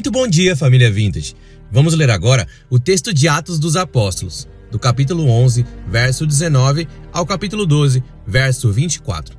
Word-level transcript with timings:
Muito 0.00 0.10
bom 0.10 0.26
dia, 0.26 0.56
família 0.56 0.90
Vintage. 0.90 1.34
Vamos 1.70 1.92
ler 1.92 2.08
agora 2.08 2.48
o 2.70 2.80
texto 2.80 3.12
de 3.12 3.28
Atos 3.28 3.58
dos 3.58 3.76
Apóstolos, 3.76 4.48
do 4.70 4.78
capítulo 4.78 5.28
11, 5.28 5.62
verso 5.86 6.26
19 6.26 6.88
ao 7.12 7.26
capítulo 7.26 7.66
12, 7.66 8.02
verso 8.26 8.72
24. 8.72 9.36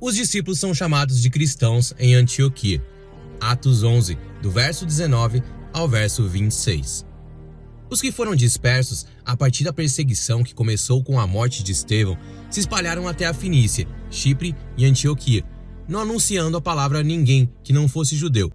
Os 0.00 0.14
discípulos 0.14 0.58
são 0.58 0.72
chamados 0.72 1.20
de 1.20 1.28
cristãos 1.28 1.92
em 1.98 2.14
Antioquia. 2.14 2.82
Atos 3.38 3.82
11, 3.82 4.16
do 4.40 4.50
verso 4.50 4.86
19 4.86 5.42
ao 5.74 5.86
verso 5.86 6.26
26. 6.26 7.04
Os 7.90 8.00
que 8.00 8.10
foram 8.10 8.34
dispersos 8.34 9.04
a 9.22 9.36
partir 9.36 9.64
da 9.64 9.72
perseguição 9.72 10.42
que 10.42 10.54
começou 10.54 11.04
com 11.04 11.20
a 11.20 11.26
morte 11.26 11.62
de 11.62 11.72
Estevão 11.72 12.16
se 12.50 12.60
espalharam 12.60 13.06
até 13.06 13.26
a 13.26 13.34
Finícia, 13.34 13.86
Chipre 14.10 14.56
e 14.78 14.86
Antioquia, 14.86 15.44
não 15.86 16.00
anunciando 16.00 16.56
a 16.56 16.62
palavra 16.62 17.00
a 17.00 17.02
ninguém 17.02 17.52
que 17.62 17.74
não 17.74 17.86
fosse 17.86 18.16
judeu. 18.16 18.50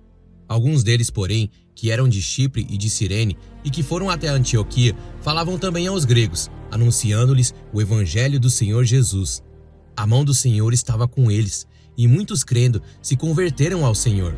Alguns 0.48 0.84
deles, 0.84 1.10
porém, 1.10 1.50
que 1.74 1.92
eram 1.92 2.08
de 2.08 2.22
Chipre 2.22 2.66
e 2.70 2.78
de 2.78 2.90
Cirene 2.90 3.38
e 3.64 3.70
que 3.70 3.84
foram 3.84 4.10
até 4.10 4.28
Antioquia, 4.28 4.96
falavam 5.22 5.58
também 5.58 5.88
aos 5.88 6.06
gregos, 6.06 6.50
anunciando-lhes 6.72 7.54
o 7.74 7.82
evangelho 7.82 8.40
do 8.40 8.50
Senhor 8.50 8.86
Jesus. 8.86 9.44
A 9.98 10.06
mão 10.06 10.24
do 10.24 10.34
Senhor 10.34 10.74
estava 10.74 11.08
com 11.08 11.32
eles, 11.32 11.68
e 11.98 12.08
muitos 12.08 12.44
crendo 12.44 12.82
se 13.02 13.16
converteram 13.16 13.86
ao 13.86 13.96
Senhor. 13.96 14.38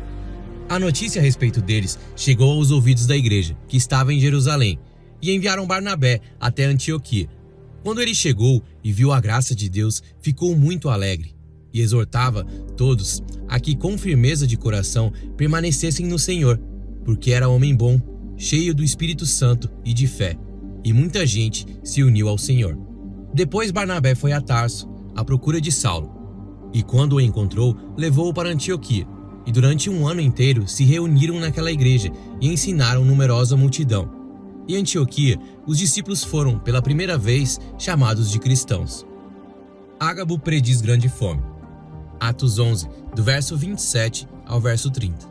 A 0.68 0.78
notícia 0.78 1.20
a 1.20 1.24
respeito 1.24 1.60
deles 1.60 1.98
chegou 2.16 2.52
aos 2.52 2.70
ouvidos 2.70 3.06
da 3.06 3.16
igreja, 3.16 3.56
que 3.66 3.76
estava 3.76 4.12
em 4.12 4.20
Jerusalém, 4.20 4.78
e 5.20 5.32
enviaram 5.32 5.66
Barnabé 5.66 6.20
até 6.40 6.64
Antioquia. 6.64 7.28
Quando 7.82 8.00
ele 8.00 8.14
chegou 8.14 8.62
e 8.82 8.92
viu 8.92 9.12
a 9.12 9.20
graça 9.20 9.54
de 9.54 9.68
Deus, 9.68 10.02
ficou 10.20 10.56
muito 10.56 10.88
alegre 10.88 11.37
exortava 11.80 12.44
todos 12.76 13.22
a 13.48 13.58
que, 13.58 13.74
com 13.74 13.96
firmeza 13.96 14.46
de 14.46 14.56
coração, 14.56 15.12
permanecessem 15.36 16.06
no 16.06 16.18
Senhor, 16.18 16.60
porque 17.04 17.32
era 17.32 17.48
homem 17.48 17.74
bom, 17.74 18.00
cheio 18.36 18.74
do 18.74 18.84
Espírito 18.84 19.26
Santo 19.26 19.68
e 19.84 19.92
de 19.92 20.06
fé, 20.06 20.36
e 20.84 20.92
muita 20.92 21.26
gente 21.26 21.66
se 21.82 22.02
uniu 22.02 22.28
ao 22.28 22.38
Senhor. 22.38 22.78
Depois 23.34 23.70
Barnabé 23.70 24.14
foi 24.14 24.32
a 24.32 24.40
Tarso, 24.40 24.88
à 25.14 25.24
procura 25.24 25.60
de 25.60 25.72
Saulo, 25.72 26.70
e 26.72 26.82
quando 26.82 27.14
o 27.14 27.20
encontrou, 27.20 27.76
levou-o 27.96 28.32
para 28.32 28.50
Antioquia, 28.50 29.06
e 29.46 29.52
durante 29.52 29.88
um 29.88 30.06
ano 30.06 30.20
inteiro 30.20 30.68
se 30.68 30.84
reuniram 30.84 31.40
naquela 31.40 31.72
igreja 31.72 32.10
e 32.40 32.48
ensinaram 32.48 33.04
numerosa 33.04 33.56
multidão. 33.56 34.10
Em 34.68 34.76
Antioquia, 34.76 35.38
os 35.66 35.78
discípulos 35.78 36.22
foram, 36.22 36.58
pela 36.58 36.82
primeira 36.82 37.16
vez, 37.16 37.58
chamados 37.78 38.30
de 38.30 38.38
cristãos. 38.38 39.06
Ágabo 39.98 40.38
prediz 40.38 40.82
grande 40.82 41.08
fome. 41.08 41.42
Atos 42.20 42.58
11, 42.58 42.88
do 43.14 43.22
verso 43.22 43.56
27 43.56 44.28
ao 44.46 44.60
verso 44.60 44.90
30. 44.90 45.26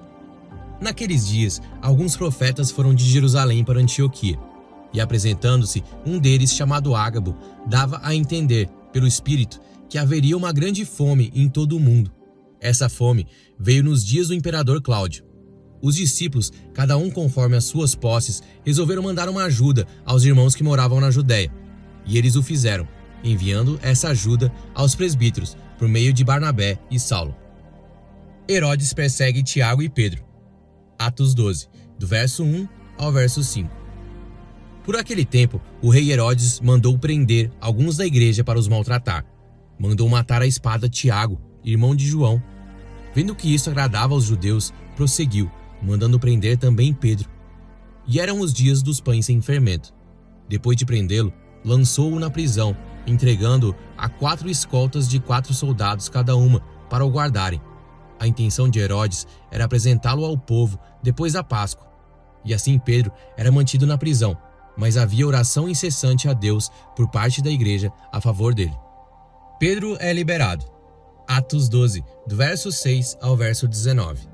Naqueles 0.80 1.28
dias, 1.28 1.62
alguns 1.82 2.16
profetas 2.16 2.70
foram 2.70 2.94
de 2.94 3.04
Jerusalém 3.06 3.64
para 3.64 3.80
Antioquia, 3.80 4.38
e 4.94 5.02
apresentando-se, 5.02 5.84
um 6.06 6.18
deles, 6.20 6.54
chamado 6.54 6.96
Ágabo, 6.96 7.36
dava 7.66 8.00
a 8.04 8.16
entender, 8.16 8.70
pelo 8.94 9.08
Espírito, 9.08 9.60
que 9.90 9.98
haveria 9.98 10.38
uma 10.38 10.52
grande 10.52 10.86
fome 10.86 11.32
em 11.34 11.50
todo 11.50 11.76
o 11.76 11.80
mundo. 11.80 12.12
Essa 12.60 12.90
fome 12.90 13.28
veio 13.60 13.84
nos 13.84 14.06
dias 14.06 14.28
do 14.28 14.34
imperador 14.34 14.82
Cláudio. 14.82 15.26
Os 15.82 15.96
discípulos, 15.96 16.52
cada 16.74 16.98
um 16.98 17.10
conforme 17.10 17.56
as 17.56 17.66
suas 17.66 17.94
posses, 17.94 18.42
resolveram 18.66 19.04
mandar 19.04 19.30
uma 19.30 19.44
ajuda 19.44 19.86
aos 20.06 20.24
irmãos 20.24 20.56
que 20.56 20.64
moravam 20.64 21.00
na 21.00 21.12
Judéia. 21.12 21.52
E 22.06 22.18
eles 22.18 22.36
o 22.36 22.42
fizeram, 22.42 22.88
enviando 23.24 23.80
essa 23.82 24.10
ajuda 24.10 24.52
aos 24.74 24.96
presbíteros, 24.96 25.56
por 25.78 25.88
meio 25.88 26.12
de 26.12 26.24
Barnabé 26.24 26.80
e 26.90 27.00
Saulo. 27.00 27.36
Herodes 28.50 28.94
persegue 28.94 29.44
Tiago 29.44 29.82
e 29.82 29.90
Pedro. 29.90 30.24
Atos 30.98 31.34
12, 31.34 31.68
do 32.00 32.08
verso 32.08 32.44
1 32.44 32.68
ao 32.98 33.12
verso 33.12 33.44
5. 33.44 33.70
Por 34.84 34.96
aquele 34.96 35.26
tempo, 35.26 35.62
o 35.82 35.90
rei 35.90 36.12
Herodes 36.12 36.62
mandou 36.62 36.98
prender 36.98 37.52
alguns 37.60 37.98
da 37.98 38.06
igreja 38.06 38.44
para 38.44 38.58
os 38.58 38.68
maltratar. 38.68 39.26
Mandou 39.78 40.08
matar 40.08 40.42
a 40.42 40.48
espada 40.48 40.90
Tiago, 40.90 41.40
irmão 41.64 41.96
de 41.96 42.08
João. 42.08 42.42
Vendo 43.14 43.36
que 43.36 43.54
isso 43.54 43.70
agradava 43.70 44.14
aos 44.14 44.24
judeus, 44.24 44.74
prosseguiu, 44.96 45.52
mandando 45.82 46.20
prender 46.20 46.58
também 46.58 46.94
Pedro. 46.94 47.30
E 48.08 48.20
eram 48.20 48.40
os 48.40 48.54
dias 48.54 48.82
dos 48.82 49.02
pães 49.02 49.26
sem 49.26 49.42
fermento. 49.42 49.94
Depois 50.48 50.78
de 50.78 50.86
prendê-lo, 50.86 51.34
lançou-o 51.66 52.18
na 52.18 52.30
prisão 52.30 52.76
entregando 53.06 53.76
a 53.98 54.08
quatro 54.08 54.50
escoltas 54.50 55.08
de 55.08 55.20
quatro 55.20 55.54
soldados 55.54 56.08
cada 56.08 56.36
uma 56.36 56.62
para 56.90 57.06
o 57.06 57.10
guardarem. 57.10 57.62
A 58.20 58.28
intenção 58.28 58.70
de 58.70 58.80
Herodes 58.80 59.28
era 59.52 59.66
apresentá-lo 59.66 60.26
ao 60.26 60.38
povo 60.38 60.80
depois 61.02 61.34
da 61.34 61.44
Páscoa. 61.44 61.88
E 62.44 62.54
assim 62.54 62.80
Pedro 62.80 63.12
era 63.36 63.52
mantido 63.52 63.86
na 63.86 63.98
prisão, 63.98 64.38
mas 64.78 64.98
havia 64.98 65.28
oração 65.28 65.68
incessante 65.68 66.28
a 66.28 66.34
Deus 66.34 66.70
por 66.96 67.10
parte 67.10 67.42
da 67.42 67.50
igreja 67.50 67.92
a 68.12 68.22
favor 68.22 68.54
dele. 68.54 68.76
Pedro 69.60 69.98
é 70.00 70.14
liberado. 70.14 70.66
Atos 71.28 71.68
12, 71.68 72.04
do 72.26 72.36
verso 72.36 72.72
6 72.72 73.18
ao 73.22 73.36
verso 73.36 73.68
19. 73.68 74.28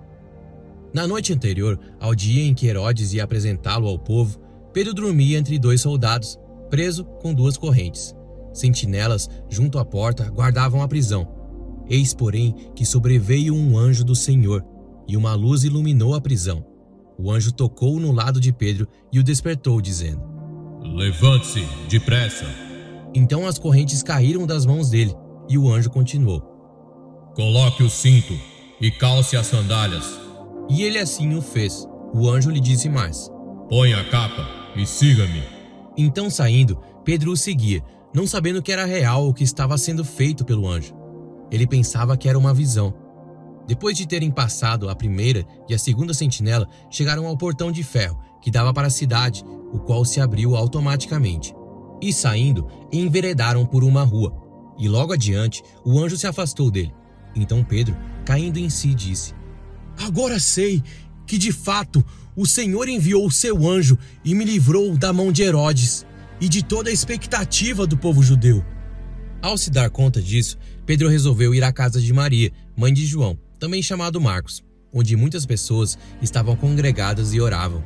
Na 0.93 1.07
noite 1.07 1.33
anterior 1.33 1.79
ao 1.99 2.13
dia 2.13 2.43
em 2.43 2.53
que 2.53 2.67
Herodes 2.67 3.13
ia 3.13 3.23
apresentá-lo 3.23 3.87
ao 3.87 3.97
povo, 3.97 4.39
Pedro 4.71 4.93
dormia 4.93 5.39
entre 5.39 5.57
dois 5.57 5.81
soldados, 5.81 6.37
preso 6.69 7.03
com 7.03 7.33
duas 7.33 7.57
correntes. 7.57 8.15
Sentinelas, 8.53 9.29
junto 9.49 9.79
à 9.79 9.85
porta, 9.85 10.29
guardavam 10.29 10.81
a 10.81 10.87
prisão. 10.87 11.27
Eis, 11.89 12.13
porém, 12.13 12.55
que 12.75 12.85
sobreveio 12.85 13.53
um 13.55 13.77
anjo 13.77 14.03
do 14.03 14.15
Senhor, 14.15 14.63
e 15.07 15.17
uma 15.17 15.33
luz 15.33 15.63
iluminou 15.63 16.15
a 16.15 16.21
prisão. 16.21 16.65
O 17.17 17.31
anjo 17.31 17.51
tocou 17.51 17.99
no 17.99 18.11
lado 18.11 18.39
de 18.39 18.53
Pedro 18.53 18.87
e 19.11 19.19
o 19.19 19.23
despertou, 19.23 19.81
dizendo: 19.81 20.21
Levante-se, 20.81 21.65
depressa. 21.89 22.45
Então 23.13 23.45
as 23.45 23.59
correntes 23.59 24.01
caíram 24.01 24.47
das 24.47 24.65
mãos 24.65 24.89
dele, 24.89 25.15
e 25.49 25.57
o 25.57 25.69
anjo 25.69 25.89
continuou: 25.89 26.41
Coloque 27.35 27.83
o 27.83 27.89
cinto 27.89 28.33
e 28.79 28.91
calce 28.91 29.35
as 29.35 29.47
sandálias. 29.47 30.19
E 30.69 30.83
ele 30.83 30.97
assim 30.97 31.35
o 31.35 31.41
fez. 31.41 31.87
O 32.13 32.29
anjo 32.29 32.49
lhe 32.49 32.59
disse 32.59 32.89
mais: 32.89 33.29
Põe 33.69 33.93
a 33.93 34.03
capa 34.09 34.47
e 34.75 34.85
siga-me. 34.85 35.43
Então, 35.97 36.29
saindo, 36.29 36.79
Pedro 37.03 37.31
o 37.31 37.37
seguia, 37.37 37.83
não 38.13 38.27
sabendo 38.27 38.61
que 38.61 38.71
era 38.71 38.85
real 38.85 39.27
o 39.27 39.33
que 39.33 39.43
estava 39.43 39.77
sendo 39.77 40.05
feito 40.05 40.45
pelo 40.45 40.67
anjo. 40.67 40.93
Ele 41.51 41.65
pensava 41.65 42.15
que 42.15 42.29
era 42.29 42.37
uma 42.37 42.53
visão. 42.53 42.93
Depois 43.65 43.97
de 43.97 44.05
terem 44.05 44.29
passado 44.29 44.89
a 44.89 44.95
primeira 44.95 45.45
e 45.67 45.73
a 45.73 45.79
segunda 45.79 46.13
sentinela, 46.13 46.67
chegaram 46.91 47.25
ao 47.25 47.37
portão 47.37 47.71
de 47.71 47.83
ferro 47.83 48.19
que 48.41 48.51
dava 48.51 48.73
para 48.73 48.87
a 48.87 48.91
cidade, 48.91 49.43
o 49.71 49.79
qual 49.79 50.03
se 50.03 50.19
abriu 50.19 50.55
automaticamente. 50.55 51.55
E 52.01 52.11
saindo, 52.11 52.67
enveredaram 52.91 53.65
por 53.65 53.83
uma 53.83 54.03
rua. 54.03 54.33
E 54.77 54.89
logo 54.89 55.13
adiante, 55.13 55.63
o 55.85 55.97
anjo 55.99 56.17
se 56.17 56.27
afastou 56.27 56.69
dele. 56.69 56.93
Então 57.35 57.63
Pedro, 57.63 57.95
caindo 58.25 58.57
em 58.57 58.69
si, 58.69 58.93
disse: 58.93 59.33
Agora 59.97 60.39
sei 60.39 60.83
que 61.25 61.37
de 61.37 61.51
fato 61.51 62.03
o 62.35 62.45
Senhor 62.45 62.89
enviou 62.89 63.25
o 63.25 63.31
seu 63.31 63.65
anjo 63.67 63.97
e 64.25 64.35
me 64.35 64.43
livrou 64.43 64.97
da 64.97 65.13
mão 65.13 65.31
de 65.31 65.43
Herodes 65.43 66.05
e 66.43 66.49
de 66.49 66.61
toda 66.61 66.89
a 66.89 66.93
expectativa 66.93 67.87
do 67.87 67.95
povo 67.95 68.21
judeu. 68.21 68.61
Ao 69.41 69.57
se 69.57 69.69
dar 69.69 69.89
conta 69.89 70.21
disso, 70.21 70.57
Pedro 70.85 71.07
resolveu 71.07 71.55
ir 71.55 71.63
à 71.63 71.71
casa 71.71 72.01
de 72.01 72.11
Maria, 72.11 72.51
mãe 72.75 72.93
de 72.93 73.05
João, 73.05 73.39
também 73.57 73.81
chamado 73.81 74.19
Marcos, 74.19 74.61
onde 74.91 75.15
muitas 75.15 75.45
pessoas 75.45 75.97
estavam 76.21 76.57
congregadas 76.57 77.33
e 77.33 77.39
oravam. 77.39 77.81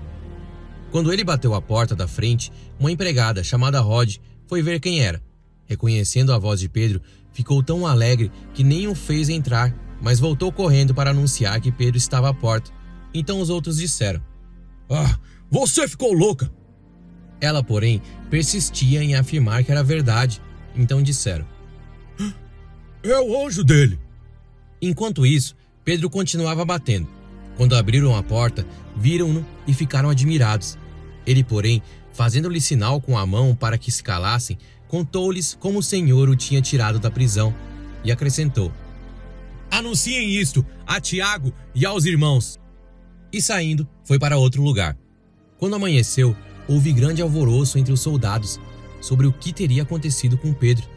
Quando 0.89 1.13
ele 1.13 1.23
bateu 1.23 1.53
à 1.53 1.61
porta 1.61 1.95
da 1.95 2.07
frente, 2.07 2.51
uma 2.79 2.91
empregada 2.91 3.43
chamada 3.43 3.79
Rod 3.79 4.15
foi 4.47 4.63
ver 4.63 4.79
quem 4.79 5.01
era. 5.01 5.21
Reconhecendo 5.67 6.33
a 6.33 6.39
voz 6.39 6.59
de 6.59 6.67
Pedro, 6.67 6.99
ficou 7.31 7.61
tão 7.61 7.85
alegre 7.85 8.31
que 8.55 8.63
nem 8.63 8.87
o 8.87 8.95
fez 8.95 9.29
entrar, 9.29 9.71
mas 10.01 10.19
voltou 10.19 10.51
correndo 10.51 10.95
para 10.95 11.11
anunciar 11.11 11.61
que 11.61 11.71
Pedro 11.71 11.97
estava 11.97 12.29
à 12.29 12.33
porta. 12.33 12.71
Então 13.13 13.39
os 13.39 13.51
outros 13.51 13.77
disseram: 13.77 14.19
Ah, 14.89 15.15
você 15.47 15.87
ficou 15.87 16.11
louca! 16.11 16.51
Ela, 17.39 17.63
porém, 17.63 18.01
persistia 18.29 19.03
em 19.03 19.15
afirmar 19.15 19.63
que 19.63 19.71
era 19.71 19.83
verdade, 19.83 20.41
então 20.75 21.01
disseram: 21.01 21.45
É 23.03 23.19
o 23.19 23.45
anjo 23.45 23.63
dele. 23.63 23.99
Enquanto 24.81 25.25
isso, 25.25 25.55
Pedro 25.83 26.09
continuava 26.09 26.65
batendo. 26.65 27.07
Quando 27.55 27.75
abriram 27.75 28.15
a 28.15 28.21
porta, 28.21 28.65
viram-no 28.95 29.45
e 29.65 29.73
ficaram 29.73 30.09
admirados. 30.09 30.77
Ele, 31.25 31.43
porém, 31.43 31.81
fazendo-lhe 32.13 32.61
sinal 32.61 33.01
com 33.01 33.17
a 33.17 33.25
mão 33.25 33.55
para 33.55 33.77
que 33.77 33.91
se 33.91 34.03
calassem, 34.03 34.57
contou-lhes 34.87 35.57
como 35.59 35.79
o 35.79 35.83
Senhor 35.83 36.29
o 36.29 36.35
tinha 36.35 36.61
tirado 36.61 36.99
da 36.99 37.11
prisão 37.11 37.53
e 38.03 38.11
acrescentou: 38.11 38.71
Anunciem 39.69 40.29
isto 40.29 40.65
a 40.85 40.99
Tiago 41.01 41.53
e 41.75 41.85
aos 41.85 42.05
irmãos. 42.05 42.59
E 43.31 43.41
saindo, 43.41 43.87
foi 44.03 44.17
para 44.17 44.37
outro 44.37 44.61
lugar. 44.61 44.97
Quando 45.57 45.75
amanheceu, 45.75 46.35
houve 46.67 46.91
grande 46.91 47.21
alvoroço 47.21 47.77
entre 47.77 47.93
os 47.93 48.01
soldados 48.01 48.59
sobre 48.99 49.27
o 49.27 49.33
que 49.33 49.53
teria 49.53 49.83
acontecido 49.83 50.37
com 50.37 50.53
Pedro. 50.53 50.87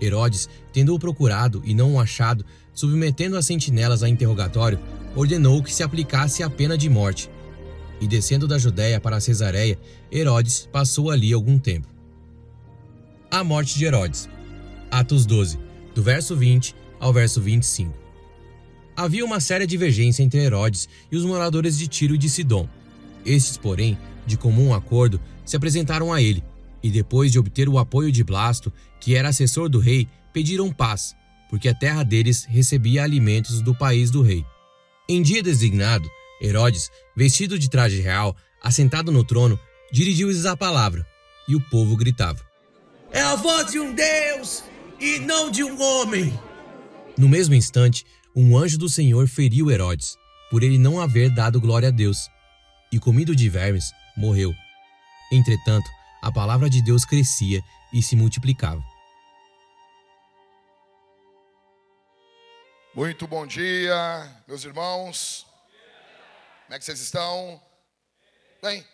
Herodes, 0.00 0.48
tendo-o 0.72 0.98
procurado 0.98 1.62
e 1.64 1.74
não 1.74 1.94
o 1.94 2.00
achado, 2.00 2.44
submetendo 2.72 3.36
as 3.36 3.46
sentinelas 3.46 4.02
a 4.02 4.08
interrogatório, 4.08 4.78
ordenou 5.14 5.62
que 5.62 5.74
se 5.74 5.82
aplicasse 5.82 6.42
a 6.42 6.50
pena 6.50 6.76
de 6.76 6.88
morte. 6.88 7.30
E 8.00 8.06
descendo 8.06 8.48
da 8.48 8.58
Judéia 8.58 8.98
para 9.00 9.20
Cesareia, 9.20 9.78
Herodes 10.10 10.68
passou 10.72 11.10
ali 11.10 11.32
algum 11.32 11.58
tempo. 11.58 11.88
A 13.30 13.44
morte 13.44 13.76
de 13.78 13.84
Herodes. 13.84 14.28
Atos 14.90 15.26
12, 15.26 15.58
do 15.94 16.02
verso 16.02 16.34
20 16.34 16.74
ao 16.98 17.12
verso 17.12 17.40
25. 17.40 17.92
Havia 18.96 19.24
uma 19.24 19.38
séria 19.38 19.66
divergência 19.66 20.22
entre 20.22 20.40
Herodes 20.40 20.88
e 21.12 21.16
os 21.16 21.24
moradores 21.24 21.78
de 21.78 21.86
Tiro 21.86 22.14
e 22.14 22.18
de 22.18 22.28
Sidom. 22.28 22.68
Estes, 23.24 23.56
porém, 23.56 23.96
de 24.26 24.36
comum 24.36 24.74
acordo, 24.74 25.20
se 25.44 25.56
apresentaram 25.56 26.12
a 26.12 26.20
ele, 26.20 26.44
e 26.82 26.90
depois 26.90 27.30
de 27.30 27.38
obter 27.38 27.68
o 27.68 27.78
apoio 27.78 28.10
de 28.10 28.24
Blasto, 28.24 28.72
que 29.00 29.14
era 29.14 29.28
assessor 29.28 29.68
do 29.68 29.78
rei, 29.78 30.08
pediram 30.32 30.72
paz, 30.72 31.14
porque 31.48 31.68
a 31.68 31.74
terra 31.74 32.02
deles 32.02 32.44
recebia 32.44 33.02
alimentos 33.02 33.60
do 33.60 33.74
país 33.74 34.10
do 34.10 34.22
rei. 34.22 34.44
Em 35.08 35.22
dia 35.22 35.42
designado, 35.42 36.08
Herodes, 36.40 36.90
vestido 37.16 37.58
de 37.58 37.68
traje 37.68 38.00
real, 38.00 38.36
assentado 38.62 39.10
no 39.10 39.24
trono, 39.24 39.58
dirigiu-lhes 39.92 40.46
a 40.46 40.56
palavra, 40.56 41.06
e 41.48 41.56
o 41.56 41.60
povo 41.60 41.96
gritava: 41.96 42.40
É 43.12 43.20
a 43.20 43.34
voz 43.34 43.72
de 43.72 43.80
um 43.80 43.92
Deus 43.92 44.62
e 45.00 45.18
não 45.18 45.50
de 45.50 45.64
um 45.64 45.80
homem. 45.80 46.32
No 47.18 47.28
mesmo 47.28 47.54
instante, 47.54 48.06
um 48.34 48.56
anjo 48.56 48.78
do 48.78 48.88
Senhor 48.88 49.26
feriu 49.26 49.70
Herodes, 49.70 50.16
por 50.50 50.62
ele 50.62 50.78
não 50.78 51.00
haver 51.00 51.30
dado 51.30 51.60
glória 51.60 51.88
a 51.88 51.90
Deus, 51.90 52.28
e 52.92 52.98
comido 52.98 53.34
de 53.34 53.48
vermes, 53.48 53.92
morreu. 54.20 54.54
Entretanto, 55.32 55.88
a 56.20 56.30
palavra 56.30 56.68
de 56.68 56.82
Deus 56.82 57.06
crescia 57.06 57.62
e 57.90 58.02
se 58.02 58.14
multiplicava. 58.14 58.84
Muito 62.94 63.26
bom 63.26 63.46
dia, 63.46 63.96
meus 64.46 64.62
irmãos. 64.64 65.46
Como 66.64 66.74
é 66.74 66.78
que 66.78 66.84
vocês 66.84 67.00
estão? 67.00 67.60
Bem, 68.62 68.86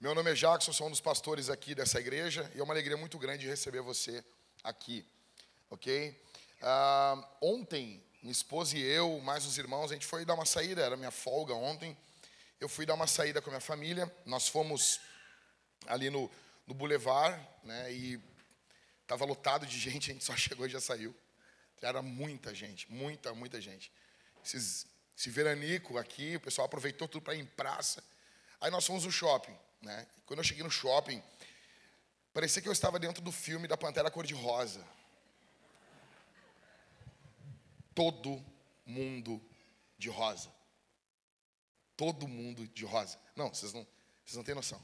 meu 0.00 0.14
nome 0.14 0.30
é 0.30 0.34
Jackson, 0.34 0.72
sou 0.72 0.86
um 0.86 0.90
dos 0.90 1.02
pastores 1.02 1.50
aqui 1.50 1.74
dessa 1.74 2.00
igreja 2.00 2.50
e 2.54 2.60
é 2.60 2.62
uma 2.62 2.72
alegria 2.72 2.96
muito 2.96 3.18
grande 3.18 3.46
receber 3.46 3.82
você 3.82 4.24
aqui, 4.64 5.04
ok? 5.68 6.18
Uh, 6.62 7.24
ontem, 7.42 8.02
minha 8.22 8.32
esposa 8.32 8.78
e 8.78 8.82
eu, 8.82 9.20
mais 9.20 9.44
os 9.44 9.58
irmãos, 9.58 9.90
a 9.90 9.94
gente 9.94 10.06
foi 10.06 10.24
dar 10.24 10.32
uma 10.34 10.46
saída, 10.46 10.80
era 10.80 10.96
minha 10.96 11.10
folga 11.10 11.52
ontem. 11.52 11.94
Eu 12.60 12.68
fui 12.68 12.84
dar 12.84 12.92
uma 12.92 13.06
saída 13.06 13.40
com 13.40 13.48
a 13.48 13.52
minha 13.52 13.60
família, 13.60 14.14
nós 14.26 14.46
fomos 14.46 15.00
ali 15.86 16.10
no, 16.10 16.30
no 16.66 16.74
Boulevard, 16.74 17.40
né? 17.64 17.90
E 17.90 18.20
estava 19.00 19.24
lotado 19.24 19.64
de 19.64 19.78
gente, 19.80 20.10
a 20.10 20.12
gente 20.12 20.24
só 20.24 20.36
chegou 20.36 20.66
e 20.66 20.70
já 20.70 20.80
saiu. 20.80 21.16
Era 21.80 22.02
muita 22.02 22.54
gente, 22.54 22.90
muita, 22.92 23.32
muita 23.32 23.58
gente. 23.62 23.90
Esses, 24.44 24.86
esse 25.16 25.30
veranico 25.30 25.96
aqui, 25.96 26.36
o 26.36 26.40
pessoal 26.40 26.66
aproveitou 26.66 27.08
tudo 27.08 27.22
para 27.22 27.34
ir 27.34 27.40
em 27.40 27.46
praça. 27.46 28.04
Aí 28.60 28.70
nós 28.70 28.86
fomos 28.86 29.06
no 29.06 29.10
shopping, 29.10 29.56
né? 29.80 30.06
Quando 30.26 30.40
eu 30.40 30.44
cheguei 30.44 30.62
no 30.62 30.70
shopping, 30.70 31.22
parecia 32.34 32.60
que 32.60 32.68
eu 32.68 32.72
estava 32.72 32.98
dentro 32.98 33.22
do 33.22 33.32
filme 33.32 33.66
da 33.66 33.76
Pantera 33.78 34.10
Cor-de-Rosa. 34.10 34.86
Todo 37.94 38.44
mundo 38.84 39.40
de 39.96 40.10
rosa. 40.10 40.59
Todo 42.00 42.26
mundo 42.26 42.66
de 42.68 42.86
rosa. 42.86 43.18
Não, 43.36 43.52
vocês 43.52 43.74
não, 43.74 43.86
vocês 44.24 44.36
não 44.36 44.44
têm 44.44 44.54
noção 44.54 44.80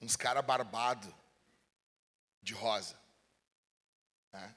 uns 0.00 0.16
caras 0.16 0.44
barbados 0.44 1.12
de 2.42 2.54
rosa. 2.54 2.98
Né? 4.32 4.54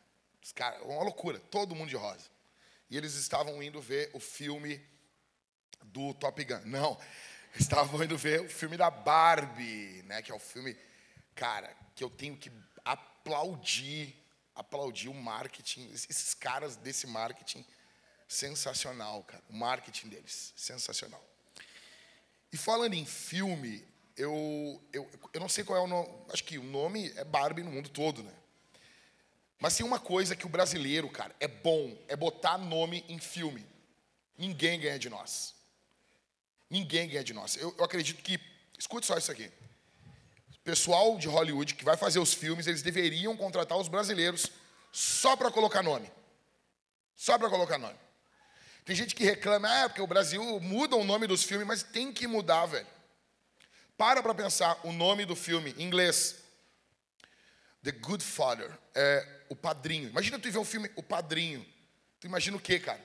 Cara, 0.55 0.81
uma 0.83 1.03
loucura, 1.03 1.39
todo 1.39 1.75
mundo 1.75 1.89
de 1.89 1.95
rosa. 1.95 2.31
E 2.89 2.97
eles 2.97 3.15
estavam 3.15 3.61
indo 3.61 3.81
ver 3.81 4.09
o 4.13 4.19
filme 4.19 4.81
do 5.85 6.13
Top 6.13 6.43
Gun. 6.43 6.61
Não, 6.65 6.99
estavam 7.59 8.03
indo 8.03 8.17
ver 8.17 8.41
o 8.41 8.49
filme 8.49 8.77
da 8.77 8.89
Barbie, 8.89 10.03
né? 10.03 10.21
Que 10.21 10.31
é 10.31 10.35
o 10.35 10.39
filme, 10.39 10.77
cara, 11.35 11.75
que 11.95 12.03
eu 12.03 12.09
tenho 12.09 12.37
que 12.37 12.51
aplaudir, 12.85 14.15
aplaudir 14.55 15.09
o 15.09 15.13
marketing, 15.13 15.91
esses 15.91 16.33
caras 16.33 16.75
desse 16.75 17.07
marketing 17.07 17.65
sensacional, 18.27 19.23
cara. 19.23 19.43
O 19.49 19.53
marketing 19.53 20.09
deles, 20.09 20.53
sensacional. 20.55 21.32
E 22.53 22.57
falando 22.57 22.93
em 22.93 23.03
filme, 23.03 23.83
eu, 24.15 24.79
eu, 24.93 25.09
eu 25.33 25.39
não 25.41 25.49
sei 25.49 25.63
qual 25.63 25.79
é 25.79 25.81
o 25.81 25.87
nome, 25.87 26.07
acho 26.31 26.43
que 26.43 26.59
o 26.59 26.63
nome 26.63 27.11
é 27.15 27.23
Barbie 27.23 27.63
no 27.63 27.71
mundo 27.71 27.89
todo, 27.89 28.21
né? 28.21 28.31
Mas 29.59 29.75
tem 29.75 29.83
uma 29.83 29.99
coisa 29.99 30.35
que 30.35 30.45
o 30.45 30.49
brasileiro, 30.49 31.09
cara, 31.09 31.35
é 31.39 31.47
bom, 31.47 31.97
é 32.07 32.15
botar 32.15 32.59
nome 32.59 33.03
em 33.09 33.17
filme. 33.17 33.65
Ninguém 34.37 34.79
ganha 34.79 34.99
de 34.99 35.09
nós. 35.09 35.55
Ninguém 36.69 37.09
ganha 37.09 37.23
de 37.23 37.33
nós. 37.33 37.55
Eu, 37.55 37.73
eu 37.75 37.83
acredito 37.83 38.21
que, 38.21 38.39
escute 38.77 39.07
só 39.07 39.17
isso 39.17 39.31
aqui. 39.31 39.49
O 40.59 40.59
pessoal 40.63 41.17
de 41.17 41.27
Hollywood 41.27 41.73
que 41.73 41.83
vai 41.83 41.97
fazer 41.97 42.19
os 42.19 42.33
filmes, 42.33 42.67
eles 42.67 42.83
deveriam 42.83 43.35
contratar 43.35 43.77
os 43.77 43.87
brasileiros 43.87 44.51
só 44.91 45.35
para 45.35 45.49
colocar 45.49 45.81
nome. 45.81 46.11
Só 47.15 47.37
para 47.39 47.49
colocar 47.49 47.79
nome. 47.79 47.97
Tem 48.85 48.95
gente 48.95 49.15
que 49.15 49.23
reclama, 49.23 49.67
ah, 49.69 49.89
porque 49.89 50.01
o 50.01 50.07
Brasil 50.07 50.59
muda 50.59 50.95
o 50.95 51.03
nome 51.03 51.25
dos 51.25 51.43
filmes, 51.43 51.65
mas 51.65 51.83
tem 51.83 52.11
que 52.11 52.27
mudar, 52.27 52.65
velho. 52.65 52.87
Para 53.97 54.21
para 54.21 54.33
pensar 54.33 54.79
o 54.83 54.91
nome 54.91 55.25
do 55.25 55.35
filme 55.35 55.73
em 55.77 55.83
inglês. 55.83 56.35
The 57.83 57.91
Good 57.91 58.23
Father. 58.23 58.71
É 58.93 59.27
o 59.49 59.55
padrinho. 59.55 60.09
Imagina 60.09 60.39
tu 60.39 60.51
ver 60.51 60.57
um 60.57 60.65
filme 60.65 60.89
O 60.95 61.03
Padrinho. 61.03 61.65
Tu 62.19 62.27
imagina 62.27 62.57
o 62.57 62.59
quê, 62.59 62.79
cara? 62.79 63.01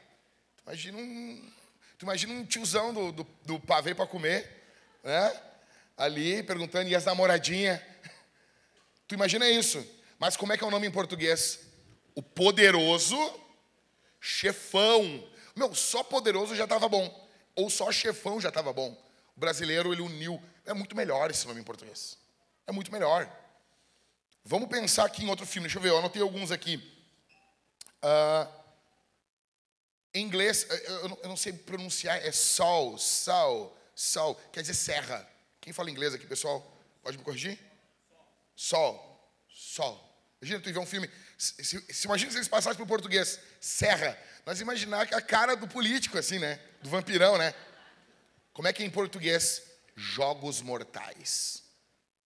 Tu 0.56 0.62
imagina 0.66 0.99
um, 0.99 1.52
tu 1.99 2.04
imagina 2.04 2.32
um 2.32 2.44
tiozão 2.44 2.94
do, 2.94 3.12
do, 3.12 3.26
do 3.44 3.61
pavê 3.61 3.94
para 3.94 4.06
comer, 4.06 4.49
né? 5.02 5.42
Ali 5.97 6.42
perguntando, 6.42 6.88
e 6.88 6.94
as 6.94 7.04
namoradinhas? 7.04 7.80
Tu 9.06 9.14
imagina 9.14 9.49
isso. 9.49 9.85
Mas 10.18 10.37
como 10.37 10.52
é 10.52 10.56
que 10.56 10.64
é 10.64 10.66
o 10.66 10.70
nome 10.70 10.87
em 10.87 10.90
português? 10.90 11.61
O 12.14 12.23
poderoso 12.23 13.16
chefão. 14.20 15.28
Meu, 15.58 15.74
só 15.74 16.04
poderoso 16.04 16.54
já 16.54 16.64
estava 16.64 16.88
bom. 16.88 17.28
Ou 17.56 17.68
só 17.68 17.90
chefão 17.90 18.40
já 18.40 18.48
estava 18.48 18.72
bom. 18.72 18.96
O 19.36 19.40
brasileiro, 19.40 19.92
ele 19.92 20.02
uniu. 20.02 20.40
É 20.64 20.72
muito 20.72 20.94
melhor 20.94 21.30
esse 21.30 21.46
nome 21.46 21.60
em 21.60 21.64
português. 21.64 22.16
É 22.64 22.70
muito 22.70 22.92
melhor. 22.92 23.28
Vamos 24.44 24.68
pensar 24.68 25.04
aqui 25.04 25.24
em 25.24 25.28
outro 25.28 25.44
filme. 25.44 25.66
Deixa 25.66 25.78
eu 25.78 25.82
ver, 25.82 25.88
eu 25.88 25.98
anotei 25.98 26.22
alguns 26.22 26.52
aqui. 26.52 26.76
Uh, 28.02 28.58
em 30.14 30.24
inglês, 30.24 30.66
eu 31.22 31.28
não 31.28 31.36
sei 31.36 31.52
pronunciar, 31.52 32.24
é 32.24 32.30
sol, 32.30 32.96
sol, 32.96 33.76
sol. 33.94 34.40
Quer 34.52 34.60
dizer 34.60 34.74
serra. 34.74 35.28
Quem 35.60 35.72
fala 35.72 35.90
inglês 35.90 36.14
aqui, 36.14 36.26
pessoal? 36.26 36.64
Pode 37.02 37.18
me 37.18 37.24
corrigir? 37.24 37.58
Sol, 38.54 39.34
sol. 39.48 40.08
Imagina 40.40 40.60
tu 40.60 40.72
ver 40.72 40.78
um 40.78 40.86
filme. 40.86 41.10
Se, 41.36 41.64
se, 41.64 41.94
se 41.94 42.06
imagina 42.06 42.30
se 42.30 42.38
eles 42.38 42.48
passassem 42.48 42.76
para 42.76 42.84
o 42.84 42.86
português, 42.86 43.40
serra. 43.60 44.16
Nós 44.48 44.62
imaginar 44.62 45.02
a 45.12 45.20
cara 45.20 45.54
do 45.54 45.68
político, 45.68 46.16
assim, 46.16 46.38
né? 46.38 46.58
Do 46.80 46.88
vampirão, 46.88 47.36
né? 47.36 47.54
Como 48.54 48.66
é 48.66 48.72
que 48.72 48.82
é 48.82 48.86
em 48.86 48.90
português? 48.90 49.62
Jogos 49.94 50.62
mortais. 50.62 51.62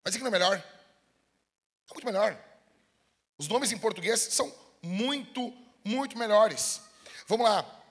Mas 0.04 0.14
o 0.14 0.18
que 0.18 0.22
não 0.22 0.28
é 0.28 0.30
melhor? 0.30 0.56
É 0.56 1.92
muito 1.92 2.06
melhor. 2.06 2.40
Os 3.36 3.48
nomes 3.48 3.72
em 3.72 3.78
português 3.78 4.20
são 4.20 4.54
muito, 4.80 5.52
muito 5.84 6.16
melhores. 6.16 6.80
Vamos 7.26 7.44
lá. 7.44 7.82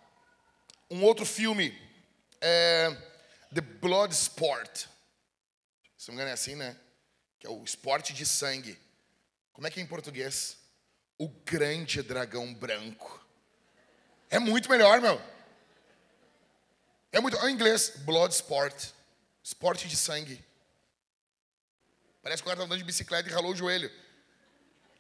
Um 0.89 1.03
outro 1.03 1.25
filme 1.25 1.77
é 2.39 2.89
The 3.53 3.59
Blood 3.59 4.13
Sport. 4.13 4.85
Se 5.97 6.07
não 6.07 6.15
me 6.15 6.21
engano 6.21 6.29
é 6.29 6.33
assim, 6.35 6.55
né? 6.55 6.77
Que 7.38 7.47
é 7.47 7.50
o 7.50 7.65
esporte 7.65 8.13
de 8.13 8.25
sangue. 8.25 8.79
Como 9.51 9.67
é 9.67 9.69
que 9.69 9.81
é 9.81 9.83
em 9.83 9.88
português? 9.88 10.57
O 11.17 11.27
grande 11.27 12.01
dragão 12.01 12.53
branco. 12.53 13.19
É 14.31 14.39
muito 14.39 14.69
melhor, 14.69 15.01
meu. 15.01 15.21
É 17.11 17.19
muito. 17.19 17.38
Em 17.45 17.53
inglês, 17.53 17.91
blood 17.97 18.33
sport. 18.33 18.88
Esporte 19.43 19.88
de 19.88 19.97
sangue. 19.97 20.43
Parece 22.23 22.41
que 22.41 22.47
o 22.47 22.50
cara 22.50 22.55
está 22.55 22.65
andando 22.65 22.77
de 22.77 22.85
bicicleta 22.85 23.27
e 23.27 23.31
ralou 23.31 23.51
o 23.51 23.55
joelho. 23.55 23.91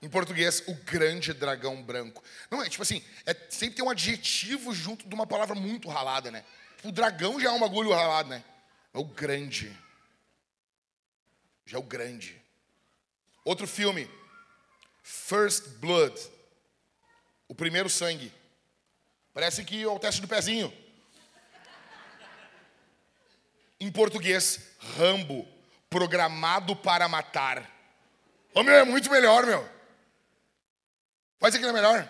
Em 0.01 0.09
português, 0.09 0.63
o 0.67 0.73
grande 0.73 1.31
dragão 1.31 1.81
branco. 1.81 2.23
Não 2.49 2.61
é 2.61 2.67
tipo 2.67 2.81
assim, 2.81 3.03
é, 3.25 3.33
sempre 3.49 3.75
tem 3.75 3.85
um 3.85 3.89
adjetivo 3.89 4.73
junto 4.73 5.07
de 5.07 5.13
uma 5.13 5.27
palavra 5.27 5.55
muito 5.55 5.87
ralada, 5.87 6.29
né? 6.31 6.43
O 6.83 6.91
dragão 6.91 7.39
já 7.39 7.49
é 7.49 7.51
um 7.51 7.59
bagulho 7.59 7.91
ralado, 7.91 8.29
né? 8.29 8.43
É 8.93 8.97
o 8.97 9.05
grande. 9.05 9.71
Já 11.65 11.77
é 11.77 11.79
o 11.79 11.83
grande. 11.83 12.41
Outro 13.45 13.67
filme, 13.67 14.09
First 15.03 15.67
Blood. 15.79 16.19
O 17.47 17.53
primeiro 17.53 17.89
sangue. 17.89 18.33
Parece 19.33 19.63
que 19.63 19.81
é 19.81 19.87
o 19.87 19.99
teste 19.99 20.21
do 20.21 20.27
pezinho. 20.27 20.71
Em 23.79 23.91
português, 23.91 24.59
Rambo, 24.97 25.47
programado 25.89 26.75
para 26.75 27.07
matar. 27.07 27.69
Ô 28.53 28.63
meu, 28.63 28.75
é 28.75 28.83
muito 28.83 29.09
melhor, 29.09 29.45
meu. 29.45 29.67
Pode 31.39 31.53
ser 31.53 31.59
que 31.59 31.65
não 31.65 31.71
é 31.71 31.81
melhor. 31.81 32.09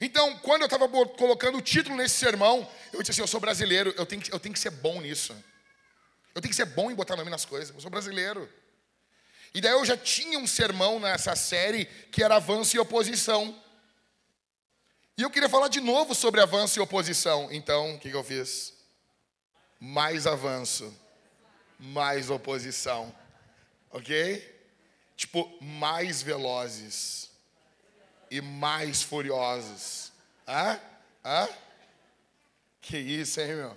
Então, 0.00 0.36
quando 0.38 0.62
eu 0.62 0.66
estava 0.66 0.88
colocando 0.88 1.58
o 1.58 1.62
título 1.62 1.96
nesse 1.96 2.16
sermão, 2.16 2.68
eu 2.92 3.00
disse 3.00 3.12
assim: 3.12 3.20
eu 3.20 3.26
sou 3.26 3.40
brasileiro, 3.40 3.94
eu 3.96 4.04
tenho, 4.04 4.20
que, 4.20 4.32
eu 4.32 4.40
tenho 4.40 4.52
que 4.52 4.58
ser 4.60 4.70
bom 4.70 5.00
nisso. 5.00 5.32
Eu 6.34 6.42
tenho 6.42 6.50
que 6.50 6.56
ser 6.56 6.66
bom 6.66 6.90
em 6.90 6.94
botar 6.94 7.16
nome 7.16 7.30
nas 7.30 7.44
coisas, 7.44 7.72
eu 7.74 7.80
sou 7.80 7.90
brasileiro. 7.90 8.52
E 9.54 9.60
daí 9.60 9.72
eu 9.72 9.84
já 9.84 9.96
tinha 9.96 10.38
um 10.38 10.46
sermão 10.48 10.98
nessa 10.98 11.36
série 11.36 11.84
que 12.10 12.22
era 12.24 12.36
avanço 12.36 12.76
e 12.76 12.80
oposição. 12.80 13.62
E 15.16 15.22
eu 15.22 15.30
queria 15.30 15.48
falar 15.48 15.68
de 15.68 15.80
novo 15.80 16.12
sobre 16.12 16.40
avanço 16.40 16.78
e 16.78 16.82
oposição. 16.82 17.48
Então, 17.52 17.94
o 17.94 17.98
que, 18.00 18.10
que 18.10 18.16
eu 18.16 18.24
fiz? 18.24 18.74
Mais 19.78 20.26
avanço, 20.26 20.92
mais 21.78 22.30
oposição. 22.30 23.14
Ok? 23.92 24.52
Tipo, 25.16 25.56
mais 25.60 26.20
velozes 26.20 27.30
e 28.28 28.40
mais 28.40 29.02
furiosos. 29.04 30.10
Hã? 30.48 30.80
Hã? 31.24 31.48
Que 32.80 32.98
isso, 32.98 33.40
hein, 33.40 33.54
meu? 33.54 33.76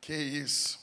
Que 0.00 0.14
isso. 0.14 0.80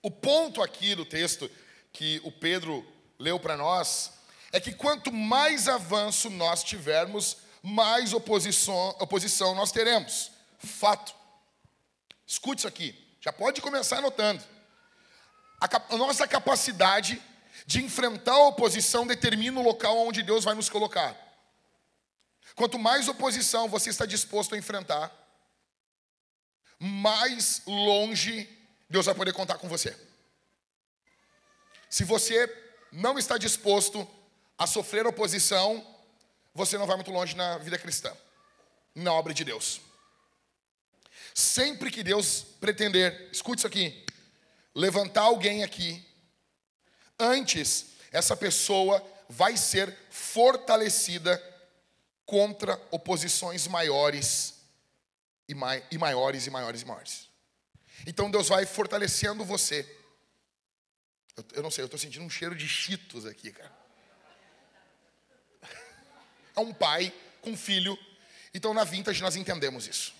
O 0.00 0.10
ponto 0.10 0.62
aqui 0.62 0.94
do 0.94 1.04
texto 1.04 1.50
que 1.92 2.18
o 2.24 2.32
Pedro 2.32 2.86
leu 3.18 3.38
para 3.38 3.58
nós 3.58 4.12
é 4.52 4.58
que 4.58 4.72
quanto 4.72 5.12
mais 5.12 5.68
avanço 5.68 6.30
nós 6.30 6.64
tivermos, 6.64 7.36
mais 7.66 8.12
oposição, 8.12 8.90
oposição 9.00 9.52
nós 9.52 9.72
teremos. 9.72 10.30
Fato. 10.56 11.12
Escute 12.24 12.60
isso 12.60 12.68
aqui. 12.68 13.16
Já 13.20 13.32
pode 13.32 13.60
começar 13.60 13.98
anotando. 13.98 14.40
A, 15.60 15.94
a 15.94 15.96
nossa 15.96 16.28
capacidade 16.28 17.20
de 17.66 17.82
enfrentar 17.82 18.34
a 18.34 18.46
oposição 18.46 19.04
determina 19.04 19.58
o 19.58 19.64
local 19.64 19.98
onde 19.98 20.22
Deus 20.22 20.44
vai 20.44 20.54
nos 20.54 20.68
colocar. 20.68 21.16
Quanto 22.54 22.78
mais 22.78 23.08
oposição 23.08 23.68
você 23.68 23.90
está 23.90 24.06
disposto 24.06 24.54
a 24.54 24.58
enfrentar, 24.58 25.12
mais 26.78 27.62
longe 27.66 28.48
Deus 28.88 29.06
vai 29.06 29.14
poder 29.16 29.32
contar 29.32 29.58
com 29.58 29.68
você. 29.68 29.98
Se 31.90 32.04
você 32.04 32.46
não 32.92 33.18
está 33.18 33.36
disposto 33.36 34.06
a 34.56 34.68
sofrer 34.68 35.04
oposição, 35.04 35.84
você 36.56 36.76
não 36.78 36.86
vai 36.86 36.96
muito 36.96 37.10
longe 37.10 37.36
na 37.36 37.58
vida 37.58 37.78
cristã, 37.78 38.12
na 38.94 39.12
obra 39.12 39.32
de 39.32 39.44
Deus. 39.44 39.80
Sempre 41.34 41.90
que 41.90 42.02
Deus 42.02 42.44
pretender, 42.60 43.28
escute 43.30 43.58
isso 43.60 43.66
aqui, 43.66 44.04
levantar 44.74 45.22
alguém 45.22 45.62
aqui, 45.62 46.04
antes 47.18 47.86
essa 48.10 48.36
pessoa 48.36 49.04
vai 49.28 49.56
ser 49.56 49.94
fortalecida 50.10 51.40
contra 52.24 52.80
oposições 52.90 53.66
maiores 53.66 54.54
e, 55.48 55.54
mai 55.54 55.84
e 55.90 55.98
maiores 55.98 56.46
e 56.46 56.50
maiores 56.50 56.82
e 56.82 56.84
maiores. 56.86 57.28
Então 58.06 58.30
Deus 58.30 58.48
vai 58.48 58.64
fortalecendo 58.64 59.44
você 59.44 59.86
eu, 61.36 61.44
eu 61.56 61.62
não 61.62 61.70
sei, 61.70 61.82
eu 61.82 61.86
estou 61.86 62.00
sentindo 62.00 62.24
um 62.24 62.30
cheiro 62.30 62.56
de 62.56 62.66
cheetos 62.66 63.26
aqui, 63.26 63.52
cara. 63.52 63.75
É 66.56 66.60
um 66.60 66.72
pai 66.72 67.12
com 67.40 67.50
um 67.50 67.56
filho. 67.56 67.96
Então 68.52 68.72
na 68.74 68.82
Vintage 68.82 69.22
nós 69.22 69.36
entendemos 69.36 69.86
isso. 69.86 70.14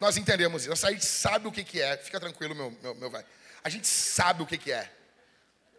Nós 0.00 0.16
entendemos 0.16 0.66
isso. 0.66 0.86
A 0.86 0.90
gente 0.90 1.04
sabe 1.04 1.48
o 1.48 1.52
que, 1.52 1.64
que 1.64 1.80
é. 1.80 1.96
Fica 1.96 2.20
tranquilo, 2.20 2.54
meu, 2.54 2.70
meu, 2.82 2.94
meu 2.94 3.10
vai. 3.10 3.24
A 3.64 3.68
gente 3.68 3.86
sabe 3.86 4.42
o 4.42 4.46
que, 4.46 4.58
que 4.58 4.72
é. 4.72 4.90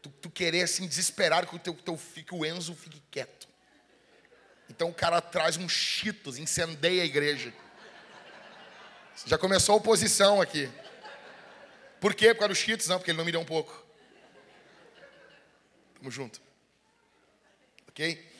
Tu, 0.02 0.10
tu 0.22 0.30
querer 0.30 0.64
assim, 0.64 0.88
desesperado 0.88 1.48
que 1.48 1.56
o 1.56 1.60
teu, 1.60 1.74
teu 1.74 1.98
que 1.98 2.34
o 2.34 2.46
Enzo 2.46 2.74
fique 2.74 3.02
quieto. 3.12 3.48
Então 4.70 4.90
o 4.90 4.94
cara 4.94 5.20
traz 5.22 5.58
um 5.58 5.68
cheetos, 5.68 6.38
incendeia 6.38 7.02
a 7.02 7.06
igreja. 7.06 7.54
Já 9.26 9.38
começou 9.38 9.74
a 9.74 9.78
oposição 9.78 10.42
aqui. 10.42 10.70
Por 12.00 12.14
quê? 12.14 12.34
Por 12.34 12.40
causa 12.40 12.54
dos 12.54 12.58
cheats? 12.58 12.88
Não, 12.88 12.98
porque 12.98 13.12
ele 13.12 13.18
não 13.18 13.26
me 13.26 13.32
deu 13.32 13.42
um 13.42 13.46
pouco. 13.46 13.86
Tamo 15.96 16.10
junto. 16.10 16.42
Ok? 18.00 18.32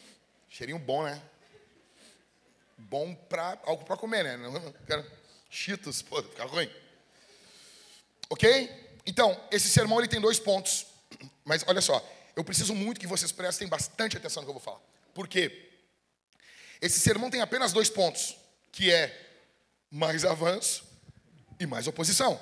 Cheirinho 0.48 0.80
bom, 0.80 1.04
né? 1.04 1.22
Bom 2.78 3.14
pra 3.14 3.60
algo 3.66 3.84
para 3.84 3.98
comer, 3.98 4.24
né? 4.24 4.38
Não 4.38 4.72
quero 4.88 5.06
cheetos, 5.50 6.02
pô, 6.02 6.24
fica 6.24 6.46
ruim. 6.46 6.72
Ok? 8.30 9.02
Então, 9.06 9.38
esse 9.52 9.68
sermão 9.68 10.00
ele 10.00 10.08
tem 10.08 10.22
dois 10.22 10.40
pontos. 10.40 10.86
Mas 11.44 11.66
olha 11.68 11.82
só, 11.82 12.02
eu 12.38 12.44
preciso 12.44 12.74
muito 12.74 13.02
que 13.02 13.06
vocês 13.06 13.34
prestem 13.34 13.68
bastante 13.68 14.16
atenção 14.16 14.44
no 14.44 14.46
que 14.46 14.50
eu 14.50 14.54
vou 14.54 14.64
falar. 14.64 14.80
Por 15.14 15.28
quê? 15.28 15.74
Esse 16.80 16.98
sermão 16.98 17.30
tem 17.30 17.42
apenas 17.42 17.74
dois 17.74 17.90
pontos, 17.90 18.38
que 18.72 18.90
é 18.90 19.14
mais 19.92 20.24
avanço 20.24 20.86
e 21.60 21.66
mais 21.66 21.86
oposição. 21.86 22.40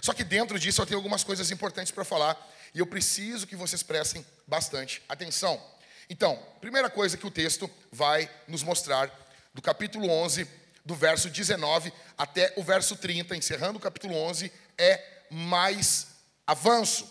Só 0.00 0.14
que 0.14 0.24
dentro 0.24 0.58
disso 0.58 0.80
eu 0.80 0.86
tenho 0.86 0.98
algumas 0.98 1.24
coisas 1.24 1.50
importantes 1.50 1.92
para 1.92 2.06
falar 2.06 2.42
e 2.74 2.78
eu 2.78 2.86
preciso 2.86 3.46
que 3.46 3.54
vocês 3.54 3.82
prestem 3.82 4.24
bastante 4.46 5.02
atenção. 5.10 5.62
Então, 6.08 6.36
primeira 6.60 6.90
coisa 6.90 7.16
que 7.16 7.26
o 7.26 7.30
texto 7.30 7.70
vai 7.90 8.30
nos 8.46 8.62
mostrar, 8.62 9.10
do 9.54 9.62
capítulo 9.62 10.08
11, 10.08 10.48
do 10.84 10.94
verso 10.94 11.30
19 11.30 11.92
até 12.18 12.52
o 12.56 12.62
verso 12.62 12.96
30, 12.96 13.36
encerrando 13.36 13.78
o 13.78 13.80
capítulo 13.80 14.14
11, 14.14 14.52
é 14.76 15.24
mais 15.30 16.08
avanço. 16.46 17.08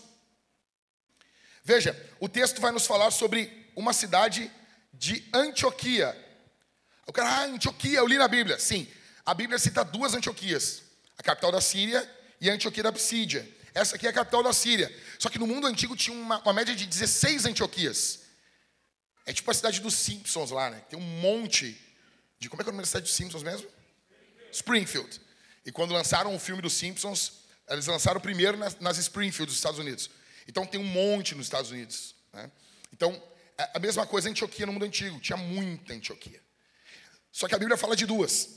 Veja, 1.64 1.98
o 2.20 2.28
texto 2.28 2.60
vai 2.60 2.70
nos 2.70 2.86
falar 2.86 3.10
sobre 3.10 3.70
uma 3.74 3.92
cidade 3.92 4.50
de 4.92 5.26
Antioquia. 5.32 6.16
O 7.06 7.12
cara, 7.12 7.28
ah, 7.28 7.44
Antioquia, 7.44 7.98
eu 7.98 8.06
li 8.06 8.18
na 8.18 8.28
Bíblia. 8.28 8.58
Sim, 8.58 8.86
a 9.24 9.34
Bíblia 9.34 9.58
cita 9.58 9.84
duas 9.84 10.14
Antioquias: 10.14 10.82
a 11.18 11.22
capital 11.22 11.50
da 11.50 11.60
Síria 11.60 12.08
e 12.40 12.50
Antioquia 12.50 12.82
da 12.82 12.92
Psídia. 12.92 13.48
Essa 13.74 13.96
aqui 13.96 14.06
é 14.06 14.10
a 14.10 14.12
capital 14.12 14.42
da 14.42 14.52
Síria. 14.52 14.94
Só 15.18 15.28
que 15.28 15.38
no 15.38 15.46
mundo 15.46 15.66
antigo 15.66 15.96
tinha 15.96 16.16
uma, 16.16 16.38
uma 16.40 16.52
média 16.52 16.74
de 16.76 16.86
16 16.86 17.46
Antioquias. 17.46 18.23
É 19.26 19.32
tipo 19.32 19.50
a 19.50 19.54
cidade 19.54 19.80
dos 19.80 19.94
Simpsons 19.94 20.50
lá, 20.50 20.70
né? 20.70 20.80
Tem 20.88 20.98
um 20.98 21.20
monte 21.20 21.80
de. 22.38 22.48
Como 22.48 22.60
é 22.60 22.64
que 22.64 22.68
é 22.68 22.72
o 22.72 22.74
nome 22.74 22.82
da 22.82 22.86
cidade 22.86 23.06
dos 23.06 23.14
Simpsons 23.14 23.42
mesmo? 23.42 23.68
Springfield. 24.52 25.20
E 25.64 25.72
quando 25.72 25.92
lançaram 25.92 26.34
o 26.34 26.38
filme 26.38 26.60
dos 26.60 26.74
Simpsons, 26.74 27.44
eles 27.68 27.86
lançaram 27.86 28.20
primeiro 28.20 28.56
nas, 28.56 28.78
nas 28.78 28.98
Springfield 28.98 29.46
dos 29.46 29.56
Estados 29.56 29.78
Unidos. 29.78 30.10
Então 30.46 30.66
tem 30.66 30.80
um 30.80 30.84
monte 30.84 31.34
nos 31.34 31.46
Estados 31.46 31.70
Unidos. 31.70 32.14
Né? 32.32 32.50
Então, 32.92 33.20
é 33.56 33.70
a 33.74 33.78
mesma 33.78 34.06
coisa 34.06 34.28
em 34.28 34.32
Antioquia 34.32 34.66
no 34.66 34.72
mundo 34.72 34.84
antigo. 34.84 35.18
Tinha 35.20 35.36
muita 35.36 35.94
Antioquia. 35.94 36.40
Só 37.32 37.48
que 37.48 37.54
a 37.54 37.58
Bíblia 37.58 37.76
fala 37.76 37.96
de 37.96 38.06
duas. 38.06 38.56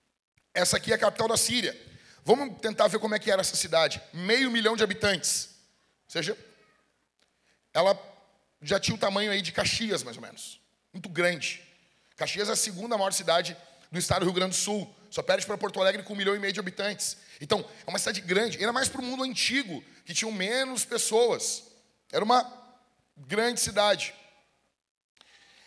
Essa 0.54 0.78
aqui 0.78 0.90
é 0.90 0.94
a 0.94 0.98
capital 0.98 1.28
da 1.28 1.36
Síria. 1.36 1.78
Vamos 2.24 2.58
tentar 2.60 2.88
ver 2.88 2.98
como 2.98 3.14
é 3.14 3.18
que 3.18 3.30
era 3.30 3.40
essa 3.40 3.54
cidade. 3.54 4.02
Meio 4.12 4.50
milhão 4.50 4.74
de 4.74 4.82
habitantes. 4.82 5.50
Ou 6.06 6.10
seja, 6.10 6.36
ela 7.72 7.94
já 8.62 8.80
tinha 8.80 8.94
o 8.94 8.98
tamanho 8.98 9.30
aí 9.30 9.42
de 9.42 9.52
Caxias, 9.52 10.02
mais 10.02 10.16
ou 10.16 10.22
menos. 10.22 10.60
Muito 10.92 11.08
grande. 11.08 11.62
Caxias 12.16 12.48
é 12.48 12.52
a 12.52 12.56
segunda 12.56 12.96
maior 12.96 13.12
cidade 13.12 13.56
do 13.92 13.98
estado 13.98 14.20
do 14.20 14.24
Rio 14.26 14.34
Grande 14.34 14.56
do 14.56 14.60
Sul. 14.60 14.92
Só 15.10 15.22
perde 15.22 15.46
para 15.46 15.56
Porto 15.58 15.80
Alegre 15.80 16.02
com 16.02 16.14
um 16.14 16.16
milhão 16.16 16.34
e 16.34 16.38
meio 16.38 16.52
de 16.52 16.60
habitantes. 16.60 17.16
Então, 17.40 17.64
é 17.86 17.90
uma 17.90 17.98
cidade 17.98 18.20
grande. 18.20 18.58
Ainda 18.58 18.72
mais 18.72 18.88
para 18.88 19.00
o 19.00 19.04
mundo 19.04 19.22
antigo, 19.22 19.82
que 20.04 20.14
tinham 20.14 20.32
menos 20.32 20.84
pessoas. 20.84 21.64
Era 22.12 22.24
uma 22.24 22.50
grande 23.16 23.60
cidade. 23.60 24.14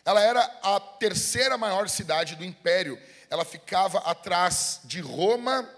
Ela 0.03 0.22
era 0.22 0.41
a 0.63 0.79
terceira 0.79 1.58
maior 1.58 1.88
cidade 1.88 2.36
do 2.36 2.43
império. 2.43 3.00
Ela 3.29 3.46
ficava 3.46 4.00
atrás 4.00 4.81
de 4.84 5.00
Roma 5.01 5.69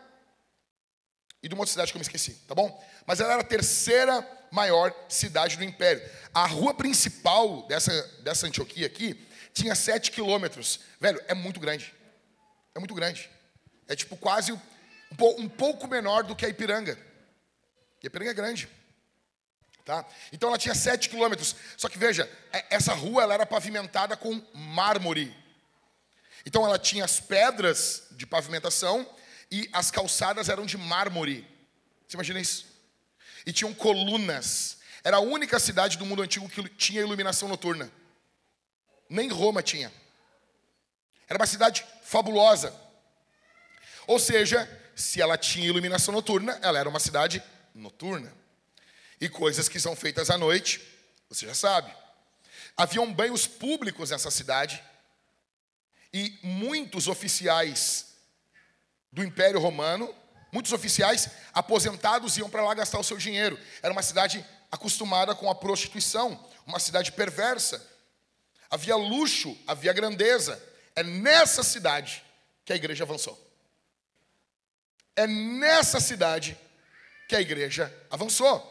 e 1.43 1.47
de 1.47 1.53
uma 1.53 1.61
outra 1.61 1.71
cidade 1.71 1.91
que 1.91 1.97
eu 1.97 1.99
me 1.99 2.05
esqueci, 2.05 2.33
tá 2.47 2.53
bom? 2.53 2.81
Mas 3.05 3.19
ela 3.19 3.33
era 3.33 3.41
a 3.41 3.45
terceira 3.45 4.21
maior 4.51 4.93
cidade 5.07 5.57
do 5.57 5.63
império. 5.63 6.01
A 6.33 6.45
rua 6.45 6.73
principal 6.73 7.65
dessa, 7.67 7.91
dessa 8.21 8.45
Antioquia 8.45 8.85
aqui 8.85 9.19
tinha 9.53 9.73
sete 9.73 10.11
quilômetros. 10.11 10.81
Velho, 10.99 11.21
é 11.27 11.33
muito 11.33 11.59
grande. 11.59 11.93
É 12.75 12.79
muito 12.79 12.93
grande. 12.93 13.29
É 13.87 13.95
tipo 13.95 14.15
quase 14.17 14.51
um, 14.51 15.49
pouco 15.49 15.87
menor 15.87 16.23
do 16.23 16.35
que 16.35 16.45
a 16.45 16.49
Ipiranga. 16.49 16.97
E 18.01 18.05
a 18.05 18.07
Ipiranga 18.07 18.31
é 18.31 18.33
grande. 18.33 18.69
Tá? 19.83 20.05
Então 20.31 20.49
ela 20.49 20.57
tinha 20.57 20.75
sete 20.75 21.09
quilômetros. 21.09 21.55
Só 21.75 21.89
que 21.89 21.97
veja, 21.97 22.29
é, 22.53 22.65
essa 22.69 22.93
rua 22.93 23.23
ela 23.23 23.33
era 23.33 23.45
pavimentada 23.45 24.15
com 24.15 24.41
mármore. 24.53 25.35
Então 26.45 26.65
ela 26.65 26.77
tinha 26.79 27.03
as 27.03 27.19
pedras 27.19 28.03
de 28.11 28.25
pavimentação 28.25 29.07
e 29.49 29.69
as 29.73 29.91
calçadas 29.91 30.49
eram 30.49 30.65
de 30.65 30.77
mármore. 30.77 31.47
Você 32.07 32.15
imagina 32.15 32.39
isso? 32.39 32.70
E 33.45 33.53
tinham 33.53 33.73
colunas. 33.73 34.77
Era 35.03 35.17
a 35.17 35.21
única 35.21 35.59
cidade 35.59 35.97
do 35.97 36.05
mundo 36.05 36.21
antigo 36.21 36.47
que 36.47 36.67
tinha 36.69 37.01
iluminação 37.01 37.49
noturna. 37.49 37.91
Nem 39.09 39.29
Roma 39.29 39.63
tinha. 39.63 39.91
Era 41.27 41.39
uma 41.39 41.47
cidade 41.47 41.85
fabulosa. 42.03 42.73
Ou 44.05 44.19
seja, 44.19 44.69
se 44.95 45.21
ela 45.21 45.37
tinha 45.37 45.67
iluminação 45.67 46.13
noturna, 46.13 46.59
ela 46.61 46.77
era 46.77 46.89
uma 46.89 46.99
cidade 46.99 47.41
noturna. 47.73 48.33
E 49.19 49.29
coisas 49.29 49.69
que 49.69 49.79
são 49.79 49.95
feitas 49.95 50.29
à 50.29 50.37
noite, 50.37 50.81
você 51.29 51.45
já 51.45 51.53
sabe. 51.53 51.93
Haviam 52.75 53.11
banhos 53.13 53.47
públicos 53.47 54.09
nessa 54.11 54.31
cidade, 54.31 54.83
E 56.13 56.37
muitos 56.43 57.07
oficiais 57.07 58.07
do 59.11 59.23
Império 59.23 59.61
Romano, 59.61 60.13
muitos 60.51 60.71
oficiais 60.73 61.29
aposentados 61.53 62.37
iam 62.37 62.49
para 62.49 62.63
lá 62.63 62.73
gastar 62.73 62.99
o 62.99 63.03
seu 63.03 63.17
dinheiro. 63.17 63.59
Era 63.81 63.91
uma 63.91 64.03
cidade 64.03 64.45
acostumada 64.71 65.33
com 65.35 65.49
a 65.49 65.55
prostituição, 65.55 66.43
uma 66.65 66.79
cidade 66.79 67.11
perversa. 67.11 67.85
Havia 68.69 68.95
luxo, 68.95 69.57
havia 69.67 69.93
grandeza. 69.93 70.61
É 70.95 71.03
nessa 71.03 71.63
cidade 71.63 72.23
que 72.65 72.73
a 72.73 72.75
igreja 72.75 73.03
avançou. 73.03 73.39
É 75.15 75.27
nessa 75.27 75.99
cidade 75.99 76.57
que 77.27 77.35
a 77.35 77.41
igreja 77.41 77.93
avançou. 78.09 78.67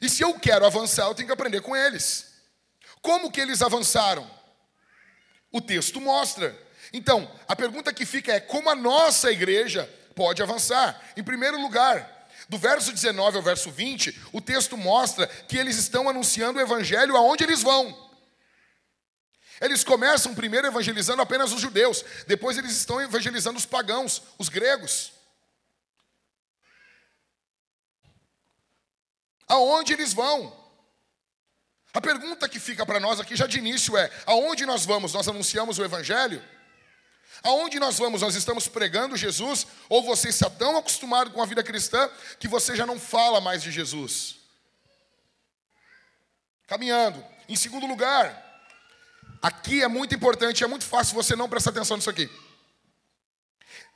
E 0.00 0.08
se 0.08 0.22
eu 0.22 0.38
quero 0.38 0.64
avançar, 0.64 1.06
eu 1.06 1.14
tenho 1.14 1.26
que 1.28 1.32
aprender 1.32 1.60
com 1.60 1.76
eles. 1.76 2.32
Como 3.00 3.30
que 3.30 3.40
eles 3.40 3.60
avançaram? 3.60 4.28
O 5.50 5.60
texto 5.60 6.00
mostra. 6.00 6.56
Então, 6.92 7.30
a 7.46 7.54
pergunta 7.54 7.92
que 7.92 8.06
fica 8.06 8.32
é: 8.32 8.40
como 8.40 8.70
a 8.70 8.74
nossa 8.74 9.30
igreja 9.30 9.88
pode 10.12 10.42
avançar? 10.42 11.00
Em 11.16 11.22
primeiro 11.22 11.60
lugar, 11.60 12.28
do 12.48 12.58
verso 12.58 12.92
19 12.92 13.38
ao 13.38 13.42
verso 13.42 13.70
20, 13.70 14.28
o 14.32 14.40
texto 14.40 14.76
mostra 14.76 15.26
que 15.26 15.56
eles 15.56 15.76
estão 15.76 16.08
anunciando 16.08 16.58
o 16.58 16.62
evangelho 16.62 17.16
aonde 17.16 17.44
eles 17.44 17.62
vão. 17.62 18.10
Eles 19.60 19.84
começam 19.84 20.34
primeiro 20.34 20.66
evangelizando 20.66 21.22
apenas 21.22 21.52
os 21.52 21.60
judeus, 21.60 22.04
depois 22.26 22.58
eles 22.58 22.72
estão 22.72 23.00
evangelizando 23.00 23.58
os 23.58 23.66
pagãos, 23.66 24.22
os 24.36 24.48
gregos. 24.48 25.12
Aonde 29.46 29.92
eles 29.92 30.12
vão? 30.12 30.62
A 31.94 32.00
pergunta 32.00 32.48
que 32.48 32.58
fica 32.58 32.86
para 32.86 32.98
nós 32.98 33.20
aqui 33.20 33.36
já 33.36 33.46
de 33.46 33.58
início 33.58 33.96
é: 33.96 34.10
aonde 34.24 34.64
nós 34.64 34.84
vamos? 34.84 35.12
Nós 35.12 35.28
anunciamos 35.28 35.78
o 35.78 35.84
Evangelho? 35.84 36.42
Aonde 37.42 37.78
nós 37.78 37.98
vamos? 37.98 38.22
Nós 38.22 38.34
estamos 38.34 38.68
pregando 38.68 39.16
Jesus? 39.16 39.66
Ou 39.88 40.02
você 40.02 40.28
está 40.28 40.48
tão 40.50 40.76
acostumado 40.76 41.30
com 41.30 41.42
a 41.42 41.46
vida 41.46 41.62
cristã 41.62 42.08
que 42.38 42.48
você 42.48 42.76
já 42.76 42.86
não 42.86 42.98
fala 42.98 43.40
mais 43.40 43.62
de 43.62 43.70
Jesus? 43.70 44.36
Caminhando. 46.66 47.24
Em 47.48 47.56
segundo 47.56 47.86
lugar, 47.86 48.70
aqui 49.40 49.82
é 49.82 49.88
muito 49.88 50.14
importante, 50.14 50.62
é 50.62 50.66
muito 50.66 50.84
fácil 50.84 51.14
você 51.14 51.34
não 51.34 51.48
prestar 51.48 51.70
atenção 51.70 51.96
nisso 51.96 52.10
aqui. 52.10 52.30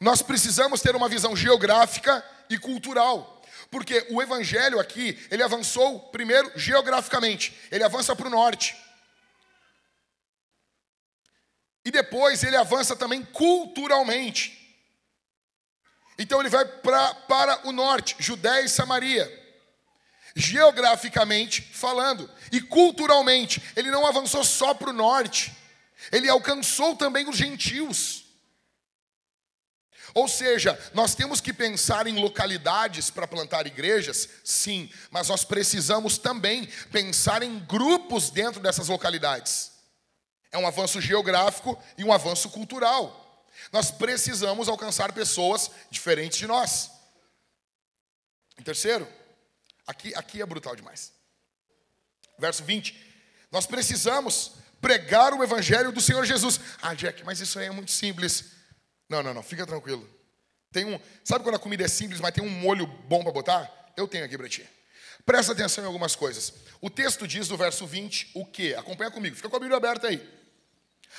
Nós 0.00 0.23
precisamos 0.23 0.81
ter 0.81 0.95
uma 0.95 1.09
visão 1.09 1.35
geográfica 1.35 2.25
e 2.50 2.59
cultural. 2.59 3.43
Porque 3.71 4.07
o 4.11 4.23
evangelho 4.23 4.78
aqui, 4.78 5.19
ele 5.31 5.43
avançou 5.43 6.00
primeiro 6.11 6.53
geograficamente, 6.57 7.57
ele 7.70 7.83
avança 7.83 8.14
para 8.14 8.27
o 8.27 8.31
norte. 8.31 8.77
E 11.87 11.90
depois 11.92 12.42
ele 12.42 12.57
avança 12.57 12.96
também 12.96 13.22
culturalmente. 13.22 14.77
Então 16.18 16.40
ele 16.40 16.49
vai 16.49 16.64
pra, 16.64 17.14
para 17.14 17.68
o 17.68 17.70
norte, 17.70 18.16
Judéia 18.18 18.64
e 18.64 18.68
Samaria. 18.68 19.25
Geograficamente 20.35 21.62
falando. 21.62 22.29
E 22.51 22.61
culturalmente, 22.61 23.62
ele 23.77 23.88
não 23.92 24.05
avançou 24.05 24.42
só 24.42 24.75
para 24.75 24.90
o 24.90 24.92
norte, 24.92 25.57
ele 26.11 26.29
alcançou 26.29 26.96
também 26.96 27.29
os 27.29 27.37
gentios. 27.37 28.25
Ou 30.12 30.27
seja, 30.27 30.77
nós 30.92 31.14
temos 31.14 31.40
que 31.40 31.53
pensar 31.53 32.09
em 32.09 32.18
localidades 32.18 33.11
para 33.11 33.29
plantar 33.29 33.64
igrejas, 33.64 34.29
sim, 34.42 34.90
mas 35.09 35.29
nós 35.29 35.44
precisamos 35.44 36.18
também 36.18 36.66
pensar 36.90 37.44
em 37.44 37.61
grupos 37.61 38.29
dentro 38.29 38.61
dessas 38.61 38.88
localidades. 38.88 39.75
É 40.52 40.59
um 40.59 40.66
avanço 40.66 41.00
geográfico 41.00 41.80
e 41.98 42.04
um 42.04 42.12
avanço 42.12 42.50
cultural. 42.50 43.44
Nós 43.72 43.90
precisamos 43.90 44.68
alcançar 44.68 45.12
pessoas 45.12 45.70
diferentes 45.90 46.38
de 46.38 46.46
nós. 46.46 46.90
Em 48.59 48.62
terceiro, 48.62 49.06
aqui, 49.87 50.14
aqui 50.14 50.40
é 50.40 50.46
brutal 50.46 50.74
demais. 50.74 51.12
Verso 52.38 52.62
20. 52.64 53.04
Nós 53.50 53.66
precisamos 53.66 54.52
pregar 54.80 55.32
o 55.35 55.42
evangelho 55.42 55.92
do 55.92 56.00
Senhor 56.00 56.24
Jesus. 56.24 56.61
Ah, 56.80 56.94
Jack, 56.94 57.24
mas 57.24 57.40
isso 57.40 57.59
aí 57.59 57.66
é 57.66 57.70
muito 57.70 57.90
simples. 57.90 58.52
Não, 59.09 59.22
não, 59.22 59.35
não, 59.35 59.42
fica 59.42 59.66
tranquilo. 59.66 60.09
Tem 60.72 60.85
um, 60.85 61.00
sabe 61.24 61.44
quando 61.44 61.56
a 61.56 61.61
comida 61.61 61.85
é 61.85 61.88
simples, 61.88 62.20
mas 62.20 62.35
tem 62.35 62.44
um 62.44 62.50
molho 62.50 62.87
bom 62.87 63.22
para 63.22 63.32
botar? 63.32 63.92
Eu 63.96 64.06
tenho 64.06 64.24
aqui 64.24 64.37
para 64.37 64.48
ti. 64.48 64.68
Presta 65.26 65.52
atenção 65.52 65.82
em 65.82 65.88
algumas 65.88 66.14
coisas. 66.14 66.52
O 66.80 66.88
texto 66.88 67.26
diz 67.26 67.48
no 67.48 67.56
verso 67.56 67.84
20 67.84 68.30
o 68.32 68.46
que? 68.46 68.74
Acompanha 68.76 69.10
comigo, 69.10 69.34
fica 69.34 69.48
com 69.48 69.56
a 69.56 69.60
Bíblia 69.60 69.76
aberta 69.76 70.06
aí. 70.06 70.22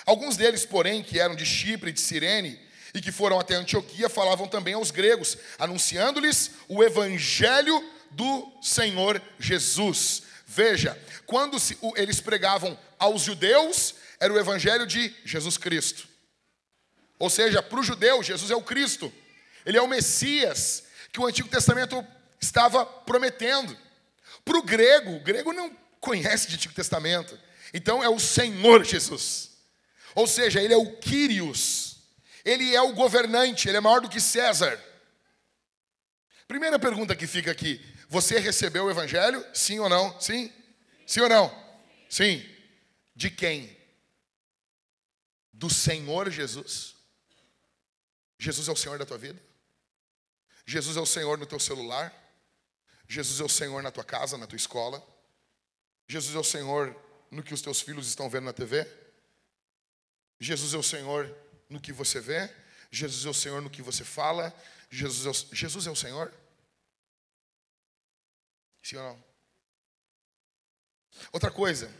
Alguns 0.05 0.37
deles, 0.37 0.65
porém, 0.65 1.03
que 1.03 1.19
eram 1.19 1.35
de 1.35 1.45
Chipre 1.45 1.89
e 1.89 1.93
de 1.93 1.99
Cirene 1.99 2.57
e 2.93 3.01
que 3.01 3.11
foram 3.11 3.37
até 3.37 3.55
Antioquia, 3.55 4.07
falavam 4.07 4.47
também 4.47 4.73
aos 4.73 4.91
gregos, 4.91 5.37
anunciando-lhes 5.59 6.51
o 6.69 6.81
evangelho 6.81 7.83
do 8.11 8.49
Senhor 8.61 9.21
Jesus. 9.37 10.23
Veja, 10.45 10.97
quando 11.25 11.57
eles 11.97 12.21
pregavam 12.21 12.79
aos 12.97 13.23
judeus, 13.23 13.95
era 14.21 14.31
o 14.31 14.39
evangelho 14.39 14.87
de 14.87 15.13
Jesus 15.25 15.57
Cristo. 15.57 16.07
Ou 17.19 17.29
seja, 17.29 17.61
para 17.61 17.79
o 17.79 17.83
judeu, 17.83 18.23
Jesus 18.23 18.51
é 18.51 18.55
o 18.55 18.63
Cristo. 18.63 19.11
Ele 19.65 19.77
é 19.77 19.81
o 19.81 19.87
Messias 19.87 20.85
que 21.11 21.19
o 21.19 21.25
Antigo 21.25 21.49
Testamento 21.49 22.05
estava 22.39 22.85
prometendo. 22.85 23.77
Para 24.47 24.57
o 24.57 24.63
grego, 24.63 25.17
o 25.17 25.19
grego 25.19 25.51
não 25.51 25.69
conhece 25.99 26.47
de 26.47 26.55
Antigo 26.55 26.73
Testamento. 26.73 27.37
Então 27.73 28.01
é 28.01 28.07
o 28.07 28.17
Senhor 28.17 28.85
Jesus. 28.85 29.57
Ou 30.15 30.25
seja, 30.25 30.61
ele 30.61 30.73
é 30.73 30.77
o 30.77 30.97
Quírios. 30.97 31.97
Ele 32.45 32.73
é 32.73 32.81
o 32.81 32.93
governante, 32.93 33.67
ele 33.67 33.75
é 33.75 33.81
maior 33.81 33.99
do 33.99 34.07
que 34.07 34.21
César. 34.21 34.81
Primeira 36.47 36.79
pergunta 36.79 37.13
que 37.13 37.27
fica 37.27 37.51
aqui: 37.51 37.85
você 38.07 38.39
recebeu 38.39 38.85
o 38.85 38.89
evangelho? 38.89 39.45
Sim 39.53 39.79
ou 39.79 39.89
não? 39.89 40.19
Sim? 40.21 40.51
Sim 41.05 41.19
ou 41.19 41.29
não? 41.29 41.67
Sim. 42.09 42.43
De 43.13 43.29
quem? 43.29 43.77
Do 45.51 45.69
Senhor 45.69 46.31
Jesus. 46.31 46.95
Jesus 48.39 48.69
é 48.69 48.71
o 48.71 48.77
Senhor 48.77 48.97
da 48.97 49.05
tua 49.05 49.17
vida? 49.17 49.41
Jesus 50.65 50.95
é 50.95 51.01
o 51.01 51.05
Senhor 51.05 51.37
no 51.37 51.45
teu 51.45 51.59
celular? 51.59 52.13
Jesus 53.07 53.39
é 53.39 53.43
o 53.43 53.49
Senhor 53.49 53.81
na 53.81 53.91
tua 53.91 54.03
casa, 54.03 54.37
na 54.37 54.45
tua 54.45 54.57
escola? 54.57 55.05
Jesus 56.07 56.35
é 56.35 56.39
o 56.39 56.43
Senhor 56.43 56.95
no 57.31 57.43
que 57.43 57.53
os 57.53 57.61
teus 57.61 57.81
filhos 57.81 58.07
estão 58.07 58.29
vendo 58.29 58.45
na 58.45 58.53
TV? 58.53 58.87
Jesus 60.39 60.73
é 60.73 60.77
o 60.77 60.83
Senhor 60.83 61.33
no 61.69 61.79
que 61.79 61.91
você 61.91 62.19
vê? 62.19 62.49
Jesus 62.91 63.25
é 63.25 63.29
o 63.29 63.33
Senhor 63.33 63.61
no 63.61 63.69
que 63.69 63.81
você 63.81 64.03
fala? 64.03 64.53
Jesus 64.89 65.25
é 65.25 65.29
o, 65.29 65.55
Jesus 65.55 65.87
é 65.87 65.91
o 65.91 65.95
Senhor? 65.95 66.33
Sim 68.81 68.97
ou 68.97 69.03
não? 69.03 69.23
Outra 71.31 71.51
coisa, 71.51 71.91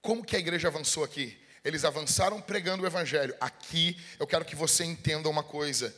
como 0.00 0.24
que 0.24 0.34
a 0.34 0.38
igreja 0.38 0.68
avançou 0.68 1.04
aqui? 1.04 1.38
Eles 1.62 1.84
avançaram 1.84 2.40
pregando 2.40 2.82
o 2.82 2.86
evangelho. 2.86 3.36
Aqui 3.40 4.00
eu 4.18 4.26
quero 4.26 4.44
que 4.44 4.56
você 4.56 4.84
entenda 4.84 5.28
uma 5.28 5.42
coisa. 5.42 5.94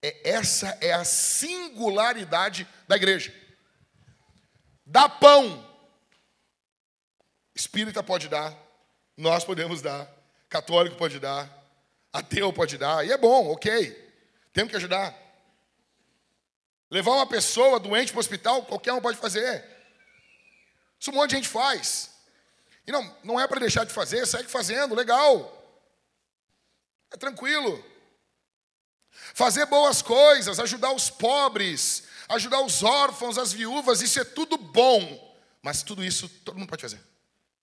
É, 0.00 0.30
essa 0.30 0.68
é 0.80 0.92
a 0.92 1.04
singularidade 1.04 2.66
da 2.86 2.96
igreja. 2.96 3.34
Dá 4.86 5.08
pão. 5.08 5.64
Espírita 7.54 8.02
pode 8.02 8.28
dar, 8.28 8.52
nós 9.16 9.44
podemos 9.44 9.80
dar, 9.80 10.10
católico 10.48 10.96
pode 10.96 11.20
dar, 11.20 11.48
ateu 12.12 12.52
pode 12.52 12.76
dar, 12.76 13.06
e 13.06 13.12
é 13.12 13.16
bom, 13.16 13.52
ok. 13.52 13.92
Temos 14.52 14.70
que 14.70 14.76
ajudar. 14.76 15.14
Levar 16.90 17.12
uma 17.12 17.26
pessoa 17.26 17.78
doente 17.78 18.12
para 18.12 18.18
o 18.18 18.20
hospital, 18.20 18.64
qualquer 18.64 18.92
um 18.92 19.00
pode 19.00 19.18
fazer. 19.18 19.64
Isso 20.98 21.10
um 21.10 21.14
monte 21.14 21.30
de 21.30 21.36
gente 21.36 21.48
faz. 21.48 22.10
E 22.86 22.92
não, 22.92 23.16
não 23.22 23.40
é 23.40 23.46
para 23.46 23.60
deixar 23.60 23.84
de 23.84 23.92
fazer, 23.92 24.26
segue 24.26 24.48
fazendo, 24.48 24.94
legal. 24.94 25.62
É 27.10 27.16
tranquilo. 27.16 27.84
Fazer 29.10 29.66
boas 29.66 30.02
coisas, 30.02 30.58
ajudar 30.58 30.92
os 30.92 31.08
pobres, 31.08 32.04
ajudar 32.28 32.60
os 32.60 32.82
órfãos, 32.82 33.38
as 33.38 33.52
viúvas, 33.52 34.00
isso 34.00 34.20
é 34.20 34.24
tudo 34.24 34.56
bom. 34.56 35.32
Mas 35.62 35.82
tudo 35.82 36.04
isso 36.04 36.28
todo 36.28 36.58
mundo 36.58 36.68
pode 36.68 36.82
fazer. 36.82 37.00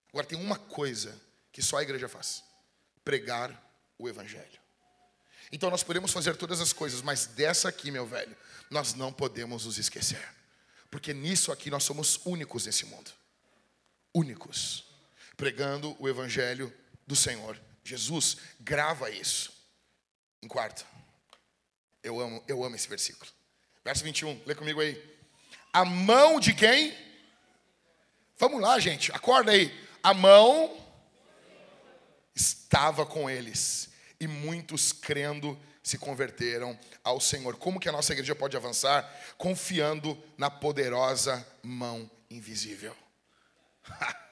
Agora 0.10 0.26
tem 0.26 0.38
uma 0.38 0.58
coisa 0.58 1.20
que 1.52 1.62
só 1.62 1.78
a 1.78 1.84
igreja 1.84 2.10
faz: 2.10 2.44
pregar 3.04 3.52
o 3.98 4.10
evangelho. 4.10 4.60
Então 5.52 5.70
nós 5.70 5.84
podemos 5.84 6.12
fazer 6.12 6.36
todas 6.36 6.62
as 6.62 6.74
coisas, 6.74 7.02
mas 7.02 7.26
dessa 7.26 7.70
aqui, 7.70 7.92
meu 7.92 8.06
velho, 8.06 8.36
nós 8.70 8.94
não 8.94 9.12
podemos 9.12 9.66
nos 9.66 9.78
esquecer. 9.78 10.22
Porque 10.90 11.14
nisso 11.14 11.52
aqui 11.52 11.70
nós 11.70 11.84
somos 11.84 12.20
únicos 12.26 12.66
nesse 12.66 12.86
mundo. 12.86 13.12
Únicos 14.14 14.86
pregando 15.38 15.96
o 16.00 16.08
evangelho 16.08 16.72
do 17.08 17.16
Senhor 17.16 17.60
Jesus. 17.84 18.38
Grava 18.60 19.10
isso. 19.10 19.52
Em 20.42 20.48
quarto, 20.48 20.86
eu 22.04 22.20
amo, 22.20 22.44
eu 22.48 22.64
amo 22.64 22.76
esse 22.76 22.88
versículo. 22.88 23.30
Verso 23.84 24.04
21, 24.04 24.42
lê 24.46 24.56
comigo 24.56 24.80
aí. 24.82 25.02
A 25.74 25.84
mão 25.84 26.40
de 26.40 26.54
quem? 26.54 26.96
Vamos 28.38 28.62
lá, 28.62 28.80
gente, 28.80 29.12
acorda 29.12 29.52
aí. 29.52 29.72
A 30.04 30.14
mão 30.14 30.78
estava 32.36 33.06
com 33.06 33.30
eles, 33.30 33.90
e 34.20 34.28
muitos 34.28 34.92
crendo 34.92 35.60
se 35.84 35.98
converteram 35.98 36.78
ao 37.04 37.20
Senhor. 37.20 37.58
Como 37.58 37.80
que 37.80 37.90
a 37.90 37.92
nossa 37.92 38.14
igreja 38.14 38.36
pode 38.36 38.56
avançar? 38.56 39.10
Confiando 39.38 40.22
na 40.38 40.50
poderosa 40.50 41.46
mão 41.64 42.10
invisível. 42.30 42.96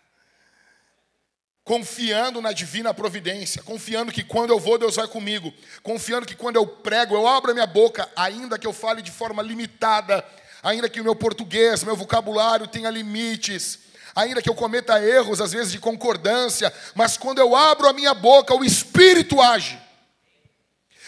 confiando 1.70 2.42
na 2.42 2.52
divina 2.52 2.96
providência, 2.96 3.62
confiando 3.62 4.12
que 4.12 4.24
quando 4.24 4.50
eu 4.50 4.60
vou, 4.60 4.80
Deus 4.80 4.96
vai 4.96 5.08
comigo, 5.08 5.54
confiando 5.84 6.26
que 6.26 6.36
quando 6.36 6.56
eu 6.56 6.66
prego, 6.66 7.14
eu 7.14 7.28
abro 7.28 7.52
a 7.52 7.54
minha 7.54 7.68
boca, 7.68 8.10
ainda 8.16 8.58
que 8.58 8.66
eu 8.66 8.74
fale 8.74 9.04
de 9.04 9.12
forma 9.12 9.44
limitada, 9.44 10.26
ainda 10.64 10.90
que 10.90 11.00
o 11.00 11.04
meu 11.04 11.16
português, 11.16 11.84
meu 11.84 11.96
vocabulário 11.96 12.66
tenha 12.66 12.90
limites, 12.90 13.78
ainda 14.16 14.42
que 14.42 14.50
eu 14.50 14.56
cometa 14.56 15.00
erros, 15.00 15.40
às 15.40 15.52
vezes 15.52 15.72
de 15.72 15.78
concordância, 15.78 16.74
mas 16.96 17.18
quando 17.18 17.38
eu 17.38 17.56
abro 17.56 17.88
a 17.88 17.94
minha 17.94 18.16
boca, 18.16 18.56
o 18.56 18.66
Espírito 18.66 19.40
age. 19.40 19.80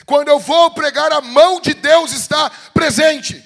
Quando 0.06 0.28
eu 0.28 0.38
vou 0.38 0.70
pregar, 0.70 1.12
a 1.12 1.22
mão 1.22 1.60
de 1.60 1.74
Deus 1.74 2.12
está 2.12 2.52
presente. 2.72 3.44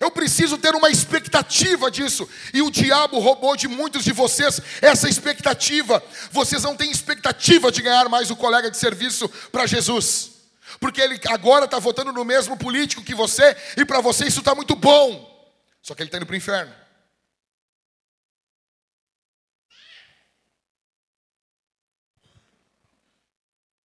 Eu 0.00 0.10
preciso 0.10 0.56
ter 0.56 0.74
uma 0.74 0.90
expectativa 0.90 1.90
disso. 1.90 2.28
E 2.54 2.62
o 2.62 2.70
diabo 2.70 3.18
roubou 3.18 3.56
de 3.56 3.66
muitos 3.66 4.04
de 4.04 4.12
vocês 4.12 4.60
essa 4.80 5.08
expectativa. 5.08 6.02
Vocês 6.30 6.62
não 6.62 6.76
têm 6.76 6.90
expectativa 6.90 7.72
de 7.72 7.82
ganhar 7.82 8.08
mais 8.08 8.30
o 8.30 8.36
colega 8.36 8.70
de 8.70 8.76
serviço 8.76 9.28
para 9.50 9.66
Jesus. 9.66 10.30
Porque 10.78 11.00
ele 11.00 11.20
agora 11.28 11.64
está 11.64 11.78
votando 11.78 12.12
no 12.12 12.24
mesmo 12.24 12.56
político 12.56 13.02
que 13.02 13.14
você, 13.14 13.56
e 13.76 13.84
para 13.84 14.00
você 14.00 14.26
isso 14.26 14.38
está 14.38 14.54
muito 14.54 14.76
bom. 14.76 15.26
Só 15.82 15.94
que 15.94 16.02
ele 16.02 16.08
está 16.08 16.18
indo 16.18 16.26
para 16.26 16.34
o 16.34 16.36
inferno. 16.36 16.74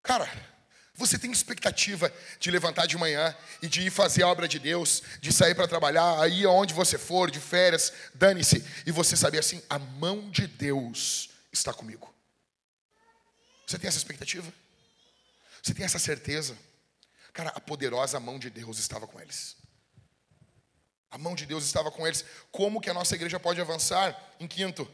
Cara, 0.02 0.28
você 1.06 1.18
tem 1.18 1.30
expectativa 1.30 2.12
de 2.38 2.50
levantar 2.50 2.86
de 2.86 2.96
manhã 2.96 3.36
e 3.60 3.68
de 3.68 3.82
ir 3.82 3.90
fazer 3.90 4.22
a 4.22 4.28
obra 4.28 4.46
de 4.46 4.58
Deus, 4.58 5.02
de 5.20 5.32
sair 5.32 5.54
para 5.54 5.66
trabalhar, 5.66 6.20
aí 6.20 6.44
aonde 6.44 6.72
você 6.72 6.96
for, 6.96 7.30
de 7.30 7.40
férias, 7.40 7.92
dane-se, 8.14 8.64
e 8.86 8.92
você 8.92 9.16
saber 9.16 9.38
assim: 9.38 9.62
a 9.68 9.78
mão 9.78 10.30
de 10.30 10.46
Deus 10.46 11.30
está 11.52 11.72
comigo. 11.72 12.12
Você 13.66 13.78
tem 13.78 13.88
essa 13.88 13.98
expectativa? 13.98 14.52
Você 15.62 15.74
tem 15.74 15.84
essa 15.84 15.98
certeza? 15.98 16.56
Cara, 17.32 17.50
a 17.50 17.60
poderosa 17.60 18.20
mão 18.20 18.38
de 18.38 18.50
Deus 18.50 18.78
estava 18.78 19.06
com 19.06 19.20
eles. 19.20 19.56
A 21.10 21.18
mão 21.18 21.34
de 21.34 21.46
Deus 21.46 21.64
estava 21.64 21.90
com 21.90 22.06
eles. 22.06 22.24
Como 22.50 22.80
que 22.80 22.90
a 22.90 22.94
nossa 22.94 23.14
igreja 23.14 23.40
pode 23.40 23.60
avançar? 23.60 24.18
Em 24.38 24.46
quinto, 24.46 24.88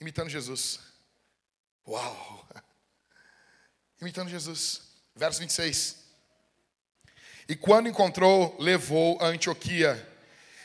imitando 0.00 0.30
Jesus. 0.30 0.80
Uau! 1.86 2.48
Imitando 4.00 4.28
Jesus. 4.28 4.93
Verso 5.16 5.40
26. 5.40 5.96
E 7.48 7.54
quando 7.54 7.88
encontrou, 7.88 8.56
levou 8.58 9.18
a 9.20 9.26
Antioquia. 9.26 10.08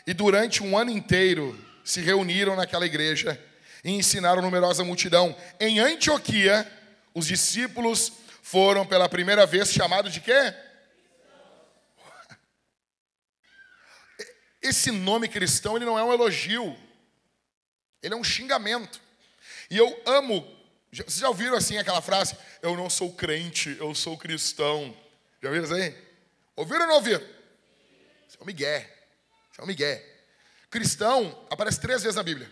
E 0.07 0.13
durante 0.13 0.63
um 0.63 0.77
ano 0.77 0.89
inteiro 0.89 1.57
se 1.83 2.01
reuniram 2.01 2.55
naquela 2.55 2.85
igreja 2.85 3.39
e 3.83 3.91
ensinaram 3.91 4.41
numerosa 4.41 4.83
multidão. 4.83 5.35
Em 5.59 5.79
Antioquia, 5.79 6.69
os 7.13 7.27
discípulos 7.27 8.11
foram 8.41 8.85
pela 8.85 9.07
primeira 9.07 9.45
vez 9.45 9.71
chamados 9.71 10.13
de 10.13 10.21
quê? 10.21 10.53
Esse 14.61 14.91
nome 14.91 15.27
cristão, 15.27 15.75
ele 15.75 15.85
não 15.85 15.97
é 15.97 16.03
um 16.03 16.11
elogio. 16.11 16.75
Ele 18.01 18.13
é 18.13 18.17
um 18.17 18.23
xingamento. 18.23 18.99
E 19.69 19.77
eu 19.77 20.01
amo 20.05 20.58
vocês 20.91 21.17
já 21.17 21.27
ouviram 21.29 21.55
assim 21.55 21.77
aquela 21.77 22.01
frase? 22.01 22.35
Eu 22.61 22.75
não 22.75 22.89
sou 22.89 23.13
crente, 23.13 23.77
eu 23.79 23.93
sou 23.93 24.17
cristão. 24.17 24.95
Já 25.41 25.49
ouviram 25.49 25.65
isso 25.65 25.75
aí? 25.75 26.09
Ouviram 26.55 26.81
ou 26.81 26.87
não 26.87 26.95
ouviram? 26.95 27.23
Isso 28.27 28.37
é 28.39 28.43
um 28.43 28.45
migué. 28.45 28.79
Isso 29.51 29.61
é 29.61 29.63
um 29.63 29.67
migué. 29.67 30.03
Cristão 30.69 31.47
aparece 31.49 31.79
três 31.79 32.01
vezes 32.01 32.15
na 32.15 32.23
Bíblia. 32.23 32.51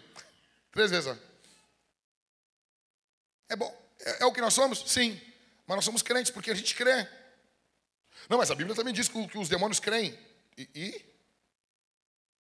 Três 0.71 0.91
vezes, 0.91 1.07
ó. 1.07 1.17
É 3.49 3.55
bom. 3.55 3.75
É, 4.01 4.23
é 4.23 4.25
o 4.25 4.31
que 4.31 4.41
nós 4.41 4.53
somos? 4.53 4.83
Sim. 4.91 5.19
Mas 5.65 5.77
nós 5.77 5.85
somos 5.85 6.01
crentes 6.01 6.31
porque 6.31 6.51
a 6.51 6.55
gente 6.55 6.75
crê. 6.75 7.07
Não, 8.29 8.37
mas 8.37 8.51
a 8.51 8.55
Bíblia 8.55 8.75
também 8.75 8.93
diz 8.93 9.07
que, 9.07 9.27
que 9.27 9.37
os 9.37 9.49
demônios 9.49 9.79
creem. 9.79 10.17
E, 10.57 10.69
e? 10.75 11.05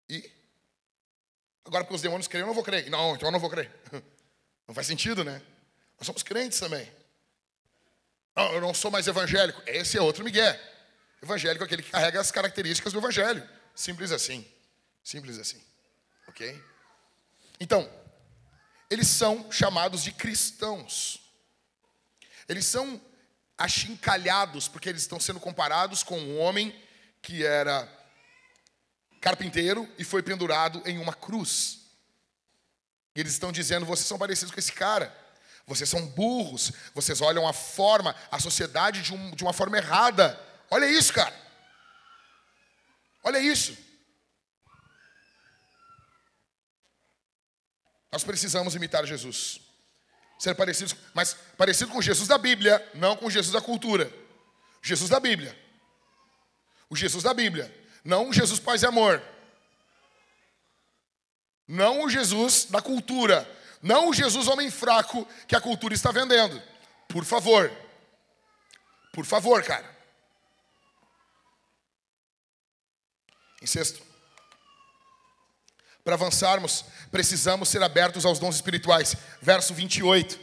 E? 0.09 0.31
Agora, 1.65 1.83
porque 1.83 1.95
os 1.95 2.01
demônios 2.01 2.27
creem, 2.27 2.41
eu 2.41 2.47
não 2.47 2.53
vou 2.53 2.63
crer. 2.63 2.89
Não, 2.89 3.15
então 3.15 3.27
eu 3.27 3.31
não 3.31 3.39
vou 3.39 3.49
crer. 3.49 3.71
Não 4.67 4.73
faz 4.73 4.87
sentido, 4.87 5.23
né? 5.23 5.43
Nós 5.97 6.05
somos 6.05 6.23
crentes 6.23 6.59
também. 6.59 6.91
Não, 8.35 8.53
eu 8.53 8.61
não 8.61 8.73
sou 8.73 8.91
mais 8.91 9.07
evangélico. 9.07 9.61
Esse 9.65 9.97
é 9.97 10.01
outro 10.01 10.23
Miguel. 10.23 10.59
Evangélico 11.21 11.63
é 11.63 11.65
aquele 11.65 11.83
que 11.83 11.91
carrega 11.91 12.19
as 12.19 12.31
características 12.31 12.91
do 12.91 12.99
evangelho. 12.99 13.47
Simples 13.73 14.11
assim. 14.11 14.45
Simples 15.03 15.39
assim. 15.39 15.61
Ok? 16.27 16.61
Então, 17.59 17.89
eles 18.89 19.07
são 19.07 19.51
chamados 19.51 20.03
de 20.03 20.11
cristãos. 20.11 21.19
Eles 22.47 22.65
são 22.65 23.01
achincalhados, 23.57 24.67
porque 24.67 24.89
eles 24.89 25.01
estão 25.01 25.19
sendo 25.19 25.39
comparados 25.39 26.03
com 26.03 26.19
um 26.19 26.39
homem 26.39 26.75
que 27.21 27.45
era 27.45 27.89
carpinteiro 29.21 29.89
e 29.97 30.03
foi 30.03 30.21
pendurado 30.21 30.83
em 30.85 30.99
uma 30.99 31.13
cruz. 31.13 31.79
E 33.15 33.19
eles 33.19 33.33
estão 33.33 33.51
dizendo: 33.51 33.85
vocês 33.85 34.07
são 34.07 34.19
parecidos 34.19 34.53
com 34.53 34.59
esse 34.59 34.71
cara. 34.71 35.24
Vocês 35.67 35.89
são 35.89 36.05
burros. 36.07 36.71
Vocês 36.93 37.21
olham 37.21 37.47
a 37.47 37.53
forma, 37.53 38.15
a 38.31 38.39
sociedade 38.39 39.01
de, 39.01 39.13
um, 39.13 39.31
de 39.31 39.43
uma 39.43 39.53
forma 39.53 39.77
errada. 39.77 40.39
Olha 40.69 40.85
isso, 40.85 41.13
cara. 41.13 41.33
Olha 43.23 43.39
isso. 43.39 43.75
Nós 48.11 48.23
precisamos 48.23 48.75
imitar 48.75 49.05
Jesus. 49.05 49.59
Ser 50.37 50.53
parecidos, 50.53 50.95
mas 51.13 51.35
parecido 51.57 51.91
com 51.91 52.01
Jesus 52.01 52.27
da 52.27 52.37
Bíblia, 52.37 52.87
não 52.93 53.15
com 53.15 53.29
Jesus 53.29 53.51
da 53.51 53.61
cultura. 53.61 54.11
Jesus 54.81 55.09
da 55.09 55.19
Bíblia. 55.19 55.57
O 56.89 56.95
Jesus 56.95 57.23
da 57.23 57.33
Bíblia. 57.33 57.73
Não 58.03 58.29
o 58.29 58.33
Jesus 58.33 58.59
paz 58.59 58.83
e 58.83 58.85
amor. 58.85 59.21
Não 61.67 62.03
o 62.03 62.09
Jesus 62.09 62.65
da 62.69 62.81
cultura. 62.81 63.49
Não 63.85 64.09
o 64.09 64.13
Jesus 64.15 64.47
homem 64.47 64.71
fraco 64.71 65.27
que 65.47 65.55
a 65.55 65.61
cultura 65.61 65.93
está 65.93 66.11
vendendo. 66.11 66.59
Por 67.07 67.23
favor. 67.23 67.71
Por 69.13 69.27
favor, 69.27 69.61
cara. 69.63 69.87
Em 73.61 73.67
sexto, 73.67 74.01
para 76.03 76.15
avançarmos, 76.15 76.83
precisamos 77.11 77.69
ser 77.69 77.83
abertos 77.83 78.25
aos 78.25 78.39
dons 78.39 78.55
espirituais. 78.55 79.15
Verso 79.39 79.71
28. 79.71 80.39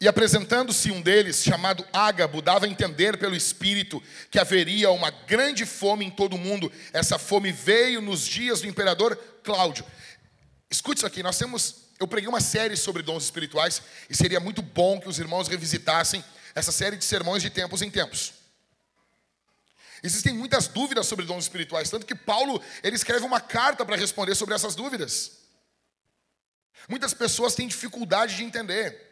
E 0.00 0.08
apresentando-se 0.08 0.90
um 0.90 1.02
deles, 1.02 1.42
chamado 1.42 1.86
Ágabo, 1.92 2.40
dava 2.40 2.64
a 2.64 2.68
entender 2.68 3.18
pelo 3.18 3.36
Espírito 3.36 4.02
que 4.30 4.38
haveria 4.38 4.90
uma 4.90 5.10
grande 5.10 5.66
fome 5.66 6.06
em 6.06 6.10
todo 6.10 6.34
o 6.34 6.38
mundo. 6.38 6.72
Essa 6.94 7.18
fome 7.18 7.52
veio 7.52 8.00
nos 8.00 8.24
dias 8.24 8.62
do 8.62 8.66
imperador 8.66 9.16
Cláudio. 9.42 9.84
Escute 10.70 10.98
isso 10.98 11.06
aqui, 11.06 11.22
nós 11.22 11.38
temos. 11.38 11.88
Eu 11.98 12.06
preguei 12.06 12.28
uma 12.28 12.40
série 12.40 12.76
sobre 12.76 13.02
dons 13.02 13.24
espirituais 13.24 13.82
e 14.08 14.14
seria 14.14 14.38
muito 14.38 14.62
bom 14.62 15.00
que 15.00 15.08
os 15.08 15.18
irmãos 15.18 15.48
revisitassem 15.48 16.24
essa 16.54 16.70
série 16.70 16.96
de 16.96 17.04
sermões 17.04 17.42
de 17.42 17.50
tempos 17.50 17.82
em 17.82 17.90
tempos. 17.90 18.34
Existem 20.02 20.32
muitas 20.32 20.68
dúvidas 20.68 21.06
sobre 21.06 21.24
dons 21.24 21.44
espirituais, 21.44 21.90
tanto 21.90 22.06
que 22.06 22.14
Paulo 22.14 22.62
ele 22.82 22.94
escreve 22.94 23.24
uma 23.24 23.40
carta 23.40 23.84
para 23.84 23.96
responder 23.96 24.34
sobre 24.34 24.54
essas 24.54 24.74
dúvidas. 24.74 25.38
Muitas 26.88 27.12
pessoas 27.12 27.54
têm 27.54 27.66
dificuldade 27.66 28.36
de 28.36 28.44
entender. 28.44 29.06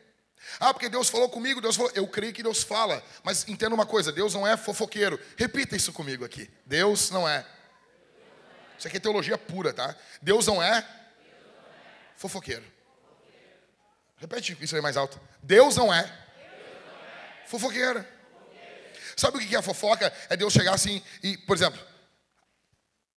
Ah, 0.61 0.73
porque 0.73 0.89
Deus 0.89 1.09
falou 1.09 1.29
comigo, 1.29 1.61
Deus 1.61 1.75
falou. 1.75 1.91
Eu 1.95 2.07
creio 2.07 2.33
que 2.33 2.43
Deus 2.43 2.63
fala, 2.63 3.03
mas 3.25 3.49
entenda 3.49 3.75
uma 3.75 3.87
coisa: 3.87 4.13
Deus 4.13 4.33
não 4.33 4.47
é 4.47 4.57
fofoqueiro. 4.57 5.19
Repita 5.37 5.75
isso 5.75 5.93
comigo 5.93 6.25
aqui. 6.25 6.49
Deus 6.65 7.11
não 7.11 7.29
é. 7.29 7.45
Isso 8.79 8.87
aqui 8.87 8.99
é 8.99 9.01
teologia 9.01 9.37
pura, 9.37 9.73
tá? 9.73 9.97
Deus 10.23 10.47
não 10.47 10.63
é 10.63 10.87
fofoqueiro. 12.17 12.65
Repete 14.17 14.57
isso 14.61 14.75
aí 14.75 14.81
mais 14.81 14.97
alto. 14.97 15.21
Deus 15.43 15.77
não 15.77 15.93
é, 15.93 16.05
fofoqueiro. 17.47 18.05
Sabe 19.17 19.39
o 19.39 19.41
que 19.41 19.55
é 19.55 19.59
a 19.59 19.63
fofoca? 19.63 20.13
É 20.29 20.37
Deus 20.37 20.53
chegar 20.53 20.75
assim 20.75 21.03
e, 21.23 21.39
por 21.39 21.57
exemplo, 21.57 21.81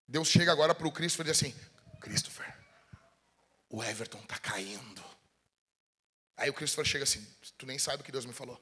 Deus 0.07 0.27
chega 0.27 0.51
agora 0.51 0.73
para 0.73 0.87
o 0.87 0.91
Christopher 0.91 1.27
e 1.27 1.31
diz 1.31 1.37
assim: 1.37 1.55
Christopher, 1.99 2.57
o 3.69 3.83
Everton 3.83 4.19
está 4.19 4.37
caindo. 4.37 5.03
Aí 6.37 6.49
o 6.49 6.53
Christopher 6.53 6.85
chega 6.85 7.03
assim: 7.03 7.25
Tu 7.57 7.65
nem 7.65 7.77
sabe 7.77 8.01
o 8.01 8.05
que 8.05 8.11
Deus 8.11 8.25
me 8.25 8.33
falou. 8.33 8.59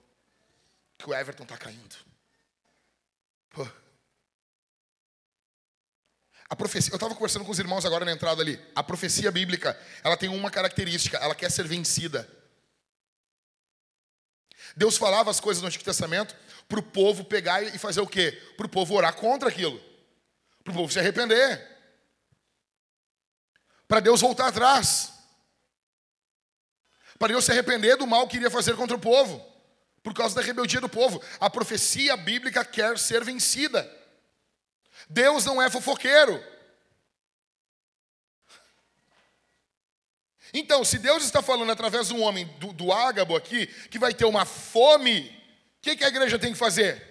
Que 0.97 1.09
o 1.09 1.13
Everton 1.13 1.43
está 1.43 1.57
caindo. 1.57 1.95
Pô. 3.49 3.67
A 6.49 6.55
profecia, 6.55 6.93
eu 6.93 6.95
estava 6.95 7.13
conversando 7.13 7.43
com 7.43 7.51
os 7.51 7.59
irmãos 7.59 7.85
agora 7.85 8.05
na 8.05 8.11
entrada 8.11 8.41
ali. 8.41 8.59
A 8.73 8.81
profecia 8.81 9.31
bíblica, 9.31 9.77
ela 10.03 10.15
tem 10.15 10.29
uma 10.29 10.49
característica, 10.49 11.17
ela 11.17 11.35
quer 11.35 11.51
ser 11.51 11.67
vencida. 11.67 12.27
Deus 14.75 14.95
falava 14.97 15.29
as 15.29 15.39
coisas 15.39 15.61
no 15.61 15.67
Antigo 15.67 15.83
Testamento 15.83 16.35
para 16.69 16.79
o 16.79 16.83
povo 16.83 17.25
pegar 17.25 17.61
e 17.63 17.77
fazer 17.77 17.99
o 17.99 18.07
quê? 18.07 18.31
Para 18.55 18.65
o 18.65 18.69
povo 18.69 18.93
orar 18.95 19.13
contra 19.15 19.49
aquilo. 19.49 19.81
Para 20.63 20.71
o 20.71 20.75
povo 20.75 20.91
se 20.91 20.99
arrepender. 20.99 21.77
Para 23.87 23.99
Deus 23.99 24.21
voltar 24.21 24.47
atrás. 24.47 25.13
Para 27.17 27.29
Deus 27.29 27.43
se 27.43 27.51
arrepender 27.51 27.97
do 27.97 28.05
mal 28.05 28.27
que 28.27 28.37
iria 28.37 28.51
fazer 28.51 28.75
contra 28.75 28.95
o 28.95 28.99
povo. 28.99 29.43
Por 30.03 30.13
causa 30.13 30.35
da 30.35 30.41
rebeldia 30.41 30.79
do 30.79 30.87
povo. 30.87 31.21
A 31.39 31.49
profecia 31.49 32.15
bíblica 32.15 32.63
quer 32.63 32.97
ser 32.97 33.23
vencida. 33.23 33.96
Deus 35.09 35.45
não 35.45 35.61
é 35.61 35.69
fofoqueiro. 35.69 36.43
Então, 40.53 40.83
se 40.83 40.97
Deus 40.97 41.23
está 41.23 41.41
falando 41.41 41.71
através 41.71 42.07
de 42.07 42.13
um 42.13 42.21
homem 42.21 42.45
do, 42.57 42.71
do 42.73 42.91
ágabo 42.91 43.35
aqui, 43.35 43.67
que 43.89 43.99
vai 43.99 44.13
ter 44.13 44.25
uma 44.25 44.45
fome, 44.45 45.27
o 45.77 45.81
que, 45.81 45.95
que 45.95 46.03
a 46.03 46.07
igreja 46.07 46.39
tem 46.39 46.53
que 46.53 46.57
fazer? 46.57 47.05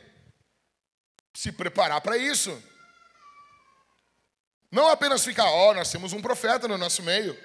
Se 1.34 1.52
preparar 1.52 2.00
para 2.00 2.16
isso. 2.16 2.62
Não 4.70 4.88
apenas 4.88 5.24
ficar, 5.24 5.44
ó, 5.44 5.70
oh, 5.70 5.74
nós 5.74 5.90
temos 5.90 6.12
um 6.12 6.20
profeta 6.20 6.66
no 6.66 6.78
nosso 6.78 7.02
meio. 7.02 7.38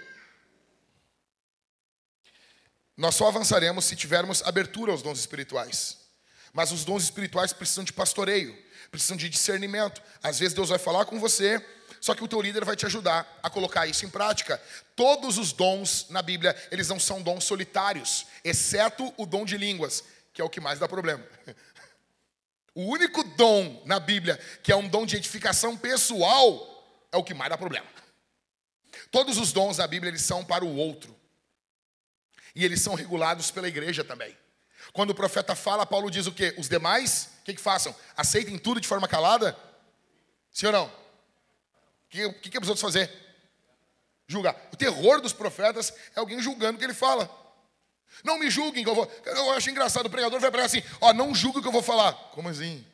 Nós 2.97 3.15
só 3.15 3.27
avançaremos 3.27 3.85
se 3.85 3.95
tivermos 3.95 4.41
abertura 4.43 4.91
aos 4.91 5.01
dons 5.01 5.19
espirituais. 5.19 6.00
Mas 6.53 6.71
os 6.71 6.83
dons 6.83 7.03
espirituais 7.03 7.53
precisam 7.53 7.83
de 7.83 7.93
pastoreio, 7.93 8.57
precisam 8.89 9.15
de 9.15 9.29
discernimento. 9.29 10.01
Às 10.21 10.39
vezes 10.39 10.53
Deus 10.53 10.69
vai 10.69 10.79
falar 10.79 11.05
com 11.05 11.19
você, 11.19 11.63
só 11.99 12.15
que 12.15 12.23
o 12.23 12.27
teu 12.27 12.41
líder 12.41 12.65
vai 12.65 12.75
te 12.75 12.85
ajudar 12.85 13.39
a 13.41 13.49
colocar 13.49 13.87
isso 13.87 14.05
em 14.05 14.09
prática. 14.09 14.61
Todos 14.95 15.37
os 15.37 15.53
dons 15.53 16.07
na 16.09 16.21
Bíblia, 16.21 16.55
eles 16.71 16.87
não 16.87 16.99
são 16.99 17.21
dons 17.21 17.43
solitários, 17.43 18.25
exceto 18.43 19.13
o 19.17 19.25
dom 19.25 19.45
de 19.45 19.57
línguas, 19.57 20.03
que 20.33 20.41
é 20.41 20.43
o 20.43 20.49
que 20.49 20.59
mais 20.59 20.79
dá 20.79 20.87
problema. 20.87 21.23
O 22.73 22.83
único 22.83 23.21
dom 23.21 23.83
na 23.85 23.99
Bíblia 23.99 24.39
que 24.63 24.71
é 24.71 24.75
um 24.77 24.87
dom 24.87 25.05
de 25.05 25.17
edificação 25.17 25.75
pessoal 25.75 27.07
é 27.11 27.17
o 27.17 27.23
que 27.23 27.33
mais 27.33 27.49
dá 27.49 27.57
problema. 27.57 27.85
Todos 29.11 29.37
os 29.37 29.51
dons 29.51 29.77
na 29.77 29.87
Bíblia 29.87 30.09
eles 30.09 30.21
são 30.21 30.43
para 30.43 30.63
o 30.63 30.77
outro. 30.77 31.13
E 32.55 32.63
eles 32.63 32.81
são 32.81 32.95
regulados 32.95 33.51
pela 33.51 33.67
igreja 33.67 34.03
também. 34.03 34.37
Quando 34.93 35.11
o 35.11 35.15
profeta 35.15 35.55
fala, 35.55 35.85
Paulo 35.85 36.11
diz 36.11 36.27
o 36.27 36.31
quê? 36.31 36.53
Os 36.57 36.67
demais, 36.67 37.29
o 37.41 37.43
que, 37.45 37.53
que 37.53 37.61
façam? 37.61 37.95
Aceitem 38.15 38.57
tudo 38.57 38.81
de 38.81 38.87
forma 38.87 39.07
calada? 39.07 39.57
Sim 40.51 40.67
ou 40.67 40.71
não? 40.71 40.85
O 40.85 42.33
que, 42.33 42.49
que, 42.49 42.57
é 42.57 42.59
para 42.59 42.63
os 42.63 42.69
outros 42.69 42.81
fazer? 42.81 43.09
Julgar. 44.27 44.55
O 44.71 44.75
terror 44.75 45.21
dos 45.21 45.31
profetas 45.31 45.93
é 46.15 46.19
alguém 46.19 46.41
julgando 46.41 46.75
o 46.75 46.79
que 46.79 46.85
ele 46.85 46.93
fala. 46.93 47.29
Não 48.23 48.37
me 48.37 48.49
julguem 48.49 48.83
que 48.83 48.89
eu 48.89 48.95
vou. 48.95 49.09
Eu 49.25 49.51
acho 49.51 49.69
engraçado, 49.69 50.07
o 50.07 50.09
pregador 50.09 50.39
vai 50.39 50.51
pregar 50.51 50.65
assim: 50.65 50.83
ó, 50.99 51.13
não 51.13 51.33
julgue 51.33 51.59
o 51.59 51.61
que 51.61 51.67
eu 51.67 51.71
vou 51.71 51.81
falar. 51.81 52.13
Como 52.31 52.49
assim? 52.49 52.85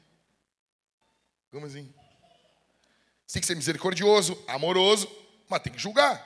Como 1.51 1.65
assim? 1.65 1.91
Você 3.25 3.33
tem 3.33 3.41
que 3.41 3.47
ser 3.47 3.55
misericordioso, 3.55 4.41
amoroso, 4.47 5.09
mas 5.49 5.61
tem 5.61 5.73
que 5.73 5.79
julgar. 5.79 6.25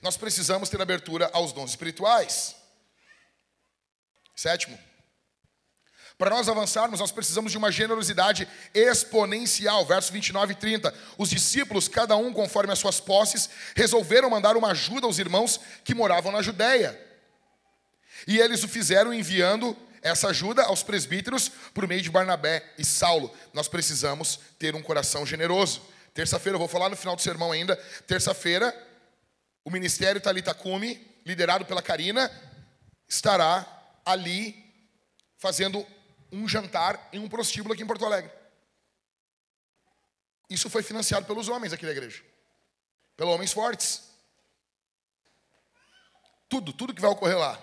Nós 0.00 0.16
precisamos 0.16 0.68
ter 0.68 0.80
abertura 0.80 1.30
aos 1.32 1.52
dons 1.52 1.70
espirituais. 1.70 2.56
Sétimo, 4.40 4.78
para 6.16 6.30
nós 6.30 6.48
avançarmos, 6.48 6.98
nós 6.98 7.12
precisamos 7.12 7.52
de 7.52 7.58
uma 7.58 7.70
generosidade 7.70 8.48
exponencial. 8.72 9.84
Verso 9.84 10.10
29 10.10 10.54
e 10.54 10.56
30. 10.56 10.94
Os 11.18 11.28
discípulos, 11.28 11.88
cada 11.88 12.16
um 12.16 12.32
conforme 12.32 12.72
as 12.72 12.78
suas 12.78 12.98
posses, 12.98 13.50
resolveram 13.76 14.30
mandar 14.30 14.56
uma 14.56 14.70
ajuda 14.70 15.06
aos 15.06 15.18
irmãos 15.18 15.60
que 15.84 15.94
moravam 15.94 16.32
na 16.32 16.40
Judéia. 16.40 16.98
E 18.26 18.38
eles 18.38 18.64
o 18.64 18.68
fizeram 18.68 19.12
enviando 19.12 19.76
essa 20.00 20.28
ajuda 20.28 20.62
aos 20.62 20.82
presbíteros 20.82 21.50
por 21.74 21.86
meio 21.86 22.00
de 22.00 22.08
Barnabé 22.08 22.64
e 22.78 22.84
Saulo. 22.84 23.30
Nós 23.52 23.68
precisamos 23.68 24.40
ter 24.58 24.74
um 24.74 24.82
coração 24.82 25.26
generoso. 25.26 25.82
Terça-feira, 26.14 26.54
eu 26.54 26.60
vou 26.60 26.68
falar 26.68 26.88
no 26.88 26.96
final 26.96 27.14
do 27.14 27.20
sermão 27.20 27.52
ainda. 27.52 27.76
Terça-feira, 28.06 28.74
o 29.62 29.70
ministério 29.70 30.18
Talita 30.18 30.54
Cume, 30.54 30.98
liderado 31.26 31.66
pela 31.66 31.82
Karina, 31.82 32.30
estará 33.06 33.79
ali 34.04 34.70
fazendo 35.36 35.86
um 36.32 36.46
jantar 36.48 37.08
em 37.12 37.18
um 37.18 37.28
prostíbulo 37.28 37.74
aqui 37.74 37.82
em 37.82 37.86
Porto 37.86 38.04
Alegre. 38.04 38.30
Isso 40.48 40.68
foi 40.68 40.82
financiado 40.82 41.26
pelos 41.26 41.48
homens 41.48 41.72
aqui 41.72 41.86
da 41.86 41.92
igreja. 41.92 42.22
Pelos 43.16 43.34
homens 43.34 43.52
fortes. 43.52 44.02
Tudo, 46.48 46.72
tudo 46.72 46.94
que 46.94 47.00
vai 47.00 47.10
ocorrer 47.10 47.38
lá. 47.38 47.60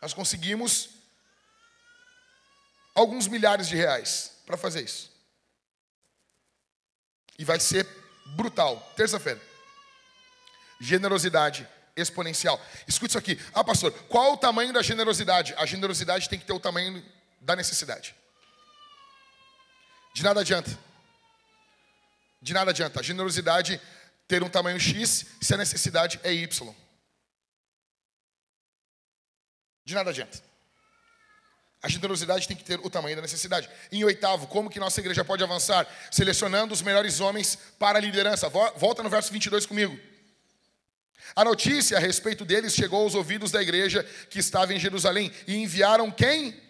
Nós 0.00 0.14
conseguimos 0.14 0.90
alguns 2.94 3.26
milhares 3.26 3.68
de 3.68 3.76
reais 3.76 4.40
para 4.46 4.56
fazer 4.56 4.84
isso. 4.84 5.10
E 7.38 7.44
vai 7.44 7.58
ser 7.58 7.86
brutal. 8.36 8.80
Terça-feira. 8.96 9.40
Generosidade 10.80 11.68
exponencial. 11.96 12.60
Escute 12.86 13.10
isso 13.10 13.18
aqui. 13.18 13.40
Ah, 13.54 13.64
pastor, 13.64 13.90
qual 14.08 14.34
o 14.34 14.36
tamanho 14.36 14.72
da 14.72 14.82
generosidade? 14.82 15.54
A 15.56 15.64
generosidade 15.64 16.28
tem 16.28 16.38
que 16.38 16.44
ter 16.44 16.52
o 16.52 16.60
tamanho 16.60 17.02
da 17.40 17.56
necessidade. 17.56 18.14
De 20.14 20.22
nada 20.22 20.40
adianta. 20.40 20.78
De 22.40 22.52
nada 22.52 22.70
adianta. 22.70 23.00
A 23.00 23.02
generosidade 23.02 23.80
ter 24.28 24.42
um 24.42 24.48
tamanho 24.48 24.78
X 24.78 25.26
se 25.40 25.54
a 25.54 25.56
necessidade 25.56 26.20
é 26.22 26.32
Y. 26.32 26.74
De 29.84 29.94
nada 29.94 30.10
adianta. 30.10 30.44
A 31.82 31.88
generosidade 31.88 32.48
tem 32.48 32.56
que 32.56 32.64
ter 32.64 32.80
o 32.80 32.90
tamanho 32.90 33.14
da 33.16 33.22
necessidade. 33.22 33.70
Em 33.92 34.02
oitavo, 34.02 34.48
como 34.48 34.68
que 34.68 34.80
nossa 34.80 34.98
igreja 35.00 35.24
pode 35.24 35.44
avançar? 35.44 35.86
Selecionando 36.10 36.74
os 36.74 36.82
melhores 36.82 37.20
homens 37.20 37.56
para 37.78 37.98
a 37.98 38.00
liderança. 38.00 38.48
Volta 38.48 39.02
no 39.02 39.08
verso 39.08 39.32
22 39.32 39.66
comigo. 39.66 39.96
A 41.34 41.44
notícia 41.44 41.96
a 41.96 42.00
respeito 42.00 42.44
deles 42.44 42.74
chegou 42.74 43.02
aos 43.02 43.14
ouvidos 43.14 43.50
da 43.50 43.60
igreja 43.60 44.04
que 44.30 44.38
estava 44.38 44.72
em 44.72 44.78
Jerusalém. 44.78 45.32
E 45.46 45.56
enviaram 45.56 46.10
quem? 46.10 46.60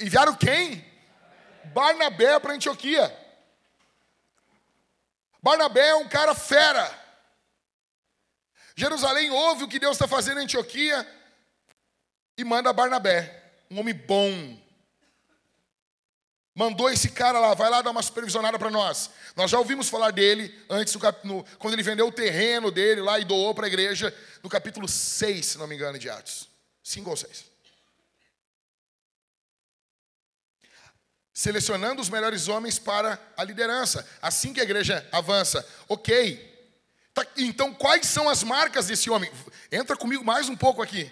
Enviaram 0.00 0.34
quem? 0.34 0.84
Barnabé 1.66 2.38
para 2.38 2.54
Antioquia. 2.54 3.14
Barnabé 5.42 5.88
é 5.88 5.94
um 5.94 6.08
cara 6.08 6.34
fera. 6.34 6.90
Jerusalém 8.74 9.30
ouve 9.30 9.64
o 9.64 9.68
que 9.68 9.78
Deus 9.78 9.96
está 9.96 10.06
fazendo 10.06 10.40
em 10.40 10.44
Antioquia 10.44 11.06
e 12.36 12.44
manda 12.44 12.72
Barnabé, 12.72 13.42
um 13.68 13.80
homem 13.80 13.94
bom. 13.94 14.56
Mandou 16.58 16.90
esse 16.90 17.10
cara 17.10 17.38
lá, 17.38 17.54
vai 17.54 17.70
lá 17.70 17.80
dar 17.82 17.92
uma 17.92 18.02
supervisionada 18.02 18.58
para 18.58 18.68
nós. 18.68 19.10
Nós 19.36 19.48
já 19.48 19.60
ouvimos 19.60 19.88
falar 19.88 20.10
dele 20.10 20.52
antes, 20.68 20.92
no, 21.22 21.44
quando 21.56 21.74
ele 21.74 21.84
vendeu 21.84 22.08
o 22.08 22.10
terreno 22.10 22.72
dele 22.72 23.00
lá 23.00 23.16
e 23.20 23.24
doou 23.24 23.54
para 23.54 23.66
a 23.66 23.68
igreja, 23.68 24.12
no 24.42 24.50
capítulo 24.50 24.88
6, 24.88 25.46
se 25.46 25.56
não 25.56 25.68
me 25.68 25.76
engano, 25.76 26.00
de 26.00 26.10
Atos. 26.10 26.48
5 26.82 27.08
ou 27.08 27.16
6. 27.16 27.44
selecionando 31.32 32.02
os 32.02 32.10
melhores 32.10 32.48
homens 32.48 32.80
para 32.80 33.16
a 33.36 33.44
liderança. 33.44 34.04
Assim 34.20 34.52
que 34.52 34.58
a 34.58 34.64
igreja 34.64 35.08
avança. 35.12 35.64
Ok. 35.88 36.44
Tá, 37.14 37.24
então, 37.36 37.72
quais 37.72 38.08
são 38.08 38.28
as 38.28 38.42
marcas 38.42 38.88
desse 38.88 39.08
homem? 39.08 39.30
Entra 39.70 39.96
comigo 39.96 40.24
mais 40.24 40.48
um 40.48 40.56
pouco 40.56 40.82
aqui. 40.82 41.08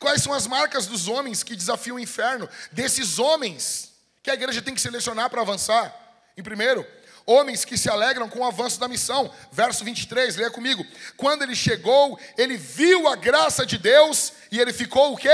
Quais 0.00 0.20
são 0.20 0.32
as 0.32 0.48
marcas 0.48 0.88
dos 0.88 1.06
homens 1.06 1.44
que 1.44 1.54
desafiam 1.54 1.94
o 1.94 2.00
inferno? 2.00 2.48
Desses 2.72 3.20
homens 3.20 3.91
que 4.22 4.30
a 4.30 4.34
igreja 4.34 4.62
tem 4.62 4.74
que 4.74 4.80
selecionar 4.80 5.28
para 5.28 5.42
avançar. 5.42 5.94
Em 6.36 6.42
primeiro, 6.42 6.86
homens 7.26 7.64
que 7.64 7.76
se 7.76 7.88
alegram 7.88 8.28
com 8.28 8.40
o 8.40 8.44
avanço 8.44 8.78
da 8.78 8.88
missão. 8.88 9.32
Verso 9.50 9.84
23, 9.84 10.36
leia 10.36 10.50
comigo. 10.50 10.86
Quando 11.16 11.42
ele 11.42 11.54
chegou, 11.54 12.18
ele 12.38 12.56
viu 12.56 13.08
a 13.08 13.16
graça 13.16 13.66
de 13.66 13.78
Deus 13.78 14.32
e 14.50 14.60
ele 14.60 14.72
ficou 14.72 15.12
o 15.12 15.16
quê? 15.16 15.28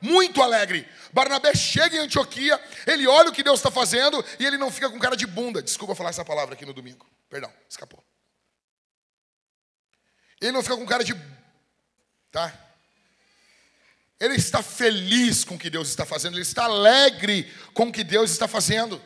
Muito 0.00 0.42
alegre. 0.42 0.86
Barnabé 1.12 1.54
chega 1.54 1.96
em 1.96 2.00
Antioquia, 2.00 2.60
ele 2.86 3.06
olha 3.06 3.30
o 3.30 3.32
que 3.32 3.42
Deus 3.42 3.58
está 3.58 3.70
fazendo 3.70 4.22
e 4.38 4.44
ele 4.44 4.58
não 4.58 4.70
fica 4.70 4.90
com 4.90 4.98
cara 4.98 5.16
de 5.16 5.26
bunda. 5.26 5.62
Desculpa 5.62 5.94
falar 5.94 6.10
essa 6.10 6.24
palavra 6.24 6.54
aqui 6.54 6.66
no 6.66 6.74
domingo. 6.74 7.06
Perdão, 7.30 7.52
escapou. 7.68 8.04
Ele 10.40 10.52
não 10.52 10.62
fica 10.62 10.76
com 10.76 10.84
cara 10.84 11.02
de. 11.02 11.14
Tá? 12.30 12.65
Ele 14.18 14.34
está 14.34 14.62
feliz 14.62 15.44
com 15.44 15.56
o 15.56 15.58
que 15.58 15.68
Deus 15.68 15.88
está 15.88 16.06
fazendo, 16.06 16.34
ele 16.34 16.42
está 16.42 16.64
alegre 16.64 17.52
com 17.74 17.84
o 17.84 17.92
que 17.92 18.02
Deus 18.02 18.30
está 18.30 18.48
fazendo. 18.48 19.00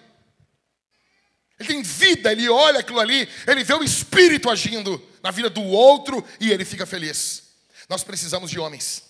Ele 1.59 1.69
tem 1.69 1.83
vida, 1.83 2.33
ele 2.33 2.49
olha 2.49 2.81
aquilo 2.81 3.01
ali, 3.01 3.29
ele 3.47 3.65
vê 3.65 3.75
o 3.75 3.83
Espírito 3.83 4.49
agindo 4.49 5.05
na 5.23 5.31
vida 5.31 5.51
do 5.51 5.63
outro 5.63 6.25
e 6.39 6.51
ele 6.51 6.65
fica 6.65 6.87
feliz. 6.87 7.51
Nós 7.89 8.05
precisamos 8.05 8.51
de 8.51 8.59
homens 8.59 9.03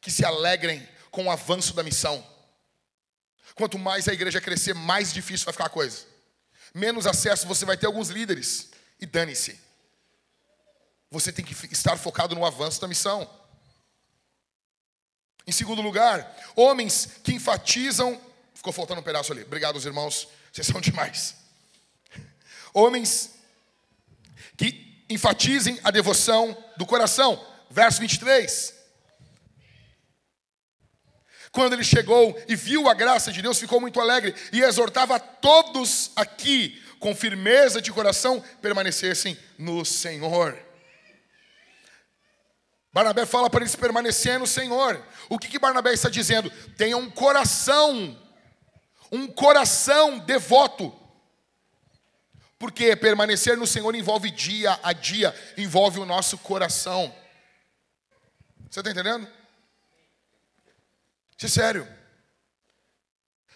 que 0.00 0.10
se 0.10 0.24
alegrem 0.24 0.88
com 1.10 1.26
o 1.26 1.30
avanço 1.30 1.74
da 1.74 1.82
missão. 1.82 2.24
Quanto 3.54 3.78
mais 3.78 4.06
a 4.06 4.12
igreja 4.12 4.40
crescer, 4.40 4.74
mais 4.74 5.12
difícil 5.12 5.44
vai 5.44 5.52
ficar 5.52 5.66
a 5.66 5.70
coisa. 5.70 6.04
Menos 6.72 7.06
acesso 7.06 7.46
você 7.46 7.64
vai 7.64 7.76
ter 7.76 7.86
alguns 7.86 8.10
líderes. 8.10 8.70
E 9.00 9.06
dane-se. 9.06 9.58
Você 11.10 11.32
tem 11.32 11.44
que 11.44 11.54
estar 11.72 11.96
focado 11.96 12.34
no 12.34 12.44
avanço 12.44 12.80
da 12.80 12.88
missão. 12.88 13.28
Em 15.46 15.52
segundo 15.52 15.80
lugar, 15.80 16.36
homens 16.56 17.08
que 17.22 17.32
enfatizam. 17.32 18.20
Ficou 18.52 18.72
faltando 18.72 19.00
um 19.00 19.04
pedaço 19.04 19.32
ali. 19.32 19.42
Obrigado, 19.42 19.76
os 19.76 19.86
irmãos. 19.86 20.26
Vocês 20.52 20.66
são 20.66 20.80
demais. 20.80 21.36
Homens 22.74 23.30
que 24.56 25.04
enfatizem 25.08 25.78
a 25.84 25.90
devoção 25.90 26.56
do 26.76 26.84
coração. 26.84 27.40
Verso 27.70 28.00
23. 28.00 28.74
Quando 31.52 31.74
ele 31.74 31.84
chegou 31.84 32.38
e 32.48 32.56
viu 32.56 32.88
a 32.88 32.94
graça 32.94 33.30
de 33.30 33.40
Deus, 33.40 33.58
ficou 33.58 33.80
muito 33.80 34.00
alegre 34.00 34.34
e 34.52 34.62
exortava 34.62 35.16
a 35.16 35.20
todos 35.20 36.10
aqui, 36.16 36.82
com 36.98 37.14
firmeza 37.14 37.80
de 37.80 37.92
coração, 37.92 38.42
permanecessem 38.60 39.38
no 39.56 39.84
Senhor. 39.84 40.65
Barnabé 42.96 43.26
fala 43.26 43.50
para 43.50 43.60
eles 43.60 43.76
permanecer 43.76 44.38
no 44.38 44.46
Senhor. 44.46 45.06
O 45.28 45.38
que, 45.38 45.48
que 45.48 45.58
Barnabé 45.58 45.92
está 45.92 46.08
dizendo? 46.08 46.50
Tenha 46.78 46.96
um 46.96 47.10
coração, 47.10 48.18
um 49.12 49.26
coração 49.26 50.18
devoto. 50.18 50.98
Porque 52.58 52.96
permanecer 52.96 53.54
no 53.54 53.66
Senhor 53.66 53.94
envolve 53.94 54.30
dia 54.30 54.80
a 54.82 54.94
dia, 54.94 55.34
envolve 55.58 56.00
o 56.00 56.06
nosso 56.06 56.38
coração. 56.38 57.14
Você 58.70 58.80
está 58.80 58.90
entendendo? 58.90 59.28
Isso 61.36 61.44
é 61.44 61.48
sério. 61.50 61.86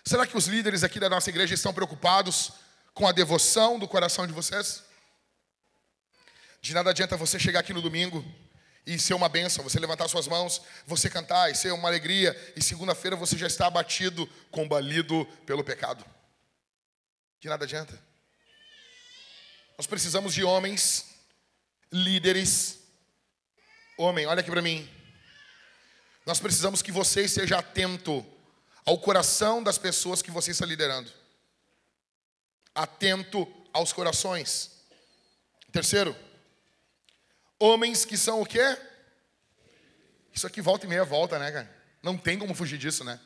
Será 0.05 0.27
que 0.27 0.37
os 0.37 0.49
líderes 0.49 0.85
aqui 0.85 1.01
da 1.01 1.09
nossa 1.09 1.31
igreja 1.31 1.55
estão 1.55 1.73
preocupados 1.73 2.53
com 2.93 3.09
a 3.09 3.13
devoção 3.13 3.79
do 3.79 3.89
coração 3.89 4.27
de 4.27 4.35
vocês? 4.35 4.83
De 6.61 6.75
nada 6.75 6.91
adianta 6.91 7.17
você 7.17 7.39
chegar 7.39 7.61
aqui 7.61 7.73
no 7.73 7.81
domingo 7.81 8.23
e 8.87 8.99
ser 8.99 9.15
uma 9.15 9.29
benção, 9.29 9.63
você 9.63 9.79
levantar 9.79 10.09
suas 10.09 10.27
mãos, 10.27 10.63
você 10.87 11.09
cantar 11.09 11.51
e 11.51 11.55
ser 11.55 11.73
uma 11.73 11.89
alegria, 11.89 12.37
e 12.57 12.63
segunda-feira 12.63 13.17
você 13.17 13.37
já 13.37 13.47
está 13.47 13.67
abatido, 13.67 14.27
combalido 14.51 15.27
pelo 15.47 15.63
pecado. 15.63 16.05
De 17.41 17.49
nada 17.49 17.65
adianta. 17.65 17.99
Nós 19.77 19.87
precisamos 19.87 20.35
de 20.35 20.45
homens, 20.45 21.07
líderes. 21.93 22.79
Homem, 23.97 24.27
olha 24.27 24.41
aqui 24.41 24.51
para 24.51 24.63
mim. 24.63 24.89
Nós 26.27 26.39
precisamos 26.39 26.83
que 26.83 26.93
você 26.93 27.25
esteja 27.25 27.59
atento 27.59 28.25
ao 28.85 28.99
coração 28.99 29.63
das 29.63 29.79
pessoas 29.79 30.21
que 30.21 30.31
você 30.31 30.51
está 30.51 30.67
liderando. 30.67 31.11
Atento 32.75 33.47
aos 33.73 33.93
corações. 33.93 34.71
Terceiro, 35.73 36.15
homens 37.61 38.05
que 38.05 38.17
são 38.17 38.41
o 38.41 38.47
quê? 38.47 38.77
Isso 40.33 40.47
aqui 40.47 40.61
volta 40.61 40.87
e 40.87 40.89
meia 40.89 41.05
volta, 41.05 41.39
né, 41.39 41.53
cara? 41.53 41.81
Não 42.03 42.17
tem 42.17 42.39
como 42.39 42.55
fugir 42.55 42.79
disso, 42.79 43.05
né? 43.05 43.21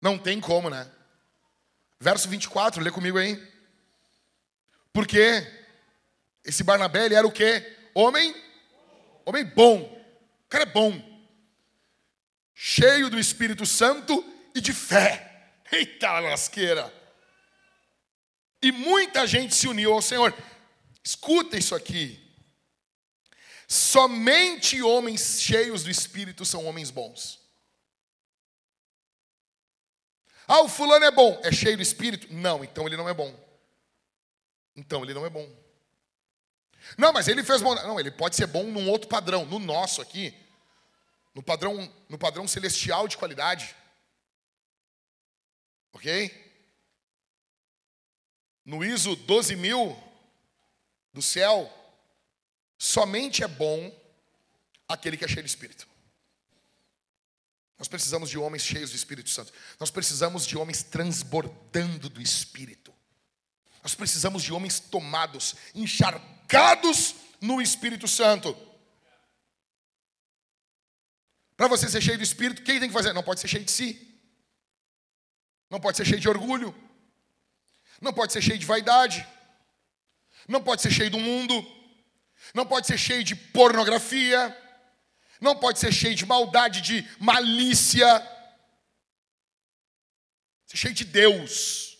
Não 0.00 0.16
tem 0.16 0.40
como, 0.40 0.70
né? 0.70 0.88
Verso 1.98 2.28
24, 2.28 2.80
lê 2.82 2.90
comigo 2.90 3.18
aí. 3.18 3.42
Porque 4.92 5.44
esse 6.44 6.62
Barnabé, 6.62 7.06
ele 7.06 7.14
era 7.14 7.26
o 7.26 7.32
quê? 7.32 7.76
Homem? 7.94 8.32
Homem 9.24 9.44
bom. 9.44 9.80
O 9.80 10.48
cara 10.48 10.62
é 10.62 10.66
bom 10.66 11.14
cheio 12.54 13.10
do 13.10 13.18
Espírito 13.18 13.66
Santo 13.66 14.24
e 14.54 14.60
de 14.60 14.72
fé. 14.72 15.50
Eita 15.72 16.20
lasqueira! 16.20 16.92
E 18.62 18.72
muita 18.72 19.26
gente 19.26 19.54
se 19.54 19.66
uniu 19.66 19.92
ao 19.92 20.00
Senhor. 20.00 20.32
Escuta 21.02 21.58
isso 21.58 21.74
aqui. 21.74 22.18
Somente 23.66 24.82
homens 24.82 25.40
cheios 25.40 25.84
do 25.84 25.90
Espírito 25.90 26.44
são 26.44 26.66
homens 26.66 26.90
bons. 26.90 27.40
Ah, 30.46 30.60
o 30.60 30.68
fulano 30.68 31.04
é 31.04 31.10
bom, 31.10 31.40
é 31.42 31.50
cheio 31.50 31.76
do 31.76 31.82
Espírito? 31.82 32.32
Não, 32.32 32.62
então 32.62 32.86
ele 32.86 32.96
não 32.96 33.08
é 33.08 33.14
bom. 33.14 33.34
Então 34.76 35.02
ele 35.02 35.14
não 35.14 35.24
é 35.24 35.30
bom. 35.30 35.48
Não, 36.98 37.12
mas 37.12 37.28
ele 37.28 37.42
fez 37.42 37.62
bom. 37.62 37.74
Não, 37.74 37.98
ele 37.98 38.10
pode 38.10 38.36
ser 38.36 38.46
bom 38.46 38.64
num 38.64 38.90
outro 38.90 39.08
padrão. 39.08 39.46
No 39.46 39.58
nosso 39.58 40.02
aqui, 40.02 40.34
no 41.34 41.42
padrão, 41.42 41.90
no 42.08 42.18
padrão 42.18 42.46
celestial 42.46 43.08
de 43.08 43.16
qualidade. 43.16 43.74
Ok? 45.92 46.42
No 48.64 48.84
ISO 48.84 49.16
12 49.16 49.56
mil 49.56 49.96
do 51.12 51.22
céu, 51.22 51.72
somente 52.84 53.42
é 53.42 53.48
bom 53.48 53.90
aquele 54.86 55.16
que 55.16 55.24
é 55.24 55.28
cheio 55.28 55.42
de 55.42 55.48
Espírito. 55.48 55.88
Nós 57.78 57.88
precisamos 57.88 58.28
de 58.28 58.38
homens 58.38 58.62
cheios 58.62 58.90
do 58.90 58.96
Espírito 58.96 59.30
Santo. 59.30 59.52
Nós 59.80 59.90
precisamos 59.90 60.46
de 60.46 60.56
homens 60.56 60.82
transbordando 60.82 62.08
do 62.08 62.20
Espírito. 62.20 62.94
Nós 63.82 63.94
precisamos 63.94 64.42
de 64.42 64.52
homens 64.52 64.78
tomados, 64.78 65.56
encharcados 65.74 67.14
no 67.40 67.60
Espírito 67.60 68.06
Santo. 68.06 68.56
Para 71.56 71.68
você 71.68 71.88
ser 71.88 72.02
cheio 72.02 72.18
do 72.18 72.24
Espírito, 72.24 72.62
quem 72.62 72.78
tem 72.78 72.88
que 72.88 72.94
fazer? 72.94 73.12
Não 73.12 73.22
pode 73.22 73.40
ser 73.40 73.48
cheio 73.48 73.64
de 73.64 73.72
si. 73.72 74.20
Não 75.70 75.80
pode 75.80 75.96
ser 75.96 76.04
cheio 76.04 76.20
de 76.20 76.28
orgulho. 76.28 76.74
Não 78.00 78.12
pode 78.12 78.32
ser 78.32 78.42
cheio 78.42 78.58
de 78.58 78.66
vaidade. 78.66 79.26
Não 80.46 80.62
pode 80.62 80.82
ser 80.82 80.90
cheio 80.90 81.10
do 81.10 81.18
mundo. 81.18 81.73
Não 82.52 82.66
pode 82.66 82.86
ser 82.86 82.98
cheio 82.98 83.22
de 83.22 83.34
pornografia. 83.34 84.56
Não 85.40 85.56
pode 85.56 85.78
ser 85.78 85.92
cheio 85.92 86.14
de 86.14 86.26
maldade, 86.26 86.80
de 86.80 87.08
malícia. 87.18 88.06
Ser 90.66 90.76
cheio 90.76 90.94
de 90.94 91.04
Deus. 91.04 91.94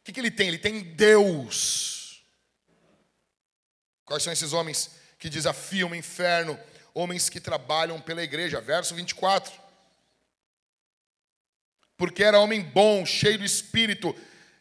O 0.00 0.04
que, 0.04 0.12
que 0.12 0.20
ele 0.20 0.30
tem? 0.30 0.48
Ele 0.48 0.58
tem 0.58 0.82
Deus. 0.94 2.24
Quais 4.04 4.22
são 4.22 4.32
esses 4.32 4.52
homens 4.52 4.90
que 5.18 5.30
desafiam 5.30 5.90
o 5.90 5.94
inferno? 5.94 6.58
homens 6.94 7.28
que 7.28 7.40
trabalham 7.40 8.00
pela 8.00 8.22
igreja. 8.22 8.60
Verso 8.60 8.94
24. 8.94 9.52
Porque 11.96 12.22
era 12.22 12.38
homem 12.38 12.62
bom, 12.62 13.04
cheio 13.04 13.38
do 13.38 13.44
Espírito, 13.44 14.14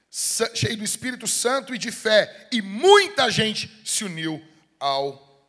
cheio 0.09 0.77
do 0.77 0.83
Espírito 0.83 1.27
Santo 1.27 1.73
e 1.73 1.77
de 1.77 1.91
fé, 1.91 2.47
e 2.51 2.61
muita 2.61 3.29
gente 3.31 3.71
se 3.85 4.03
uniu 4.03 4.43
ao 4.83 5.47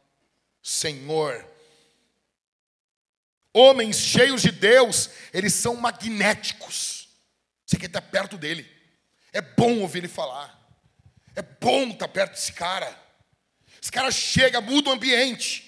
Senhor. 0.63 1.45
Homens 3.53 3.99
cheios 3.99 4.41
de 4.43 4.53
Deus, 4.53 5.11
eles 5.33 5.53
são 5.53 5.75
magnéticos. 5.75 7.09
Você 7.67 7.77
quer 7.77 7.87
estar 7.87 8.01
perto 8.01 8.39
dele. 8.39 8.65
É 9.33 9.41
bom 9.41 9.81
ouvir 9.81 9.99
ele 9.99 10.09
falar. 10.09 10.57
É 11.35 11.43
bom 11.43 11.89
estar 11.89 12.07
perto 12.07 12.35
desse 12.35 12.53
cara. 12.53 12.97
Esse 13.83 13.91
cara 13.91 14.13
chega, 14.13 14.61
muda 14.61 14.91
o 14.91 14.93
ambiente. 14.93 15.65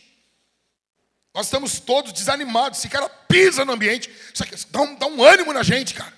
Nós 1.35 1.47
estamos 1.47 1.81
todos 1.81 2.13
desanimados. 2.13 2.79
Esse 2.79 2.89
cara 2.89 3.09
pisa 3.09 3.65
no 3.65 3.73
ambiente. 3.73 4.09
Isso 4.33 4.45
aqui 4.45 4.55
dá 4.71 4.81
um, 4.81 4.95
dá 4.95 5.07
um 5.07 5.25
ânimo 5.25 5.53
na 5.53 5.65
gente, 5.65 5.93
cara. 5.93 6.15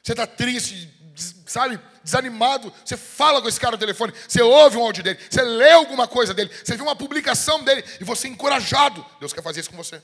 Você 0.00 0.12
está 0.12 0.28
triste, 0.28 0.88
sabe, 1.16 1.80
desanimado. 2.02 2.72
Você 2.84 2.96
fala 2.96 3.40
com 3.40 3.48
esse 3.48 3.58
cara 3.60 3.72
no 3.72 3.78
telefone. 3.78 4.12
Você 4.28 4.42
ouve 4.42 4.76
um 4.76 4.82
áudio 4.82 5.02
dele. 5.02 5.18
Você 5.30 5.42
lê 5.42 5.72
alguma 5.72 6.06
coisa 6.06 6.34
dele. 6.34 6.50
Você 6.52 6.76
vê 6.76 6.82
uma 6.82 6.96
publicação 6.96 7.62
dele. 7.64 7.84
E 8.00 8.04
você 8.04 8.28
é 8.28 8.30
encorajado. 8.30 9.04
Deus 9.18 9.32
quer 9.32 9.42
fazer 9.42 9.60
isso 9.60 9.70
com 9.70 9.76
você. 9.76 10.02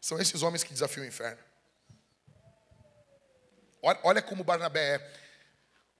São 0.00 0.18
esses 0.18 0.42
homens 0.42 0.64
que 0.64 0.72
desafiam 0.72 1.04
o 1.04 1.08
inferno. 1.08 1.42
Olha, 3.82 4.00
olha 4.02 4.22
como 4.22 4.44
Barnabé 4.44 4.96
é. 4.96 5.12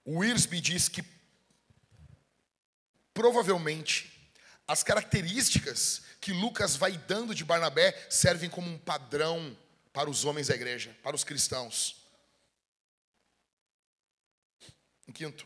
O 0.05 0.19
Wirsby 0.21 0.61
diz 0.61 0.89
que 0.89 1.05
provavelmente 3.13 4.33
as 4.67 4.83
características 4.83 6.03
que 6.21 6.33
Lucas 6.33 6.77
vai 6.77 6.93
dando 6.93 7.35
de 7.35 7.45
Barnabé 7.45 7.95
servem 8.09 8.49
como 8.49 8.71
um 8.71 8.79
padrão 8.79 9.57
para 9.99 10.09
os 10.09 10.25
homens 10.25 10.47
da 10.47 10.55
igreja, 10.55 10.97
para 11.03 11.17
os 11.17 11.25
cristãos. 11.25 11.97
Em 15.09 15.13
quinto, 15.13 15.45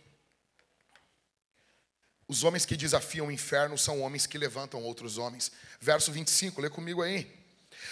os 2.28 2.44
homens 2.44 2.66
que 2.66 2.76
desafiam 2.76 3.28
o 3.28 3.32
inferno 3.32 3.78
são 3.78 4.03
homens 4.03 4.26
que 4.26 4.36
levantam 4.36 4.82
outros 4.82 5.16
homens. 5.16 5.50
Verso 5.80 6.12
25, 6.12 6.61
lê 6.61 6.68
comigo 6.68 7.00
aí. 7.00 7.34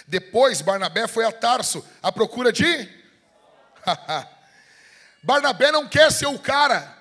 Depois 0.05 0.61
Barnabé 0.61 1.07
foi 1.07 1.25
a 1.25 1.31
Tarso 1.31 1.83
à 1.99 2.11
procura 2.11 2.53
de. 2.53 2.63
Barnabé 5.23 5.71
não 5.71 5.89
quer 5.89 6.11
ser 6.11 6.27
o 6.27 6.37
cara 6.37 6.95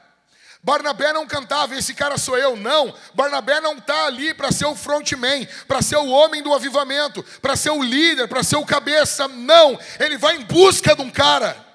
Barnabé 0.62 1.12
não 1.12 1.26
cantava, 1.26 1.74
esse 1.74 1.94
cara 1.94 2.18
sou 2.18 2.36
eu, 2.36 2.54
não. 2.54 2.94
Barnabé 3.14 3.61
não 3.61 3.78
está 3.78 4.06
ali 4.06 4.34
para 4.34 4.52
ser 4.52 4.66
o 4.66 4.76
frontman, 4.76 5.48
para 5.66 5.80
ser 5.80 5.96
o 5.96 6.08
homem 6.08 6.42
do 6.42 6.52
avivamento, 6.52 7.22
para 7.40 7.56
ser 7.56 7.70
o 7.70 7.82
líder, 7.82 8.28
para 8.28 8.42
ser 8.42 8.56
o 8.56 8.66
cabeça, 8.66 9.26
não. 9.26 9.78
Ele 9.98 10.18
vai 10.18 10.36
em 10.36 10.44
busca 10.44 10.94
de 10.94 11.00
um 11.00 11.11
cara. 11.11 11.70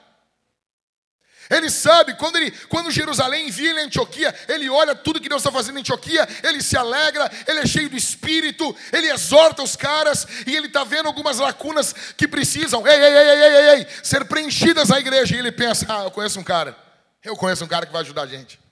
Ele 1.49 1.69
sabe, 1.69 2.15
quando, 2.15 2.37
ele, 2.37 2.51
quando 2.69 2.89
Jerusalém 2.91 3.47
envia 3.47 3.69
ele 3.69 3.81
a 3.81 3.83
Antioquia, 3.83 4.33
ele 4.47 4.67
olha 4.67 4.95
tudo 4.95 5.19
que 5.19 5.29
Deus 5.29 5.41
está 5.41 5.51
fazendo 5.51 5.77
em 5.77 5.81
Antioquia, 5.81 6.27
ele 6.43 6.61
se 6.61 6.75
alegra, 6.75 7.31
ele 7.47 7.59
é 7.59 7.65
cheio 7.67 7.87
do 7.87 7.95
Espírito, 7.95 8.75
ele 8.91 9.11
exorta 9.11 9.61
os 9.61 9.75
caras 9.75 10.27
e 10.45 10.55
ele 10.55 10.67
está 10.67 10.83
vendo 10.83 11.05
algumas 11.05 11.37
lacunas 11.37 11.93
que 12.17 12.27
precisam, 12.27 12.85
ei, 12.87 12.95
ei, 12.95 13.17
ei, 13.17 13.29
ei, 13.29 13.43
ei, 13.43 13.69
ei, 13.77 13.87
ser 14.01 14.25
preenchidas 14.25 14.89
na 14.89 14.99
igreja. 14.99 15.35
E 15.35 15.39
ele 15.39 15.51
pensa: 15.51 15.85
ah, 15.87 16.03
eu 16.05 16.11
conheço 16.11 16.39
um 16.39 16.43
cara, 16.43 16.75
eu 17.23 17.35
conheço 17.35 17.63
um 17.63 17.67
cara 17.67 17.85
que 17.85 17.93
vai 17.93 18.01
ajudar 18.01 18.23
a 18.23 18.27
gente. 18.27 18.64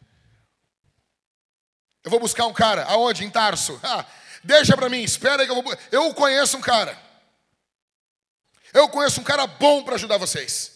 Eu 2.04 2.12
vou 2.12 2.20
buscar 2.20 2.46
um 2.46 2.54
cara, 2.54 2.84
aonde? 2.86 3.24
Em 3.24 3.30
Tarso. 3.30 3.80
Ah, 3.82 4.06
deixa 4.44 4.76
para 4.76 4.90
mim, 4.90 5.02
espera 5.04 5.42
aí 5.42 5.48
que 5.48 5.52
eu 5.52 5.62
vou. 5.62 5.78
Eu 5.92 6.14
conheço 6.14 6.58
um 6.58 6.62
cara. 6.62 6.98
Eu 8.74 8.90
conheço 8.90 9.22
um 9.22 9.24
cara 9.24 9.48
bom 9.48 9.84
para 9.84 9.96
ajudar 9.96 10.18
vocês. 10.18 10.74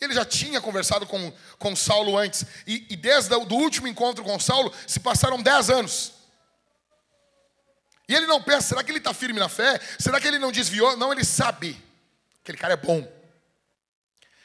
Ele 0.00 0.14
já 0.14 0.24
tinha 0.24 0.60
conversado 0.60 1.06
com, 1.06 1.32
com 1.58 1.74
Saulo 1.74 2.16
antes. 2.16 2.44
E, 2.66 2.86
e 2.90 2.96
desde 2.96 3.34
o 3.34 3.40
último 3.52 3.88
encontro 3.88 4.22
com 4.22 4.38
Saulo, 4.38 4.72
se 4.86 5.00
passaram 5.00 5.42
dez 5.42 5.70
anos. 5.70 6.12
E 8.08 8.14
ele 8.14 8.26
não 8.26 8.42
pensa, 8.42 8.68
será 8.68 8.84
que 8.84 8.90
ele 8.90 8.98
está 8.98 9.12
firme 9.12 9.40
na 9.40 9.48
fé? 9.48 9.80
Será 9.98 10.20
que 10.20 10.28
ele 10.28 10.38
não 10.38 10.52
desviou? 10.52 10.96
Não, 10.96 11.12
ele 11.12 11.24
sabe. 11.24 11.82
Aquele 12.42 12.58
cara 12.58 12.74
é 12.74 12.76
bom. 12.76 13.10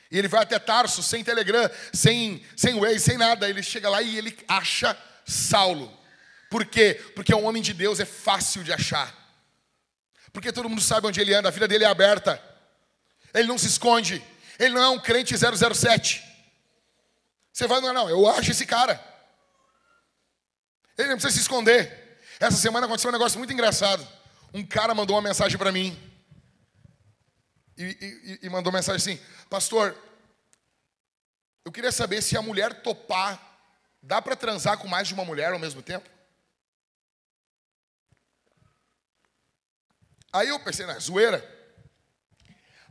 E 0.09 0.17
ele 0.17 0.27
vai 0.27 0.41
até 0.41 0.57
Tarso, 0.57 1.03
sem 1.03 1.23
Telegram, 1.23 1.69
sem, 1.93 2.43
sem 2.55 2.79
Waze, 2.79 2.99
sem 2.99 3.17
nada. 3.17 3.47
Ele 3.47 3.61
chega 3.61 3.89
lá 3.89 4.01
e 4.01 4.17
ele 4.17 4.37
acha 4.47 4.97
Saulo. 5.31 5.91
Por 6.49 6.65
quê? 6.65 7.01
Porque 7.15 7.33
um 7.33 7.45
homem 7.45 7.61
de 7.61 7.73
Deus, 7.73 7.99
é 7.99 8.05
fácil 8.05 8.63
de 8.63 8.73
achar. 8.73 9.15
Porque 10.33 10.51
todo 10.51 10.69
mundo 10.69 10.81
sabe 10.81 11.07
onde 11.07 11.19
ele 11.19 11.33
anda, 11.33 11.47
a 11.47 11.51
vida 11.51 11.67
dele 11.67 11.83
é 11.83 11.87
aberta. 11.87 12.41
Ele 13.33 13.47
não 13.47 13.57
se 13.57 13.67
esconde. 13.67 14.23
Ele 14.59 14.73
não 14.73 14.81
é 14.81 14.89
um 14.89 14.99
crente 14.99 15.33
007. 15.35 16.23
Você 17.51 17.67
vai, 17.67 17.81
não, 17.81 17.93
não, 17.93 18.09
eu 18.09 18.27
acho 18.27 18.51
esse 18.51 18.65
cara. 18.65 19.01
Ele 20.97 21.09
não 21.09 21.15
precisa 21.15 21.35
se 21.35 21.41
esconder. 21.41 22.19
Essa 22.39 22.57
semana 22.57 22.85
aconteceu 22.85 23.09
um 23.09 23.13
negócio 23.13 23.37
muito 23.37 23.53
engraçado. 23.53 24.07
Um 24.53 24.65
cara 24.65 24.93
mandou 24.93 25.15
uma 25.15 25.21
mensagem 25.21 25.57
para 25.57 25.71
mim. 25.71 25.97
E, 27.77 27.83
e, 27.83 28.45
e 28.45 28.49
mandou 28.49 28.71
mensagem 28.71 28.97
assim: 28.97 29.25
Pastor, 29.49 29.97
eu 31.65 31.71
queria 31.71 31.91
saber 31.91 32.21
se 32.21 32.37
a 32.37 32.41
mulher 32.41 32.81
topar, 32.81 33.50
dá 34.01 34.21
para 34.21 34.35
transar 34.35 34.77
com 34.77 34.87
mais 34.87 35.07
de 35.07 35.13
uma 35.13 35.25
mulher 35.25 35.53
ao 35.53 35.59
mesmo 35.59 35.81
tempo? 35.81 36.09
Aí 40.33 40.47
eu 40.47 40.59
pensei, 40.59 40.85
na 40.85 40.97
zoeira. 40.97 41.39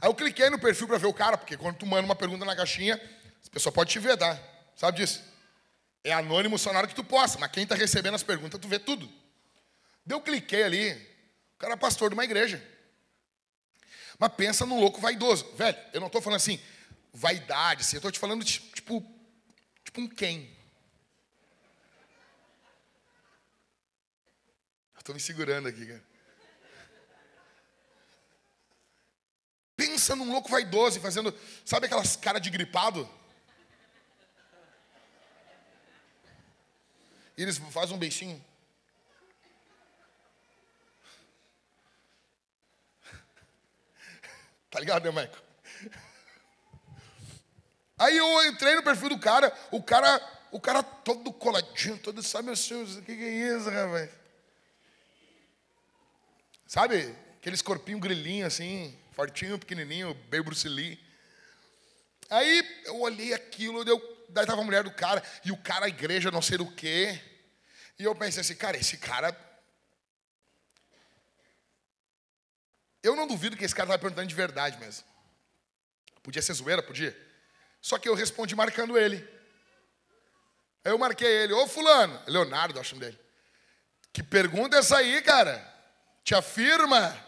Aí 0.00 0.08
eu 0.08 0.14
cliquei 0.14 0.50
no 0.50 0.58
perfil 0.58 0.86
para 0.86 0.98
ver 0.98 1.06
o 1.06 1.14
cara, 1.14 1.38
porque 1.38 1.56
quando 1.56 1.76
tu 1.76 1.86
manda 1.86 2.04
uma 2.04 2.16
pergunta 2.16 2.44
na 2.44 2.54
caixinha, 2.54 3.00
a 3.46 3.50
pessoa 3.50 3.72
pode 3.72 3.90
te 3.90 3.98
ver, 3.98 4.16
tá? 4.16 4.38
Sabe 4.76 4.98
disso? 4.98 5.22
É 6.04 6.12
anônimo 6.12 6.58
só 6.58 6.72
na 6.72 6.78
hora 6.78 6.88
que 6.88 6.94
tu 6.94 7.04
posta, 7.04 7.38
mas 7.38 7.50
quem 7.50 7.64
está 7.64 7.74
recebendo 7.74 8.14
as 8.14 8.22
perguntas, 8.22 8.60
tu 8.60 8.68
vê 8.68 8.78
tudo. 8.78 9.10
Deu 10.04 10.20
cliquei 10.20 10.62
ali, 10.62 10.92
o 11.54 11.58
cara 11.58 11.74
é 11.74 11.76
pastor 11.76 12.10
de 12.10 12.14
uma 12.14 12.24
igreja. 12.24 12.62
Mas 14.18 14.32
pensa 14.34 14.66
num 14.66 14.80
louco 14.80 15.00
vaidoso. 15.00 15.50
Velho, 15.54 15.76
eu 15.92 16.00
não 16.00 16.06
estou 16.08 16.20
falando 16.20 16.36
assim, 16.36 16.60
vaidade, 17.12 17.82
assim, 17.82 17.96
eu 17.96 18.00
estou 18.00 18.10
te 18.10 18.18
falando 18.18 18.44
tipo, 18.44 19.02
tipo 19.84 20.00
um 20.00 20.08
quem. 20.08 20.56
Estou 25.10 25.14
me 25.14 25.20
segurando 25.20 25.68
aqui, 25.68 25.86
cara. 25.86 26.02
Pensa 29.76 30.14
num 30.14 30.30
louco 30.30 30.48
vaidoso 30.48 31.00
fazendo, 31.00 31.36
sabe 31.64 31.86
aquelas 31.86 32.16
caras 32.16 32.40
de 32.40 32.50
gripado? 32.50 33.08
E 37.36 37.42
eles 37.42 37.58
fazem 37.72 37.96
um 37.96 37.98
beijinho. 37.98 38.44
Tá 44.70 44.78
ligado, 44.78 45.04
né, 45.04 45.10
Michael? 45.10 45.44
Aí 47.98 48.16
eu 48.16 48.44
entrei 48.46 48.76
no 48.76 48.82
perfil 48.82 49.08
do 49.10 49.18
cara, 49.18 49.52
o 49.70 49.82
cara, 49.82 50.46
o 50.52 50.60
cara 50.60 50.82
todo 50.82 51.32
coladinho, 51.32 51.98
todo, 51.98 52.22
sabe 52.22 52.50
assim, 52.50 52.82
o 52.82 53.02
que, 53.02 53.16
que 53.16 53.24
é 53.24 53.56
isso, 53.56 53.68
rapaz? 53.68 54.19
Sabe, 56.70 57.12
aqueles 57.36 57.62
corpinhos 57.62 58.00
grilinhos 58.00 58.46
assim, 58.46 58.96
fortinho, 59.10 59.58
pequenininho, 59.58 60.14
bem 60.28 60.40
Bruce 60.40 60.68
Lee. 60.68 61.04
Aí 62.30 62.82
eu 62.84 63.00
olhei 63.00 63.34
aquilo, 63.34 63.82
eu, 63.82 64.26
daí 64.28 64.46
tava 64.46 64.60
a 64.60 64.64
mulher 64.64 64.84
do 64.84 64.92
cara, 64.92 65.20
e 65.44 65.50
o 65.50 65.56
cara, 65.56 65.86
a 65.86 65.88
igreja, 65.88 66.30
não 66.30 66.40
sei 66.40 66.58
do 66.58 66.70
quê. 66.70 67.20
E 67.98 68.04
eu 68.04 68.14
pensei 68.14 68.42
assim, 68.42 68.54
cara, 68.54 68.76
esse 68.76 68.98
cara. 68.98 69.36
Eu 73.02 73.16
não 73.16 73.26
duvido 73.26 73.56
que 73.56 73.64
esse 73.64 73.74
cara 73.74 73.88
estava 73.88 74.00
perguntando 74.00 74.28
de 74.28 74.34
verdade 74.36 74.78
mesmo. 74.78 75.04
Podia 76.22 76.40
ser 76.40 76.52
zoeira, 76.52 76.84
podia. 76.84 77.20
Só 77.80 77.98
que 77.98 78.08
eu 78.08 78.14
respondi 78.14 78.54
marcando 78.54 78.96
ele. 78.96 79.16
Aí 80.84 80.92
eu 80.92 80.98
marquei 80.98 81.26
ele, 81.26 81.52
ô 81.52 81.66
fulano, 81.66 82.22
Leonardo, 82.28 82.78
acho 82.78 82.94
dele. 82.94 83.18
Que 84.12 84.22
pergunta 84.22 84.76
é 84.76 84.78
essa 84.78 84.98
aí, 84.98 85.20
cara? 85.20 85.69
Te 86.22 86.34
afirma? 86.34 87.18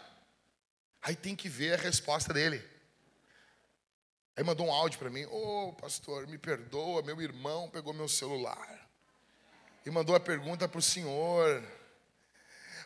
Aí 1.01 1.15
tem 1.15 1.35
que 1.35 1.49
ver 1.49 1.73
a 1.73 1.81
resposta 1.81 2.33
dele. 2.33 2.63
Aí 4.35 4.43
mandou 4.43 4.67
um 4.67 4.71
áudio 4.71 4.99
para 4.99 5.09
mim: 5.09 5.25
Ô 5.25 5.69
oh, 5.69 5.73
pastor, 5.73 6.27
me 6.27 6.37
perdoa, 6.37 7.03
meu 7.03 7.21
irmão 7.21 7.69
pegou 7.69 7.93
meu 7.93 8.07
celular 8.07 8.83
e 9.85 9.91
mandou 9.91 10.15
a 10.15 10.19
pergunta 10.19 10.67
para 10.67 10.79
o 10.79 10.81
senhor. 10.81 11.63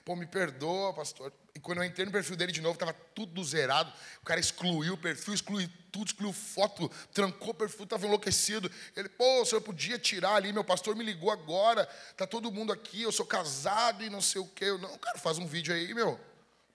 Pô, 0.03 0.16
me 0.16 0.26
perdoa, 0.26 0.93
pastor. 0.93 1.32
E 1.58 1.60
quando 1.60 1.80
eu 1.80 1.86
entrei 1.86 2.05
no 2.05 2.12
perfil 2.12 2.36
dele 2.36 2.51
de 2.51 2.62
novo, 2.62 2.76
estava 2.76 2.93
tudo 2.93 3.43
zerado. 3.43 3.91
O 4.22 4.26
cara 4.26 4.39
excluiu 4.39 4.93
o 4.93 4.97
perfil, 4.97 5.34
excluiu 5.34 5.68
tudo, 5.91 6.05
excluiu 6.05 6.32
foto, 6.32 6.88
trancou 7.12 7.49
o 7.49 7.53
perfil, 7.55 7.84
estava 7.84 8.05
enlouquecido. 8.05 8.72
Ele, 8.95 9.10
pô, 9.10 9.41
o 9.41 9.45
senhor 9.45 9.62
podia 9.62 9.97
tirar 9.97 10.36
ali, 10.36 10.53
meu 10.53 10.64
pastor 10.64 10.95
me 10.95 11.03
ligou 11.03 11.32
agora, 11.32 11.88
tá 12.16 12.28
todo 12.28 12.51
mundo 12.51 12.72
aqui, 12.72 13.01
eu 13.01 13.12
sou 13.12 13.26
casado 13.26 14.03
e 14.03 14.10
não 14.10 14.22
sei 14.22 14.39
o 14.39 14.45
quê. 14.45 14.66
Eu, 14.66 14.78
não, 14.78 14.95
cara, 14.99 15.18
faz 15.18 15.39
um 15.39 15.47
vídeo 15.47 15.74
aí, 15.74 15.95
meu. 15.95 16.20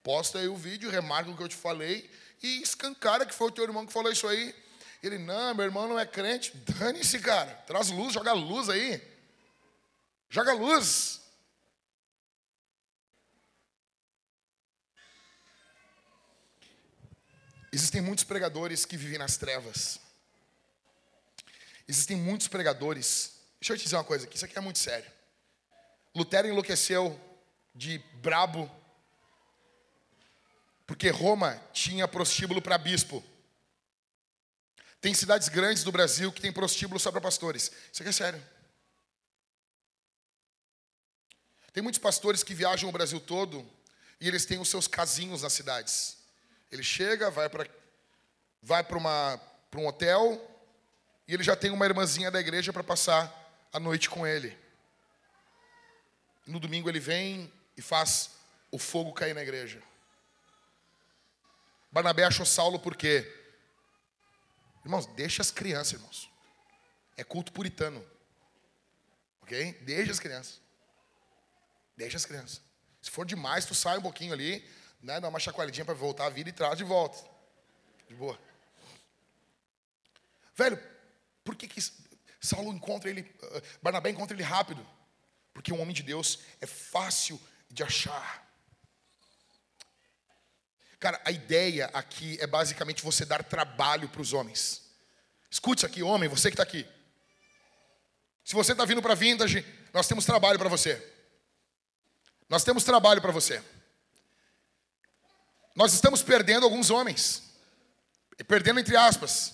Posta 0.03 0.39
aí 0.39 0.49
o 0.49 0.57
vídeo, 0.57 0.91
remarca 0.91 1.31
o 1.31 1.37
que 1.37 1.43
eu 1.43 1.47
te 1.47 1.55
falei 1.55 2.11
e 2.41 2.61
escancara 2.61 3.25
que 3.25 3.33
foi 3.33 3.47
o 3.47 3.51
teu 3.51 3.63
irmão 3.63 3.85
que 3.85 3.93
falou 3.93 4.11
isso 4.11 4.27
aí. 4.27 4.53
Ele, 5.01 5.17
não, 5.17 5.55
meu 5.55 5.63
irmão 5.63 5.87
não 5.87 5.97
é 5.97 6.05
crente. 6.05 6.51
Dane-se, 6.57 7.19
cara. 7.19 7.51
Traz 7.65 7.89
luz, 7.89 8.13
joga 8.13 8.33
luz 8.33 8.67
aí. 8.67 9.01
Joga 10.29 10.51
luz. 10.51 11.22
Existem 17.73 18.01
muitos 18.01 18.23
pregadores 18.23 18.85
que 18.85 18.95
vivem 18.95 19.17
nas 19.17 19.35
trevas. 19.35 19.99
Existem 21.87 22.15
muitos 22.15 22.47
pregadores. 22.47 23.33
Deixa 23.59 23.73
eu 23.73 23.77
te 23.77 23.85
dizer 23.85 23.95
uma 23.95 24.03
coisa 24.03 24.27
aqui, 24.27 24.35
isso 24.35 24.45
aqui 24.45 24.55
é 24.55 24.61
muito 24.61 24.77
sério. 24.77 25.11
Lutero 26.13 26.47
enlouqueceu 26.47 27.19
de 27.73 27.97
brabo 28.21 28.69
porque 30.85 31.09
Roma 31.09 31.59
tinha 31.73 32.07
prostíbulo 32.07 32.61
para 32.61 32.77
bispo. 32.77 33.23
Tem 35.01 35.15
cidades 35.15 35.49
grandes 35.49 35.83
do 35.83 35.91
Brasil 35.91 36.31
que 36.31 36.41
tem 36.41 36.53
prostíbulo 36.53 36.99
só 36.99 37.11
para 37.11 37.21
pastores. 37.21 37.71
Isso 37.91 38.03
aqui 38.03 38.09
é 38.09 38.13
sério. 38.13 38.47
Tem 41.73 41.81
muitos 41.81 41.99
pastores 41.99 42.43
que 42.43 42.53
viajam 42.53 42.87
o 42.87 42.93
Brasil 42.93 43.19
todo 43.19 43.67
e 44.21 44.27
eles 44.27 44.45
têm 44.45 44.59
os 44.59 44.69
seus 44.69 44.87
casinhos 44.87 45.41
nas 45.41 45.53
cidades. 45.53 46.22
Ele 46.73 46.81
chega, 46.81 47.29
vai 47.29 47.47
para 47.47 47.67
vai 48.63 48.83
um 49.75 49.85
hotel 49.85 50.43
e 51.27 51.33
ele 51.35 51.43
já 51.43 51.55
tem 51.55 51.69
uma 51.69 51.85
irmãzinha 51.85 52.31
da 52.31 52.39
igreja 52.39 52.73
para 52.73 52.83
passar 52.83 53.31
a 53.71 53.79
noite 53.79 54.09
com 54.09 54.25
ele. 54.25 54.57
No 56.47 56.59
domingo 56.59 56.89
ele 56.89 56.99
vem 56.99 57.53
e 57.77 57.81
faz 57.81 58.31
o 58.71 58.79
fogo 58.79 59.13
cair 59.13 59.35
na 59.35 59.43
igreja. 59.43 59.83
Barnabé 61.91 62.23
achou 62.23 62.43
Saulo 62.43 62.79
por 62.79 62.97
quê? 62.97 63.31
Irmãos, 64.83 65.05
deixa 65.05 65.43
as 65.43 65.51
crianças, 65.51 65.93
irmãos. 65.93 66.27
É 67.15 67.23
culto 67.23 67.51
puritano. 67.51 68.03
Ok? 69.43 69.73
Deixa 69.81 70.11
as 70.11 70.19
crianças. 70.19 70.59
Deixa 71.95 72.17
as 72.17 72.25
crianças. 72.25 72.59
Se 72.99 73.11
for 73.11 73.27
demais, 73.27 73.63
tu 73.63 73.75
sai 73.75 73.99
um 73.99 74.01
pouquinho 74.01 74.33
ali, 74.33 74.67
né, 75.03 75.19
dá 75.19 75.27
uma 75.27 75.39
chacoalhadinha 75.39 75.83
para 75.83 75.93
voltar 75.93 76.27
a 76.27 76.29
vida 76.29 76.49
e 76.49 76.53
traz 76.53 76.77
de 76.77 76.83
volta. 76.85 77.17
De 78.07 78.15
boa. 78.15 78.39
Velho, 80.55 80.81
por 81.43 81.55
que, 81.55 81.67
que 81.67 81.81
Saulo 82.39 82.71
encontra 82.71 83.09
ele, 83.09 83.21
uh, 83.21 83.61
Barnabé 83.81 84.11
encontra 84.11 84.35
ele 84.35 84.43
rápido? 84.43 84.85
Porque 85.53 85.73
um 85.73 85.81
homem 85.81 85.93
de 85.93 86.01
Deus 86.01 86.39
é 86.61 86.65
fácil 86.65 87.39
de 87.69 87.83
achar. 87.83 88.41
Cara, 90.99 91.21
a 91.25 91.31
ideia 91.31 91.87
aqui 91.87 92.37
é 92.39 92.47
basicamente 92.47 93.03
você 93.03 93.25
dar 93.25 93.43
trabalho 93.43 94.07
para 94.07 94.21
os 94.21 94.31
homens. 94.31 94.89
Escute 95.51 95.79
isso 95.79 95.85
aqui, 95.85 96.01
homem, 96.01 96.29
você 96.29 96.49
que 96.49 96.53
está 96.53 96.63
aqui. 96.63 96.87
Se 98.45 98.55
você 98.55 98.71
está 98.71 98.85
vindo 98.85 99.01
para 99.01 99.11
a 99.11 99.17
Vintage, 99.17 99.65
nós 99.93 100.07
temos 100.07 100.25
trabalho 100.25 100.57
para 100.57 100.69
você. 100.69 101.11
Nós 102.47 102.63
temos 102.63 102.85
trabalho 102.85 103.21
para 103.21 103.31
você. 103.31 103.61
Nós 105.75 105.93
estamos 105.93 106.21
perdendo 106.21 106.63
alguns 106.63 106.89
homens. 106.89 107.43
Perdendo 108.47 108.79
entre 108.79 108.95
aspas. 108.95 109.53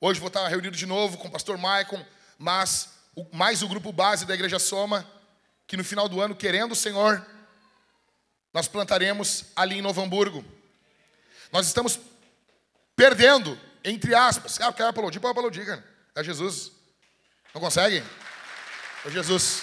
Hoje 0.00 0.20
vou 0.20 0.28
estar 0.28 0.46
reunido 0.48 0.76
de 0.76 0.86
novo 0.86 1.18
com 1.18 1.28
o 1.28 1.30
pastor 1.30 1.58
Maicon, 1.58 2.04
mas 2.38 2.90
mais 3.32 3.62
o 3.62 3.68
grupo 3.68 3.92
base 3.92 4.24
da 4.24 4.34
Igreja 4.34 4.58
Soma, 4.58 5.06
que 5.66 5.76
no 5.76 5.84
final 5.84 6.08
do 6.08 6.20
ano, 6.20 6.36
querendo 6.36 6.72
o 6.72 6.76
Senhor, 6.76 7.24
nós 8.54 8.68
plantaremos 8.68 9.46
ali 9.56 9.78
em 9.78 9.82
Novo 9.82 10.00
Hamburgo. 10.00 10.44
Nós 11.52 11.66
estamos 11.66 11.98
perdendo, 12.94 13.58
entre 13.84 14.14
aspas. 14.14 14.60
Ah, 14.60 14.72
quer 14.72 14.86
aplaudir? 14.86 15.20
Pode 15.20 15.38
aplaudir, 15.38 15.66
cara. 15.66 15.84
É 16.14 16.22
Jesus. 16.22 16.72
Não 17.52 17.60
consegue? 17.60 18.02
É 19.04 19.10
Jesus. 19.10 19.62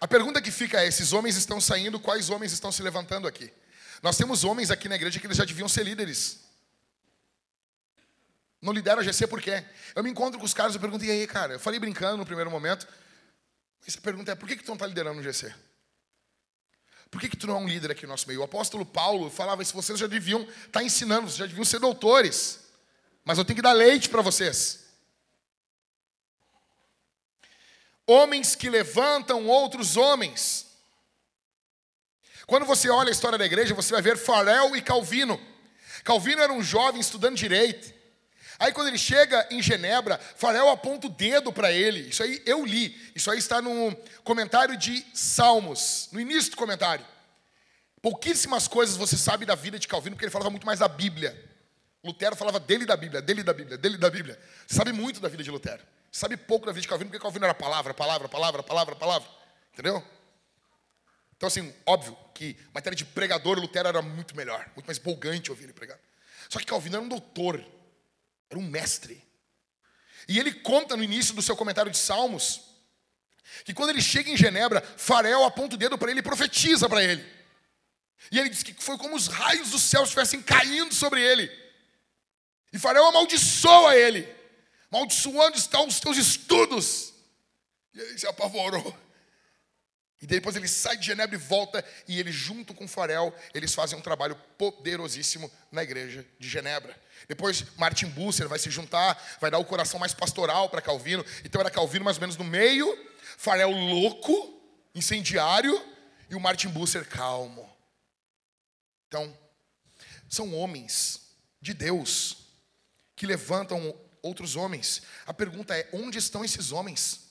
A 0.00 0.08
pergunta 0.08 0.40
que 0.40 0.50
fica 0.50 0.80
é: 0.80 0.86
esses 0.86 1.12
homens 1.12 1.36
estão 1.36 1.60
saindo, 1.60 2.00
quais 2.00 2.30
homens 2.30 2.52
estão 2.52 2.72
se 2.72 2.82
levantando 2.82 3.28
aqui? 3.28 3.52
Nós 4.02 4.16
temos 4.16 4.44
homens 4.44 4.70
aqui 4.70 4.88
na 4.88 4.94
igreja 4.94 5.20
que 5.20 5.26
eles 5.26 5.36
já 5.36 5.44
deviam 5.44 5.68
ser 5.68 5.84
líderes. 5.84 6.40
Não 8.62 8.72
lidera 8.72 9.00
a 9.00 9.04
GC 9.04 9.26
por 9.26 9.40
quê? 9.40 9.64
Eu 9.94 10.02
me 10.02 10.10
encontro 10.10 10.38
com 10.38 10.44
os 10.44 10.54
caras 10.54 10.74
e 10.74 10.78
pergunto, 10.78 11.04
e 11.04 11.10
aí, 11.10 11.26
cara? 11.26 11.54
Eu 11.54 11.60
falei 11.60 11.78
brincando 11.78 12.18
no 12.18 12.26
primeiro 12.26 12.50
momento. 12.50 12.86
Mas 13.84 13.96
a 13.96 14.00
pergunta 14.00 14.32
é, 14.32 14.34
por 14.34 14.46
que, 14.46 14.56
que 14.56 14.62
tu 14.62 14.68
não 14.68 14.74
está 14.74 14.86
liderando 14.86 15.16
no 15.16 15.22
GC? 15.22 15.54
Por 17.10 17.20
que, 17.20 17.28
que 17.28 17.36
tu 17.36 17.46
não 17.46 17.56
é 17.56 17.58
um 17.58 17.66
líder 17.66 17.90
aqui 17.90 18.02
no 18.02 18.10
nosso 18.10 18.28
meio? 18.28 18.40
O 18.40 18.44
apóstolo 18.44 18.84
Paulo 18.84 19.30
falava, 19.30 19.64
se 19.64 19.72
vocês 19.72 19.98
já 19.98 20.06
deviam 20.06 20.42
estar 20.42 20.80
tá 20.80 20.82
ensinando, 20.82 21.22
vocês 21.22 21.38
já 21.38 21.46
deviam 21.46 21.64
ser 21.64 21.80
doutores. 21.80 22.60
Mas 23.24 23.38
eu 23.38 23.44
tenho 23.44 23.56
que 23.56 23.62
dar 23.62 23.72
leite 23.72 24.08
para 24.08 24.22
vocês. 24.22 24.89
Homens 28.10 28.54
que 28.54 28.68
levantam 28.68 29.46
outros 29.46 29.96
homens. 29.96 30.66
Quando 32.46 32.66
você 32.66 32.90
olha 32.90 33.10
a 33.10 33.12
história 33.12 33.38
da 33.38 33.46
igreja, 33.46 33.74
você 33.74 33.92
vai 33.92 34.02
ver 34.02 34.18
Farel 34.18 34.74
e 34.74 34.82
Calvino. 34.82 35.40
Calvino 36.02 36.42
era 36.42 36.52
um 36.52 36.62
jovem 36.62 37.00
estudando 37.00 37.36
direito. 37.36 37.94
Aí 38.58 38.72
quando 38.72 38.88
ele 38.88 38.98
chega 38.98 39.46
em 39.50 39.62
Genebra, 39.62 40.18
Farel 40.18 40.68
aponta 40.68 41.06
o 41.06 41.10
dedo 41.10 41.52
para 41.52 41.70
ele. 41.70 42.08
Isso 42.08 42.22
aí 42.22 42.42
eu 42.44 42.66
li. 42.66 42.94
Isso 43.14 43.30
aí 43.30 43.38
está 43.38 43.62
no 43.62 43.96
comentário 44.24 44.76
de 44.76 45.06
Salmos, 45.14 46.08
no 46.10 46.20
início 46.20 46.50
do 46.50 46.56
comentário. 46.56 47.06
Pouquíssimas 48.02 48.66
coisas 48.66 48.96
você 48.96 49.16
sabe 49.16 49.46
da 49.46 49.54
vida 49.54 49.78
de 49.78 49.86
Calvino, 49.86 50.16
porque 50.16 50.24
ele 50.24 50.32
falava 50.32 50.50
muito 50.50 50.66
mais 50.66 50.80
da 50.80 50.88
Bíblia. 50.88 51.38
Lutero 52.02 52.34
falava 52.34 52.58
dele 52.58 52.84
da 52.84 52.96
Bíblia, 52.96 53.22
dele 53.22 53.42
da 53.42 53.52
Bíblia, 53.52 53.78
dele 53.78 53.96
da 53.96 54.10
Bíblia. 54.10 54.38
Você 54.66 54.74
sabe 54.74 54.92
muito 54.92 55.20
da 55.20 55.28
vida 55.28 55.42
de 55.42 55.50
Lutero. 55.50 55.82
Sabe 56.10 56.36
pouco 56.36 56.66
da 56.66 56.72
vida 56.72 56.82
de 56.82 56.88
Calvino, 56.88 57.10
porque 57.10 57.22
Calvino 57.22 57.44
era 57.44 57.54
palavra, 57.54 57.94
palavra, 57.94 58.28
palavra, 58.28 58.62
palavra, 58.62 58.96
palavra. 58.96 59.28
Entendeu? 59.72 60.04
Então, 61.36 61.46
assim, 61.46 61.74
óbvio 61.86 62.16
que 62.34 62.56
matéria 62.74 62.96
de 62.96 63.04
pregador, 63.04 63.58
Lutero 63.58 63.88
era 63.88 64.02
muito 64.02 64.36
melhor, 64.36 64.68
muito 64.74 64.86
mais 64.86 64.98
empolgante 64.98 65.50
ouvir 65.50 65.64
ele 65.64 65.72
pregar. 65.72 65.98
Só 66.48 66.58
que 66.58 66.66
Calvino 66.66 66.96
era 66.96 67.04
um 67.04 67.08
doutor, 67.08 67.64
era 68.50 68.58
um 68.58 68.62
mestre. 68.62 69.24
E 70.28 70.38
ele 70.38 70.52
conta 70.52 70.96
no 70.96 71.04
início 71.04 71.34
do 71.34 71.42
seu 71.42 71.56
comentário 71.56 71.90
de 71.90 71.98
Salmos 71.98 72.70
que 73.64 73.74
quando 73.74 73.90
ele 73.90 74.00
chega 74.00 74.30
em 74.30 74.36
Genebra, 74.36 74.82
Farel 74.96 75.44
aponta 75.44 75.74
o 75.74 75.78
dedo 75.78 75.98
para 75.98 76.10
ele 76.10 76.20
e 76.20 76.22
profetiza 76.22 76.88
para 76.88 77.02
ele. 77.02 77.24
E 78.30 78.38
ele 78.38 78.48
diz 78.48 78.62
que 78.62 78.72
foi 78.74 78.96
como 78.96 79.16
os 79.16 79.26
raios 79.26 79.70
do 79.70 79.78
céu 79.78 80.04
estivessem 80.04 80.42
caindo 80.42 80.94
sobre 80.94 81.20
ele. 81.20 81.50
E 82.72 82.78
Farel 82.78 83.06
amaldiçoa 83.06 83.96
ele. 83.96 84.28
Maldiçoando 84.90 85.56
estão 85.56 85.86
os 85.86 86.00
teus 86.00 86.16
estudos. 86.16 87.14
E 87.94 88.00
ele 88.00 88.18
se 88.18 88.26
apavorou. 88.26 88.96
E 90.22 90.26
depois 90.26 90.54
ele 90.54 90.68
sai 90.68 90.98
de 90.98 91.06
Genebra 91.06 91.34
e 91.34 91.38
volta, 91.38 91.82
e 92.06 92.20
ele, 92.20 92.30
junto 92.30 92.74
com 92.74 92.86
Farel, 92.86 93.34
eles 93.54 93.72
fazem 93.72 93.98
um 93.98 94.02
trabalho 94.02 94.36
poderosíssimo 94.58 95.50
na 95.72 95.82
igreja 95.82 96.26
de 96.38 96.46
Genebra. 96.46 96.94
Depois 97.26 97.64
Martin 97.76 98.06
Busser 98.06 98.46
vai 98.46 98.58
se 98.58 98.70
juntar, 98.70 99.38
vai 99.40 99.50
dar 99.50 99.58
o 99.58 99.64
coração 99.64 99.98
mais 99.98 100.12
pastoral 100.12 100.68
para 100.68 100.82
Calvino. 100.82 101.24
Então 101.42 101.60
era 101.60 101.70
Calvino 101.70 102.04
mais 102.04 102.18
ou 102.18 102.20
menos 102.20 102.36
no 102.36 102.44
meio, 102.44 102.86
Farel 103.38 103.70
louco, 103.70 104.60
incendiário, 104.94 105.82
e 106.28 106.34
o 106.34 106.40
Martin 106.40 106.68
Busser 106.68 107.08
calmo. 107.08 107.68
Então, 109.08 109.36
são 110.28 110.54
homens 110.54 111.32
de 111.62 111.72
Deus 111.72 112.36
que 113.16 113.26
levantam 113.26 113.98
outros 114.22 114.56
homens. 114.56 115.02
A 115.26 115.34
pergunta 115.34 115.76
é: 115.76 115.88
onde 115.92 116.18
estão 116.18 116.44
esses 116.44 116.72
homens? 116.72 117.30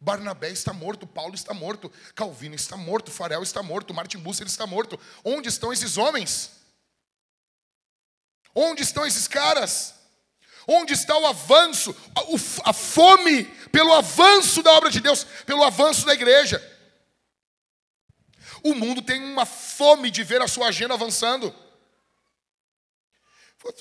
Barnabé 0.00 0.50
está 0.50 0.72
morto, 0.72 1.06
Paulo 1.06 1.34
está 1.34 1.54
morto, 1.54 1.90
Calvino 2.14 2.56
está 2.56 2.76
morto, 2.76 3.12
Farel 3.12 3.42
está 3.42 3.62
morto, 3.62 3.94
Martin 3.94 4.18
Busser 4.18 4.46
está 4.46 4.66
morto. 4.66 4.98
Onde 5.24 5.48
estão 5.48 5.72
esses 5.72 5.96
homens? 5.96 6.50
Onde 8.54 8.82
estão 8.82 9.06
esses 9.06 9.28
caras? 9.28 9.94
Onde 10.66 10.92
está 10.92 11.16
o 11.16 11.26
avanço, 11.26 11.94
a, 12.16 12.70
a 12.70 12.72
fome 12.72 13.44
pelo 13.70 13.92
avanço 13.92 14.62
da 14.62 14.72
obra 14.72 14.90
de 14.90 15.00
Deus, 15.00 15.24
pelo 15.46 15.62
avanço 15.62 16.04
da 16.04 16.14
igreja? 16.14 16.60
O 18.62 18.74
mundo 18.74 19.02
tem 19.02 19.22
uma 19.22 19.46
fome 19.46 20.10
de 20.10 20.22
ver 20.22 20.40
a 20.42 20.48
sua 20.48 20.68
agenda 20.68 20.94
avançando. 20.94 21.54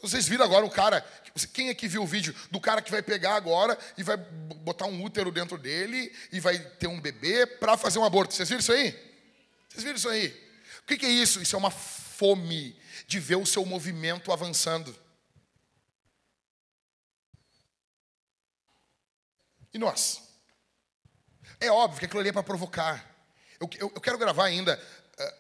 Vocês 0.02 0.28
viram 0.28 0.46
agora 0.46 0.66
o 0.66 0.70
cara, 0.70 1.02
quem 1.54 1.70
é 1.70 1.74
que 1.74 1.88
viu 1.88 2.04
o 2.04 2.08
vídeo 2.08 2.36
do 2.52 2.60
cara 2.60 2.82
que 2.82 2.92
vai 2.92 3.02
pegar 3.02 3.36
agora 3.36 3.78
e 3.98 4.04
vai 4.04 4.18
botar 4.18 4.86
um 4.86 5.04
útero 5.04 5.32
dentro 5.32 5.58
dele 5.58 6.14
e 6.32 6.40
vai 6.40 6.60
ter 6.60 6.88
um 6.88 7.02
bebê 7.02 7.48
para 7.48 7.76
fazer 7.76 7.98
um 7.98 8.06
aborto? 8.06 8.34
Vocês 8.34 8.48
viram 8.48 8.60
isso 8.60 8.72
aí? 8.72 8.92
Vocês 9.70 9.84
viram 9.84 9.98
isso 9.98 10.10
aí? 10.10 10.52
O 10.82 10.84
que 10.86 11.06
é 11.06 11.10
isso? 11.10 11.42
Isso 11.42 11.56
é 11.56 11.60
uma 11.60 11.72
fome 11.72 12.80
de 13.08 13.20
ver 13.20 13.38
o 13.38 13.46
seu 13.46 13.66
movimento 13.66 14.32
avançando. 14.32 14.96
E 19.74 19.78
nós? 19.78 20.22
É 21.60 21.72
óbvio 21.72 22.00
que 22.00 22.06
aquilo 22.06 22.20
ali 22.20 22.30
é 22.30 22.34
para 22.34 22.44
provocar. 22.44 23.10
Eu, 23.60 23.70
eu, 23.78 23.92
eu, 23.96 24.02
quero 24.02 24.18
gravar 24.18 24.46
ainda 24.46 24.82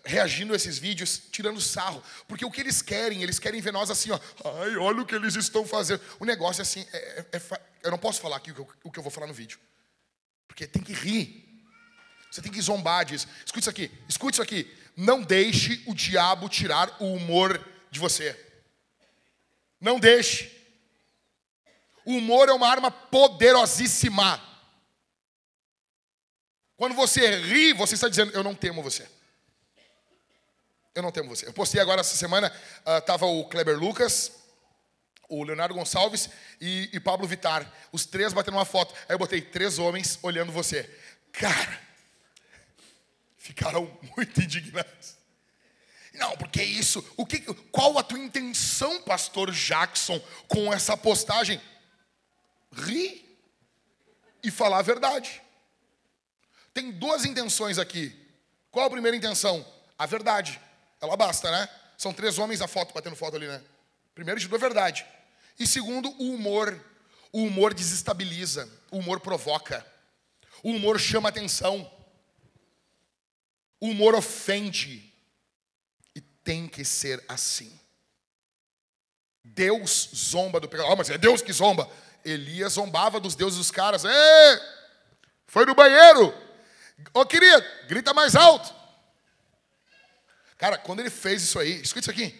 reagindo 0.03 0.53
a 0.53 0.55
esses 0.55 0.77
vídeos, 0.77 1.21
tirando 1.31 1.59
sarro. 1.61 2.03
Porque 2.27 2.45
o 2.45 2.51
que 2.51 2.61
eles 2.61 2.81
querem, 2.81 3.23
eles 3.23 3.39
querem 3.39 3.61
ver 3.61 3.71
nós 3.71 3.89
assim, 3.89 4.11
ó. 4.11 4.19
Ai, 4.61 4.75
olha 4.77 5.01
o 5.01 5.05
que 5.05 5.15
eles 5.15 5.35
estão 5.35 5.65
fazendo. 5.65 6.01
O 6.19 6.25
negócio 6.25 6.61
é 6.61 6.63
assim, 6.63 6.85
é, 6.93 7.25
é, 7.31 7.37
é 7.37 7.61
eu 7.83 7.91
não 7.91 7.97
posso 7.97 8.21
falar 8.21 8.37
aqui 8.37 8.51
o 8.51 8.55
que, 8.55 8.61
eu, 8.61 8.69
o 8.83 8.91
que 8.91 8.99
eu 8.99 9.03
vou 9.03 9.11
falar 9.11 9.27
no 9.27 9.33
vídeo. 9.33 9.59
Porque 10.47 10.67
tem 10.67 10.83
que 10.83 10.93
rir. 10.93 11.47
Você 12.29 12.41
tem 12.41 12.51
que 12.51 12.61
zombar 12.61 13.05
disso. 13.05 13.27
Escute 13.45 13.61
isso 13.61 13.69
aqui, 13.69 13.91
escute 14.07 14.35
isso 14.35 14.41
aqui. 14.41 14.77
Não 14.95 15.21
deixe 15.21 15.83
o 15.87 15.93
diabo 15.93 16.47
tirar 16.47 16.95
o 16.99 17.13
humor 17.13 17.63
de 17.89 17.99
você. 17.99 18.39
Não 19.79 19.99
deixe. 19.99 20.59
O 22.05 22.15
humor 22.17 22.49
é 22.49 22.53
uma 22.53 22.69
arma 22.69 22.91
poderosíssima. 22.91 24.41
Quando 26.77 26.95
você 26.95 27.37
ri, 27.41 27.73
você 27.73 27.95
está 27.95 28.07
dizendo: 28.07 28.31
Eu 28.31 28.43
não 28.43 28.55
temo 28.55 28.81
você. 28.81 29.07
Eu 30.93 31.01
não 31.01 31.11
temo 31.11 31.29
você. 31.29 31.47
Eu 31.47 31.53
postei 31.53 31.79
agora 31.79 32.01
essa 32.01 32.15
semana, 32.15 32.51
estava 32.97 33.25
uh, 33.25 33.39
o 33.39 33.47
Kleber 33.47 33.77
Lucas, 33.77 34.31
o 35.29 35.43
Leonardo 35.43 35.73
Gonçalves 35.73 36.29
e, 36.59 36.89
e 36.91 36.99
Pablo 36.99 37.25
Vitar. 37.25 37.71
Os 37.91 38.05
três 38.05 38.33
batendo 38.33 38.57
uma 38.57 38.65
foto. 38.65 38.93
Aí 39.07 39.15
eu 39.15 39.19
botei 39.19 39.41
três 39.41 39.79
homens 39.79 40.19
olhando 40.21 40.51
você. 40.51 40.89
Cara, 41.31 41.79
ficaram 43.37 43.89
muito 44.15 44.41
indignados. 44.41 45.17
Não, 46.13 46.35
porque 46.35 46.61
isso? 46.61 47.03
O 47.15 47.25
que, 47.25 47.39
qual 47.71 47.97
a 47.97 48.03
tua 48.03 48.19
intenção, 48.19 49.01
pastor 49.03 49.49
Jackson, 49.51 50.21
com 50.47 50.73
essa 50.73 50.97
postagem? 50.97 51.61
Rir 52.73 53.25
e 54.43 54.51
falar 54.51 54.79
a 54.79 54.83
verdade. 54.83 55.41
Tem 56.73 56.91
duas 56.91 57.23
intenções 57.23 57.77
aqui. 57.77 58.13
Qual 58.69 58.85
a 58.85 58.89
primeira 58.89 59.15
intenção? 59.15 59.65
A 59.97 60.05
verdade. 60.05 60.59
Ela 61.01 61.17
basta, 61.17 61.49
né? 61.49 61.67
São 61.97 62.13
três 62.13 62.37
homens 62.37 62.61
a 62.61 62.67
foto, 62.67 62.93
batendo 62.93 63.15
foto 63.15 63.35
ali, 63.35 63.47
né? 63.47 63.61
Primeiro, 64.13 64.39
de 64.39 64.45
tudo, 64.45 64.55
é 64.57 64.59
verdade. 64.59 65.05
E 65.59 65.65
segundo, 65.65 66.09
o 66.09 66.33
humor. 66.33 66.79
O 67.33 67.43
humor 67.43 67.73
desestabiliza, 67.73 68.69
o 68.91 68.97
humor 68.97 69.21
provoca. 69.21 69.85
O 70.63 70.71
humor 70.71 70.99
chama 70.99 71.29
atenção. 71.29 71.89
O 73.79 73.87
humor 73.87 74.13
ofende. 74.13 75.11
E 76.13 76.19
tem 76.19 76.67
que 76.67 76.83
ser 76.83 77.23
assim. 77.27 77.79
Deus 79.43 80.09
zomba 80.13 80.59
do 80.59 80.67
pecado. 80.67 80.89
Oh, 80.91 80.95
mas 80.95 81.09
é 81.09 81.17
Deus 81.17 81.41
que 81.41 81.53
zomba. 81.53 81.89
Elias 82.23 82.73
zombava 82.73 83.19
dos 83.19 83.33
deuses 83.33 83.57
dos 83.57 83.71
caras. 83.71 84.03
Ei, 84.03 84.59
foi 85.47 85.65
no 85.65 85.73
banheiro. 85.73 86.27
Ô, 87.13 87.21
oh, 87.21 87.25
querido, 87.25 87.63
grita 87.87 88.13
mais 88.13 88.35
alto. 88.35 88.80
Cara, 90.61 90.77
quando 90.77 90.99
ele 90.99 91.09
fez 91.09 91.41
isso 91.41 91.57
aí, 91.57 91.81
escuta 91.81 92.01
isso 92.01 92.11
aqui. 92.11 92.35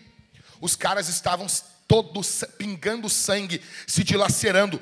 Os 0.61 0.75
caras 0.75 1.07
estavam 1.09 1.47
todos 1.87 2.43
pingando 2.55 3.09
sangue, 3.09 3.59
se 3.87 4.03
dilacerando. 4.03 4.79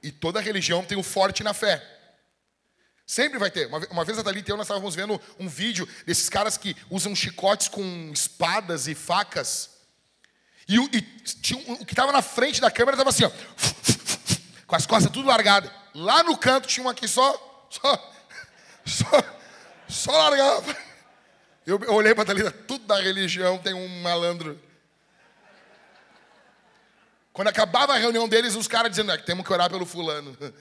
E 0.00 0.12
toda 0.12 0.40
religião 0.40 0.84
tem 0.84 0.96
o 0.96 1.02
forte 1.02 1.42
na 1.42 1.52
fé. 1.52 1.84
Sempre 3.04 3.40
vai 3.40 3.50
ter. 3.50 3.66
Uma, 3.90 4.04
vez 4.04 4.16
a 4.16 4.22
Thalita 4.22 4.48
e 4.48 4.52
eu, 4.52 4.56
nós 4.56 4.66
estávamos 4.66 4.94
vendo 4.94 5.20
um 5.40 5.48
vídeo 5.48 5.88
desses 6.06 6.28
caras 6.28 6.56
que 6.56 6.76
usam 6.88 7.16
chicotes 7.16 7.66
com 7.66 8.12
espadas 8.12 8.86
e 8.86 8.94
facas. 8.94 9.70
E, 10.68 10.76
e 10.76 11.00
tinha 11.42 11.58
um, 11.68 11.72
o 11.82 11.84
que 11.84 11.94
estava 11.94 12.12
na 12.12 12.22
frente 12.22 12.60
da 12.60 12.70
câmera 12.70 12.94
estava 12.94 13.10
assim, 13.10 13.24
ó, 13.24 13.30
com 14.68 14.76
as 14.76 14.86
costas 14.86 15.12
tudo 15.12 15.26
largadas. 15.26 15.72
Lá 15.92 16.22
no 16.22 16.38
canto 16.38 16.68
tinha 16.68 16.86
um 16.86 16.88
aqui 16.88 17.08
só, 17.08 17.68
só, 17.68 18.12
só, 18.84 19.38
só 19.88 20.12
largava. 20.12 20.85
Eu, 21.66 21.80
olhei 21.92 22.14
para 22.14 22.22
a 22.22 22.26
Thalita, 22.26 22.52
tudo 22.52 22.86
da 22.86 23.00
religião 23.00 23.58
tem 23.58 23.74
um 23.74 23.88
malandro. 24.00 24.56
Quando 27.32 27.48
acabava 27.48 27.92
a 27.92 27.98
reunião 27.98 28.28
deles, 28.28 28.54
os 28.54 28.68
caras 28.68 28.90
dizendo, 28.90 29.10
é, 29.10 29.18
temos 29.18 29.44
que 29.44 29.52
orar 29.52 29.68
pelo 29.68 29.84
fulano. 29.84 30.36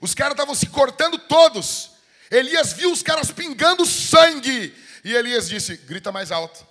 Os 0.00 0.14
caras 0.14 0.34
estavam 0.34 0.54
se 0.54 0.66
cortando 0.66 1.18
todos. 1.18 1.92
Elias 2.30 2.74
viu 2.74 2.92
os 2.92 3.02
caras 3.02 3.30
pingando 3.30 3.86
sangue. 3.86 4.74
E 5.02 5.14
Elias 5.14 5.48
disse: 5.48 5.74
grita 5.76 6.12
mais 6.12 6.30
alto. 6.30 6.66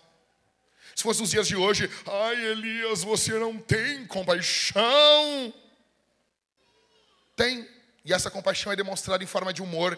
Se 0.95 1.01
fosse 1.01 1.21
nos 1.21 1.31
dias 1.31 1.47
de 1.47 1.55
hoje, 1.55 1.89
ai 2.05 2.35
Elias, 2.45 3.03
você 3.03 3.33
não 3.39 3.57
tem 3.57 4.05
compaixão. 4.05 5.53
Tem. 7.35 7.67
E 8.05 8.13
essa 8.13 8.29
compaixão 8.29 8.71
é 8.71 8.75
demonstrada 8.75 9.23
em 9.23 9.27
forma 9.27 9.51
de 9.51 9.63
humor, 9.63 9.97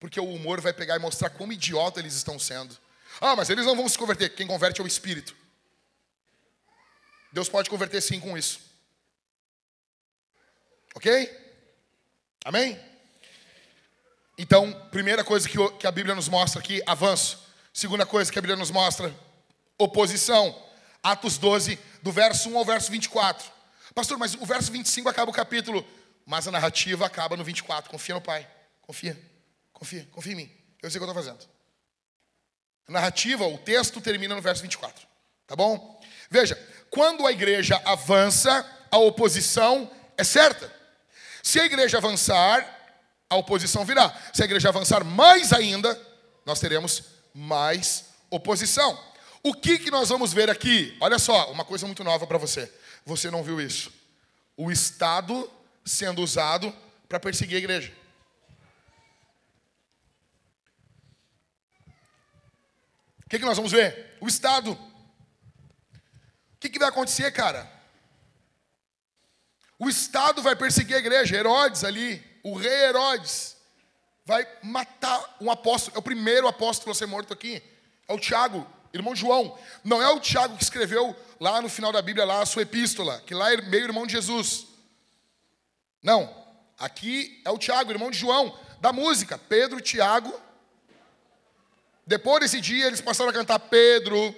porque 0.00 0.20
o 0.20 0.32
humor 0.32 0.60
vai 0.60 0.72
pegar 0.72 0.96
e 0.96 1.00
mostrar 1.00 1.30
como 1.30 1.52
idiota 1.52 2.00
eles 2.00 2.14
estão 2.14 2.38
sendo. 2.38 2.76
Ah, 3.20 3.34
mas 3.34 3.50
eles 3.50 3.66
não 3.66 3.76
vão 3.76 3.88
se 3.88 3.98
converter. 3.98 4.30
Quem 4.30 4.46
converte 4.46 4.80
é 4.80 4.84
o 4.84 4.86
Espírito. 4.86 5.34
Deus 7.32 7.48
pode 7.48 7.68
converter 7.68 8.00
sim 8.00 8.20
com 8.20 8.36
isso. 8.36 8.60
Ok? 10.94 11.30
Amém? 12.44 12.80
Então, 14.36 14.72
primeira 14.90 15.24
coisa 15.24 15.48
que 15.48 15.86
a 15.86 15.90
Bíblia 15.90 16.14
nos 16.14 16.28
mostra 16.28 16.60
aqui, 16.60 16.80
avanço. 16.86 17.44
Segunda 17.72 18.06
coisa 18.06 18.30
que 18.30 18.38
a 18.38 18.42
Bíblia 18.42 18.56
nos 18.56 18.70
mostra, 18.70 19.14
oposição. 19.76 20.66
Atos 21.02 21.38
12, 21.38 21.78
do 22.02 22.10
verso 22.10 22.48
1 22.50 22.58
ao 22.58 22.64
verso 22.64 22.90
24. 22.90 23.50
Pastor, 23.94 24.18
mas 24.18 24.34
o 24.34 24.44
verso 24.44 24.70
25 24.70 25.08
acaba 25.08 25.30
o 25.30 25.34
capítulo, 25.34 25.86
mas 26.26 26.46
a 26.46 26.50
narrativa 26.50 27.06
acaba 27.06 27.36
no 27.36 27.44
24. 27.44 27.90
Confia 27.90 28.14
no 28.14 28.20
Pai. 28.20 28.48
Confia. 28.82 29.27
Confia. 29.78 30.06
Confia 30.10 30.32
em 30.32 30.36
mim. 30.36 30.50
Eu 30.82 30.90
sei 30.90 30.98
o 30.98 31.04
que 31.04 31.08
eu 31.08 31.10
estou 31.10 31.22
fazendo. 31.22 31.48
A 32.88 32.92
narrativa, 32.92 33.46
o 33.46 33.58
texto 33.58 34.00
termina 34.00 34.34
no 34.34 34.42
verso 34.42 34.62
24. 34.62 35.06
Tá 35.46 35.54
bom? 35.54 36.00
Veja, 36.30 36.56
quando 36.90 37.26
a 37.26 37.32
igreja 37.32 37.80
avança, 37.84 38.66
a 38.90 38.98
oposição 38.98 39.90
é 40.16 40.24
certa. 40.24 40.72
Se 41.42 41.60
a 41.60 41.64
igreja 41.64 41.98
avançar, 41.98 42.66
a 43.30 43.36
oposição 43.36 43.84
virá. 43.84 44.14
Se 44.32 44.42
a 44.42 44.44
igreja 44.44 44.68
avançar 44.68 45.04
mais 45.04 45.52
ainda, 45.52 45.98
nós 46.44 46.60
teremos 46.60 47.04
mais 47.32 48.06
oposição. 48.30 48.98
O 49.42 49.54
que, 49.54 49.78
que 49.78 49.90
nós 49.90 50.08
vamos 50.08 50.32
ver 50.32 50.50
aqui? 50.50 50.96
Olha 51.00 51.18
só, 51.18 51.50
uma 51.52 51.64
coisa 51.64 51.86
muito 51.86 52.02
nova 52.02 52.26
para 52.26 52.38
você. 52.38 52.70
Você 53.06 53.30
não 53.30 53.42
viu 53.42 53.60
isso? 53.60 53.92
O 54.56 54.70
Estado 54.70 55.48
sendo 55.84 56.22
usado 56.22 56.74
para 57.08 57.20
perseguir 57.20 57.56
a 57.56 57.58
igreja. 57.58 57.92
O 63.28 63.30
que, 63.30 63.38
que 63.38 63.44
nós 63.44 63.58
vamos 63.58 63.72
ver? 63.72 64.16
O 64.22 64.26
Estado. 64.26 64.72
O 64.72 64.78
que, 66.58 66.70
que 66.70 66.78
vai 66.78 66.88
acontecer, 66.88 67.30
cara? 67.30 67.70
O 69.78 69.86
Estado 69.86 70.40
vai 70.40 70.56
perseguir 70.56 70.96
a 70.96 70.98
igreja. 70.98 71.36
Herodes 71.36 71.84
ali, 71.84 72.24
o 72.42 72.56
rei 72.56 72.86
Herodes, 72.86 73.54
vai 74.24 74.48
matar 74.62 75.36
um 75.42 75.50
apóstolo. 75.50 75.94
É 75.94 75.98
o 75.98 76.02
primeiro 76.02 76.48
apóstolo 76.48 76.90
a 76.90 76.94
ser 76.94 77.04
morto 77.04 77.34
aqui. 77.34 77.62
É 78.08 78.14
o 78.14 78.18
Tiago, 78.18 78.66
irmão 78.94 79.14
João. 79.14 79.58
Não 79.84 80.00
é 80.00 80.08
o 80.08 80.20
Tiago 80.20 80.56
que 80.56 80.64
escreveu 80.64 81.14
lá 81.38 81.60
no 81.60 81.68
final 81.68 81.92
da 81.92 82.00
Bíblia 82.00 82.24
lá 82.24 82.40
a 82.40 82.46
sua 82.46 82.62
epístola, 82.62 83.22
que 83.26 83.34
lá 83.34 83.52
é 83.52 83.60
meio 83.60 83.84
irmão 83.84 84.06
de 84.06 84.14
Jesus. 84.14 84.68
Não. 86.02 86.34
Aqui 86.78 87.42
é 87.44 87.50
o 87.50 87.58
Tiago, 87.58 87.90
irmão 87.90 88.10
de 88.10 88.16
João, 88.16 88.58
da 88.80 88.90
música. 88.90 89.36
Pedro, 89.36 89.82
Tiago. 89.82 90.47
Depois 92.08 92.40
desse 92.40 92.58
dia, 92.58 92.86
eles 92.86 93.02
passaram 93.02 93.28
a 93.28 93.34
cantar 93.34 93.58
Pedro, 93.58 94.34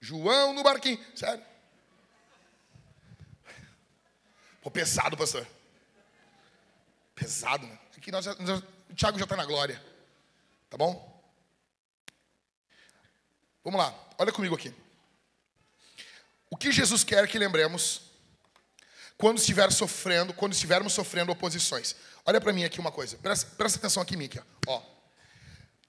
João 0.00 0.52
no 0.52 0.64
barquinho. 0.64 0.98
Sério. 1.14 1.40
Pô, 4.60 4.68
pesado, 4.72 5.16
pastor. 5.16 5.46
Pesado, 7.14 7.64
né? 7.64 7.78
Aqui 7.96 8.10
nós, 8.10 8.26
nós 8.26 8.60
o 8.90 8.94
Tiago 8.96 9.16
já 9.18 9.22
está 9.24 9.36
na 9.36 9.44
glória. 9.44 9.80
Tá 10.68 10.76
bom? 10.76 11.22
Vamos 13.62 13.78
lá, 13.78 13.96
olha 14.18 14.32
comigo 14.32 14.56
aqui. 14.56 14.74
O 16.50 16.56
que 16.56 16.72
Jesus 16.72 17.04
quer 17.04 17.28
que 17.28 17.38
lembremos 17.38 18.10
quando 19.16 19.38
estiver 19.38 19.70
sofrendo, 19.70 20.34
quando 20.34 20.54
estivermos 20.54 20.92
sofrendo 20.92 21.30
oposições. 21.30 21.94
Olha 22.26 22.40
para 22.40 22.52
mim 22.52 22.64
aqui 22.64 22.80
uma 22.80 22.90
coisa. 22.90 23.16
Presta, 23.18 23.48
presta 23.56 23.78
atenção 23.78 24.02
aqui, 24.02 24.16
Mickey. 24.16 24.42
Ó. 24.66 24.91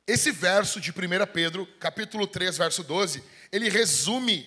Esse 0.05 0.31
verso 0.31 0.81
de 0.81 0.91
1 0.91 0.93
Pedro, 1.31 1.65
capítulo 1.79 2.27
3, 2.27 2.57
verso 2.57 2.83
12, 2.83 3.23
ele 3.51 3.69
resume 3.69 4.45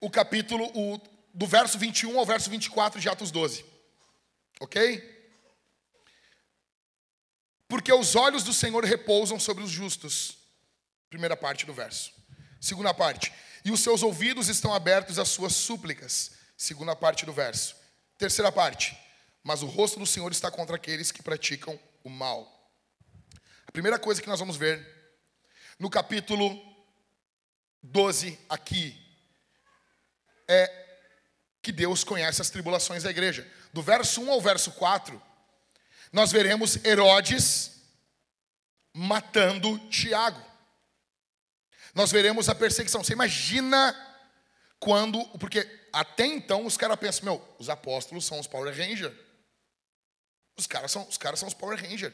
o 0.00 0.10
capítulo, 0.10 0.64
o, 0.74 1.00
do 1.32 1.46
verso 1.46 1.78
21 1.78 2.18
ao 2.18 2.26
verso 2.26 2.50
24 2.50 3.00
de 3.00 3.08
Atos 3.08 3.30
12. 3.30 3.64
Ok? 4.60 5.18
Porque 7.68 7.92
os 7.92 8.16
olhos 8.16 8.42
do 8.42 8.52
Senhor 8.52 8.84
repousam 8.84 9.38
sobre 9.38 9.62
os 9.62 9.70
justos. 9.70 10.38
Primeira 11.08 11.36
parte 11.36 11.64
do 11.64 11.72
verso. 11.72 12.12
Segunda 12.60 12.92
parte. 12.92 13.32
E 13.64 13.70
os 13.70 13.80
seus 13.80 14.02
ouvidos 14.02 14.48
estão 14.48 14.74
abertos 14.74 15.18
às 15.18 15.28
suas 15.28 15.54
súplicas. 15.54 16.32
Segunda 16.56 16.96
parte 16.96 17.24
do 17.24 17.32
verso. 17.32 17.76
Terceira 18.18 18.50
parte. 18.50 18.98
Mas 19.44 19.62
o 19.62 19.66
rosto 19.66 20.00
do 20.00 20.06
Senhor 20.06 20.32
está 20.32 20.50
contra 20.50 20.74
aqueles 20.74 21.12
que 21.12 21.22
praticam 21.22 21.78
o 22.02 22.10
mal. 22.10 22.59
A 23.70 23.72
primeira 23.72 24.00
coisa 24.00 24.20
que 24.20 24.26
nós 24.26 24.40
vamos 24.40 24.56
ver 24.56 24.84
no 25.78 25.88
capítulo 25.88 26.60
12 27.80 28.36
aqui 28.48 29.00
é 30.48 30.98
que 31.62 31.70
Deus 31.70 32.02
conhece 32.02 32.42
as 32.42 32.50
tribulações 32.50 33.04
da 33.04 33.10
igreja. 33.10 33.48
Do 33.72 33.80
verso 33.80 34.22
1 34.22 34.32
ao 34.32 34.40
verso 34.40 34.72
4, 34.72 35.22
nós 36.12 36.32
veremos 36.32 36.84
Herodes 36.84 37.80
matando 38.92 39.78
Tiago. 39.88 40.44
Nós 41.94 42.10
veremos 42.10 42.48
a 42.48 42.56
perseguição. 42.56 43.04
Você 43.04 43.12
imagina 43.12 43.94
quando. 44.80 45.24
Porque 45.38 45.60
até 45.92 46.26
então 46.26 46.66
os 46.66 46.76
caras 46.76 46.98
pensam, 46.98 47.24
meu, 47.24 47.56
os 47.56 47.70
apóstolos 47.70 48.26
são 48.26 48.40
os 48.40 48.48
Power 48.48 48.76
Rangers. 48.76 49.16
Os 50.58 50.66
caras 50.66 50.90
são 50.90 51.08
os, 51.08 51.16
caras 51.16 51.38
são 51.38 51.46
os 51.46 51.54
Power 51.54 51.80
Rangers. 51.80 52.12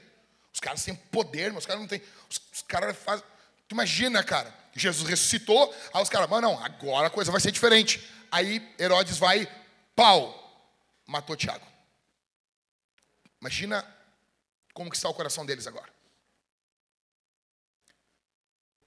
Os 0.56 0.60
caras 0.60 0.82
têm 0.82 0.94
poder, 0.94 1.52
mas 1.52 1.64
os 1.64 1.66
caras 1.66 1.82
não 1.82 1.86
têm. 1.86 2.00
Os, 2.30 2.40
os 2.50 2.62
caras 2.62 2.96
fazem. 2.96 3.22
Tu 3.68 3.74
imagina, 3.74 4.24
cara, 4.24 4.54
Jesus 4.72 5.06
ressuscitou, 5.06 5.74
aí 5.92 6.02
os 6.02 6.08
caras, 6.08 6.30
mas 6.30 6.40
não, 6.40 6.58
agora 6.64 7.08
a 7.08 7.10
coisa 7.10 7.30
vai 7.30 7.42
ser 7.42 7.52
diferente. 7.52 8.10
Aí 8.32 8.74
Herodes 8.78 9.18
vai, 9.18 9.46
pau, 9.94 10.74
matou 11.06 11.36
Tiago. 11.36 11.66
Imagina 13.38 13.86
como 14.72 14.88
que 14.88 14.96
está 14.96 15.10
o 15.10 15.14
coração 15.14 15.44
deles 15.44 15.66
agora. 15.66 15.92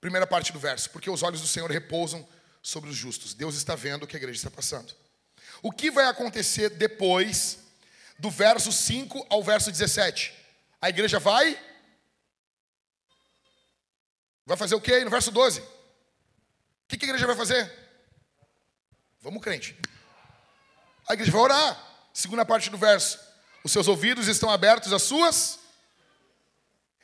Primeira 0.00 0.26
parte 0.26 0.52
do 0.52 0.58
verso, 0.58 0.90
porque 0.90 1.08
os 1.08 1.22
olhos 1.22 1.40
do 1.40 1.46
Senhor 1.46 1.70
repousam 1.70 2.28
sobre 2.60 2.90
os 2.90 2.96
justos. 2.96 3.32
Deus 3.32 3.54
está 3.54 3.76
vendo 3.76 4.02
o 4.02 4.06
que 4.08 4.16
a 4.16 4.18
igreja 4.18 4.38
está 4.38 4.50
passando. 4.50 4.92
O 5.62 5.70
que 5.70 5.88
vai 5.88 6.06
acontecer 6.06 6.70
depois 6.70 7.60
do 8.18 8.28
verso 8.28 8.72
5 8.72 9.24
ao 9.30 9.40
verso 9.40 9.70
17? 9.70 10.39
A 10.80 10.88
igreja 10.88 11.18
vai 11.18 11.58
Vai 14.50 14.56
fazer 14.56 14.74
o 14.74 14.80
que 14.80 15.04
no 15.04 15.10
verso 15.10 15.30
12? 15.30 15.60
O 15.60 15.66
que 16.88 17.04
a 17.04 17.08
igreja 17.08 17.24
vai 17.24 17.36
fazer? 17.36 17.72
Vamos, 19.20 19.40
crente. 19.40 19.78
A 21.08 21.14
igreja 21.14 21.30
vai 21.30 21.40
orar. 21.40 22.08
Segunda 22.12 22.44
parte 22.44 22.68
do 22.68 22.76
verso. 22.76 23.20
Os 23.62 23.70
seus 23.70 23.86
ouvidos 23.86 24.26
estão 24.26 24.50
abertos 24.50 24.92
às 24.92 25.02
suas. 25.02 25.60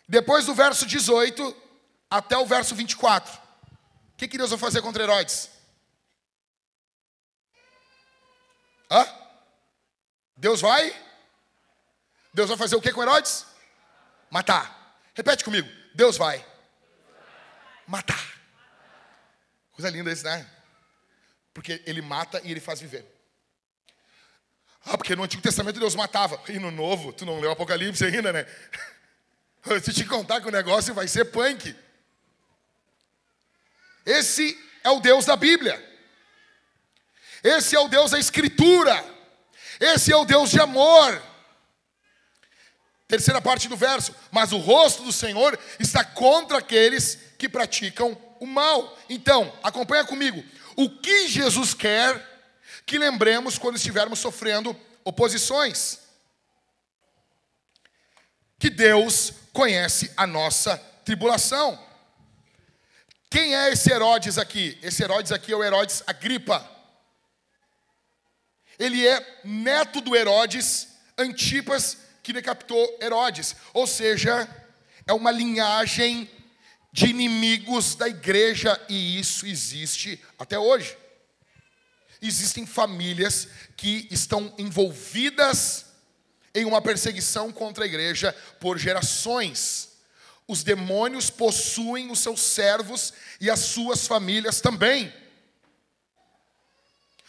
Depois 0.09 0.45
do 0.45 0.57
verso 0.57 0.85
18 0.87 1.57
até 2.11 2.37
o 2.37 2.45
verso 2.45 2.75
24. 2.75 3.33
O 3.33 4.17
que, 4.17 4.27
que 4.27 4.39
Deus 4.39 4.51
vai 4.51 4.59
fazer 4.59 4.83
contra 4.83 5.05
Herodes? 5.05 5.49
Hã? 8.91 9.07
Deus 10.37 10.61
vai? 10.61 10.93
Deus 12.35 12.49
vai 12.49 12.59
fazer 12.59 12.75
o 12.75 12.81
que 12.81 12.93
com 12.93 13.03
Herodes? 13.03 13.47
Matar. 14.31 14.99
Repete 15.15 15.45
comigo. 15.45 15.69
Deus 15.95 16.17
vai 16.17 16.45
matar. 17.87 18.37
Coisa 19.73 19.91
linda 19.91 20.13
isso, 20.13 20.25
né? 20.25 20.47
Porque 21.55 21.83
ele 21.87 22.03
mata 22.03 22.41
e 22.45 22.51
ele 22.51 22.61
faz 22.61 22.81
viver. 22.81 23.07
Ah, 24.85 24.97
porque 24.97 25.17
no 25.17 25.25
Antigo 25.25 25.43
Testamento 25.43 25.81
Deus 25.81 25.95
matava. 25.95 26.41
E 26.49 26.59
no 26.59 26.71
Novo, 26.71 27.13
tu 27.13 27.25
não 27.25 27.41
leu 27.41 27.51
Apocalipse 27.51 28.05
ainda, 28.05 28.33
né? 28.33 28.47
Se 29.83 29.93
te 29.93 30.05
contar 30.05 30.41
que 30.41 30.49
o 30.49 30.53
negócio 30.53 30.95
vai 30.95 31.09
ser 31.09 31.25
punk. 31.27 31.75
Esse 34.05 34.57
é 34.85 34.91
o 34.91 35.01
Deus 35.01 35.25
da 35.25 35.35
Bíblia. 35.35 35.83
Esse 37.43 37.75
é 37.75 37.81
o 37.81 37.89
Deus 37.89 38.13
da 38.13 38.19
Escritura. 38.19 39.05
Esse 39.81 40.13
é 40.13 40.17
o 40.17 40.25
Deus 40.25 40.51
de 40.51 40.61
amor. 40.61 41.21
Terceira 43.09 43.41
parte 43.41 43.69
do 43.69 43.77
verso. 43.77 44.15
Mas 44.31 44.53
o 44.53 44.59
rosto 44.59 45.03
do 45.03 45.13
Senhor 45.13 45.59
está 45.79 46.05
contra 46.05 46.59
aqueles 46.59 47.19
que 47.39 47.49
praticam 47.49 48.17
o 48.41 48.47
mal. 48.47 48.97
Então, 49.09 49.53
acompanha 49.63 50.05
comigo. 50.05 50.45
O 50.77 50.91
que 50.91 51.29
Jesus 51.29 51.73
quer 51.73 52.37
que 52.87 52.99
lembremos 52.99 53.59
quando 53.59 53.77
estivermos 53.77 54.21
sofrendo 54.21 54.79
oposições. 55.05 55.99
Que 58.59 58.71
Deus 58.71 59.33
conhece 59.53 60.13
a 60.17 60.27
nossa 60.27 60.79
tribulação. 61.05 61.85
Quem 63.29 63.57
é 63.57 63.73
esse 63.73 63.91
Herodes 63.91 64.39
aqui? 64.39 64.79
Esse 64.83 65.03
Herodes 65.03 65.33
aqui 65.33 65.53
é 65.53 65.57
o 65.57 65.65
Herodes 65.65 66.03
Agripa. 66.07 66.71
Ele 68.79 69.07
é 69.07 69.41
neto 69.45 70.01
do 70.01 70.15
Herodes 70.15 70.89
Antipas, 71.19 71.99
que 72.27 72.33
decapitou 72.33 72.99
Herodes. 73.01 73.55
Ou 73.73 73.87
seja, 73.87 74.49
é 75.07 75.13
uma 75.13 75.31
linhagem 75.31 76.29
de 76.93 77.07
inimigos 77.07 77.95
da 77.95 78.09
igreja 78.09 78.85
e 78.89 79.21
isso 79.21 79.47
existe 79.47 80.21
até 80.37 80.59
hoje. 80.59 80.99
Existem 82.21 82.67
famílias 82.67 83.47
que 83.77 84.09
estão 84.11 84.53
envolvidas 84.59 85.87
em 86.53 86.65
uma 86.65 86.83
perseguição 86.83 87.53
contra 87.53 87.85
a 87.85 87.87
igreja 87.87 88.33
por 88.59 88.77
gerações. 88.77 89.91
Os 90.49 90.65
demônios 90.65 91.31
possuem 91.31 92.11
os 92.11 92.19
seus 92.19 92.41
servos 92.41 93.13
e 93.41 93.49
as 93.49 93.61
suas 93.61 94.05
famílias 94.05 94.61
também. 94.61 95.15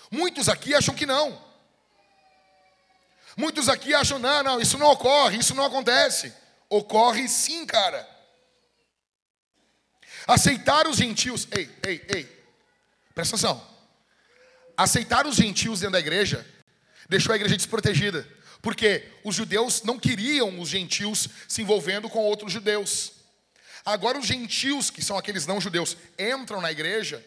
Muitos 0.09 0.49
aqui 0.49 0.73
acham 0.73 0.95
que 0.95 1.05
não. 1.05 1.46
Muitos 3.38 3.69
aqui 3.69 3.93
acham, 3.93 4.17
não, 4.17 4.41
não, 4.41 4.59
isso 4.59 4.79
não 4.79 4.88
ocorre, 4.88 5.38
isso 5.38 5.53
não 5.53 5.63
acontece. 5.63 6.33
Ocorre 6.67 7.27
sim, 7.27 7.67
cara. 7.67 8.05
Aceitar 10.27 10.88
os 10.88 10.97
gentios, 10.97 11.47
ei, 11.51 11.69
ei, 11.85 12.03
ei, 12.09 12.45
presta 13.13 13.35
atenção. 13.35 13.77
Aceitar 14.75 15.27
os 15.27 15.35
gentios 15.35 15.79
dentro 15.79 15.93
da 15.93 15.99
igreja 15.99 16.45
deixou 17.07 17.31
a 17.31 17.35
igreja 17.35 17.55
desprotegida. 17.55 18.27
Porque 18.59 19.07
os 19.23 19.35
judeus 19.35 19.83
não 19.83 19.99
queriam 19.99 20.59
os 20.59 20.67
gentios 20.67 21.29
se 21.47 21.61
envolvendo 21.61 22.09
com 22.09 22.25
outros 22.25 22.51
judeus. 22.51 23.13
Agora, 23.85 24.17
os 24.17 24.25
gentios, 24.25 24.89
que 24.89 25.03
são 25.03 25.15
aqueles 25.15 25.45
não 25.45 25.61
judeus, 25.61 25.95
entram 26.17 26.59
na 26.59 26.71
igreja, 26.71 27.23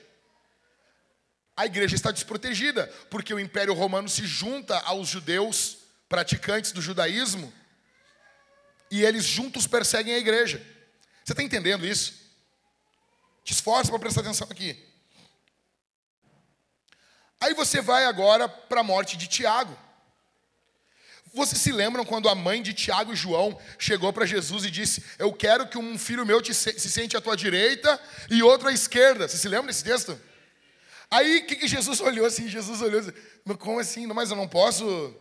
a 1.56 1.66
igreja 1.66 1.94
está 1.94 2.10
desprotegida, 2.10 2.86
porque 3.08 3.32
o 3.32 3.38
Império 3.38 3.74
Romano 3.74 4.08
se 4.08 4.26
junta 4.26 4.76
aos 4.80 5.08
judeus 5.08 5.79
praticantes 6.10 6.72
do 6.72 6.82
judaísmo 6.82 7.50
e 8.90 9.02
eles 9.02 9.24
juntos 9.24 9.66
perseguem 9.66 10.12
a 10.12 10.18
igreja. 10.18 10.58
Você 11.24 11.32
está 11.32 11.42
entendendo 11.42 11.86
isso? 11.86 12.14
Te 13.44 13.52
esforça 13.52 13.90
para 13.90 14.00
prestar 14.00 14.22
atenção 14.22 14.48
aqui. 14.50 14.76
Aí 17.40 17.54
você 17.54 17.80
vai 17.80 18.04
agora 18.04 18.48
para 18.48 18.80
a 18.80 18.84
morte 18.84 19.16
de 19.16 19.28
Tiago. 19.28 19.78
Vocês 21.32 21.62
se 21.62 21.70
lembram 21.70 22.04
quando 22.04 22.28
a 22.28 22.34
mãe 22.34 22.60
de 22.60 22.74
Tiago 22.74 23.12
e 23.12 23.16
João 23.16 23.56
chegou 23.78 24.12
para 24.12 24.26
Jesus 24.26 24.64
e 24.64 24.70
disse: 24.70 25.04
Eu 25.16 25.32
quero 25.32 25.68
que 25.68 25.78
um 25.78 25.96
filho 25.96 26.26
meu 26.26 26.42
te, 26.42 26.52
se 26.52 26.90
sente 26.90 27.16
à 27.16 27.20
tua 27.20 27.36
direita 27.36 28.00
e 28.28 28.42
outro 28.42 28.68
à 28.68 28.72
esquerda. 28.72 29.28
Você 29.28 29.38
se 29.38 29.48
lembra 29.48 29.68
desse 29.68 29.84
texto? 29.84 30.20
Aí 31.08 31.42
que, 31.42 31.54
que, 31.54 31.68
Jesus 31.68 32.00
olhou 32.02 32.26
assim? 32.26 32.48
Jesus 32.48 32.82
olhou 32.82 32.98
assim: 32.98 33.12
Como 33.60 33.78
assim? 33.78 34.08
Mas 34.08 34.30
eu 34.30 34.36
não 34.36 34.48
posso. 34.48 35.16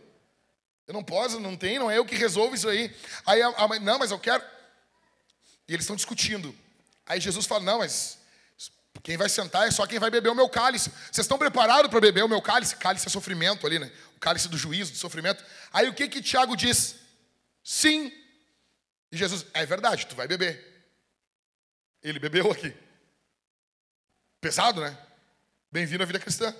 Eu 0.90 0.94
não 0.94 1.04
posso, 1.04 1.38
não 1.38 1.56
tem, 1.56 1.78
não 1.78 1.88
é 1.88 1.98
eu 1.98 2.04
que 2.04 2.16
resolvo 2.16 2.56
isso 2.56 2.68
aí. 2.68 2.92
Aí 3.24 3.40
a, 3.40 3.68
mãe: 3.68 3.78
Não, 3.78 3.96
mas 3.96 4.10
eu 4.10 4.18
quero. 4.18 4.42
E 5.68 5.72
eles 5.72 5.84
estão 5.84 5.94
discutindo. 5.94 6.52
Aí 7.06 7.20
Jesus 7.20 7.46
fala: 7.46 7.62
Não, 7.62 7.78
mas 7.78 8.18
quem 9.00 9.16
vai 9.16 9.28
sentar 9.28 9.68
é 9.68 9.70
só 9.70 9.86
quem 9.86 10.00
vai 10.00 10.10
beber 10.10 10.30
o 10.30 10.34
meu 10.34 10.48
cálice. 10.48 10.90
Vocês 10.90 11.18
estão 11.18 11.38
preparados 11.38 11.88
para 11.88 12.00
beber 12.00 12.24
o 12.24 12.28
meu 12.28 12.42
cálice? 12.42 12.74
Cálice 12.74 13.06
é 13.06 13.08
sofrimento 13.08 13.68
ali, 13.68 13.78
né? 13.78 13.88
O 14.16 14.18
cálice 14.18 14.48
do 14.48 14.58
juízo, 14.58 14.90
do 14.90 14.98
sofrimento. 14.98 15.44
Aí 15.72 15.88
o 15.88 15.94
que 15.94 16.08
que 16.08 16.20
Tiago 16.20 16.56
diz? 16.56 16.96
Sim. 17.62 18.12
E 19.12 19.16
Jesus, 19.16 19.46
é 19.54 19.64
verdade, 19.64 20.08
tu 20.08 20.16
vai 20.16 20.26
beber. 20.26 20.90
Ele 22.02 22.18
bebeu 22.18 22.50
aqui. 22.50 22.74
Pesado, 24.40 24.80
né? 24.80 24.98
Bem-vindo 25.70 26.02
à 26.02 26.06
vida 26.06 26.18
cristã. 26.18 26.52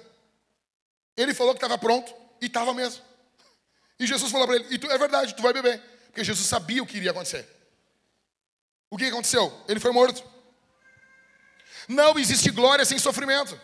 Ele 1.17 1.35
falou 1.35 1.53
que 1.53 1.59
estava 1.59 1.77
pronto 1.77 2.15
e 2.41 2.47
estava 2.47 2.73
mesmo. 2.73 3.10
E 4.01 4.07
Jesus 4.07 4.33
falou 4.33 4.47
para 4.47 4.57
ele: 4.57 4.67
e 4.71 4.79
tu, 4.79 4.91
é 4.91 4.97
verdade, 4.97 5.35
tu 5.37 5.43
vai 5.43 5.53
beber. 5.53 5.79
Porque 6.07 6.25
Jesus 6.25 6.49
sabia 6.49 6.83
o 6.83 6.87
que 6.87 6.97
iria 6.97 7.11
acontecer. 7.11 7.47
O 8.89 8.97
que 8.97 9.05
aconteceu? 9.05 9.53
Ele 9.69 9.79
foi 9.79 9.93
morto. 9.93 10.25
Não 11.87 12.19
existe 12.19 12.51
glória 12.51 12.85
sem 12.85 12.99
sofrimento. 12.99 13.61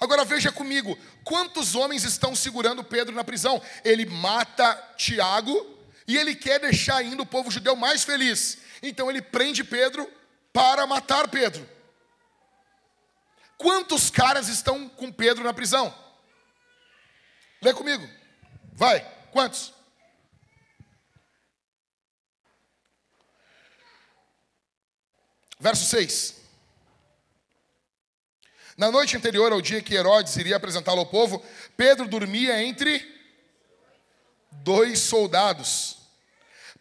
Agora 0.00 0.24
veja 0.24 0.50
comigo, 0.50 0.98
quantos 1.24 1.74
homens 1.74 2.04
estão 2.04 2.34
segurando 2.34 2.82
Pedro 2.84 3.14
na 3.14 3.24
prisão? 3.24 3.60
Ele 3.84 4.06
mata 4.06 4.74
Tiago 4.96 5.78
e 6.06 6.16
ele 6.16 6.34
quer 6.34 6.60
deixar 6.60 6.96
ainda 6.96 7.22
o 7.22 7.26
povo 7.26 7.50
judeu 7.50 7.76
mais 7.76 8.04
feliz. 8.04 8.58
Então 8.82 9.10
ele 9.10 9.20
prende 9.20 9.64
Pedro 9.64 10.10
para 10.52 10.86
matar 10.86 11.28
Pedro. 11.28 11.68
Quantos 13.56 14.10
caras 14.10 14.48
estão 14.48 14.88
com 14.88 15.12
Pedro 15.12 15.44
na 15.44 15.52
prisão? 15.52 15.94
Lê 17.62 17.72
comigo. 17.72 18.06
Vai, 18.74 19.06
quantos? 19.34 19.74
Verso 25.58 25.84
6. 25.86 26.36
Na 28.76 28.90
noite 28.90 29.16
anterior 29.16 29.52
ao 29.52 29.60
dia 29.60 29.82
que 29.82 29.94
Herodes 29.94 30.36
iria 30.36 30.56
apresentá-lo 30.56 31.00
ao 31.00 31.06
povo, 31.06 31.44
Pedro 31.76 32.06
dormia 32.06 32.62
entre 32.62 33.12
dois 34.50 35.00
soldados, 35.00 35.98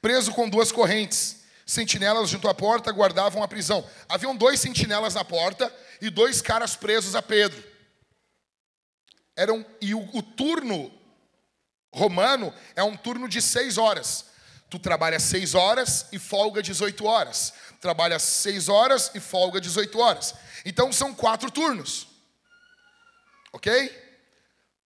preso 0.02 0.32
com 0.32 0.48
duas 0.48 0.72
correntes. 0.72 1.42
Sentinelas 1.66 2.30
junto 2.30 2.48
à 2.50 2.54
porta 2.54 2.92
guardavam 2.92 3.42
a 3.42 3.48
prisão. 3.48 3.88
Haviam 4.08 4.36
dois 4.36 4.60
sentinelas 4.60 5.16
na 5.16 5.24
porta 5.24 5.74
e 6.02 6.10
dois 6.10 6.42
caras 6.42 6.76
presos 6.76 7.16
a 7.16 7.22
Pedro. 7.22 7.64
Eram, 9.36 9.66
e 9.82 9.96
o, 9.96 10.18
o 10.18 10.22
turno 10.22 10.92
romano 11.94 12.54
é 12.76 12.84
um 12.84 12.98
turno 12.98 13.30
de 13.30 13.42
seis 13.42 13.78
horas. 13.78 14.26
Tu 14.70 14.80
trabalha 14.80 15.20
seis 15.20 15.54
horas 15.54 16.08
e 16.12 16.18
folga 16.18 16.62
18 16.62 17.06
horas. 17.06 17.54
Trabalha 17.80 18.18
seis 18.18 18.68
horas 18.68 19.12
e 19.14 19.20
folga 19.20 19.62
18 19.62 20.00
horas. 20.00 20.34
Então 20.66 20.92
são 20.92 21.14
quatro 21.14 21.52
turnos. 21.52 22.08
Ok? 23.52 23.72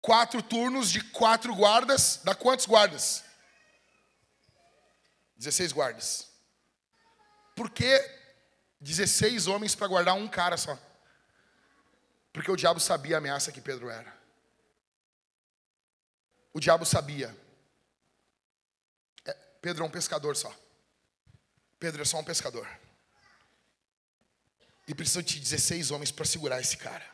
Quatro 0.01 0.41
turnos 0.41 0.91
de 0.91 1.01
quatro 1.01 1.53
guardas. 1.53 2.21
Dá 2.23 2.33
quantos 2.33 2.65
guardas? 2.65 3.23
16 5.37 5.71
guardas. 5.71 6.27
Por 7.55 7.69
que 7.69 8.11
16 8.81 9.47
homens 9.47 9.75
para 9.75 9.87
guardar 9.87 10.15
um 10.15 10.27
cara 10.27 10.57
só? 10.57 10.77
Porque 12.33 12.51
o 12.51 12.55
diabo 12.55 12.79
sabia 12.79 13.17
a 13.17 13.19
ameaça 13.19 13.51
que 13.51 13.61
Pedro 13.61 13.89
era. 13.89 14.15
O 16.55 16.59
diabo 16.61 16.85
sabia. 16.85 17.35
É, 19.25 19.33
Pedro 19.61 19.83
é 19.83 19.87
um 19.87 19.91
pescador 19.91 20.37
só. 20.37 20.57
Pedro 21.77 22.01
é 22.01 22.05
só 22.05 22.17
um 22.17 22.23
pescador. 22.23 22.65
E 24.87 24.95
precisam 24.95 25.21
de 25.21 25.37
16 25.37 25.91
homens 25.91 26.11
para 26.11 26.23
segurar 26.23 26.61
esse 26.61 26.77
cara. 26.77 27.05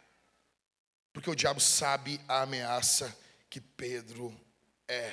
Porque 1.12 1.28
o 1.28 1.34
diabo 1.34 1.60
sabe 1.60 2.22
a 2.28 2.44
ameaça 2.44 3.18
que 3.50 3.60
Pedro 3.60 4.32
é. 4.88 5.12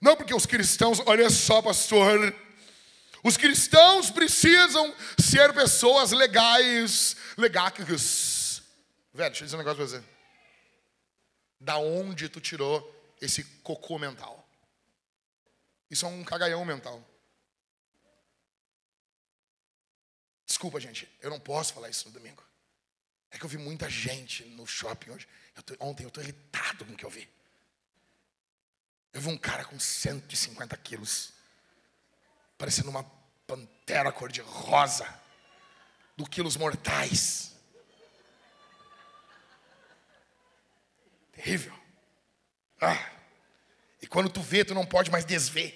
Não 0.00 0.16
porque 0.16 0.34
os 0.34 0.44
cristãos, 0.44 0.98
olha 1.06 1.30
só, 1.30 1.62
pastor, 1.62 2.34
os 3.22 3.36
cristãos 3.36 4.10
precisam 4.10 4.92
ser 5.20 5.54
pessoas 5.54 6.10
legais, 6.10 7.14
legais. 7.36 8.60
Velho, 9.14 9.30
deixa 9.30 9.44
eu 9.44 9.46
dizer 9.46 9.54
um 9.54 9.58
negócio 9.60 9.76
pra 9.76 9.86
você. 9.86 10.17
Da 11.60 11.78
onde 11.78 12.28
tu 12.28 12.40
tirou 12.40 13.14
esse 13.20 13.44
cocô 13.62 13.98
mental? 13.98 14.48
Isso 15.90 16.04
é 16.04 16.08
um 16.08 16.24
cagaião 16.24 16.64
mental. 16.64 17.02
Desculpa, 20.46 20.80
gente, 20.80 21.08
eu 21.20 21.30
não 21.30 21.40
posso 21.40 21.74
falar 21.74 21.88
isso 21.88 22.08
no 22.08 22.14
domingo. 22.14 22.42
É 23.30 23.38
que 23.38 23.44
eu 23.44 23.48
vi 23.48 23.58
muita 23.58 23.88
gente 23.88 24.44
no 24.44 24.66
shopping 24.66 25.10
hoje. 25.10 25.28
Eu 25.54 25.62
tô, 25.62 25.76
ontem 25.80 26.04
eu 26.04 26.08
estou 26.08 26.22
irritado 26.22 26.84
com 26.84 26.92
o 26.92 26.96
que 26.96 27.04
eu 27.04 27.10
vi. 27.10 27.28
Eu 29.12 29.20
vi 29.20 29.28
um 29.28 29.38
cara 29.38 29.64
com 29.64 29.78
150 29.78 30.76
quilos, 30.78 31.32
parecendo 32.56 32.90
uma 32.90 33.04
pantera 33.46 34.12
cor-de-rosa, 34.12 35.06
do 36.16 36.28
quilos 36.28 36.56
mortais. 36.56 37.54
Terrível. 41.38 41.72
Ah. 42.80 43.12
E 44.02 44.08
quando 44.08 44.28
tu 44.28 44.42
vê, 44.42 44.64
tu 44.64 44.74
não 44.74 44.84
pode 44.84 45.08
mais 45.08 45.24
desver. 45.24 45.72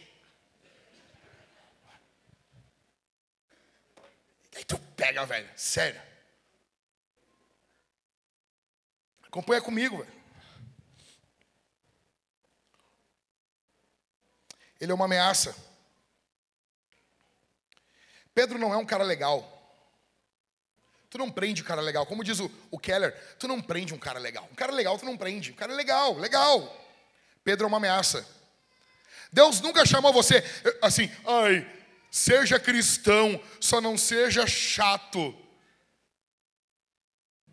Aí 4.57 4.65
tu 4.65 4.77
pega, 4.97 5.25
velho. 5.25 5.49
Sério. 5.57 6.03
Acompanha 9.23 9.63
comigo, 9.63 9.99
velho. 9.99 10.23
Ele 14.81 14.91
é 14.91 14.95
uma 14.95 15.05
ameaça. 15.05 15.55
Pedro 18.35 18.59
não 18.59 18.75
é 18.75 18.77
um 18.77 18.87
cara 18.87 19.05
legal. 19.05 19.62
Tu 21.13 21.19
não 21.19 21.31
prende 21.31 21.61
um 21.61 21.65
cara 21.67 21.83
legal. 21.83 22.07
Como 22.07 22.25
diz 22.25 22.41
o, 22.41 22.51
o 22.71 22.79
Keller, 22.79 23.15
tu 23.39 23.47
não 23.47 23.61
prende 23.61 23.93
um 23.93 23.99
cara 23.99 24.19
legal. 24.19 24.49
Um 24.51 24.55
cara 24.55 24.73
legal 24.73 24.99
tu 24.99 25.05
não 25.05 25.15
prende. 25.15 25.53
Um 25.53 25.55
cara 25.55 25.75
legal, 25.75 26.15
legal. 26.15 26.75
Pedro 27.45 27.67
é 27.67 27.69
uma 27.69 27.77
ameaça. 27.77 28.27
Deus 29.31 29.61
nunca 29.61 29.85
chamou 29.85 30.11
você 30.11 30.43
assim, 30.81 31.11
ai, 31.27 31.71
seja 32.11 32.59
cristão, 32.59 33.39
só 33.61 33.79
não 33.79 33.99
seja 33.99 34.47
chato. 34.47 35.39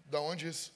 Da 0.05 0.21
onde 0.21 0.47
isso? 0.47 0.71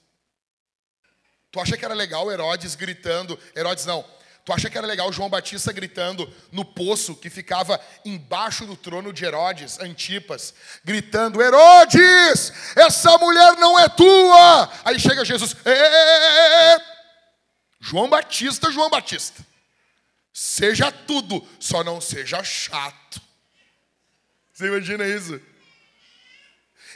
Tu 1.53 1.61
acha 1.61 1.77
que 1.77 1.85
era 1.85 1.93
legal 1.93 2.29
Herodes 2.29 2.75
gritando? 2.75 3.39
Herodes 3.55 3.85
não. 3.85 4.03
Tu 4.45 4.51
acha 4.51 4.69
que 4.69 4.77
era 4.77 4.85
legal 4.85 5.11
João 5.11 5.29
Batista 5.29 5.71
gritando 5.71 6.31
no 6.51 6.65
poço 6.65 7.15
que 7.15 7.29
ficava 7.29 7.79
embaixo 8.03 8.65
do 8.65 8.75
trono 8.75 9.13
de 9.13 9.23
Herodes, 9.23 9.79
Antipas, 9.79 10.53
gritando: 10.83 11.41
Herodes, 11.41 12.51
essa 12.75 13.17
mulher 13.17 13.55
não 13.55 13.79
é 13.79 13.87
tua! 13.87 14.69
Aí 14.83 14.99
chega 14.99 15.23
Jesus, 15.23 15.55
João 17.79 18.09
Batista, 18.09 18.69
João 18.69 18.89
Batista, 18.89 19.45
seja 20.33 20.91
tudo, 20.91 21.47
só 21.57 21.81
não 21.81 22.01
seja 22.01 22.43
chato. 22.43 23.21
Você 24.51 24.67
imagina 24.67 25.07
isso? 25.07 25.41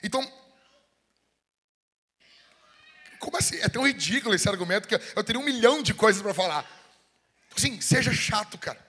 Então, 0.04 0.22
como 3.20 3.38
assim? 3.38 3.58
É 3.62 3.70
tão 3.70 3.88
ridículo 3.88 4.36
esse 4.36 4.50
argumento 4.50 4.88
que 4.88 4.96
eu 5.16 5.24
teria 5.24 5.40
um 5.40 5.46
milhão 5.46 5.82
de 5.82 5.94
coisas 5.94 6.22
para 6.22 6.34
falar. 6.34 6.77
Sim, 7.58 7.82
seja 7.82 8.14
chato, 8.14 8.58
cara. 8.58 8.80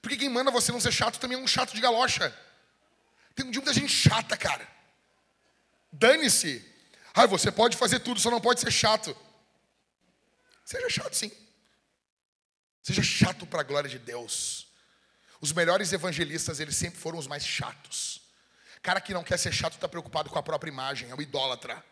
Porque 0.00 0.16
quem 0.16 0.28
manda 0.28 0.50
você 0.50 0.72
não 0.72 0.80
ser 0.80 0.90
chato 0.90 1.20
também 1.20 1.38
é 1.38 1.40
um 1.40 1.46
chato 1.46 1.74
de 1.74 1.80
galocha. 1.80 2.34
Tem 3.34 3.44
muita 3.44 3.72
gente 3.72 3.92
chata, 3.92 4.36
cara. 4.36 4.66
Dane-se. 5.92 6.64
Ah, 7.14 7.26
você 7.26 7.52
pode 7.52 7.76
fazer 7.76 8.00
tudo, 8.00 8.18
só 8.18 8.30
não 8.30 8.40
pode 8.40 8.60
ser 8.60 8.70
chato. 8.70 9.16
Seja 10.64 10.88
chato, 10.88 11.14
sim. 11.14 11.30
Seja 12.82 13.02
chato 13.02 13.46
para 13.46 13.60
a 13.60 13.64
glória 13.64 13.88
de 13.88 13.98
Deus. 13.98 14.66
Os 15.40 15.52
melhores 15.52 15.92
evangelistas, 15.92 16.60
eles 16.60 16.76
sempre 16.76 16.98
foram 16.98 17.18
os 17.18 17.26
mais 17.26 17.46
chatos. 17.46 18.22
Cara 18.82 19.00
que 19.00 19.12
não 19.12 19.22
quer 19.22 19.38
ser 19.38 19.52
chato 19.52 19.74
está 19.74 19.86
preocupado 19.86 20.30
com 20.30 20.38
a 20.38 20.42
própria 20.42 20.70
imagem, 20.70 21.10
é 21.10 21.14
o 21.14 21.20
idólatra. 21.20 21.84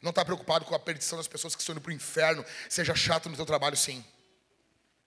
Não 0.00 0.10
está 0.10 0.24
preocupado 0.24 0.64
com 0.64 0.74
a 0.74 0.78
perdição 0.78 1.18
das 1.18 1.28
pessoas 1.28 1.54
que 1.54 1.60
estão 1.60 1.74
indo 1.74 1.82
para 1.82 1.90
o 1.90 1.94
inferno. 1.94 2.44
Seja 2.68 2.94
chato 2.94 3.28
no 3.28 3.36
teu 3.36 3.46
trabalho, 3.46 3.76
sim. 3.76 4.04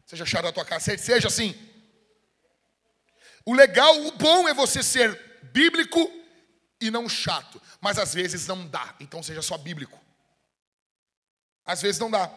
Seja 0.06 0.26
chato 0.26 0.45
na 0.45 0.51
tua 0.51 0.66
casa, 0.66 0.97
seja 0.97 1.28
assim. 1.28 1.56
O 3.45 3.53
legal, 3.53 4.06
o 4.06 4.12
bom 4.12 4.47
é 4.47 4.53
você 4.53 4.82
ser 4.84 5.20
bíblico 5.51 5.99
e 6.80 6.91
não 6.91 7.08
chato. 7.10 7.62
Mas 7.82 7.97
às 7.97 8.14
vezes 8.14 8.47
não 8.47 8.68
dá, 8.68 8.95
então 8.99 9.22
seja 9.24 9.41
só 9.41 9.58
bíblico. 9.58 9.99
Às 11.66 11.82
vezes 11.82 11.99
não 11.99 12.12
dá. 12.12 12.32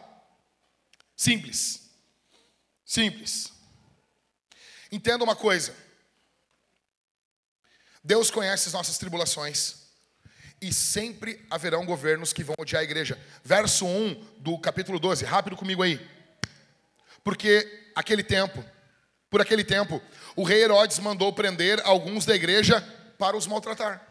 Simples. 1.16 1.90
Simples. 2.84 3.52
Entenda 4.90 5.24
uma 5.24 5.36
coisa. 5.36 5.74
Deus 8.02 8.30
conhece 8.30 8.68
as 8.68 8.74
nossas 8.74 8.96
tribulações. 8.96 9.88
E 10.60 10.72
sempre 10.72 11.46
haverão 11.50 11.84
governos 11.84 12.32
que 12.32 12.42
vão 12.42 12.56
odiar 12.58 12.80
a 12.80 12.84
igreja. 12.84 13.20
Verso 13.44 13.86
1 13.86 14.38
do 14.38 14.58
capítulo 14.58 14.98
12, 14.98 15.24
rápido 15.24 15.56
comigo 15.56 15.82
aí. 15.82 16.17
Porque 17.22 17.90
aquele 17.94 18.22
tempo, 18.22 18.64
por 19.30 19.40
aquele 19.40 19.64
tempo, 19.64 20.00
o 20.36 20.42
rei 20.42 20.62
Herodes 20.62 20.98
mandou 20.98 21.32
prender 21.32 21.80
alguns 21.84 22.24
da 22.24 22.34
igreja 22.34 22.80
para 23.18 23.36
os 23.36 23.46
maltratar. 23.46 24.06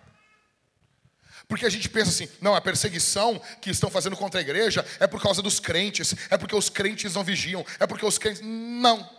Porque 1.47 1.65
a 1.65 1.69
gente 1.69 1.87
pensa 1.87 2.09
assim, 2.09 2.29
não, 2.41 2.53
a 2.53 2.59
perseguição 2.59 3.41
que 3.61 3.69
estão 3.69 3.89
fazendo 3.89 4.17
contra 4.17 4.39
a 4.39 4.43
igreja 4.43 4.85
é 4.99 5.07
por 5.07 5.21
causa 5.21 5.41
dos 5.41 5.59
crentes, 5.59 6.13
é 6.29 6.37
porque 6.37 6.55
os 6.55 6.69
crentes 6.69 7.13
não 7.13 7.23
vigiam, 7.23 7.65
é 7.79 7.87
porque 7.87 8.05
os 8.05 8.17
crentes. 8.17 8.41
Não. 8.43 9.09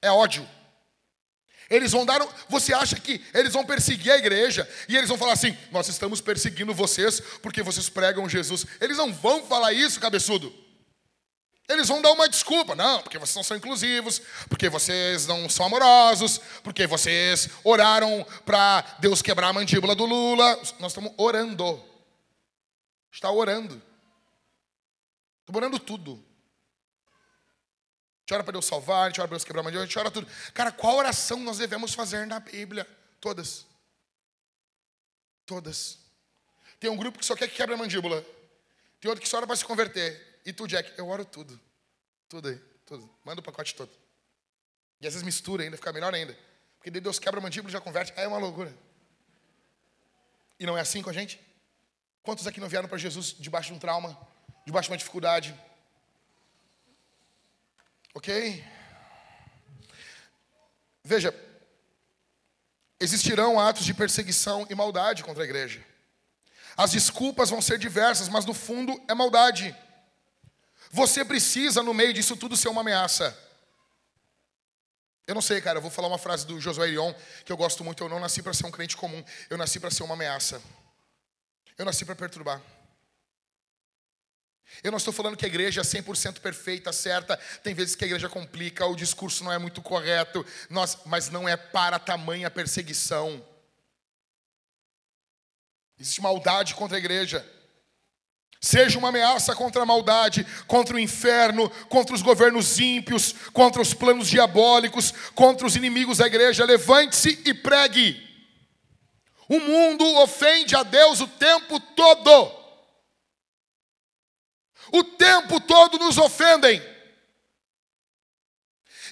É 0.00 0.10
ódio. 0.10 0.48
Eles 1.68 1.90
vão 1.90 2.06
dar. 2.06 2.20
Você 2.48 2.72
acha 2.72 2.96
que 2.96 3.22
eles 3.34 3.52
vão 3.52 3.64
perseguir 3.64 4.12
a 4.12 4.16
igreja 4.16 4.68
e 4.88 4.96
eles 4.96 5.08
vão 5.08 5.18
falar 5.18 5.32
assim: 5.32 5.56
nós 5.72 5.88
estamos 5.88 6.20
perseguindo 6.20 6.72
vocês 6.72 7.20
porque 7.42 7.62
vocês 7.62 7.88
pregam 7.88 8.28
Jesus. 8.28 8.64
Eles 8.80 8.96
não 8.96 9.12
vão 9.12 9.44
falar 9.44 9.72
isso, 9.72 10.00
cabeçudo. 10.00 10.54
Eles 11.68 11.86
vão 11.86 12.00
dar 12.00 12.12
uma 12.12 12.26
desculpa, 12.26 12.74
não, 12.74 13.02
porque 13.02 13.18
vocês 13.18 13.36
não 13.36 13.42
são 13.42 13.56
inclusivos, 13.56 14.22
porque 14.48 14.70
vocês 14.70 15.26
não 15.26 15.50
são 15.50 15.66
amorosos, 15.66 16.38
porque 16.64 16.86
vocês 16.86 17.50
oraram 17.62 18.26
para 18.46 18.80
Deus 19.00 19.20
quebrar 19.20 19.48
a 19.48 19.52
mandíbula 19.52 19.94
do 19.94 20.06
Lula. 20.06 20.56
Nós 20.80 20.92
estamos 20.92 21.12
orando. 21.18 21.84
Está 23.12 23.30
orando. 23.30 23.82
Estamos 25.40 25.60
orando 25.60 25.78
tudo. 25.78 26.12
A 27.12 28.20
gente 28.22 28.34
ora 28.34 28.44
para 28.44 28.52
Deus 28.52 28.64
salvar, 28.64 29.04
a 29.04 29.08
gente 29.08 29.20
ora 29.20 29.28
para 29.28 29.36
Deus 29.36 29.44
quebrar 29.44 29.60
a 29.60 29.64
mandíbula, 29.64 29.84
a 29.84 29.86
gente 29.86 29.98
ora 29.98 30.10
tudo. 30.10 30.26
Cara, 30.54 30.72
qual 30.72 30.96
oração 30.96 31.38
nós 31.40 31.58
devemos 31.58 31.92
fazer 31.92 32.26
na 32.26 32.40
Bíblia? 32.40 32.86
Todas. 33.20 33.66
Todas. 35.44 35.98
Tem 36.80 36.90
um 36.90 36.96
grupo 36.96 37.18
que 37.18 37.26
só 37.26 37.36
quer 37.36 37.48
que 37.48 37.56
quebre 37.56 37.74
a 37.74 37.78
mandíbula. 37.78 38.24
Tem 39.00 39.10
outro 39.10 39.22
que 39.22 39.28
só 39.28 39.36
ora 39.36 39.46
para 39.46 39.56
se 39.56 39.66
converter. 39.66 40.27
E 40.48 40.52
tu, 40.54 40.66
Jack? 40.66 40.94
Eu 40.96 41.06
oro 41.06 41.26
tudo. 41.26 41.60
Tudo 42.26 42.48
aí, 42.48 42.58
tudo. 42.86 43.06
Manda 43.22 43.42
o 43.42 43.44
pacote 43.44 43.74
todo. 43.74 43.90
E 44.98 45.06
às 45.06 45.12
vezes 45.12 45.22
mistura 45.22 45.62
ainda, 45.62 45.76
fica 45.76 45.92
melhor 45.92 46.14
ainda. 46.14 46.34
Porque 46.78 46.90
Deus 46.90 47.18
quebra 47.18 47.38
a 47.38 47.42
mandíbula 47.42 47.68
e 47.68 47.72
já 47.72 47.82
converte. 47.82 48.14
É 48.16 48.26
uma 48.26 48.38
loucura. 48.38 48.74
E 50.58 50.64
não 50.64 50.78
é 50.78 50.80
assim 50.80 51.02
com 51.02 51.10
a 51.10 51.12
gente? 51.12 51.38
Quantos 52.22 52.46
aqui 52.46 52.60
não 52.60 52.68
vieram 52.68 52.88
para 52.88 52.96
Jesus 52.96 53.36
debaixo 53.38 53.68
de 53.68 53.74
um 53.74 53.78
trauma, 53.78 54.18
debaixo 54.64 54.88
de 54.88 54.92
uma 54.92 54.96
dificuldade? 54.96 55.54
Ok? 58.14 58.64
Veja, 61.04 61.34
existirão 62.98 63.60
atos 63.60 63.84
de 63.84 63.92
perseguição 63.92 64.66
e 64.70 64.74
maldade 64.74 65.22
contra 65.22 65.42
a 65.42 65.46
igreja. 65.46 65.84
As 66.74 66.92
desculpas 66.92 67.50
vão 67.50 67.60
ser 67.60 67.78
diversas, 67.78 68.30
mas 68.30 68.46
no 68.46 68.54
fundo 68.54 68.98
é 69.06 69.12
maldade. 69.12 69.76
Você 70.90 71.24
precisa, 71.24 71.82
no 71.82 71.92
meio 71.92 72.12
disso 72.12 72.36
tudo, 72.36 72.56
ser 72.56 72.68
uma 72.68 72.80
ameaça. 72.80 73.36
Eu 75.26 75.34
não 75.34 75.42
sei, 75.42 75.60
cara, 75.60 75.78
eu 75.78 75.82
vou 75.82 75.90
falar 75.90 76.08
uma 76.08 76.16
frase 76.16 76.46
do 76.46 76.58
Josué 76.58 76.88
Irion 76.88 77.12
que 77.44 77.52
eu 77.52 77.56
gosto 77.56 77.84
muito. 77.84 78.02
Eu 78.02 78.08
não 78.08 78.18
nasci 78.18 78.42
para 78.42 78.54
ser 78.54 78.64
um 78.64 78.70
crente 78.70 78.96
comum, 78.96 79.22
eu 79.50 79.58
nasci 79.58 79.78
para 79.78 79.90
ser 79.90 80.02
uma 80.02 80.14
ameaça. 80.14 80.62
Eu 81.76 81.84
nasci 81.84 82.04
para 82.04 82.16
perturbar. 82.16 82.62
Eu 84.82 84.90
não 84.90 84.98
estou 84.98 85.12
falando 85.12 85.36
que 85.36 85.44
a 85.44 85.48
igreja 85.48 85.80
é 85.80 85.84
100% 85.84 86.40
perfeita, 86.40 86.92
certa. 86.92 87.36
Tem 87.62 87.74
vezes 87.74 87.94
que 87.94 88.04
a 88.04 88.06
igreja 88.06 88.28
complica, 88.28 88.86
o 88.86 88.96
discurso 88.96 89.44
não 89.44 89.52
é 89.52 89.58
muito 89.58 89.82
correto, 89.82 90.44
nós, 90.68 90.98
mas 91.04 91.30
não 91.30 91.48
é 91.48 91.56
para 91.56 91.98
tamanha 91.98 92.50
perseguição. 92.50 93.44
Existe 95.98 96.20
maldade 96.20 96.74
contra 96.74 96.96
a 96.96 97.00
igreja. 97.00 97.46
Seja 98.60 98.98
uma 98.98 99.10
ameaça 99.10 99.54
contra 99.54 99.82
a 99.82 99.86
maldade, 99.86 100.44
contra 100.66 100.96
o 100.96 100.98
inferno, 100.98 101.70
contra 101.88 102.14
os 102.14 102.22
governos 102.22 102.80
ímpios, 102.80 103.32
contra 103.52 103.80
os 103.80 103.94
planos 103.94 104.28
diabólicos, 104.28 105.12
contra 105.34 105.66
os 105.66 105.76
inimigos 105.76 106.18
da 106.18 106.26
igreja. 106.26 106.64
Levante-se 106.64 107.40
e 107.44 107.54
pregue. 107.54 108.26
O 109.48 109.60
mundo 109.60 110.04
ofende 110.18 110.74
a 110.74 110.82
Deus 110.82 111.20
o 111.20 111.28
tempo 111.28 111.78
todo. 111.78 112.58
O 114.92 115.04
tempo 115.04 115.60
todo 115.60 115.98
nos 115.98 116.18
ofendem. 116.18 116.82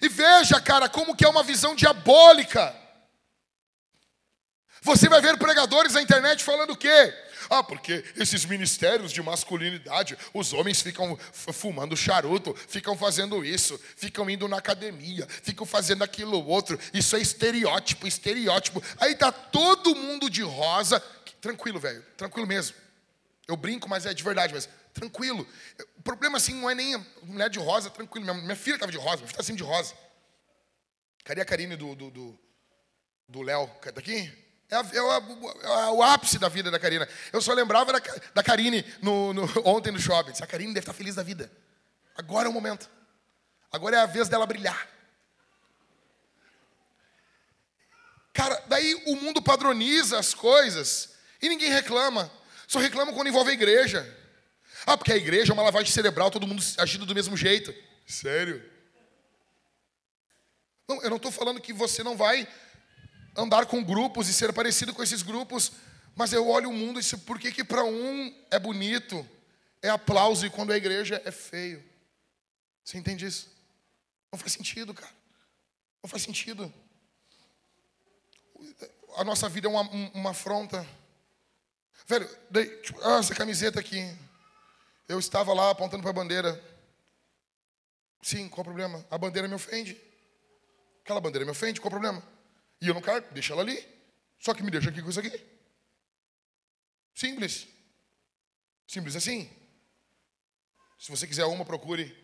E 0.03 0.09
veja, 0.09 0.61
cara, 0.61 0.88
como 0.88 1.16
que 1.16 1.24
é 1.24 1.28
uma 1.28 1.42
visão 1.42 1.74
diabólica. 1.74 2.74
Você 4.82 5.09
vai 5.09 5.20
ver 5.20 5.38
pregadores 5.38 5.94
na 5.94 6.03
internet 6.03 6.44
falando 6.44 6.70
o 6.70 6.76
quê? 6.76 7.26
Ah, 7.49 7.62
porque 7.62 8.05
esses 8.16 8.44
ministérios 8.44 9.12
de 9.12 9.22
masculinidade, 9.22 10.16
os 10.32 10.53
homens 10.53 10.80
ficam 10.82 11.16
fumando 11.32 11.97
charuto, 11.97 12.55
ficam 12.68 12.97
fazendo 12.97 13.44
isso, 13.44 13.80
ficam 13.97 14.28
indo 14.28 14.49
na 14.49 14.59
academia, 14.59 15.26
ficam 15.28 15.66
fazendo 15.66 16.03
aquilo 16.03 16.44
outro. 16.47 16.78
Isso 16.92 17.16
é 17.16 17.20
estereótipo, 17.20 18.07
estereótipo. 18.07 18.82
Aí 18.99 19.14
tá 19.14 19.30
todo 19.30 19.94
mundo 19.94 20.28
de 20.28 20.42
rosa. 20.42 21.01
Tranquilo, 21.40 21.78
velho, 21.78 22.03
tranquilo 22.16 22.47
mesmo. 22.47 22.76
Eu 23.47 23.57
brinco, 23.57 23.88
mas 23.88 24.07
é 24.07 24.12
de 24.12 24.22
verdade, 24.22 24.53
mas 24.53 24.68
tranquilo. 24.92 25.47
O 25.97 26.03
problema 26.03 26.38
assim 26.38 26.55
não 26.55 26.68
é 26.68 26.74
nem 26.74 26.97
mulher 27.22 27.49
de 27.49 27.59
rosa, 27.59 27.90
tranquilo. 27.90 28.24
Minha, 28.24 28.42
minha 28.42 28.57
filha 28.57 28.74
estava 28.74 28.90
de 28.90 28.99
rosa, 28.99 29.16
minha 29.18 29.28
filha 29.28 29.40
está 29.40 29.42
sempre 29.42 29.62
de 29.62 29.68
rosa. 29.68 29.94
Cadê 31.22 31.40
a 31.40 31.44
Karine 31.44 31.76
do 31.76 31.86
Léo? 31.86 32.11
Do, 32.11 32.38
do 33.28 33.42
Léo? 33.42 33.68
Tá 33.82 33.90
aqui? 33.90 34.32
É, 34.71 34.77
é, 34.77 34.97
é, 34.97 35.91
o 35.91 36.03
ápice 36.03 36.39
da 36.39 36.49
vida 36.49 36.71
da 36.71 36.79
Karina. 36.79 37.09
Eu 37.33 37.41
só 37.41 37.53
lembrava 37.53 37.93
da, 37.93 38.03
da 38.35 38.43
Karine 38.43 38.85
no, 39.01 39.33
no, 39.33 39.43
ontem 39.64 39.93
no 39.93 39.99
shopping. 39.99 40.33
A 40.43 40.47
Karine 40.47 40.75
deve 40.75 40.81
estar 40.81 40.93
feliz 40.93 41.14
da 41.14 41.23
vida. 41.23 41.51
Agora 42.17 42.49
é 42.49 42.51
o 42.51 42.53
momento. 42.53 42.91
Agora 43.71 43.97
é 43.97 44.01
a 44.01 44.07
vez 44.07 44.29
dela 44.29 44.47
brilhar. 44.47 44.89
Cara, 48.33 48.62
daí 48.69 48.95
o 49.07 49.17
mundo 49.17 49.41
padroniza 49.41 50.19
as 50.19 50.35
coisas 50.35 51.14
e 51.41 51.49
ninguém 51.49 51.71
reclama. 51.71 52.31
Só 52.67 52.79
reclama 52.79 53.12
quando 53.12 53.29
envolve 53.29 53.51
a 53.51 53.55
igreja. 53.55 54.14
Ah, 54.85 54.97
porque 54.97 55.12
a 55.12 55.17
igreja 55.17 55.53
é 55.53 55.55
uma 55.55 55.62
lavagem 55.62 55.93
cerebral, 55.93 56.31
todo 56.31 56.47
mundo 56.47 56.62
agindo 56.79 57.07
do 57.07 57.14
mesmo 57.14 57.37
jeito. 57.37 57.75
Sério? 58.07 58.62
Não, 60.89 61.03
eu 61.03 61.11
não 61.11 61.17
estou 61.17 61.33
falando 61.33 61.61
que 61.61 61.73
você 61.73 62.03
não 62.03 62.17
vai 62.17 62.47
andar 63.37 63.66
com 63.66 63.82
grupos 63.82 64.28
e 64.28 64.34
ser 64.34 64.53
parecido 64.53 64.95
com 64.95 65.03
esses 65.03 65.22
grupos, 65.22 65.72
mas 66.14 66.32
eu 66.32 66.49
olho 66.49 66.70
o 66.70 66.72
mundo 66.72 66.99
e 66.99 67.03
sei 67.03 67.18
por 67.18 67.39
que, 67.39 67.53
que 67.53 67.62
para 67.62 67.84
um 67.84 68.34
é 68.51 68.59
bonito, 68.59 69.26
é 69.82 69.89
aplauso, 69.91 70.47
e 70.47 70.51
quando 70.51 70.72
a 70.72 70.76
igreja 70.76 71.20
é 71.24 71.30
feio? 71.30 71.84
Você 72.82 72.97
entende 72.97 73.26
isso? 73.26 73.51
Não 74.32 74.39
faz 74.39 74.53
sentido, 74.53 74.95
cara. 74.95 75.12
Não 76.03 76.09
faz 76.09 76.22
sentido. 76.22 76.72
A 79.16 79.24
nossa 79.24 79.49
vida 79.49 79.66
é 79.66 79.70
uma, 79.70 79.82
uma 79.82 80.30
afronta. 80.30 80.87
Velho, 82.07 82.28
daí, 82.51 82.68
tipo, 82.82 83.01
ah, 83.03 83.18
essa 83.18 83.34
camiseta 83.34 83.80
aqui. 83.80 84.16
Eu 85.09 85.18
estava 85.18 85.53
lá 85.53 85.70
apontando 85.70 86.03
para 86.03 86.11
a 86.11 86.14
bandeira. 86.14 86.62
Sim, 88.22 88.49
qual 88.49 88.62
o 88.62 88.64
problema? 88.64 89.05
A 89.11 89.18
bandeira 89.18 89.47
me 89.47 89.55
ofende. 89.55 90.01
Aquela 91.03 91.20
bandeira 91.20 91.45
me 91.45 91.51
ofende, 91.51 91.80
qual 91.80 91.89
o 91.89 91.91
problema? 91.91 92.22
E 92.81 92.89
eu 92.89 92.95
não 92.95 93.03
quero, 93.03 93.24
deixa 93.33 93.53
ela 93.53 93.62
ali. 93.62 93.87
Só 94.39 94.53
que 94.55 94.62
me 94.62 94.70
deixa 94.70 94.91
aqui 94.91 95.03
com 95.03 95.11
isso 95.11 95.20
aqui. 95.20 95.41
Simples. 97.14 97.66
Simples 98.87 99.16
assim. 99.16 99.51
Se 100.99 101.11
você 101.11 101.27
quiser 101.27 101.45
uma, 101.47 101.64
procure 101.64 102.16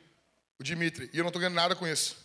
o 0.58 0.62
Dimitri. 0.62 1.10
E 1.12 1.18
eu 1.18 1.24
não 1.24 1.28
estou 1.28 1.40
ganhando 1.40 1.54
nada 1.54 1.74
com 1.74 1.86
isso. 1.86 2.16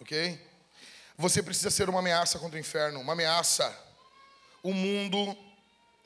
Ok? 0.00 0.40
Você 1.16 1.42
precisa 1.42 1.70
ser 1.70 1.88
uma 1.88 2.00
ameaça 2.00 2.38
contra 2.38 2.56
o 2.56 2.60
inferno, 2.60 3.00
uma 3.00 3.14
ameaça. 3.14 3.74
O 4.62 4.72
mundo 4.72 5.36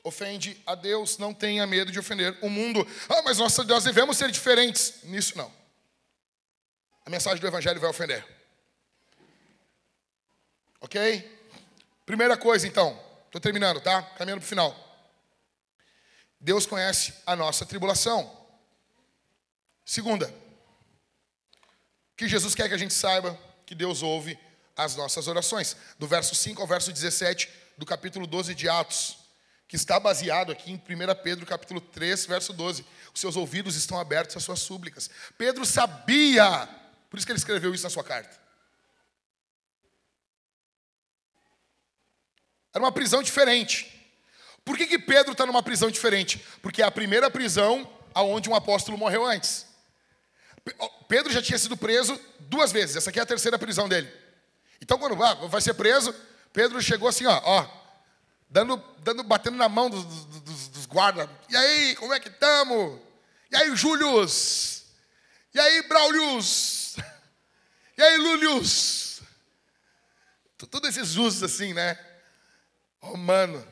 ofende 0.03 0.61
a 0.65 0.75
Deus, 0.75 1.17
não 1.17 1.33
tenha 1.33 1.67
medo 1.67 1.91
de 1.91 1.99
ofender 1.99 2.37
o 2.41 2.49
mundo. 2.49 2.87
Ah, 3.09 3.21
mas 3.21 3.37
nós, 3.37 3.55
nós 3.57 3.83
devemos 3.83 4.17
ser 4.17 4.31
diferentes. 4.31 5.03
Nisso 5.03 5.37
não. 5.37 5.51
A 7.05 7.09
mensagem 7.09 7.39
do 7.39 7.47
Evangelho 7.47 7.79
vai 7.79 7.89
ofender. 7.89 8.25
Ok? 10.81 11.39
Primeira 12.05 12.35
coisa, 12.35 12.67
então. 12.67 12.99
Estou 13.27 13.39
terminando, 13.39 13.79
tá? 13.79 14.01
Caminhando 14.01 14.41
para 14.41 14.45
o 14.45 14.49
final. 14.49 14.91
Deus 16.39 16.65
conhece 16.65 17.13
a 17.25 17.35
nossa 17.35 17.65
tribulação. 17.65 18.29
Segunda, 19.85 20.33
que 22.17 22.27
Jesus 22.27 22.55
quer 22.55 22.67
que 22.67 22.73
a 22.73 22.77
gente 22.77 22.93
saiba 22.93 23.39
que 23.65 23.75
Deus 23.75 24.01
ouve 24.01 24.37
as 24.75 24.95
nossas 24.95 25.27
orações. 25.27 25.77
Do 25.99 26.07
verso 26.07 26.33
5 26.33 26.59
ao 26.59 26.67
verso 26.67 26.91
17 26.91 27.49
do 27.77 27.85
capítulo 27.85 28.25
12 28.25 28.55
de 28.55 28.67
Atos, 28.67 29.17
que 29.67 29.75
está 29.75 29.99
baseado 29.99 30.51
aqui 30.51 30.71
em 30.71 30.75
1 30.75 31.15
Pedro 31.23 31.45
capítulo 31.45 31.79
3, 31.79 32.25
verso 32.25 32.53
12. 32.53 32.83
Os 33.13 33.21
seus 33.21 33.35
ouvidos 33.35 33.75
estão 33.75 33.99
abertos 33.99 34.35
às 34.35 34.43
suas 34.43 34.59
súplicas. 34.59 35.09
Pedro 35.37 35.65
sabia, 35.65 36.67
por 37.09 37.17
isso 37.17 37.25
que 37.25 37.31
ele 37.31 37.39
escreveu 37.39 37.73
isso 37.73 37.83
na 37.83 37.89
sua 37.89 38.03
carta. 38.03 38.40
Era 42.73 42.83
uma 42.83 42.91
prisão 42.91 43.21
diferente. 43.21 43.87
Por 44.63 44.77
que, 44.77 44.85
que 44.85 44.99
Pedro 44.99 45.31
está 45.31 45.45
numa 45.45 45.63
prisão 45.63 45.89
diferente? 45.89 46.43
Porque 46.61 46.81
é 46.81 46.85
a 46.85 46.91
primeira 46.91 47.29
prisão 47.29 47.89
aonde 48.13 48.49
um 48.49 48.55
apóstolo 48.55 48.97
morreu 48.97 49.25
antes. 49.25 49.65
Pedro 51.07 51.33
já 51.33 51.41
tinha 51.41 51.57
sido 51.57 51.75
preso 51.75 52.19
duas 52.39 52.71
vezes. 52.71 52.95
Essa 52.95 53.09
aqui 53.09 53.19
é 53.19 53.23
a 53.23 53.25
terceira 53.25 53.57
prisão 53.57 53.89
dele. 53.89 54.11
Então, 54.79 54.97
quando 54.97 55.15
vai 55.15 55.61
ser 55.61 55.73
preso, 55.73 56.13
Pedro 56.53 56.81
chegou 56.81 57.07
assim, 57.07 57.25
ó, 57.25 57.41
ó 57.43 57.81
dando, 58.49 58.83
dando, 58.99 59.23
batendo 59.23 59.57
na 59.57 59.69
mão 59.69 59.89
dos, 59.89 60.03
dos, 60.05 60.67
dos 60.67 60.85
guardas. 60.85 61.27
E 61.49 61.55
aí, 61.55 61.95
como 61.95 62.13
é 62.13 62.19
que 62.19 62.27
estamos? 62.27 62.99
E 63.49 63.55
aí, 63.55 63.75
Július? 63.75 64.83
E 65.53 65.59
aí, 65.59 65.81
Braulius? 65.87 66.95
E 67.97 68.03
aí, 68.03 68.17
Lulius? 68.17 69.21
Todos 70.71 70.89
esses 70.89 71.17
usos 71.17 71.43
assim, 71.43 71.71
né? 71.71 71.99
Romano. 73.01 73.67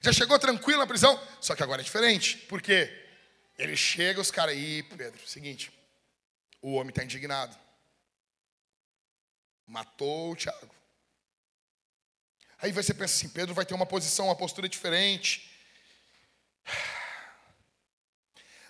Já 0.00 0.12
chegou 0.12 0.38
tranquilo 0.38 0.80
na 0.80 0.86
prisão? 0.86 1.18
Só 1.40 1.54
que 1.54 1.62
agora 1.62 1.82
é 1.82 1.84
diferente. 1.84 2.36
Por 2.36 2.60
quê? 2.60 2.90
Ele 3.58 3.76
chega, 3.76 4.20
os 4.20 4.30
caras 4.30 4.54
aí, 4.54 4.82
Pedro, 4.82 5.26
seguinte, 5.28 5.70
o 6.62 6.74
homem 6.74 6.88
está 6.88 7.04
indignado. 7.04 7.56
Matou 9.66 10.32
o 10.32 10.36
Tiago. 10.36 10.74
Aí 12.58 12.72
você 12.72 12.92
pensa 12.92 13.14
assim, 13.14 13.28
Pedro 13.28 13.54
vai 13.54 13.64
ter 13.64 13.74
uma 13.74 13.86
posição, 13.86 14.26
uma 14.26 14.36
postura 14.36 14.68
diferente. 14.68 15.50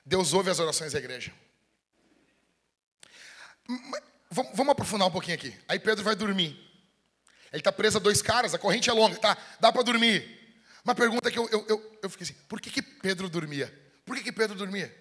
Deus 0.05 0.33
ouve 0.33 0.51
as 0.51 0.59
orações 0.59 0.93
da 0.93 0.99
igreja. 0.99 1.33
Vamos 4.31 4.70
aprofundar 4.70 5.09
um 5.09 5.12
pouquinho 5.12 5.37
aqui. 5.37 5.57
Aí 5.68 5.78
Pedro 5.78 6.05
vai 6.05 6.14
dormir. 6.14 6.70
Ele 7.53 7.61
está 7.61 7.72
preso 7.72 7.98
a 7.98 8.01
dois 8.01 8.22
caras, 8.22 8.55
a 8.55 8.59
corrente 8.59 8.88
é 8.88 8.92
longa, 8.92 9.16
tá? 9.16 9.36
Dá 9.59 9.72
para 9.72 9.82
dormir. 9.82 10.38
Uma 10.84 10.94
pergunta 10.94 11.30
que 11.30 11.38
eu, 11.38 11.48
eu, 11.51 11.66
eu, 11.68 11.98
eu, 12.03 12.11
fiquei 12.11 12.24
assim: 12.24 12.36
por 12.48 12.61
que, 12.61 12.70
que 12.70 12.80
Pedro 12.80 13.28
dormia? 13.28 13.72
Por 14.05 14.16
que, 14.16 14.22
que 14.22 14.32
Pedro 14.32 14.57
dormia? 14.57 14.94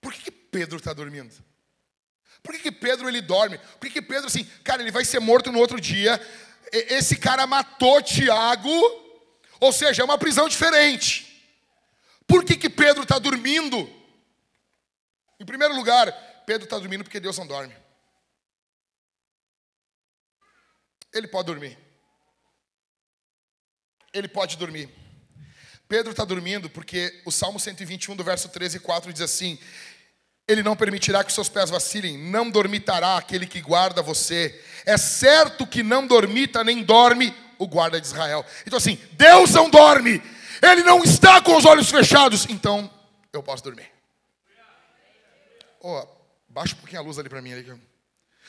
Por 0.00 0.12
que, 0.12 0.22
que 0.22 0.30
Pedro 0.30 0.76
está 0.76 0.92
dormindo? 0.92 1.34
Por 2.42 2.54
que, 2.54 2.60
que 2.60 2.72
Pedro 2.72 3.08
ele 3.08 3.20
dorme? 3.20 3.58
Por 3.58 3.88
que, 3.88 3.90
que 3.90 4.02
Pedro, 4.02 4.26
assim, 4.26 4.44
cara, 4.62 4.82
ele 4.82 4.90
vai 4.90 5.04
ser 5.04 5.20
morto 5.20 5.50
no 5.50 5.58
outro 5.58 5.80
dia? 5.80 6.20
Esse 6.70 7.16
cara 7.16 7.46
matou 7.46 8.02
Tiago, 8.02 8.70
ou 9.60 9.72
seja, 9.72 10.02
é 10.02 10.04
uma 10.04 10.18
prisão 10.18 10.48
diferente. 10.48 11.26
Por 12.26 12.44
que, 12.44 12.56
que 12.56 12.68
Pedro 12.68 13.02
está 13.02 13.18
dormindo? 13.18 13.90
Em 15.40 15.44
primeiro 15.44 15.74
lugar, 15.74 16.12
Pedro 16.44 16.64
está 16.64 16.78
dormindo 16.78 17.04
porque 17.04 17.20
Deus 17.20 17.38
não 17.38 17.46
dorme. 17.46 17.74
Ele 21.12 21.26
pode 21.26 21.46
dormir. 21.46 21.78
Ele 24.12 24.28
pode 24.28 24.56
dormir. 24.56 24.88
Pedro 25.88 26.10
está 26.10 26.24
dormindo 26.24 26.68
porque 26.68 27.22
o 27.24 27.32
Salmo 27.32 27.58
121, 27.58 28.14
do 28.14 28.22
verso 28.22 28.48
13 28.48 28.76
e 28.76 28.80
4 28.80 29.12
diz 29.12 29.22
assim: 29.22 29.58
Ele 30.46 30.62
não 30.62 30.76
permitirá 30.76 31.24
que 31.24 31.32
seus 31.32 31.48
pés 31.48 31.70
vacilem, 31.70 32.18
não 32.18 32.50
dormitará 32.50 33.16
aquele 33.16 33.46
que 33.46 33.60
guarda 33.60 34.02
você. 34.02 34.62
É 34.84 34.98
certo 34.98 35.66
que 35.66 35.82
não 35.82 36.06
dormita 36.06 36.62
nem 36.62 36.82
dorme 36.82 37.34
o 37.58 37.66
guarda 37.66 38.00
de 38.00 38.06
Israel. 38.06 38.44
Então, 38.66 38.76
assim, 38.76 39.00
Deus 39.12 39.50
não 39.52 39.70
dorme, 39.70 40.22
Ele 40.62 40.82
não 40.82 41.02
está 41.02 41.40
com 41.40 41.56
os 41.56 41.64
olhos 41.64 41.90
fechados, 41.90 42.46
então 42.50 42.90
eu 43.32 43.42
posso 43.42 43.64
dormir. 43.64 43.90
Oh, 45.80 46.06
baixa 46.48 46.74
um 46.74 46.78
pouquinho 46.78 47.00
a 47.00 47.04
luz 47.04 47.18
ali 47.18 47.28
para 47.28 47.40
mim. 47.40 47.52
Ali. 47.52 47.80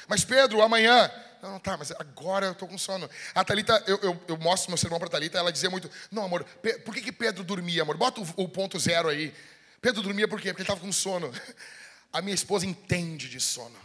Mas 0.07 0.25
Pedro, 0.25 0.61
amanhã 0.61 1.09
não, 1.41 1.59
tá, 1.59 1.77
mas 1.77 1.91
agora 1.91 2.47
eu 2.47 2.51
estou 2.51 2.67
com 2.67 2.77
sono. 2.77 3.09
A 3.33 3.43
Thalita, 3.45 3.83
eu, 3.87 3.97
eu, 3.99 4.23
eu 4.27 4.37
mostro 4.37 4.69
meu 4.69 4.77
sermão 4.77 4.99
para 4.99 5.07
a 5.07 5.11
Thalita, 5.11 5.37
ela 5.37 5.51
dizia 5.51 5.69
muito, 5.69 5.89
não, 6.11 6.25
amor, 6.25 6.43
por 6.83 6.93
que, 6.93 7.01
que 7.01 7.11
Pedro 7.11 7.43
dormia, 7.43 7.83
amor? 7.83 7.95
Bota 7.95 8.19
o, 8.19 8.27
o 8.43 8.49
ponto 8.49 8.77
zero 8.77 9.07
aí. 9.07 9.33
Pedro 9.81 10.01
dormia 10.01 10.27
por 10.27 10.41
quê? 10.41 10.49
Porque 10.49 10.61
ele 10.61 10.69
estava 10.69 10.81
com 10.81 10.91
sono. 10.91 11.31
A 12.11 12.21
minha 12.21 12.33
esposa 12.33 12.65
entende 12.65 13.29
de 13.29 13.39
sono. 13.39 13.79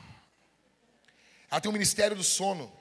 Ela 1.51 1.61
tem 1.61 1.69
um 1.69 1.73
ministério 1.73 2.17
do 2.17 2.25
sono. 2.25 2.73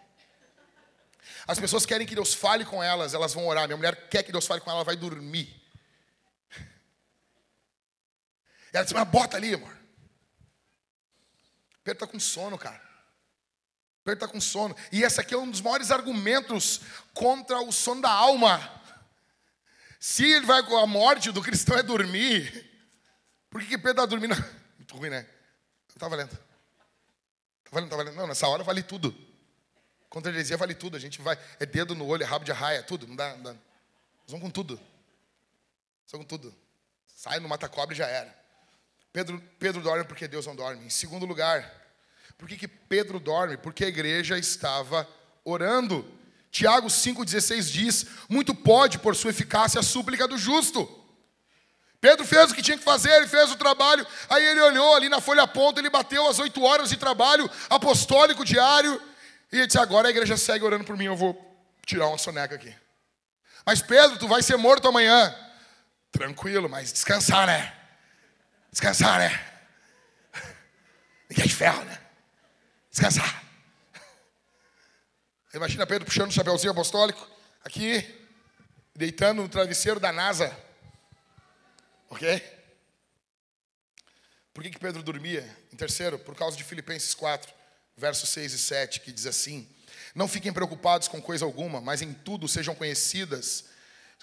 As 1.45 1.59
pessoas 1.59 1.85
querem 1.85 2.07
que 2.07 2.15
Deus 2.15 2.33
fale 2.33 2.65
com 2.65 2.81
elas, 2.81 3.13
elas 3.13 3.33
vão 3.33 3.45
orar. 3.47 3.67
Minha 3.67 3.77
mulher 3.77 4.07
quer 4.09 4.23
que 4.23 4.31
Deus 4.31 4.47
fale 4.47 4.61
com 4.61 4.69
ela, 4.69 4.79
ela 4.79 4.85
vai 4.85 4.95
dormir. 4.95 5.61
Ela 8.73 8.83
disse, 8.83 8.95
mas 8.95 9.07
bota 9.07 9.37
ali, 9.37 9.53
amor. 9.53 9.77
Pedro 11.83 12.05
está 12.05 12.07
com 12.07 12.19
sono, 12.19 12.57
cara. 12.57 12.81
Pedro 14.03 14.25
está 14.25 14.27
com 14.27 14.41
sono. 14.41 14.75
E 14.91 15.03
esse 15.03 15.19
aqui 15.19 15.33
é 15.33 15.37
um 15.37 15.49
dos 15.49 15.61
maiores 15.61 15.89
argumentos 15.89 16.81
contra 17.13 17.61
o 17.61 17.71
sono 17.71 18.01
da 18.01 18.11
alma. 18.11 18.81
Se 19.99 20.29
ele 20.29 20.45
vai 20.45 20.61
com 20.63 20.77
a 20.77 20.85
morte 20.85 21.31
do 21.31 21.41
cristão 21.41 21.77
é 21.77 21.83
dormir, 21.83 22.69
por 23.49 23.61
que, 23.61 23.67
que 23.67 23.77
Pedro 23.77 23.91
está 23.91 24.05
dormindo? 24.05 24.35
Muito 24.77 24.97
ruim, 24.97 25.09
né? 25.09 25.25
Está 25.87 26.09
valendo. 26.09 26.31
Está 26.31 27.71
valendo, 27.71 27.85
está 27.85 27.95
valendo. 27.95 28.15
Não, 28.15 28.27
nessa 28.27 28.47
hora 28.47 28.63
vale 28.63 28.83
tudo. 28.83 29.15
Contra 30.09 30.31
a 30.31 30.33
heresia 30.33 30.57
vale 30.57 30.75
tudo. 30.75 30.97
A 30.97 30.99
gente 30.99 31.21
vai. 31.21 31.39
É 31.59 31.65
dedo 31.65 31.95
no 31.95 32.05
olho, 32.05 32.23
é 32.23 32.25
rabo 32.25 32.43
de 32.43 32.51
arraia, 32.51 32.79
é 32.79 32.81
tudo. 32.81 33.07
Não 33.07 33.15
dá, 33.15 33.35
não 33.35 33.43
dá. 33.43 33.51
Nós 33.53 34.31
vamos 34.31 34.41
com 34.41 34.49
tudo. 34.49 34.75
Nós 34.75 36.11
vamos 36.11 36.25
com 36.25 36.37
tudo. 36.37 36.53
Sai 37.07 37.39
no 37.39 37.47
mata-cobre 37.47 37.95
e 37.95 37.97
já 37.97 38.07
era. 38.07 38.37
Pedro, 39.13 39.41
Pedro 39.57 39.81
dorme 39.81 40.03
porque 40.03 40.27
Deus 40.27 40.45
não 40.45 40.55
dorme. 40.55 40.85
Em 40.85 40.89
segundo 40.89 41.25
lugar, 41.25 41.82
por 42.43 42.49
que, 42.49 42.57
que 42.57 42.67
Pedro 42.67 43.21
dorme? 43.21 43.55
Porque 43.55 43.85
a 43.85 43.87
igreja 43.87 44.37
estava 44.37 45.07
orando. 45.45 46.05
Tiago 46.51 46.89
5,16 46.89 47.71
diz: 47.71 48.05
Muito 48.27 48.53
pode, 48.53 48.99
por 48.99 49.15
sua 49.15 49.29
eficácia, 49.29 49.79
a 49.79 49.83
súplica 49.83 50.27
do 50.27 50.37
justo. 50.37 50.85
Pedro 52.01 52.25
fez 52.25 52.51
o 52.51 52.53
que 52.53 52.61
tinha 52.61 52.77
que 52.77 52.83
fazer, 52.83 53.11
ele 53.11 53.29
fez 53.29 53.49
o 53.49 53.55
trabalho, 53.55 54.05
aí 54.29 54.43
ele 54.43 54.59
olhou 54.59 54.93
ali 54.93 55.07
na 55.07 55.21
folha 55.21 55.47
ponta, 55.47 55.79
ele 55.79 55.89
bateu 55.89 56.27
as 56.27 56.37
oito 56.37 56.61
horas 56.61 56.89
de 56.89 56.97
trabalho 56.97 57.49
apostólico 57.69 58.43
diário, 58.43 59.01
e 59.49 59.59
ele 59.59 59.67
disse: 59.67 59.79
Agora 59.79 60.09
a 60.09 60.11
igreja 60.11 60.35
segue 60.35 60.65
orando 60.65 60.83
por 60.83 60.97
mim, 60.97 61.05
eu 61.05 61.15
vou 61.15 61.33
tirar 61.85 62.07
uma 62.07 62.17
soneca 62.17 62.55
aqui. 62.55 62.75
Mas 63.65 63.81
Pedro, 63.81 64.19
tu 64.19 64.27
vai 64.27 64.43
ser 64.43 64.57
morto 64.57 64.85
amanhã. 64.85 65.33
Tranquilo, 66.11 66.67
mas 66.67 66.91
descansar, 66.91 67.47
né? 67.47 67.73
Descansar, 68.69 69.19
né? 69.19 69.29
Ninguém 71.29 71.45
é 71.45 71.47
de 71.47 71.55
ferro, 71.55 71.85
né? 71.85 72.02
Descansar. 72.93 73.43
Imagina 75.51 75.87
Pedro 75.87 76.05
puxando 76.05 76.29
o 76.29 76.31
chapéuzinho 76.31 76.71
apostólico, 76.71 77.27
aqui, 77.65 78.05
deitando 78.95 79.41
no 79.41 79.49
travesseiro 79.49 79.99
da 79.99 80.11
NASA. 80.11 80.55
Ok? 82.07 82.39
Por 84.53 84.63
que, 84.63 84.69
que 84.69 84.77
Pedro 84.77 85.01
dormia? 85.01 85.43
Em 85.71 85.75
terceiro, 85.75 86.19
por 86.19 86.35
causa 86.35 86.55
de 86.55 86.63
Filipenses 86.63 87.15
4, 87.15 87.51
versos 87.97 88.29
6 88.29 88.53
e 88.53 88.59
7, 88.59 88.99
que 88.99 89.11
diz 89.11 89.25
assim: 89.25 89.67
Não 90.13 90.27
fiquem 90.27 90.53
preocupados 90.53 91.07
com 91.07 91.19
coisa 91.19 91.45
alguma, 91.45 91.81
mas 91.81 92.03
em 92.03 92.13
tudo 92.13 92.47
sejam 92.47 92.75
conhecidas 92.75 93.65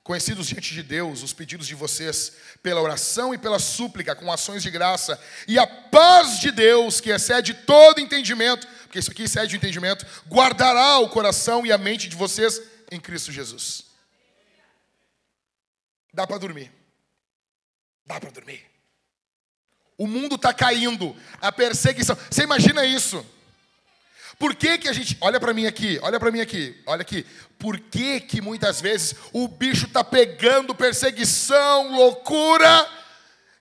Conhecidos 0.03 0.47
diante 0.47 0.73
de 0.73 0.83
Deus 0.83 1.23
os 1.23 1.33
pedidos 1.33 1.67
de 1.67 1.75
vocês 1.75 2.33
pela 2.63 2.81
oração 2.81 3.35
e 3.35 3.39
pela 3.39 3.59
súplica, 3.59 4.17
com 4.17 4.33
ações 4.33 4.63
de 4.63 4.71
graça, 4.71 5.21
e 5.47 5.59
a 5.59 5.67
paz 5.67 6.41
de 6.41 6.51
Deus, 6.51 7.01
que 7.01 7.11
excede 7.11 7.55
todo 7.55 8.01
entendimento, 8.01 8.67
porque 8.85 8.99
isso 8.99 9.11
aqui 9.11 9.25
excede 9.25 9.55
o 9.55 9.59
entendimento, 9.59 10.07
guardará 10.29 10.99
o 10.99 11.09
coração 11.09 11.65
e 11.65 11.73
a 11.73 11.79
mente 11.79 12.09
de 12.09 12.17
vocês 12.17 12.61
em 12.91 12.99
Cristo 12.99 13.31
Jesus. 13.31 13.85
Dá 16.13 16.27
para 16.27 16.39
dormir. 16.39 16.73
Dá 18.05 18.19
para 18.19 18.31
dormir. 18.31 18.65
O 19.97 20.07
mundo 20.07 20.37
está 20.37 20.53
caindo, 20.53 21.15
a 21.41 21.53
perseguição. 21.53 22.17
Você 22.31 22.43
imagina 22.43 22.85
isso? 22.85 23.25
Por 24.41 24.55
que, 24.55 24.79
que 24.79 24.89
a 24.89 24.93
gente. 24.95 25.19
Olha 25.21 25.39
para 25.39 25.53
mim 25.53 25.67
aqui, 25.67 26.01
olha 26.03 26.19
para 26.19 26.31
mim 26.31 26.41
aqui, 26.41 26.75
olha 26.87 27.03
aqui. 27.03 27.27
Por 27.59 27.79
que, 27.79 28.21
que 28.21 28.41
muitas 28.41 28.81
vezes 28.81 29.15
o 29.35 29.47
bicho 29.47 29.85
está 29.85 30.03
pegando 30.03 30.75
perseguição, 30.75 31.95
loucura, 31.95 32.91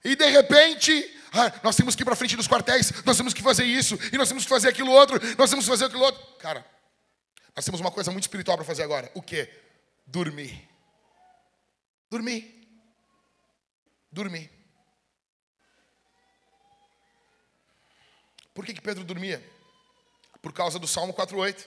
e 0.05 0.15
de 0.15 0.25
repente. 0.27 1.17
Ah, 1.33 1.51
nós 1.61 1.75
temos 1.75 1.95
que 1.95 2.01
ir 2.01 2.05
para 2.05 2.15
frente 2.15 2.37
dos 2.37 2.47
quartéis, 2.47 2.93
nós 3.05 3.17
temos 3.17 3.33
que 3.33 3.41
fazer 3.41 3.65
isso, 3.65 3.99
e 4.11 4.17
nós 4.17 4.29
temos 4.29 4.45
que 4.45 4.49
fazer 4.49 4.69
aquilo 4.69 4.89
outro, 4.89 5.19
nós 5.37 5.49
temos 5.49 5.65
que 5.65 5.69
fazer 5.69 5.85
aquilo 5.85 6.01
outro. 6.01 6.25
Cara, 6.37 6.65
nós 7.53 7.65
temos 7.65 7.81
uma 7.81 7.91
coisa 7.91 8.09
muito 8.09 8.23
espiritual 8.23 8.55
para 8.55 8.65
fazer 8.65 8.83
agora. 8.83 9.11
O 9.13 9.21
que? 9.21 9.49
Dormir. 10.07 10.65
Dormir. 12.09 12.67
Dormir. 14.09 14.49
Por 18.53 18.65
que, 18.65 18.73
que 18.73 18.81
Pedro 18.81 19.03
dormia? 19.03 19.58
Por 20.41 20.53
causa 20.53 20.79
do 20.79 20.87
Salmo 20.87 21.13
4,8. 21.13 21.65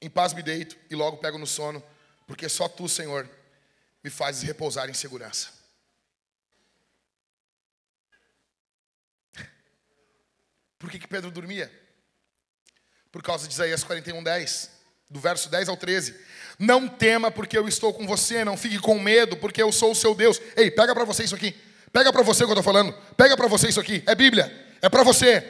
Em 0.00 0.10
paz 0.10 0.32
me 0.32 0.42
deito 0.42 0.76
e 0.90 0.94
logo 0.94 1.16
pego 1.16 1.38
no 1.38 1.46
sono, 1.46 1.82
porque 2.26 2.48
só 2.48 2.68
tu, 2.68 2.88
Senhor, 2.88 3.28
me 4.02 4.10
fazes 4.10 4.42
repousar 4.42 4.90
em 4.90 4.94
segurança. 4.94 5.48
Por 10.78 10.90
que, 10.90 10.98
que 10.98 11.08
Pedro 11.08 11.30
dormia? 11.30 11.72
Por 13.10 13.22
causa 13.22 13.48
de 13.48 13.54
Isaías 13.54 13.82
41, 13.82 14.22
10, 14.22 14.70
do 15.08 15.18
verso 15.18 15.48
10 15.48 15.70
ao 15.70 15.76
13. 15.78 16.14
Não 16.58 16.86
tema, 16.86 17.30
porque 17.30 17.56
eu 17.56 17.66
estou 17.66 17.94
com 17.94 18.06
você, 18.06 18.44
não 18.44 18.56
fique 18.56 18.78
com 18.78 18.98
medo, 18.98 19.36
porque 19.38 19.62
eu 19.62 19.72
sou 19.72 19.92
o 19.92 19.94
seu 19.94 20.14
Deus. 20.14 20.38
Ei, 20.54 20.70
pega 20.70 20.94
para 20.94 21.04
você 21.04 21.24
isso 21.24 21.34
aqui. 21.34 21.58
Pega 21.94 22.12
para 22.12 22.22
você 22.22 22.42
o 22.42 22.48
que 22.48 22.50
eu 22.50 22.58
estou 22.58 22.72
falando. 22.72 22.92
Pega 23.16 23.36
para 23.36 23.46
você 23.46 23.68
isso 23.68 23.78
aqui. 23.78 24.02
É 24.04 24.16
Bíblia. 24.16 24.52
É 24.82 24.88
para 24.88 25.04
você. 25.04 25.44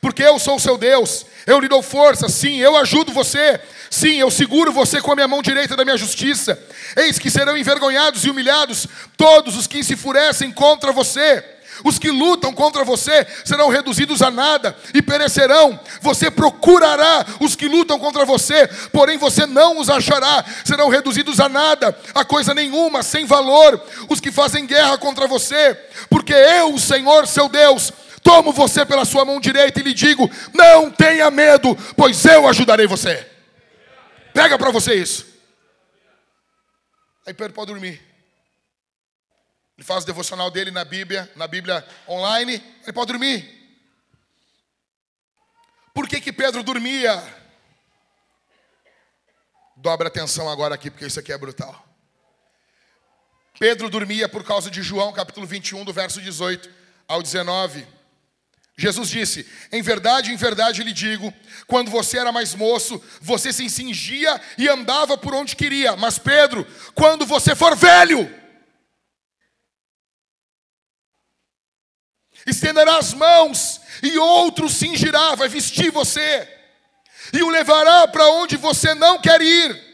Porque 0.00 0.22
eu 0.22 0.38
sou 0.38 0.56
o 0.56 0.58
seu 0.58 0.78
Deus. 0.78 1.26
Eu 1.46 1.60
lhe 1.60 1.68
dou 1.68 1.82
força. 1.82 2.26
Sim, 2.26 2.56
eu 2.56 2.74
ajudo 2.74 3.12
você. 3.12 3.60
Sim, 3.90 4.14
eu 4.14 4.30
seguro 4.30 4.72
você 4.72 4.98
com 5.02 5.12
a 5.12 5.14
minha 5.14 5.28
mão 5.28 5.42
direita 5.42 5.76
da 5.76 5.84
minha 5.84 5.98
justiça. 5.98 6.58
Eis 6.96 7.18
que 7.18 7.30
serão 7.30 7.54
envergonhados 7.54 8.24
e 8.24 8.30
humilhados 8.30 8.86
todos 9.14 9.58
os 9.58 9.66
que 9.66 9.84
se 9.84 9.92
enfurecem 9.92 10.50
contra 10.50 10.90
você. 10.90 11.44
Os 11.84 11.98
que 11.98 12.10
lutam 12.10 12.52
contra 12.52 12.84
você 12.84 13.26
serão 13.44 13.68
reduzidos 13.68 14.22
a 14.22 14.30
nada 14.30 14.76
e 14.94 15.00
perecerão. 15.00 15.78
Você 16.00 16.30
procurará 16.30 17.24
os 17.40 17.54
que 17.54 17.68
lutam 17.68 17.98
contra 17.98 18.24
você, 18.24 18.66
porém 18.92 19.16
você 19.16 19.46
não 19.46 19.78
os 19.78 19.88
achará. 19.88 20.44
Serão 20.64 20.88
reduzidos 20.88 21.40
a 21.40 21.48
nada, 21.48 21.96
a 22.14 22.24
coisa 22.24 22.54
nenhuma, 22.54 23.02
sem 23.02 23.24
valor. 23.24 23.80
Os 24.08 24.20
que 24.20 24.32
fazem 24.32 24.66
guerra 24.66 24.98
contra 24.98 25.26
você, 25.26 25.74
porque 26.10 26.32
eu, 26.32 26.74
o 26.74 26.80
Senhor, 26.80 27.26
seu 27.26 27.48
Deus, 27.48 27.92
tomo 28.22 28.52
você 28.52 28.84
pela 28.84 29.04
sua 29.04 29.24
mão 29.24 29.40
direita 29.40 29.80
e 29.80 29.82
lhe 29.82 29.94
digo: 29.94 30.30
não 30.52 30.90
tenha 30.90 31.30
medo, 31.30 31.76
pois 31.96 32.24
eu 32.24 32.48
ajudarei 32.48 32.86
você. 32.86 33.26
Pega 34.32 34.58
para 34.58 34.70
você 34.70 34.94
isso. 34.94 35.26
Aí 37.26 37.34
Pedro 37.34 37.52
pode 37.52 37.72
dormir. 37.72 38.07
Ele 39.78 39.86
faz 39.86 40.02
o 40.02 40.06
devocional 40.08 40.50
dele 40.50 40.72
na 40.72 40.84
Bíblia, 40.84 41.30
na 41.36 41.46
Bíblia 41.46 41.86
online, 42.08 42.60
ele 42.82 42.92
pode 42.92 43.12
dormir. 43.12 43.48
Por 45.94 46.08
que 46.08 46.20
que 46.20 46.32
Pedro 46.32 46.64
dormia? 46.64 47.22
Dobra 49.76 50.08
atenção 50.08 50.50
agora 50.50 50.74
aqui, 50.74 50.90
porque 50.90 51.06
isso 51.06 51.20
aqui 51.20 51.32
é 51.32 51.38
brutal. 51.38 51.86
Pedro 53.56 53.88
dormia 53.88 54.28
por 54.28 54.42
causa 54.42 54.68
de 54.68 54.82
João, 54.82 55.12
capítulo 55.12 55.46
21, 55.46 55.84
do 55.84 55.92
verso 55.92 56.20
18 56.20 56.68
ao 57.06 57.22
19. 57.22 57.86
Jesus 58.76 59.08
disse: 59.08 59.46
Em 59.70 59.80
verdade, 59.80 60.32
em 60.32 60.36
verdade 60.36 60.82
lhe 60.82 60.92
digo, 60.92 61.32
quando 61.68 61.88
você 61.88 62.18
era 62.18 62.32
mais 62.32 62.52
moço, 62.52 63.00
você 63.20 63.52
se 63.52 63.70
cingia 63.70 64.40
e 64.56 64.68
andava 64.68 65.16
por 65.16 65.32
onde 65.34 65.54
queria. 65.54 65.94
Mas 65.94 66.18
Pedro, 66.18 66.66
quando 66.96 67.24
você 67.24 67.54
for 67.54 67.76
velho, 67.76 68.28
estenderá 72.46 72.98
as 72.98 73.12
mãos 73.12 73.80
e 74.02 74.18
outro 74.18 74.68
cingirá, 74.68 75.34
vai 75.34 75.48
vestir 75.48 75.90
você 75.90 76.48
e 77.32 77.42
o 77.42 77.48
levará 77.48 78.06
para 78.08 78.26
onde 78.28 78.56
você 78.56 78.94
não 78.94 79.20
quer 79.20 79.40
ir. 79.40 79.88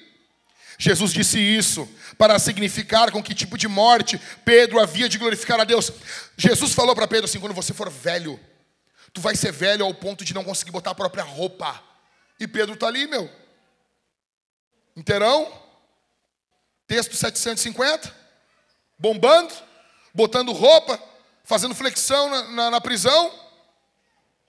Jesus 0.79 1.13
disse 1.13 1.39
isso 1.39 1.89
para 2.19 2.39
significar 2.39 3.11
com 3.11 3.23
que 3.23 3.35
tipo 3.35 3.59
de 3.59 3.69
morte 3.69 4.21
Pedro 4.45 4.81
havia 4.81 5.09
de 5.09 5.19
glorificar 5.19 5.61
a 5.61 5.65
Deus. 5.65 5.91
Jesus 6.37 6.73
falou 6.73 6.95
para 6.95 7.09
Pedro 7.09 7.25
assim: 7.25 7.41
quando 7.41 7.55
você 7.55 7.73
for 7.73 7.91
velho, 7.91 8.39
tu 9.13 9.21
vai 9.21 9.37
ser 9.37 9.53
velho 9.53 9.85
ao 9.85 9.95
ponto 9.95 10.25
de 10.25 10.35
não 10.35 10.45
conseguir 10.45 10.71
botar 10.71 10.91
a 10.91 10.95
própria 10.95 11.25
roupa. 11.25 11.83
E 12.39 12.47
Pedro 12.47 12.75
está 12.75 12.89
ali, 12.89 13.07
meu. 13.07 13.31
Inteirão, 14.97 15.51
texto 16.87 17.17
750, 17.17 18.15
bombando, 18.99 19.55
botando 20.13 20.53
roupa, 20.53 21.01
fazendo 21.45 21.75
flexão 21.75 22.29
na, 22.29 22.43
na, 22.49 22.71
na 22.73 22.81
prisão. 22.81 23.33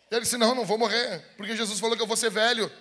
Ele 0.10 0.22
disse: 0.22 0.38
Não, 0.38 0.56
não 0.56 0.66
vou 0.66 0.78
morrer, 0.78 1.20
porque 1.38 1.56
Jesus 1.56 1.80
falou 1.80 1.96
que 1.96 2.02
eu 2.02 2.08
vou 2.08 2.18
ser 2.18 2.32
velho. 2.32 2.72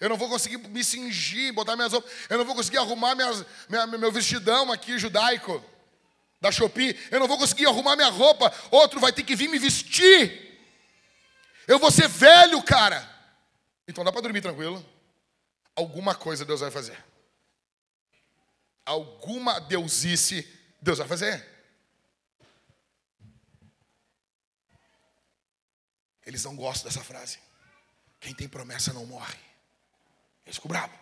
Eu 0.00 0.08
não 0.08 0.16
vou 0.16 0.28
conseguir 0.28 0.56
me 0.56 0.82
cingir, 0.82 1.52
botar 1.52 1.76
minhas 1.76 1.92
roupas. 1.92 2.10
Eu 2.28 2.38
não 2.38 2.44
vou 2.44 2.56
conseguir 2.56 2.78
arrumar 2.78 3.14
minhas, 3.14 3.44
minha, 3.68 3.86
meu 3.86 4.10
vestidão 4.10 4.72
aqui 4.72 4.98
judaico 4.98 5.64
da 6.40 6.50
Shopee. 6.50 6.98
Eu 7.08 7.20
não 7.20 7.28
vou 7.28 7.38
conseguir 7.38 7.66
arrumar 7.66 7.94
minha 7.94 8.08
roupa. 8.08 8.52
Outro 8.70 8.98
vai 8.98 9.12
ter 9.12 9.22
que 9.22 9.36
vir 9.36 9.48
me 9.48 9.60
vestir. 9.60 10.58
Eu 11.68 11.78
vou 11.78 11.90
ser 11.90 12.08
velho, 12.08 12.60
cara. 12.64 13.08
Então 13.86 14.02
dá 14.02 14.10
para 14.10 14.22
dormir 14.22 14.40
tranquilo. 14.40 14.84
Alguma 15.76 16.16
coisa 16.16 16.44
Deus 16.44 16.60
vai 16.60 16.70
fazer. 16.70 16.98
Alguma 18.84 19.60
deusice 19.60 20.46
Deus 20.80 20.98
vai 20.98 21.06
fazer. 21.06 21.51
Eles 26.24 26.44
não 26.44 26.54
gostam 26.56 26.90
dessa 26.90 27.04
frase. 27.04 27.38
Quem 28.20 28.34
tem 28.34 28.48
promessa 28.48 28.92
não 28.92 29.06
morre. 29.06 29.38
Eles 30.44 30.56
ficam 30.56 30.68
bravos. 30.68 30.98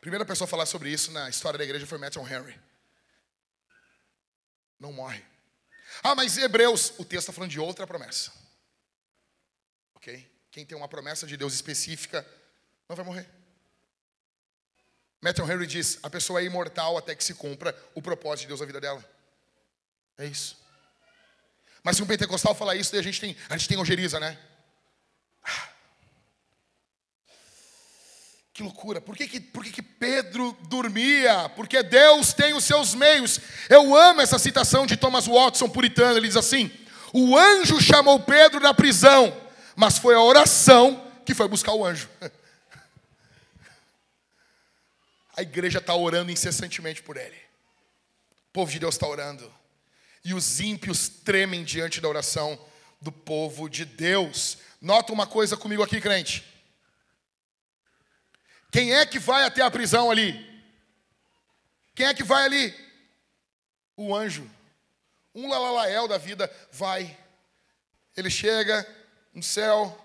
Primeira 0.00 0.24
pessoa 0.24 0.46
a 0.46 0.50
falar 0.50 0.66
sobre 0.66 0.90
isso 0.90 1.10
na 1.10 1.28
história 1.28 1.58
da 1.58 1.64
igreja 1.64 1.86
foi 1.86 1.98
Matthew 1.98 2.26
Henry. 2.26 2.58
Não 4.78 4.92
morre. 4.92 5.24
Ah, 6.02 6.14
mas 6.14 6.36
Hebreus, 6.36 6.90
o 6.98 7.04
texto 7.04 7.24
está 7.28 7.32
falando 7.32 7.50
de 7.50 7.58
outra 7.58 7.86
promessa. 7.86 8.32
Ok? 9.94 10.30
Quem 10.50 10.64
tem 10.64 10.76
uma 10.76 10.88
promessa 10.88 11.26
de 11.26 11.36
Deus 11.36 11.54
específica 11.54 12.26
não 12.88 12.96
vai 12.96 13.04
morrer. 13.04 13.28
Matthew 15.20 15.50
Henry 15.50 15.66
diz: 15.66 15.98
a 16.02 16.08
pessoa 16.08 16.40
é 16.40 16.44
imortal 16.44 16.96
até 16.96 17.14
que 17.14 17.24
se 17.24 17.34
cumpra 17.34 17.76
o 17.94 18.00
propósito 18.00 18.42
de 18.42 18.48
Deus 18.48 18.60
na 18.60 18.66
vida 18.66 18.80
dela. 18.80 19.04
É 20.16 20.24
isso. 20.26 20.56
Mas 21.82 21.96
se 21.96 22.02
um 22.02 22.06
pentecostal 22.06 22.54
falar 22.54 22.76
isso, 22.76 22.94
a 22.96 23.02
gente 23.02 23.20
tem, 23.20 23.36
a 23.48 23.56
gente 23.56 23.68
tem 23.68 23.78
ojeriza, 23.78 24.18
né? 24.20 24.38
Ah. 25.44 25.68
Que 28.52 28.62
loucura. 28.64 29.00
Por 29.00 29.16
que, 29.16 29.28
que, 29.28 29.40
por 29.40 29.62
que, 29.62 29.70
que 29.70 29.82
Pedro 29.82 30.56
dormia? 30.62 31.48
Porque 31.50 31.80
Deus 31.80 32.32
tem 32.32 32.54
os 32.54 32.64
seus 32.64 32.92
meios. 32.92 33.40
Eu 33.70 33.94
amo 33.94 34.20
essa 34.20 34.36
citação 34.36 34.84
de 34.84 34.96
Thomas 34.96 35.26
Watson, 35.26 35.68
puritano. 35.68 36.18
Ele 36.18 36.26
diz 36.26 36.36
assim: 36.36 36.68
O 37.12 37.38
anjo 37.38 37.80
chamou 37.80 38.18
Pedro 38.18 38.58
da 38.58 38.74
prisão, 38.74 39.32
mas 39.76 39.98
foi 39.98 40.16
a 40.16 40.20
oração 40.20 41.08
que 41.24 41.34
foi 41.34 41.46
buscar 41.46 41.72
o 41.72 41.86
anjo. 41.86 42.08
A 45.36 45.42
igreja 45.42 45.78
está 45.78 45.94
orando 45.94 46.32
incessantemente 46.32 47.00
por 47.00 47.16
ele. 47.16 47.36
O 48.48 48.52
povo 48.52 48.72
de 48.72 48.80
Deus 48.80 48.96
está 48.96 49.06
orando. 49.06 49.48
E 50.28 50.34
os 50.34 50.60
ímpios 50.60 51.08
tremem 51.08 51.64
diante 51.64 52.02
da 52.02 52.08
oração 52.08 52.62
do 53.00 53.10
povo 53.10 53.66
de 53.66 53.86
Deus. 53.86 54.58
Nota 54.78 55.10
uma 55.10 55.26
coisa 55.26 55.56
comigo 55.56 55.82
aqui, 55.82 56.02
crente. 56.02 56.44
Quem 58.70 58.92
é 58.92 59.06
que 59.06 59.18
vai 59.18 59.44
até 59.44 59.62
a 59.62 59.70
prisão 59.70 60.10
ali? 60.10 60.34
Quem 61.94 62.04
é 62.04 62.12
que 62.12 62.22
vai 62.22 62.44
ali? 62.44 62.74
O 63.96 64.14
anjo. 64.14 64.46
Um 65.34 65.48
lalalael 65.48 66.06
da 66.06 66.18
vida 66.18 66.54
vai. 66.70 67.16
Ele 68.14 68.28
chega 68.28 68.86
no 69.32 69.42
céu, 69.42 69.98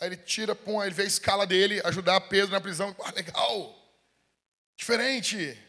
aí 0.00 0.08
ele 0.08 0.16
tira, 0.16 0.54
põe, 0.54 0.86
ele 0.86 0.94
vê 0.94 1.02
a 1.02 1.06
escala 1.06 1.46
dele, 1.46 1.82
ajudar 1.84 2.22
Pedro 2.22 2.52
na 2.52 2.60
prisão. 2.62 2.96
Ah, 3.04 3.10
legal. 3.10 3.78
Diferente. 4.74 5.62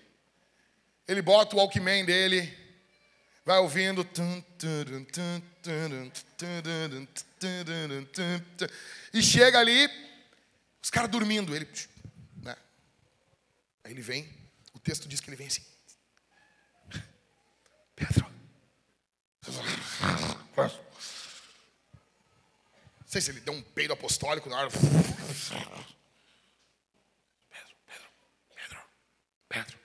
Ele 1.05 1.21
bota 1.21 1.53
o 1.53 1.59
Walkman 1.59 2.05
dele, 2.05 2.57
vai 3.49 3.57
ouvindo. 3.57 4.07
E 9.11 9.23
chega 9.23 9.59
ali, 9.59 9.89
os 10.79 10.91
caras 10.91 11.09
dormindo. 11.09 11.55
Ele, 11.55 11.67
né? 12.43 12.55
Aí 13.83 13.91
ele 13.91 14.01
vem, 14.01 14.31
o 14.75 14.79
texto 14.79 15.07
diz 15.07 15.19
que 15.19 15.29
ele 15.31 15.35
vem 15.35 15.47
assim. 15.47 15.63
Pedro. 17.95 18.29
Não 23.01 23.07
sei 23.07 23.21
se 23.21 23.31
ele 23.31 23.39
deu 23.39 23.55
um 23.55 23.63
peido 23.63 23.93
apostólico 23.93 24.47
na 24.47 24.59
hora. 24.59 24.69
Pedro, 29.49 29.79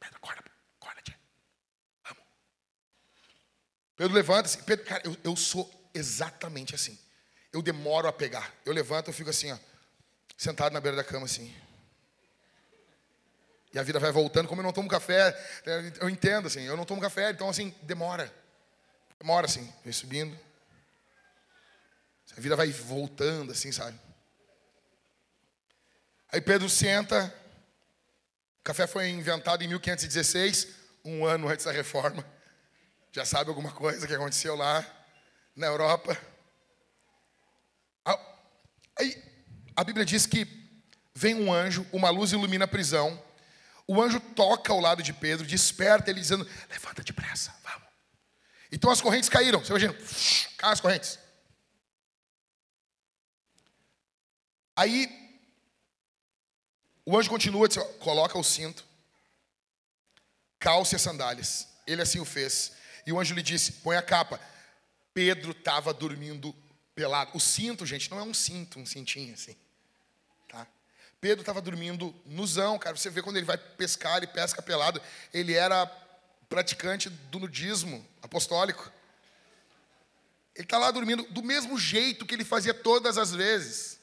Pedro, 0.00 0.16
acorda, 0.16 0.42
acorda, 0.80 1.02
tia. 1.02 1.16
Vamos. 2.02 2.24
Pedro 4.04 4.16
levanta-se. 4.16 4.58
Pedro, 4.58 4.84
cara, 4.84 5.02
eu, 5.02 5.16
eu 5.24 5.34
sou 5.34 5.88
exatamente 5.94 6.74
assim. 6.74 6.98
Eu 7.50 7.62
demoro 7.62 8.06
a 8.06 8.12
pegar. 8.12 8.52
Eu 8.62 8.74
levanto, 8.74 9.08
eu 9.08 9.14
fico 9.14 9.30
assim, 9.30 9.50
ó, 9.50 9.56
sentado 10.36 10.74
na 10.74 10.80
beira 10.80 10.94
da 10.94 11.02
cama, 11.02 11.24
assim. 11.24 11.54
E 13.72 13.78
a 13.78 13.82
vida 13.82 13.98
vai 13.98 14.12
voltando. 14.12 14.46
Como 14.46 14.60
eu 14.60 14.62
não 14.62 14.74
tomo 14.74 14.90
café, 14.90 15.34
eu 15.98 16.10
entendo, 16.10 16.48
assim, 16.48 16.64
eu 16.64 16.76
não 16.76 16.84
tomo 16.84 17.00
café, 17.00 17.30
então, 17.30 17.48
assim, 17.48 17.74
demora. 17.80 18.30
Demora, 19.18 19.46
assim, 19.46 19.72
vai 19.82 19.92
subindo. 19.94 20.38
A 22.36 22.40
vida 22.40 22.56
vai 22.56 22.70
voltando, 22.70 23.52
assim, 23.52 23.72
sabe? 23.72 23.98
Aí 26.30 26.42
Pedro 26.42 26.68
senta, 26.68 27.34
o 28.60 28.64
café 28.64 28.86
foi 28.86 29.08
inventado 29.08 29.64
em 29.64 29.68
1516, 29.68 30.68
um 31.06 31.24
ano 31.24 31.48
antes 31.48 31.64
da 31.64 31.72
reforma. 31.72 32.22
Já 33.14 33.24
sabe 33.24 33.48
alguma 33.48 33.70
coisa 33.70 34.08
que 34.08 34.12
aconteceu 34.12 34.56
lá 34.56 34.84
na 35.54 35.68
Europa? 35.68 36.20
Aí, 38.98 39.22
a 39.76 39.84
Bíblia 39.84 40.04
diz 40.04 40.26
que 40.26 40.44
vem 41.14 41.36
um 41.36 41.52
anjo, 41.52 41.86
uma 41.92 42.10
luz 42.10 42.32
ilumina 42.32 42.64
a 42.64 42.68
prisão. 42.68 43.22
O 43.86 44.02
anjo 44.02 44.18
toca 44.18 44.72
ao 44.72 44.80
lado 44.80 45.00
de 45.00 45.12
Pedro, 45.12 45.46
desperta 45.46 46.10
ele 46.10 46.18
dizendo: 46.18 46.44
Levanta 46.68 47.04
depressa, 47.04 47.54
vamos. 47.62 47.88
Então 48.72 48.90
as 48.90 49.00
correntes 49.00 49.28
caíram. 49.28 49.60
Você 49.60 49.70
imagina? 49.70 49.94
Cai 50.56 50.72
as 50.72 50.80
correntes. 50.80 51.16
Aí 54.74 55.08
o 57.06 57.16
anjo 57.16 57.30
continua, 57.30 57.68
diz, 57.68 57.78
coloca 58.00 58.36
o 58.36 58.42
cinto, 58.42 58.84
calce 60.58 60.96
as 60.96 61.02
sandálias. 61.02 61.68
Ele 61.86 62.02
assim 62.02 62.18
o 62.18 62.24
fez. 62.24 62.72
E 63.06 63.12
o 63.12 63.20
anjo 63.20 63.34
lhe 63.34 63.42
disse: 63.42 63.72
põe 63.72 63.96
a 63.96 64.02
capa. 64.02 64.40
Pedro 65.12 65.52
estava 65.52 65.92
dormindo 65.92 66.54
pelado. 66.94 67.30
O 67.34 67.40
cinto, 67.40 67.86
gente, 67.86 68.10
não 68.10 68.18
é 68.18 68.22
um 68.22 68.34
cinto, 68.34 68.78
um 68.78 68.86
cintinho 68.86 69.34
assim. 69.34 69.56
Tá? 70.48 70.66
Pedro 71.20 71.42
estava 71.42 71.60
dormindo 71.60 72.14
nuzão, 72.26 72.78
cara. 72.78 72.96
Você 72.96 73.10
vê 73.10 73.22
quando 73.22 73.36
ele 73.36 73.46
vai 73.46 73.58
pescar, 73.58 74.16
ele 74.16 74.26
pesca 74.26 74.62
pelado. 74.62 75.00
Ele 75.32 75.54
era 75.54 75.86
praticante 76.48 77.08
do 77.08 77.40
nudismo 77.40 78.06
apostólico. 78.22 78.90
Ele 80.54 80.64
está 80.64 80.78
lá 80.78 80.90
dormindo 80.90 81.24
do 81.24 81.42
mesmo 81.42 81.76
jeito 81.78 82.24
que 82.24 82.34
ele 82.34 82.44
fazia 82.44 82.72
todas 82.72 83.18
as 83.18 83.32
vezes. 83.32 83.98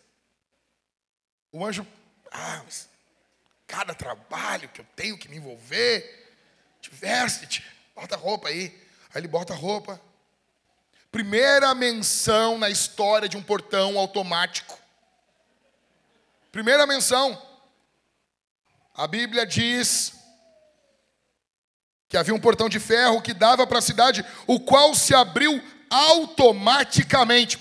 O 1.52 1.66
anjo, 1.66 1.88
ah, 2.30 2.62
mas 2.66 2.90
cada 3.68 3.96
trabalho 3.96 4.68
que 4.68 4.82
eu 4.82 4.86
tenho 4.96 5.18
que 5.18 5.30
me 5.30 5.38
envolver. 5.38 6.20
Te 6.82 6.90
veste, 6.90 7.66
bota 7.96 8.18
roupa 8.18 8.50
aí. 8.50 8.78
Aí 9.14 9.22
ele 9.22 9.28
bota 9.28 9.54
a 9.54 9.56
roupa. 9.56 10.00
Primeira 11.12 11.76
menção 11.76 12.58
na 12.58 12.70
história 12.70 13.28
de 13.28 13.36
um 13.36 13.44
portão 13.44 13.98
automático. 13.98 14.78
Primeira 16.52 16.88
menção. 16.88 17.42
A 18.96 19.08
Bíblia 19.08 19.46
diz 19.46 20.14
que 22.08 22.18
havia 22.18 22.34
um 22.34 22.40
portão 22.40 22.68
de 22.68 22.80
ferro 22.80 23.22
que 23.22 23.34
dava 23.34 23.66
para 23.66 23.80
a 23.80 23.82
cidade, 23.82 24.26
o 24.46 24.60
qual 24.60 24.94
se 24.94 25.14
abriu 25.14 25.62
automaticamente. 25.90 27.60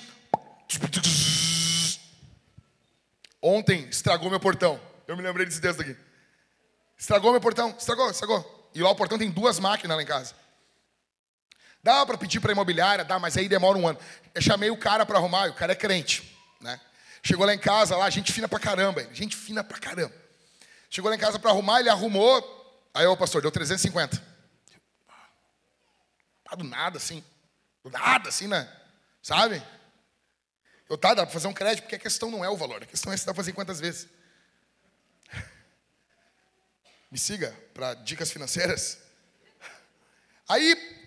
Ontem 3.43 3.89
estragou 3.89 4.31
meu 4.31 4.41
portão. 4.41 4.81
Eu 5.07 5.17
me 5.17 5.23
lembrei 5.23 5.47
desse 5.47 5.61
texto 5.61 5.81
aqui. 5.81 5.97
Estragou 6.97 7.33
meu 7.33 7.41
portão. 7.41 7.75
Estragou, 7.77 8.11
estragou. 8.11 8.71
E 8.75 8.83
lá 8.83 8.91
o 8.91 8.95
portão 8.95 9.19
tem 9.19 9.31
duas 9.31 9.59
máquinas 9.59 9.97
lá 9.97 10.03
em 10.03 10.07
casa. 10.07 10.35
Dá 11.83 12.05
para 12.05 12.19
pedir 12.19 12.41
para 12.41 12.53
imobiliária, 12.53 13.05
dá, 13.05 13.19
mas 13.19 13.37
aí 13.37 13.49
demora 13.49 13.79
um 13.79 13.89
ano. 13.89 13.99
Eu 14.35 14.43
chamei 14.43 14.71
o 14.71 14.77
cara 14.77 15.07
para 15.07 15.19
arrumar, 15.19 15.49
o 15.49 15.55
cara 15.55 15.73
é 15.73 15.77
crente, 15.77 16.37
né? 16.61 16.79
Chegou 17.23 17.47
lá 17.47 17.55
em 17.55 17.59
casa, 17.59 17.97
lá, 17.97 18.09
gente 18.11 18.33
fina 18.33 18.49
pra 18.49 18.59
caramba, 18.59 19.07
gente 19.13 19.37
fina 19.37 19.65
pra 19.65 19.79
caramba. 19.79 20.15
Chegou 20.91 21.09
lá 21.09 21.17
em 21.17 21.21
casa 21.21 21.39
para 21.39 21.51
arrumar, 21.51 21.81
ele 21.81 21.89
arrumou. 21.89 22.59
Aí, 22.93 23.07
o 23.07 23.17
pastor, 23.17 23.41
deu 23.41 23.51
350. 23.51 24.21
Ah, 26.47 26.57
do 26.57 26.65
nada, 26.65 26.99
assim. 26.99 27.25
Do 27.85 27.91
nada, 27.91 28.29
assim, 28.29 28.49
né? 28.49 28.69
Sabe? 29.23 29.63
Eu 30.89 30.99
tá, 30.99 31.15
dá 31.15 31.25
para 31.25 31.33
fazer 31.33 31.47
um 31.47 31.53
crédito, 31.53 31.85
porque 31.85 31.95
a 31.95 32.01
questão 32.01 32.31
não 32.31 32.45
é 32.45 32.51
o 32.51 32.57
valor, 32.57 32.83
a 32.83 32.87
questão 32.87 33.13
é 33.13 33.17
se 33.17 33.25
dá 33.25 33.33
para 33.33 33.43
fazer 33.43 33.53
quantas 33.53 33.79
vezes. 33.79 34.09
Me 37.09 37.17
siga 37.17 37.57
para 37.73 37.95
dicas 37.95 38.33
financeiras. 38.33 38.99
Aí, 40.49 41.00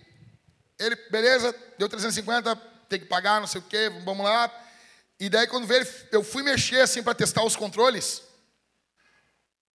ele, 0.78 0.96
beleza, 1.10 1.54
deu 1.78 1.88
350, 1.88 2.56
tem 2.88 3.00
que 3.00 3.06
pagar, 3.06 3.40
não 3.40 3.46
sei 3.46 3.60
o 3.60 3.64
quê, 3.64 3.90
vamos 4.04 4.24
lá. 4.24 4.50
E 5.18 5.28
daí, 5.28 5.46
quando 5.46 5.66
veio, 5.66 5.86
eu 6.10 6.22
fui 6.22 6.42
mexer 6.42 6.80
assim 6.80 7.02
para 7.02 7.14
testar 7.14 7.44
os 7.44 7.56
controles. 7.56 8.22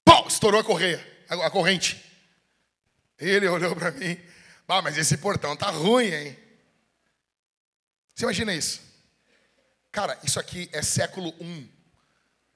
Pau, 0.04 0.28
estourou 0.28 0.60
a 0.60 0.64
correia, 0.64 1.06
a, 1.30 1.50
corrente. 1.50 2.04
Ele 3.18 3.48
olhou 3.48 3.76
para 3.76 3.92
mim. 3.92 4.20
Ah, 4.68 4.82
mas 4.82 4.98
esse 4.98 5.18
portão 5.18 5.56
tá 5.56 5.70
ruim, 5.70 6.08
hein? 6.08 6.38
Você 8.14 8.26
imagina 8.26 8.54
isso? 8.54 8.82
Cara, 9.92 10.20
isso 10.24 10.40
aqui 10.40 10.70
é 10.72 10.82
século 10.82 11.34
1. 11.40 11.68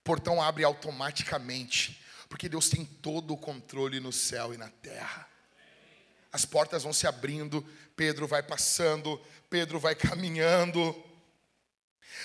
Portão 0.04 0.42
abre 0.42 0.64
automaticamente. 0.64 2.00
Porque 2.30 2.50
Deus 2.50 2.70
tem 2.70 2.86
todo 2.86 3.34
o 3.34 3.38
controle 3.38 4.00
no 4.00 4.12
céu 4.12 4.54
e 4.54 4.58
na 4.58 4.70
terra. 4.70 5.28
As 6.34 6.46
portas 6.46 6.82
vão 6.82 6.92
se 6.92 7.06
abrindo, 7.06 7.64
Pedro 7.96 8.28
vai 8.28 8.42
passando, 8.42 9.22
Pedro 9.52 9.80
vai 9.80 9.94
caminhando. 9.96 10.96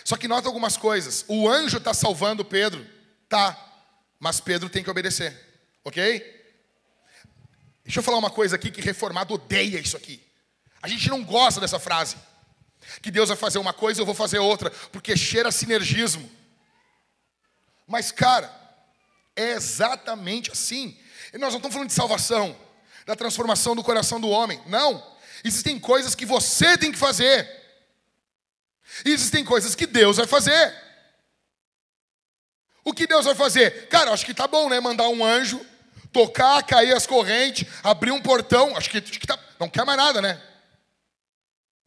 Só 0.02 0.16
que 0.16 0.26
nota 0.26 0.48
algumas 0.48 0.78
coisas. 0.78 1.26
O 1.28 1.46
anjo 1.46 1.76
está 1.76 1.92
salvando 1.92 2.42
Pedro, 2.42 2.84
tá, 3.28 3.56
mas 4.18 4.40
Pedro 4.40 4.70
tem 4.70 4.82
que 4.82 4.90
obedecer, 4.90 5.38
ok? 5.84 6.36
Deixa 7.84 8.00
eu 8.00 8.02
falar 8.02 8.16
uma 8.16 8.30
coisa 8.30 8.56
aqui 8.56 8.70
que 8.70 8.80
reformado 8.80 9.34
odeia 9.34 9.78
isso 9.78 9.96
aqui. 9.96 10.26
A 10.80 10.88
gente 10.88 11.08
não 11.10 11.22
gosta 11.22 11.60
dessa 11.60 11.78
frase. 11.78 12.16
Que 13.02 13.10
Deus 13.10 13.28
vai 13.28 13.36
fazer 13.36 13.58
uma 13.58 13.74
coisa 13.74 14.00
e 14.00 14.02
eu 14.02 14.06
vou 14.06 14.14
fazer 14.14 14.38
outra, 14.38 14.70
porque 14.92 15.16
cheira 15.16 15.52
sinergismo. 15.52 16.30
Mas, 17.86 18.10
cara, 18.10 18.54
é 19.36 19.52
exatamente 19.52 20.50
assim. 20.50 20.98
E 21.32 21.38
nós 21.38 21.50
não 21.50 21.58
estamos 21.58 21.74
falando 21.74 21.88
de 21.88 21.94
salvação, 21.94 22.56
da 23.08 23.16
transformação 23.16 23.74
do 23.74 23.82
coração 23.82 24.20
do 24.20 24.28
homem. 24.28 24.60
Não. 24.66 25.02
Existem 25.42 25.80
coisas 25.80 26.14
que 26.14 26.26
você 26.26 26.76
tem 26.76 26.92
que 26.92 26.98
fazer. 26.98 27.48
E 29.02 29.10
existem 29.10 29.42
coisas 29.42 29.74
que 29.74 29.86
Deus 29.86 30.18
vai 30.18 30.26
fazer. 30.26 30.76
O 32.84 32.92
que 32.92 33.06
Deus 33.06 33.24
vai 33.24 33.34
fazer? 33.34 33.88
Cara, 33.88 34.12
acho 34.12 34.26
que 34.26 34.34
tá 34.34 34.46
bom, 34.46 34.68
né? 34.68 34.78
Mandar 34.78 35.08
um 35.08 35.24
anjo, 35.24 35.58
tocar, 36.12 36.62
cair 36.64 36.94
as 36.94 37.06
correntes, 37.06 37.66
abrir 37.82 38.10
um 38.10 38.20
portão. 38.20 38.76
Acho 38.76 38.90
que, 38.90 38.98
acho 38.98 39.18
que 39.18 39.26
tá. 39.26 39.38
Não 39.58 39.70
quer 39.70 39.86
mais 39.86 39.96
nada, 39.96 40.20
né? 40.20 40.38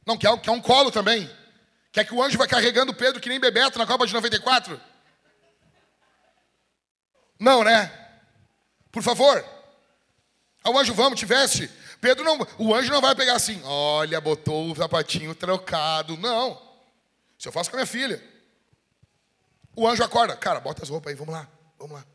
Não 0.03 0.17
quer, 0.17 0.35
quer 0.39 0.51
um 0.51 0.59
colo 0.59 0.89
também. 0.89 1.29
Quer 1.91 2.03
que 2.03 2.15
o 2.15 2.23
anjo 2.23 2.35
vai 2.35 2.47
carregando 2.47 2.95
Pedro 2.95 3.21
que 3.21 3.29
nem 3.29 3.39
Bebeto 3.39 3.77
na 3.77 3.85
Copa 3.85 4.07
de 4.07 4.13
94? 4.15 4.81
Não, 7.39 7.63
né? 7.63 7.91
Por 8.91 9.03
favor. 9.03 9.60
O 10.65 10.77
anjo, 10.77 10.93
vamos, 10.93 11.19
te 11.19 11.25
veste. 11.25 11.69
Pedro 11.99 12.23
não, 12.23 12.47
o 12.57 12.73
anjo 12.73 12.91
não 12.91 13.01
vai 13.01 13.15
pegar 13.15 13.35
assim, 13.35 13.61
olha, 13.63 14.19
botou 14.19 14.71
o 14.71 14.75
sapatinho 14.75 15.35
trocado. 15.35 16.17
Não. 16.17 16.61
Isso 17.37 17.47
eu 17.47 17.51
faço 17.51 17.69
com 17.69 17.75
a 17.75 17.79
minha 17.79 17.87
filha. 17.87 18.21
O 19.75 19.87
anjo 19.87 20.03
acorda, 20.03 20.35
cara, 20.35 20.59
bota 20.59 20.83
as 20.83 20.89
roupas 20.89 21.11
aí, 21.11 21.17
vamos 21.17 21.33
lá, 21.33 21.47
vamos 21.77 21.95
lá. 21.95 22.05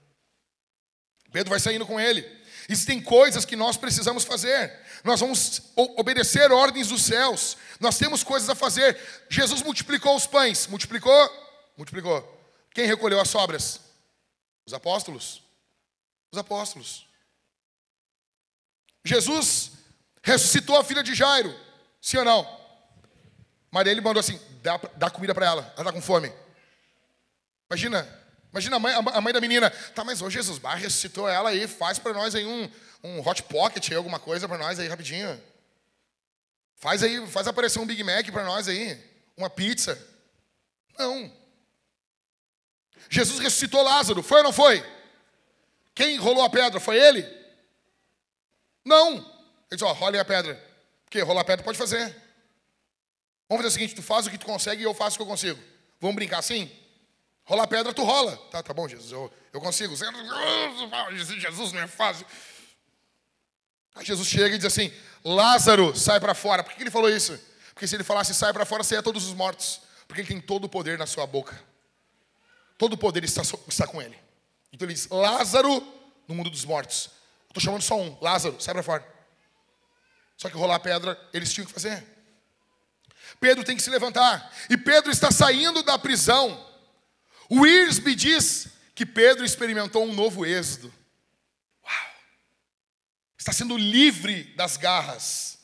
Pedro 1.32 1.51
vai 1.51 1.60
saindo 1.60 1.86
com 1.86 1.98
ele. 2.01 2.24
Existem 2.68 3.01
coisas 3.01 3.44
que 3.44 3.55
nós 3.55 3.77
precisamos 3.77 4.24
fazer. 4.24 4.73
Nós 5.05 5.20
vamos 5.20 5.62
obedecer 5.77 6.51
ordens 6.51 6.89
dos 6.89 7.02
céus. 7.02 7.56
Nós 7.78 7.98
temos 7.98 8.24
coisas 8.24 8.48
a 8.51 8.55
fazer. 8.55 8.98
Jesus 9.28 9.62
multiplicou 9.62 10.16
os 10.16 10.27
pães. 10.27 10.66
Multiplicou? 10.66 11.31
Multiplicou. 11.77 12.36
Quem 12.73 12.86
recolheu 12.86 13.20
as 13.20 13.28
sobras? 13.28 13.81
Os 14.66 14.74
apóstolos. 14.74 15.43
Os 16.32 16.39
apóstolos. 16.39 17.06
Jesus 19.07 19.73
ressuscitou 20.23 20.77
a 20.77 20.85
filha 20.85 21.03
de 21.03 21.15
Jairo. 21.15 21.55
Sim 22.01 22.19
ou 22.19 22.24
não? 22.24 22.61
Mas 23.70 23.87
ele 23.87 24.01
mandou 24.01 24.20
assim: 24.20 24.41
dá, 24.62 24.78
dá 24.97 25.11
comida 25.11 25.35
para 25.35 25.47
ela. 25.47 25.62
Ela 25.77 25.89
está 25.89 25.93
com 25.93 26.03
fome. 26.03 26.33
Imagina, 27.70 28.09
imagina 28.51 28.77
a 28.77 28.78
mãe, 28.78 28.95
a 28.95 29.20
mãe 29.20 29.33
da 29.33 29.41
menina. 29.41 29.70
Tá, 29.70 30.05
mas 30.05 30.23
hoje 30.23 30.39
Jesus 30.39 30.59
Bar 30.59 30.77
ressuscitou 30.77 31.28
ela 31.28 31.51
aí. 31.51 31.66
Faz 31.66 31.99
para 31.99 32.12
nós 32.12 32.35
aí 32.35 32.45
um, 32.47 32.70
um 33.03 33.20
hot 33.20 33.43
pocket 33.45 33.91
aí, 33.91 33.97
alguma 33.97 34.19
coisa 34.19 34.49
para 34.49 34.59
nós 34.59 34.78
aí 34.78 34.89
rapidinho. 34.89 35.41
Faz 36.77 37.03
aí, 37.03 37.27
faz 37.27 37.47
aparecer 37.49 37.78
um 37.78 37.87
Big 37.87 38.03
Mac 38.03 38.31
para 38.31 38.45
nós 38.45 38.69
aí. 38.69 38.99
Uma 39.37 39.51
pizza. 39.51 39.99
Não. 40.99 41.33
Jesus 43.09 43.39
ressuscitou 43.39 43.83
Lázaro, 43.83 44.23
foi 44.23 44.39
ou 44.39 44.45
não 44.45 44.53
foi? 44.53 44.85
Quem 45.95 46.16
rolou 46.16 46.45
a 46.45 46.51
pedra? 46.51 46.81
Foi 46.81 46.99
ele? 46.99 47.23
Não. 48.87 49.17
Ele 49.17 49.25
disse, 49.73 49.85
ó, 49.85 49.93
role 49.93 50.17
a 50.17 50.25
pedra. 50.25 50.65
Porque 51.05 51.21
rolar 51.21 51.41
a 51.41 51.45
pedra 51.45 51.65
pode 51.65 51.77
fazer. 51.77 52.15
Vamos 53.49 53.65
fazer 53.65 53.67
o 53.67 53.71
seguinte, 53.71 53.95
tu 53.97 54.03
faz 54.03 54.27
o 54.27 54.31
que 54.31 54.39
tu 54.39 54.47
consegue 54.47 54.83
e 54.83 54.85
eu 54.85 54.95
faço 54.95 55.17
o 55.17 55.19
que 55.19 55.23
eu 55.23 55.27
consigo. 55.27 55.61
Vamos 56.01 56.15
brincar 56.15 56.39
assim? 56.39 56.71
Rolar 57.45 57.65
a 57.65 57.67
pedra, 57.67 57.93
tu 57.93 58.05
rola. 58.05 58.37
Tá, 58.51 58.63
tá 58.63 58.73
bom, 58.73 58.89
Jesus, 58.89 59.11
eu, 59.11 59.33
eu 59.53 59.61
consigo. 59.61 59.95
Jesus 59.97 61.73
não 61.73 61.81
é 61.81 61.87
fácil. 61.89 62.25
Aí 63.97 64.05
Jesus 64.05 64.29
chega 64.29 64.55
e 64.55 64.59
diz 64.59 64.67
assim, 64.67 64.93
Lázaro, 65.25 65.97
sai 65.97 66.21
para 66.21 66.35
fora. 66.35 66.63
Por 66.63 66.73
que 66.73 66.83
ele 66.83 66.91
falou 66.91 67.11
isso? 67.11 67.39
Porque 67.75 67.89
se 67.89 67.97
ele 67.97 68.05
falasse 68.05 68.35
sai 68.35 68.53
para 68.53 68.65
fora, 68.65 68.85
seria 68.85 69.03
todos 69.03 69.27
os 69.27 69.35
mortos. 69.35 69.81
Porque 70.07 70.21
ele 70.21 70.29
tem 70.29 70.41
todo 70.41 70.65
o 70.65 70.69
poder 70.69 70.97
na 70.97 71.07
sua 71.07 71.27
boca. 71.27 71.61
Todo 72.79 72.93
o 72.93 72.99
poder 72.99 73.25
está, 73.25 73.43
está 73.43 73.87
com 73.87 74.01
ele. 74.01 74.17
Então 74.73 74.87
ele 74.87 74.95
diz: 74.95 75.09
Lázaro 75.09 75.83
no 76.29 76.35
mundo 76.35 76.51
dos 76.51 76.65
mortos. 76.65 77.15
Estou 77.57 77.62
chamando 77.62 77.83
só 77.83 77.99
um: 77.99 78.19
Lázaro, 78.20 78.61
sai 78.61 78.74
para 78.74 78.83
fora. 78.83 79.16
Só 80.37 80.51
que 80.51 80.57
rolar 80.57 80.78
pedra, 80.81 81.19
eles 81.33 81.51
tinham 81.51 81.66
que 81.66 81.73
fazer. 81.73 82.05
Pedro 83.41 83.65
tem 83.65 83.74
que 83.74 83.83
se 83.83 83.89
levantar. 83.89 84.53
E 84.69 84.77
Pedro 84.77 85.11
está 85.11 85.31
saindo 85.31 85.83
da 85.83 85.99
prisão. 85.99 86.65
O 87.49 87.66
Irsby 87.66 88.15
diz 88.15 88.69
que 88.95 89.07
Pedro 89.07 89.45
experimentou 89.45 90.05
um 90.05 90.12
novo 90.12 90.45
êxodo. 90.45 90.93
Uau! 91.83 92.11
Está 93.39 93.53
sendo 93.53 93.77
livre 93.78 94.45
das 94.55 94.77
garras. 94.77 95.59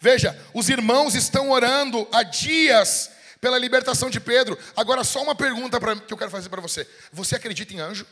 Veja, 0.00 0.36
os 0.52 0.68
irmãos 0.68 1.14
estão 1.14 1.50
orando 1.50 2.08
há 2.12 2.24
dias 2.24 3.12
pela 3.40 3.58
libertação 3.58 4.10
de 4.10 4.18
Pedro. 4.18 4.58
Agora, 4.76 5.04
só 5.04 5.22
uma 5.22 5.36
pergunta 5.36 5.78
pra, 5.78 5.94
que 5.94 6.12
eu 6.12 6.18
quero 6.18 6.32
fazer 6.32 6.48
para 6.48 6.60
você: 6.60 6.88
Você 7.12 7.36
acredita 7.36 7.72
em 7.72 7.78
anjo? 7.78 8.04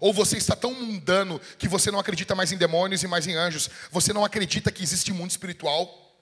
Ou 0.00 0.14
você 0.14 0.38
está 0.38 0.56
tão 0.56 0.72
mundano 0.72 1.38
que 1.58 1.68
você 1.68 1.90
não 1.90 1.98
acredita 1.98 2.34
mais 2.34 2.50
em 2.50 2.56
demônios 2.56 3.02
e 3.02 3.06
mais 3.06 3.26
em 3.26 3.34
anjos? 3.34 3.68
Você 3.90 4.14
não 4.14 4.24
acredita 4.24 4.72
que 4.72 4.82
existe 4.82 5.12
mundo 5.12 5.30
espiritual? 5.30 6.16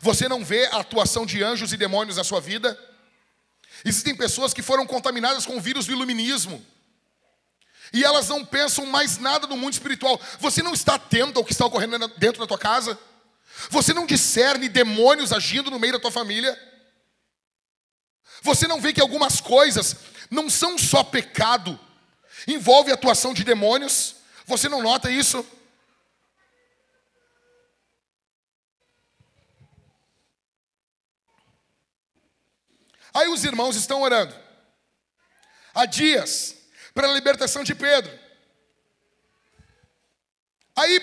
Você 0.00 0.28
não 0.28 0.44
vê 0.44 0.66
a 0.66 0.78
atuação 0.78 1.24
de 1.24 1.42
anjos 1.42 1.72
e 1.72 1.76
demônios 1.76 2.16
na 2.16 2.24
sua 2.24 2.40
vida? 2.40 2.76
Existem 3.84 4.14
pessoas 4.16 4.52
que 4.52 4.60
foram 4.60 4.84
contaminadas 4.84 5.46
com 5.46 5.56
o 5.56 5.60
vírus 5.60 5.86
do 5.86 5.92
iluminismo. 5.92 6.64
E 7.92 8.02
elas 8.02 8.28
não 8.28 8.44
pensam 8.44 8.84
mais 8.86 9.18
nada 9.18 9.46
no 9.46 9.56
mundo 9.56 9.74
espiritual. 9.74 10.20
Você 10.40 10.60
não 10.60 10.74
está 10.74 10.96
atento 10.96 11.38
ao 11.38 11.44
que 11.44 11.52
está 11.52 11.64
ocorrendo 11.64 12.08
dentro 12.18 12.40
da 12.40 12.46
tua 12.46 12.58
casa? 12.58 12.98
Você 13.70 13.94
não 13.94 14.04
discerne 14.04 14.68
demônios 14.68 15.32
agindo 15.32 15.70
no 15.70 15.78
meio 15.78 15.92
da 15.92 16.00
tua 16.00 16.10
família? 16.10 16.60
Você 18.42 18.66
não 18.66 18.80
vê 18.80 18.92
que 18.92 19.00
algumas 19.00 19.40
coisas 19.40 19.96
não 20.28 20.50
são 20.50 20.76
só 20.76 21.04
pecado, 21.04 21.78
envolve 22.46 22.90
a 22.90 22.94
atuação 22.94 23.32
de 23.34 23.44
demônios? 23.44 24.16
Você 24.46 24.68
não 24.68 24.82
nota 24.82 25.10
isso? 25.10 25.44
Aí 33.14 33.28
os 33.28 33.44
irmãos 33.44 33.76
estão 33.76 34.02
orando 34.02 34.34
há 35.74 35.86
dias 35.86 36.54
para 36.92 37.08
a 37.08 37.14
libertação 37.14 37.64
de 37.64 37.74
Pedro. 37.74 38.12
Aí 40.76 41.00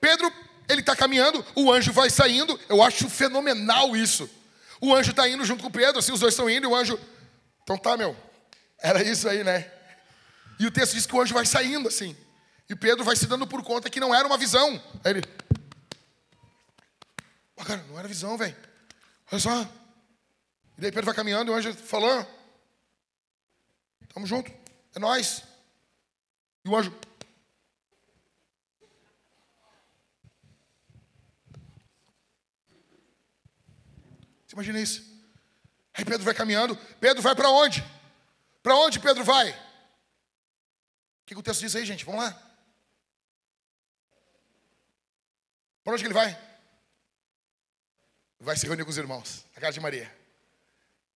Pedro 0.00 0.32
ele 0.68 0.80
está 0.80 0.94
caminhando, 0.94 1.44
o 1.54 1.72
anjo 1.72 1.92
vai 1.92 2.10
saindo. 2.10 2.58
Eu 2.68 2.82
acho 2.82 3.08
fenomenal 3.08 3.96
isso. 3.96 4.30
O 4.80 4.94
anjo 4.94 5.10
está 5.10 5.28
indo 5.28 5.44
junto 5.44 5.62
com 5.62 5.70
Pedro, 5.70 5.98
assim, 5.98 6.12
os 6.12 6.20
dois 6.20 6.34
estão 6.34 6.48
indo 6.48 6.68
e 6.68 6.70
o 6.70 6.76
anjo. 6.76 6.98
Então 7.62 7.76
tá, 7.76 7.96
meu. 7.96 8.16
Era 8.80 9.02
isso 9.02 9.28
aí, 9.28 9.42
né? 9.42 9.77
E 10.58 10.66
o 10.66 10.70
texto 10.70 10.94
diz 10.94 11.06
que 11.06 11.14
o 11.14 11.20
anjo 11.20 11.34
vai 11.34 11.46
saindo 11.46 11.88
assim. 11.88 12.16
E 12.68 12.74
Pedro 12.74 13.04
vai 13.04 13.16
se 13.16 13.26
dando 13.26 13.46
por 13.46 13.62
conta 13.62 13.88
que 13.88 14.00
não 14.00 14.14
era 14.14 14.26
uma 14.26 14.36
visão. 14.36 14.82
Aí 15.04 15.12
ele. 15.12 15.22
Oh, 17.56 17.64
cara, 17.64 17.82
não 17.88 17.98
era 17.98 18.06
visão, 18.06 18.36
velho. 18.36 18.56
Olha 19.30 19.40
só. 19.40 19.62
E 20.76 20.80
daí 20.80 20.90
Pedro 20.90 21.06
vai 21.06 21.14
caminhando 21.14 21.50
e 21.50 21.54
o 21.54 21.56
anjo 21.56 21.72
falou: 21.74 22.26
Tamo 24.12 24.26
junto, 24.26 24.50
é 24.94 24.98
nós. 24.98 25.42
E 26.64 26.68
o 26.68 26.76
anjo. 26.76 26.92
Você 34.46 34.54
imagina 34.54 34.80
isso? 34.80 35.02
Aí 35.94 36.04
Pedro 36.04 36.24
vai 36.24 36.34
caminhando. 36.34 36.76
Pedro 37.00 37.22
vai 37.22 37.34
para 37.34 37.50
onde? 37.50 37.84
Para 38.62 38.76
onde 38.76 39.00
Pedro 39.00 39.24
vai? 39.24 39.67
Que, 41.28 41.34
que 41.34 41.40
o 41.40 41.42
texto 41.42 41.60
diz 41.60 41.76
aí, 41.76 41.84
gente? 41.84 42.06
Vamos 42.06 42.24
lá. 42.24 42.32
Para 45.84 45.92
onde 45.92 46.02
que 46.02 46.06
ele 46.06 46.14
vai? 46.14 46.38
Vai 48.40 48.56
se 48.56 48.64
reunir 48.64 48.82
com 48.82 48.90
os 48.90 48.96
irmãos, 48.96 49.44
na 49.54 49.60
casa 49.60 49.74
de 49.74 49.80
Maria. 49.80 50.10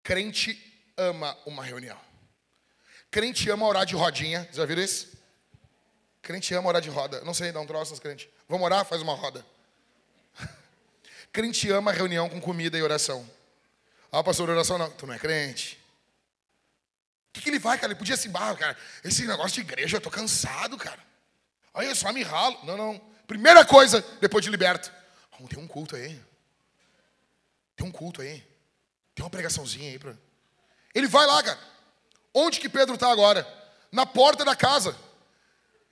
Crente 0.04 0.60
ama 0.98 1.38
uma 1.46 1.64
reunião. 1.64 1.98
Crente 3.10 3.50
ama 3.50 3.66
orar 3.66 3.86
de 3.86 3.96
rodinha. 3.96 4.50
Já 4.52 4.66
viram 4.66 4.82
isso? 4.82 5.18
Crente 6.22 6.54
ama 6.54 6.68
orar 6.68 6.82
de 6.82 6.90
roda. 6.90 7.22
Não 7.22 7.34
sei, 7.34 7.54
dá 7.54 7.62
um 7.62 7.66
troço, 7.66 7.96
crente. 8.02 8.30
Vamos 8.50 8.66
orar? 8.66 8.84
Faz 8.84 9.02
uma 9.02 9.14
roda. 9.14 9.46
Crente 11.32 11.72
ama 11.72 11.94
reunião 11.94 12.28
com 12.28 12.42
comida 12.42 12.78
e 12.78 12.84
oração. 12.84 13.26
Ah, 14.12 14.22
pastor, 14.22 14.50
oração 14.50 14.78
não. 14.78 14.92
Tu 14.92 15.08
não 15.08 15.14
é 15.14 15.20
crente. 15.20 15.81
O 17.32 17.34
que, 17.34 17.42
que 17.42 17.50
ele 17.50 17.60
vai, 17.60 17.78
cara? 17.78 17.94
Ele 17.94 17.98
podia 17.98 18.18
se 18.18 18.28
barrar, 18.28 18.58
cara. 18.58 18.78
Esse 19.04 19.26
negócio 19.26 19.56
de 19.56 19.62
igreja, 19.62 19.98
eu 19.98 20.02
tô 20.02 20.12
cansado, 20.12 20.78
cara. 20.78 21.00
Aí 21.74 21.88
eu 21.88 21.96
só 21.96 22.12
me 22.12 22.24
ralo. 22.24 22.60
Não, 22.66 22.76
não. 22.76 23.00
Primeira 23.26 23.64
coisa, 23.64 24.06
depois 24.20 24.44
de 24.44 24.52
liberto. 24.52 24.92
Oh, 25.40 25.48
tem 25.48 25.58
um 25.58 25.68
culto 25.68 25.96
aí. 25.96 26.22
Tem 27.78 27.88
um 27.88 27.92
culto 27.92 28.22
aí. 28.22 28.46
Tem 29.16 29.24
uma 29.24 29.30
pregaçãozinha 29.30 29.92
aí. 29.92 29.98
Pra... 29.98 30.14
Ele 30.94 31.08
vai 31.08 31.26
lá, 31.26 31.42
cara. 31.42 31.60
Onde 32.34 32.60
que 32.60 32.68
Pedro 32.68 32.96
está 32.96 33.10
agora? 33.10 33.48
Na 33.90 34.06
porta 34.06 34.44
da 34.44 34.56
casa. 34.56 34.94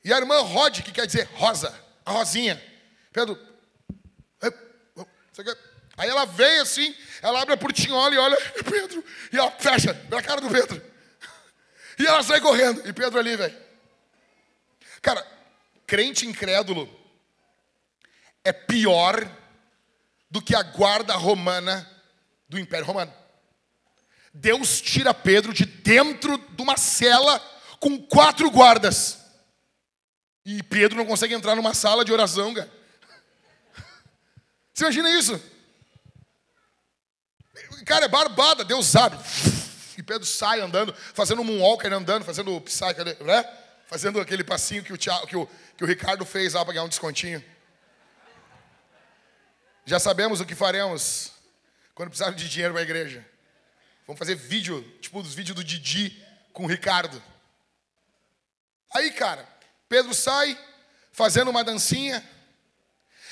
E 0.04 0.12
a 0.12 0.18
irmã 0.18 0.42
Rod, 0.42 0.82
que 0.82 0.92
quer 0.92 1.06
dizer 1.06 1.30
rosa, 1.36 1.74
a 2.06 2.12
rosinha. 2.12 2.62
Pedro, 3.12 3.40
aí 5.98 6.10
ela 6.10 6.26
veio 6.26 6.62
assim, 6.62 6.96
ela 7.22 7.42
abre 7.42 7.54
a 7.54 7.58
portinhola 7.58 8.14
e 8.14 8.18
olha, 8.18 8.38
Pedro, 8.64 9.04
e 9.32 9.38
ela 9.38 9.52
fecha, 9.52 9.94
na 10.10 10.22
cara 10.22 10.40
do 10.40 10.50
Pedro. 10.50 10.82
E 12.00 12.08
ela 12.08 12.24
sai 12.24 12.40
correndo, 12.40 12.88
e 12.88 12.94
Pedro 12.94 13.20
ali, 13.20 13.36
velho. 13.36 13.58
Cara, 15.02 15.26
crente 15.86 16.26
incrédulo 16.26 16.90
é 18.44 18.54
pior 18.54 19.30
do 20.32 20.42
que 20.42 20.56
a 20.56 20.64
guarda 20.64 21.14
romana 21.16 21.90
do 22.48 22.58
Império 22.58 22.86
Romano. 22.86 23.14
Deus 24.34 24.80
tira 24.80 25.14
Pedro 25.14 25.54
de 25.54 25.66
dentro 25.66 26.38
de 26.38 26.62
uma 26.62 26.78
cela 26.78 27.40
com 27.80 28.02
quatro 28.02 28.50
guardas. 28.50 29.20
E 30.46 30.64
Pedro 30.64 30.98
não 30.98 31.06
consegue 31.06 31.34
entrar 31.34 31.56
numa 31.56 31.74
sala 31.74 32.06
de 32.06 32.14
oração, 32.14 32.54
cara. 32.54 32.72
Você 34.74 34.86
imagina 34.86 35.10
isso? 35.10 35.42
Cara, 37.86 38.06
é 38.06 38.08
barbada, 38.08 38.64
Deus 38.64 38.86
sabe. 38.86 39.18
Pedro 40.10 40.26
sai 40.26 40.60
andando, 40.60 40.92
fazendo 41.14 41.44
um 41.44 41.46
moonwalker 41.46 41.94
andando, 41.94 42.26
fazendo 42.26 42.56
o 42.56 42.60
psyche, 42.62 42.96
né? 43.24 43.46
Fazendo 43.86 44.20
aquele 44.20 44.44
passinho 44.44 44.84
que 44.84 44.92
o, 44.92 44.98
que 44.98 45.38
o, 45.38 45.48
que 45.78 45.84
o 45.84 45.88
Ricardo 45.88 46.26
fez 46.26 46.54
lá 46.56 46.66
para 46.66 46.74
ganhar 46.74 46.86
um 46.86 46.90
descontinho. 46.90 47.44
Já 49.86 50.00
sabemos 50.00 50.42
o 50.42 50.46
que 50.48 50.56
faremos 50.56 51.32
quando 51.94 52.10
precisarmos 52.10 52.42
de 52.42 52.50
dinheiro 52.50 52.74
para 52.74 52.82
a 52.82 52.84
igreja. 52.84 53.24
Vamos 54.08 54.18
fazer 54.18 54.34
vídeo, 54.34 54.82
tipo 55.00 55.20
os 55.20 55.36
vídeos 55.36 55.56
do 55.56 55.64
Didi 55.64 56.26
com 56.54 56.64
o 56.64 56.68
Ricardo. 56.68 57.22
Aí, 58.92 59.12
cara, 59.12 59.48
Pedro 59.88 60.16
sai 60.16 60.58
fazendo 61.12 61.52
uma 61.52 61.64
dancinha, 61.64 62.28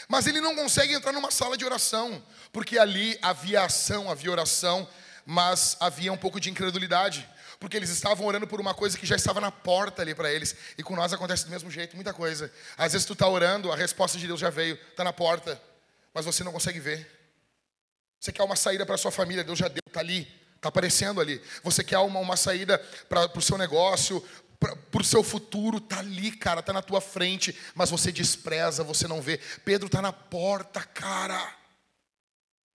mas 0.07 0.27
ele 0.27 0.41
não 0.41 0.55
consegue 0.55 0.93
entrar 0.93 1.11
numa 1.11 1.31
sala 1.31 1.57
de 1.57 1.65
oração, 1.65 2.23
porque 2.51 2.77
ali 2.77 3.17
havia 3.19 3.63
ação, 3.63 4.11
havia 4.11 4.29
oração, 4.29 4.87
mas 5.29 5.75
havia 5.81 6.13
um 6.13 6.15
pouco 6.15 6.39
de 6.39 6.49
incredulidade, 6.49 7.27
porque 7.59 7.75
eles 7.75 7.89
estavam 7.89 8.25
orando 8.25 8.47
por 8.47 8.61
uma 8.61 8.73
coisa 8.73 8.97
que 8.97 9.05
já 9.05 9.17
estava 9.17 9.41
na 9.41 9.51
porta 9.51 10.01
ali 10.01 10.15
para 10.15 10.31
eles, 10.31 10.55
e 10.77 10.83
com 10.83 10.95
nós 10.95 11.11
acontece 11.11 11.43
do 11.43 11.51
mesmo 11.51 11.69
jeito, 11.69 11.97
muita 11.97 12.13
coisa. 12.13 12.49
Às 12.77 12.93
vezes 12.93 13.05
tu 13.05 13.11
está 13.11 13.27
orando, 13.27 13.69
a 13.69 13.75
resposta 13.75 14.17
de 14.17 14.25
Deus 14.25 14.39
já 14.39 14.49
veio, 14.49 14.79
está 14.89 15.03
na 15.03 15.11
porta, 15.11 15.61
mas 16.13 16.23
você 16.23 16.45
não 16.45 16.53
consegue 16.53 16.79
ver. 16.79 17.05
Você 18.17 18.31
quer 18.31 18.41
uma 18.41 18.55
saída 18.55 18.85
para 18.85 18.95
sua 18.95 19.11
família, 19.11 19.43
Deus 19.43 19.59
já 19.59 19.67
deu, 19.67 19.81
está 19.85 19.99
ali, 19.99 20.25
está 20.55 20.69
aparecendo 20.69 21.19
ali. 21.19 21.41
Você 21.61 21.83
quer 21.83 21.97
uma, 21.97 22.21
uma 22.21 22.37
saída 22.37 22.79
para 23.09 23.29
o 23.37 23.41
seu 23.41 23.57
negócio, 23.57 24.25
para 24.57 25.01
o 25.01 25.03
seu 25.03 25.23
futuro, 25.23 25.79
está 25.79 25.99
ali, 25.99 26.31
cara, 26.31 26.61
está 26.61 26.71
na 26.71 26.81
tua 26.81 27.01
frente, 27.01 27.53
mas 27.75 27.89
você 27.89 28.13
despreza, 28.13 28.81
você 28.81 29.09
não 29.09 29.21
vê. 29.21 29.41
Pedro 29.65 29.87
está 29.87 30.01
na 30.01 30.13
porta, 30.13 30.81
cara. 30.83 31.53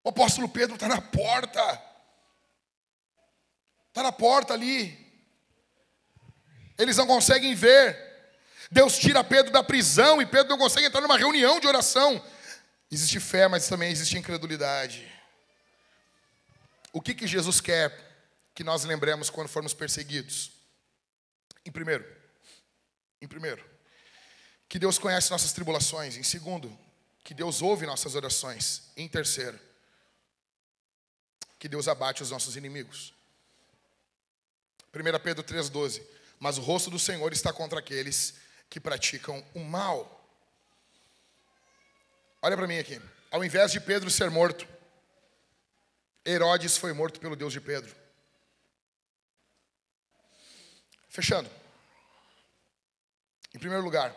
O 0.02 0.08
apóstolo 0.08 0.48
Pedro 0.48 0.74
está 0.74 0.88
na 0.88 1.00
porta. 1.00 1.89
Está 4.00 4.04
na 4.04 4.12
porta 4.12 4.54
ali. 4.54 4.98
Eles 6.78 6.96
não 6.96 7.06
conseguem 7.06 7.54
ver. 7.54 7.94
Deus 8.70 8.96
tira 8.96 9.22
Pedro 9.22 9.52
da 9.52 9.62
prisão 9.62 10.22
e 10.22 10.26
Pedro 10.26 10.48
não 10.48 10.56
consegue 10.56 10.86
entrar 10.86 11.02
numa 11.02 11.18
reunião 11.18 11.60
de 11.60 11.66
oração. 11.66 12.24
Existe 12.90 13.20
fé, 13.20 13.46
mas 13.46 13.68
também 13.68 13.92
existe 13.92 14.16
incredulidade. 14.16 15.06
O 16.94 17.00
que, 17.02 17.12
que 17.12 17.26
Jesus 17.26 17.60
quer 17.60 17.94
que 18.54 18.64
nós 18.64 18.84
lembremos 18.84 19.28
quando 19.28 19.48
formos 19.48 19.74
perseguidos? 19.74 20.52
Em 21.66 21.70
primeiro, 21.70 22.06
em 23.20 23.28
primeiro, 23.28 23.62
que 24.66 24.78
Deus 24.78 24.98
conhece 24.98 25.30
nossas 25.30 25.52
tribulações. 25.52 26.16
Em 26.16 26.22
segundo, 26.22 26.74
que 27.22 27.34
Deus 27.34 27.60
ouve 27.60 27.84
nossas 27.84 28.14
orações. 28.14 28.90
Em 28.96 29.06
terceiro, 29.06 29.60
que 31.58 31.68
Deus 31.68 31.86
abate 31.86 32.22
os 32.22 32.30
nossos 32.30 32.56
inimigos. 32.56 33.19
1 34.94 35.20
Pedro 35.22 35.44
3,12. 35.44 36.02
Mas 36.38 36.58
o 36.58 36.62
rosto 36.62 36.90
do 36.90 36.98
Senhor 36.98 37.32
está 37.32 37.52
contra 37.52 37.78
aqueles 37.78 38.34
que 38.68 38.80
praticam 38.80 39.44
o 39.54 39.60
mal. 39.60 40.16
Olha 42.42 42.56
para 42.56 42.66
mim 42.66 42.78
aqui. 42.78 43.00
Ao 43.30 43.44
invés 43.44 43.70
de 43.72 43.80
Pedro 43.80 44.10
ser 44.10 44.30
morto, 44.30 44.66
Herodes 46.24 46.76
foi 46.76 46.92
morto 46.92 47.20
pelo 47.20 47.36
Deus 47.36 47.52
de 47.52 47.60
Pedro. 47.60 47.94
Fechando. 51.08 51.50
Em 53.54 53.58
primeiro 53.58 53.84
lugar, 53.84 54.14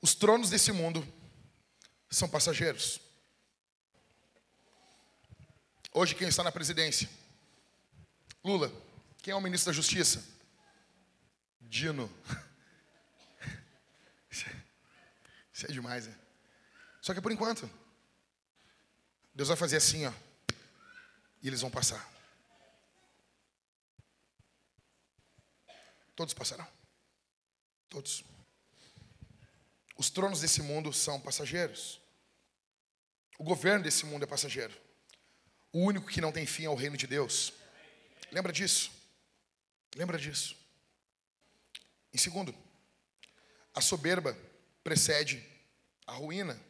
os 0.00 0.14
tronos 0.14 0.48
desse 0.48 0.72
mundo 0.72 1.06
são 2.08 2.28
passageiros. 2.28 3.00
Hoje, 5.92 6.14
quem 6.14 6.28
está 6.28 6.42
na 6.42 6.52
presidência? 6.52 7.08
Lula. 8.44 8.89
Quem 9.22 9.32
é 9.32 9.34
o 9.34 9.40
ministro 9.40 9.70
da 9.70 9.76
Justiça? 9.76 10.24
Dino. 11.60 12.10
Isso 15.52 15.66
é 15.66 15.72
demais, 15.72 16.06
né? 16.06 16.16
Só 17.02 17.12
que 17.12 17.18
é 17.18 17.22
por 17.22 17.32
enquanto. 17.32 17.68
Deus 19.34 19.48
vai 19.48 19.56
fazer 19.56 19.76
assim, 19.76 20.06
ó. 20.06 20.12
E 21.42 21.48
eles 21.48 21.60
vão 21.60 21.70
passar. 21.70 22.08
Todos 26.16 26.34
passarão. 26.34 26.66
Todos. 27.88 28.24
Os 29.96 30.10
tronos 30.10 30.40
desse 30.40 30.62
mundo 30.62 30.92
são 30.92 31.20
passageiros. 31.20 32.00
O 33.38 33.44
governo 33.44 33.84
desse 33.84 34.06
mundo 34.06 34.22
é 34.22 34.26
passageiro. 34.26 34.74
O 35.72 35.80
único 35.80 36.08
que 36.08 36.20
não 36.20 36.32
tem 36.32 36.46
fim 36.46 36.64
é 36.64 36.70
o 36.70 36.74
reino 36.74 36.96
de 36.96 37.06
Deus. 37.06 37.52
Lembra 38.32 38.52
disso? 38.52 38.99
Lembra 39.94 40.18
disso? 40.18 40.56
Em 42.12 42.18
segundo, 42.18 42.54
a 43.74 43.80
soberba 43.80 44.36
precede 44.82 45.44
a 46.06 46.12
ruína. 46.12 46.60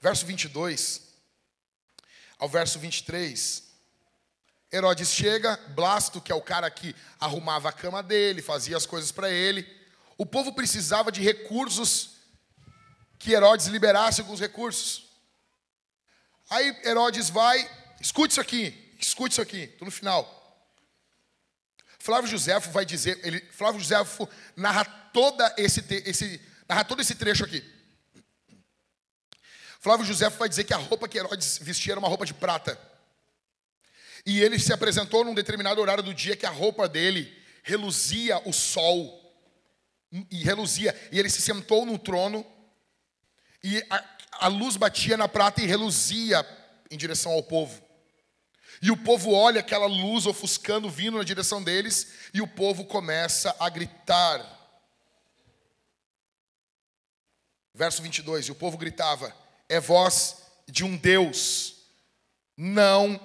Verso 0.00 0.26
22 0.26 1.14
ao 2.38 2.48
verso 2.48 2.78
23, 2.78 3.62
Herodes 4.70 5.08
chega, 5.10 5.56
Blasto, 5.68 6.20
que 6.20 6.32
é 6.32 6.34
o 6.34 6.42
cara 6.42 6.68
que 6.70 6.94
arrumava 7.20 7.68
a 7.68 7.72
cama 7.72 8.02
dele, 8.02 8.42
fazia 8.42 8.76
as 8.76 8.84
coisas 8.84 9.12
para 9.12 9.30
ele. 9.30 9.64
O 10.18 10.26
povo 10.26 10.52
precisava 10.52 11.12
de 11.12 11.22
recursos 11.22 12.16
que 13.18 13.32
Herodes 13.32 13.66
liberasse 13.66 14.20
alguns 14.20 14.40
recursos. 14.40 15.04
Aí 16.50 16.76
Herodes 16.84 17.30
vai, 17.30 17.70
escute 18.00 18.32
isso 18.32 18.40
aqui, 18.40 18.94
escute 18.98 19.32
isso 19.32 19.40
aqui, 19.40 19.62
estou 19.62 19.86
no 19.86 19.92
final. 19.92 20.43
Flávio 22.04 22.28
Josefo 22.28 22.70
vai 22.70 22.84
dizer, 22.84 23.18
ele, 23.22 23.40
Flávio 23.50 23.80
Josefo 23.80 24.28
narra 24.54 24.84
toda 24.84 25.54
esse, 25.56 25.82
esse, 26.04 26.38
narra 26.68 26.84
todo 26.84 27.00
esse 27.00 27.14
trecho 27.14 27.46
aqui. 27.46 27.64
Flávio 29.80 30.04
Josefo 30.04 30.36
vai 30.36 30.46
dizer 30.46 30.64
que 30.64 30.74
a 30.74 30.76
roupa 30.76 31.08
que 31.08 31.16
Herodes 31.16 31.56
vestia 31.62 31.94
era 31.94 31.98
uma 31.98 32.06
roupa 32.06 32.26
de 32.26 32.34
prata. 32.34 32.78
E 34.26 34.38
ele 34.42 34.58
se 34.58 34.70
apresentou 34.70 35.24
num 35.24 35.32
determinado 35.32 35.80
horário 35.80 36.02
do 36.02 36.12
dia 36.12 36.36
que 36.36 36.44
a 36.44 36.50
roupa 36.50 36.86
dele 36.86 37.34
reluzia 37.62 38.38
o 38.46 38.52
sol. 38.52 39.34
E 40.30 40.44
reluzia. 40.44 40.94
E 41.10 41.18
ele 41.18 41.30
se 41.30 41.40
sentou 41.40 41.86
no 41.86 41.98
trono. 41.98 42.44
E 43.62 43.82
a, 43.88 44.04
a 44.40 44.48
luz 44.48 44.76
batia 44.76 45.16
na 45.16 45.26
prata 45.26 45.62
e 45.62 45.66
reluzia 45.66 46.46
em 46.90 46.98
direção 46.98 47.32
ao 47.32 47.42
povo. 47.42 47.82
E 48.84 48.90
o 48.90 48.98
povo 48.98 49.32
olha 49.32 49.60
aquela 49.60 49.86
luz 49.86 50.26
ofuscando 50.26 50.90
vindo 50.90 51.16
na 51.16 51.24
direção 51.24 51.64
deles. 51.64 52.28
E 52.34 52.42
o 52.42 52.46
povo 52.46 52.84
começa 52.84 53.56
a 53.58 53.70
gritar. 53.70 54.46
Verso 57.72 58.02
22. 58.02 58.44
E 58.44 58.52
o 58.52 58.54
povo 58.54 58.76
gritava: 58.76 59.34
É 59.70 59.80
voz 59.80 60.36
de 60.68 60.84
um 60.84 60.98
Deus, 60.98 61.76
não 62.54 63.18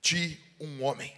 de 0.00 0.38
um 0.60 0.84
homem. 0.84 1.12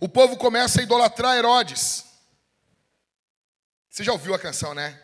O 0.00 0.08
povo 0.08 0.38
começa 0.38 0.80
a 0.80 0.82
idolatrar 0.82 1.36
Herodes. 1.36 2.06
Você 3.90 4.02
já 4.02 4.12
ouviu 4.12 4.32
a 4.32 4.38
canção, 4.38 4.72
né? 4.72 4.98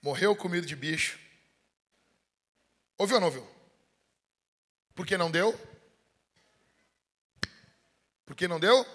Morreu 0.00 0.36
comido 0.36 0.68
de 0.68 0.76
bicho. 0.76 1.18
Ouviu 2.96 3.16
ou 3.16 3.20
não 3.20 3.26
ouviu? 3.26 3.53
Por 4.94 5.06
que 5.06 5.16
não 5.16 5.30
deu? 5.30 5.58
Por 8.24 8.34
que 8.34 8.48
não 8.48 8.60
deu? 8.60 8.86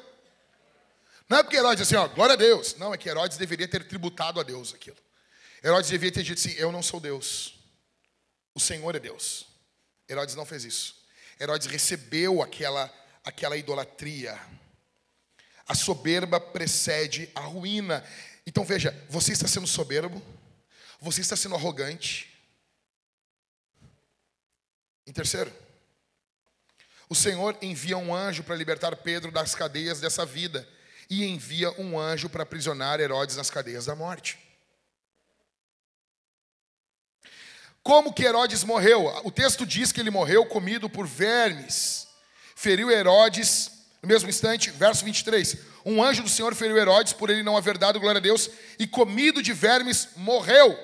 Não 1.27 1.37
é 1.37 1.43
porque 1.43 1.57
Herodes 1.57 1.81
assim, 1.83 1.95
ó, 1.95 2.07
glória 2.07 2.33
a 2.33 2.37
Deus. 2.37 2.75
Não, 2.75 2.93
é 2.93 2.97
que 2.97 3.07
Herodes 3.07 3.37
deveria 3.37 3.67
ter 3.67 3.87
tributado 3.87 4.39
a 4.39 4.43
Deus 4.43 4.73
aquilo. 4.73 4.97
Herodes 5.63 5.89
devia 5.89 6.11
ter 6.11 6.23
dito 6.23 6.39
assim: 6.39 6.53
Eu 6.57 6.71
não 6.71 6.81
sou 6.81 6.99
Deus, 6.99 7.59
o 8.55 8.59
Senhor 8.59 8.95
é 8.95 8.99
Deus. 8.99 9.45
Herodes 10.09 10.35
não 10.35 10.45
fez 10.45 10.63
isso. 10.63 10.95
Herodes 11.39 11.67
recebeu 11.67 12.41
aquela, 12.41 12.91
aquela 13.23 13.55
idolatria. 13.55 14.39
A 15.67 15.75
soberba 15.75 16.39
precede 16.39 17.29
a 17.35 17.41
ruína. 17.41 18.03
Então 18.47 18.63
veja: 18.63 18.91
você 19.09 19.33
está 19.33 19.47
sendo 19.47 19.67
soberbo, 19.67 20.19
você 20.99 21.21
está 21.21 21.35
sendo 21.35 21.55
arrogante. 21.55 22.27
Em 25.05 25.13
terceiro, 25.13 25.53
o 27.09 27.15
Senhor 27.15 27.57
envia 27.59 27.97
um 27.97 28.13
anjo 28.13 28.43
para 28.43 28.55
libertar 28.55 28.95
Pedro 28.95 29.31
das 29.31 29.55
cadeias 29.55 29.99
dessa 29.99 30.23
vida 30.25 30.67
e 31.09 31.25
envia 31.25 31.71
um 31.81 31.99
anjo 31.99 32.29
para 32.29 32.43
aprisionar 32.43 32.99
Herodes 32.99 33.35
nas 33.35 33.49
cadeias 33.49 33.87
da 33.87 33.95
morte. 33.95 34.37
Como 37.81 38.13
que 38.13 38.23
Herodes 38.23 38.63
morreu? 38.63 39.07
O 39.23 39.31
texto 39.31 39.65
diz 39.65 39.91
que 39.91 39.99
ele 39.99 40.11
morreu 40.11 40.45
comido 40.45 40.87
por 40.87 41.07
vermes. 41.07 42.07
Feriu 42.55 42.91
Herodes, 42.91 43.71
no 44.03 44.07
mesmo 44.07 44.29
instante, 44.29 44.69
verso 44.69 45.03
23. 45.03 45.57
Um 45.83 46.03
anjo 46.03 46.21
do 46.21 46.29
Senhor 46.29 46.53
feriu 46.53 46.77
Herodes, 46.77 47.13
por 47.13 47.31
ele 47.31 47.41
não 47.41 47.57
haver 47.57 47.79
dado 47.79 47.99
glória 47.99 48.19
a 48.19 48.21
Deus, 48.21 48.51
e 48.77 48.85
comido 48.85 49.41
de 49.41 49.53
vermes, 49.53 50.09
morreu. 50.15 50.77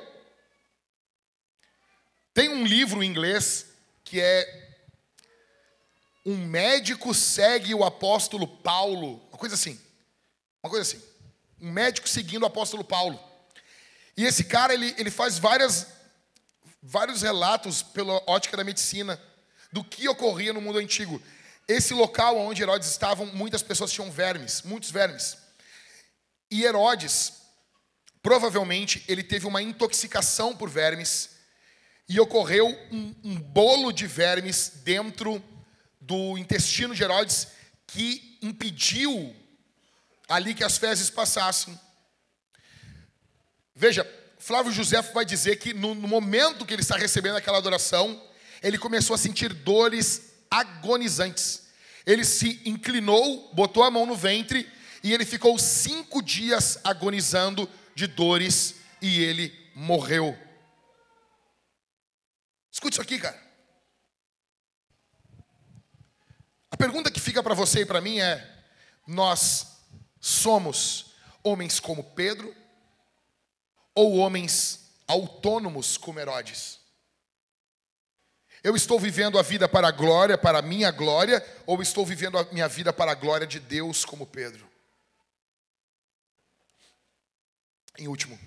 Tem 2.34 2.50
um 2.50 2.66
livro 2.66 3.04
em 3.04 3.08
inglês 3.08 3.68
que 4.04 4.20
é 4.20 4.75
um 6.26 6.36
médico 6.36 7.14
segue 7.14 7.76
o 7.76 7.84
apóstolo 7.84 8.48
Paulo, 8.48 9.22
uma 9.30 9.38
coisa 9.38 9.54
assim, 9.54 9.80
uma 10.64 10.70
coisa 10.70 10.82
assim, 10.82 11.04
um 11.62 11.72
médico 11.72 12.10
seguindo 12.10 12.44
o 12.44 12.48
apóstolo 12.48 12.84
Paulo. 12.84 13.20
E 14.18 14.26
esse 14.26 14.46
cara 14.46 14.74
ele, 14.74 14.96
ele 14.98 15.12
faz 15.12 15.38
várias, 15.38 15.88
vários 16.82 17.22
relatos 17.22 17.84
pela 17.84 18.22
ótica 18.26 18.58
da 18.58 18.64
medicina 18.64 19.22
do 19.72 19.84
que 19.84 20.08
ocorria 20.10 20.52
no 20.52 20.62
mundo 20.62 20.80
antigo. 20.80 21.22
Esse 21.68 21.94
local 21.94 22.38
onde 22.38 22.64
Herodes 22.64 22.90
estava, 22.90 23.26
muitas 23.26 23.62
pessoas 23.62 23.92
tinham 23.92 24.10
vermes, 24.10 24.64
muitos 24.64 24.90
vermes. 24.90 25.38
E 26.50 26.64
Herodes, 26.64 27.34
provavelmente, 28.22 29.04
ele 29.08 29.24
teve 29.24 29.46
uma 29.46 29.62
intoxicação 29.62 30.56
por 30.56 30.70
vermes 30.70 31.32
e 32.08 32.20
ocorreu 32.20 32.68
um, 32.92 33.16
um 33.24 33.36
bolo 33.36 33.92
de 33.92 34.08
vermes 34.08 34.72
dentro 34.84 35.44
do 36.06 36.38
intestino 36.38 36.94
de 36.94 37.04
Herodes 37.04 37.48
que 37.88 38.38
impediu 38.42 39.36
ali 40.28 40.54
que 40.54 40.64
as 40.64 40.78
fezes 40.78 41.10
passassem. 41.10 41.80
Veja, 43.76 44.06
Flávio 44.40 44.72
José 44.72 45.02
vai 45.02 45.26
dizer 45.26 45.58
que 45.58 45.74
no, 45.74 45.96
no 45.96 46.08
momento 46.08 46.66
que 46.66 46.74
ele 46.74 46.82
está 46.82 46.96
recebendo 46.98 47.36
aquela 47.36 47.58
adoração, 47.58 48.22
ele 48.62 48.78
começou 48.78 49.14
a 49.14 49.18
sentir 49.18 49.54
dores 49.54 50.34
agonizantes. 50.50 51.64
Ele 52.06 52.24
se 52.24 52.62
inclinou, 52.66 53.52
botou 53.54 53.84
a 53.84 53.92
mão 53.92 54.06
no 54.06 54.16
ventre 54.16 54.72
e 55.04 55.14
ele 55.14 55.26
ficou 55.26 55.58
cinco 55.58 56.22
dias 56.22 56.80
agonizando 56.84 57.70
de 57.96 58.08
dores 58.08 58.76
e 59.02 59.24
ele 59.24 59.54
morreu. 59.76 60.38
Escute 62.72 62.94
isso 62.94 63.02
aqui, 63.02 63.18
cara. 63.18 63.45
A 66.76 66.78
pergunta 66.78 67.10
que 67.10 67.22
fica 67.22 67.42
para 67.42 67.56
você 67.56 67.84
e 67.84 67.86
para 67.86 68.02
mim 68.02 68.20
é: 68.20 68.46
nós 69.08 69.78
somos 70.20 71.16
homens 71.42 71.80
como 71.80 72.04
Pedro 72.04 72.54
ou 73.96 74.18
homens 74.18 74.92
autônomos 75.08 75.96
como 75.96 76.20
Herodes? 76.20 76.82
Eu 78.62 78.76
estou 78.76 79.00
vivendo 79.00 79.40
a 79.40 79.42
vida 79.42 79.70
para 79.70 79.88
a 79.88 79.92
glória, 79.92 80.38
para 80.38 80.60
a 80.60 80.62
minha 80.62 80.92
glória, 80.92 81.42
ou 81.66 81.82
estou 81.82 82.06
vivendo 82.06 82.38
a 82.38 82.44
minha 82.52 82.68
vida 82.68 82.92
para 82.92 83.14
a 83.14 83.16
glória 83.16 83.48
de 83.48 83.62
Deus 83.62 84.04
como 84.04 84.28
Pedro? 84.28 84.70
Em 87.98 88.10
último, 88.10 88.38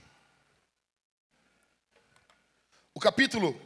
o 2.92 3.00
capítulo 3.00 3.58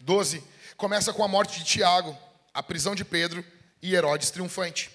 12 0.00 0.42
começa 0.76 1.12
com 1.12 1.22
a 1.22 1.28
morte 1.28 1.60
de 1.60 1.64
Tiago, 1.64 2.18
a 2.52 2.60
prisão 2.60 2.96
de 2.96 3.04
Pedro 3.04 3.59
e 3.82 3.94
Herodes 3.94 4.30
triunfante. 4.30 4.90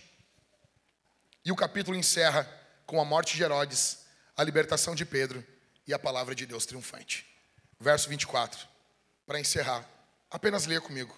E 1.43 1.51
o 1.51 1.55
capítulo 1.55 1.95
encerra 1.95 2.49
com 2.85 2.99
a 2.99 3.05
morte 3.05 3.35
de 3.35 3.43
Herodes, 3.43 3.99
a 4.35 4.43
libertação 4.43 4.95
de 4.95 5.05
Pedro 5.05 5.45
e 5.87 5.93
a 5.93 5.99
palavra 5.99 6.33
de 6.35 6.45
Deus 6.45 6.65
triunfante. 6.65 7.25
Verso 7.79 8.09
24. 8.09 8.67
Para 9.25 9.39
encerrar, 9.39 9.87
apenas 10.29 10.65
leia 10.65 10.81
comigo. 10.81 11.15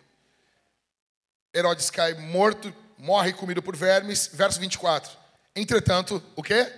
Herodes 1.54 1.90
cai 1.90 2.14
morto, 2.14 2.74
morre 2.98 3.34
comido 3.34 3.62
por 3.62 3.76
vermes. 3.76 4.28
Verso 4.34 4.60
24. 4.60 5.18
Entretanto, 5.56 6.24
o 6.36 6.44
quê? 6.44 6.72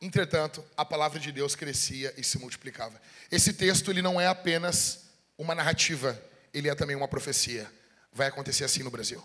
Entretanto, 0.00 0.64
a 0.76 0.84
palavra 0.84 1.18
de 1.18 1.32
Deus 1.32 1.56
crescia 1.56 2.14
e 2.16 2.22
se 2.22 2.38
multiplicava. 2.38 3.00
Esse 3.30 3.52
texto 3.52 3.90
ele 3.90 4.00
não 4.00 4.20
é 4.20 4.28
apenas 4.28 5.06
uma 5.36 5.54
narrativa 5.54 6.20
ele 6.52 6.68
é 6.68 6.74
também 6.74 6.96
uma 6.96 7.08
profecia. 7.08 7.70
Vai 8.12 8.28
acontecer 8.28 8.64
assim 8.64 8.82
no 8.82 8.90
Brasil. 8.90 9.22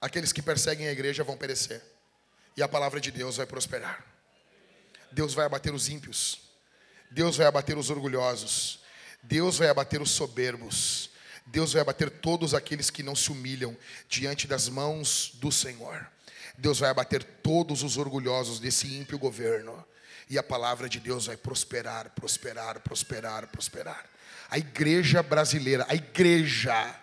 Aqueles 0.00 0.32
que 0.32 0.42
perseguem 0.42 0.88
a 0.88 0.92
igreja 0.92 1.24
vão 1.24 1.36
perecer. 1.36 1.82
E 2.56 2.62
a 2.62 2.68
palavra 2.68 3.00
de 3.00 3.10
Deus 3.10 3.36
vai 3.36 3.46
prosperar. 3.46 4.04
Deus 5.10 5.34
vai 5.34 5.46
abater 5.46 5.72
os 5.72 5.88
ímpios. 5.88 6.40
Deus 7.10 7.36
vai 7.36 7.46
abater 7.46 7.78
os 7.78 7.90
orgulhosos. 7.90 8.80
Deus 9.22 9.58
vai 9.58 9.68
abater 9.68 10.02
os 10.02 10.10
soberbos. 10.10 11.10
Deus 11.46 11.72
vai 11.72 11.82
abater 11.82 12.10
todos 12.10 12.54
aqueles 12.54 12.90
que 12.90 13.02
não 13.02 13.16
se 13.16 13.30
humilham 13.30 13.76
diante 14.08 14.46
das 14.46 14.68
mãos 14.68 15.32
do 15.34 15.50
Senhor. 15.50 16.06
Deus 16.58 16.78
vai 16.78 16.90
abater 16.90 17.22
todos 17.42 17.82
os 17.82 17.96
orgulhosos 17.96 18.60
desse 18.60 18.86
ímpio 18.94 19.18
governo. 19.18 19.84
E 20.28 20.38
a 20.38 20.42
palavra 20.42 20.88
de 20.88 21.00
Deus 21.00 21.26
vai 21.26 21.36
prosperar, 21.36 22.10
prosperar, 22.10 22.80
prosperar, 22.80 23.46
prosperar 23.48 24.11
a 24.52 24.58
igreja 24.58 25.22
brasileira, 25.22 25.86
a 25.88 25.94
igreja, 25.94 26.94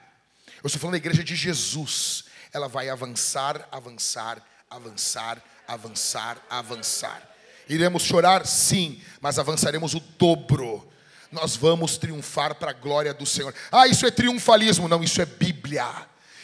eu 0.62 0.68
estou 0.68 0.80
falando 0.80 0.92
da 0.92 0.98
igreja 0.98 1.24
de 1.24 1.36
Jesus, 1.36 2.26
ela 2.54 2.68
vai 2.68 2.90
avançar, 2.90 3.68
avançar, 3.72 4.40
avançar, 4.70 5.42
avançar, 5.68 6.38
avançar. 6.48 7.28
Iremos 7.68 8.04
chorar? 8.04 8.46
Sim, 8.46 9.02
mas 9.20 9.40
avançaremos 9.40 9.96
o 9.96 10.00
dobro. 10.00 10.88
Nós 11.32 11.56
vamos 11.56 11.98
triunfar 11.98 12.54
para 12.54 12.70
a 12.70 12.74
glória 12.74 13.16
do 13.16 13.26
Senhor. 13.26 13.52
Ah, 13.72 13.88
isso 13.88 14.06
é 14.06 14.12
triunfalismo. 14.12 14.88
Não, 14.88 15.04
isso 15.04 15.20
é 15.20 15.26
Bíblia. 15.26 15.88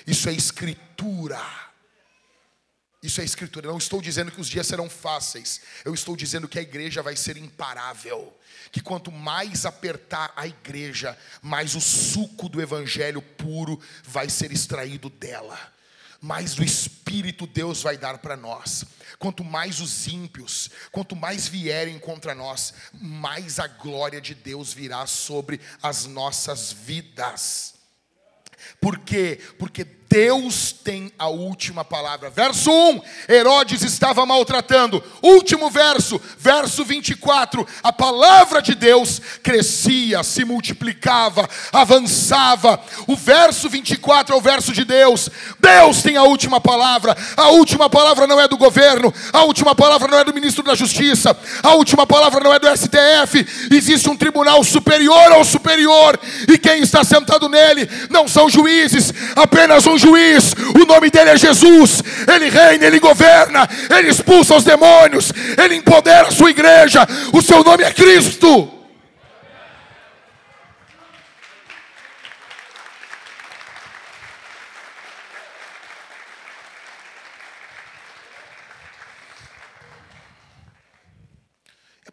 Isso 0.07 0.27
é 0.27 0.34
Escritura. 0.34 1.40
Isso 3.06 3.22
é 3.22 3.23
escritura. 3.23 3.68
não 3.68 3.77
estou 3.77 4.02
dizendo 4.02 4.32
que 4.32 4.41
os 4.41 4.48
dias 4.48 4.65
serão 4.65 4.90
fáceis. 4.90 5.61
Eu 5.84 5.94
estou 5.94 6.15
dizendo 6.15 6.48
que 6.48 6.57
a 6.57 6.61
igreja 6.61 7.03
vai 7.03 7.15
ser 7.15 7.38
imparável. 7.38 8.36
Que 8.72 8.82
quanto 8.82 9.11
mais 9.11 9.64
apertar 9.65 10.34
a 10.36 10.48
igreja, 10.48 11.15
mais 11.41 11.76
o 11.76 11.82
suco 11.82 12.49
do 12.49 12.60
evangelho 12.60 13.22
puro 13.22 13.80
vai 14.03 14.27
ser 14.27 14.52
extraído 14.52 15.10
dela. 15.10 15.60
Mais 16.19 16.56
do 16.56 16.64
Espírito 16.64 17.45
Deus 17.45 17.84
vai 17.84 17.95
dar 17.95 18.18
para 18.18 18.36
nós. 18.36 18.84
Quanto 19.19 19.44
mais 19.44 19.80
os 19.80 20.07
ímpios, 20.07 20.72
quanto 20.91 21.15
mais 21.15 21.48
vierem 21.48 21.99
contra 21.99 22.34
nós, 22.34 22.73
mais 22.94 23.60
a 23.60 23.68
glória 23.68 24.19
de 24.19 24.34
Deus 24.34 24.73
virá 24.73 25.06
sobre 25.06 25.61
as 25.84 26.06
nossas 26.06 26.72
vidas. 26.72 27.76
Por 28.82 28.99
quê? 28.99 29.40
Porque 29.60 29.86
Deus 30.10 30.72
tem 30.72 31.11
a 31.18 31.27
última 31.27 31.84
palavra. 31.84 32.30
Verso 32.30 32.72
1, 32.72 33.02
Herodes 33.27 33.82
estava 33.82 34.26
maltratando. 34.26 35.03
Último 35.22 35.69
verso, 35.69 36.22
verso 36.38 36.86
24. 36.86 37.68
A 37.84 37.91
palavra 37.91 38.61
de 38.61 38.76
Deus 38.76 39.22
crescia, 39.41 40.23
se 40.23 40.45
multiplicava, 40.45 41.49
avançava. 41.73 42.80
O 43.07 43.15
verso 43.15 43.68
24 43.68 44.36
é 44.36 44.38
o 44.38 44.41
verso 44.41 44.72
de 44.72 44.86
Deus. 44.86 45.30
Deus 45.60 46.02
tem 46.02 46.18
a 46.18 46.23
última 46.23 46.61
palavra. 46.61 47.15
A 47.36 47.49
última 47.49 47.90
palavra 47.90 48.27
não 48.27 48.40
é 48.40 48.48
do 48.48 48.57
governo, 48.57 49.14
a 49.34 49.44
última 49.44 49.73
palavra 49.73 50.07
não 50.07 50.19
é 50.19 50.23
do 50.23 50.34
ministro 50.34 50.64
da 50.64 50.76
Justiça, 50.76 51.36
a 51.64 51.73
última 51.73 52.06
palavra 52.06 52.44
não 52.44 52.53
é 52.53 52.60
do 52.60 52.68
STF. 52.68 53.45
Existe 53.72 54.10
um 54.10 54.15
tribunal 54.15 54.64
superior 54.64 55.32
ao 55.32 55.44
superior, 55.44 56.19
e 56.48 56.57
quem 56.57 56.82
está 56.82 57.03
sentado 57.03 57.49
nele 57.49 57.90
não 58.10 58.27
são 58.27 58.49
juízes, 58.49 59.14
apenas 59.36 59.86
um 59.86 59.94
juiz, 59.97 60.53
o 60.80 60.85
nome 60.85 61.09
dele 61.09 61.31
é 61.31 61.38
Jesus. 61.38 62.01
Ele 62.27 62.49
reina, 62.49 62.85
ele 62.85 62.99
governa, 62.99 63.67
ele 63.97 64.09
expulsa 64.09 64.55
os 64.55 64.63
demônios, 64.63 65.31
ele 65.57 65.76
empodera 65.76 66.27
a 66.27 66.31
sua 66.31 66.49
igreja. 66.49 67.07
O 67.34 67.41
seu 67.41 67.63
nome 67.63 67.84
é 67.84 67.91
Cristo. 67.91 68.72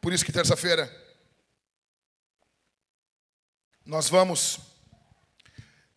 Por 0.00 0.12
isso 0.12 0.24
que 0.24 0.32
terça-feira 0.32 0.90
nós 3.86 4.09
vamos 4.09 4.59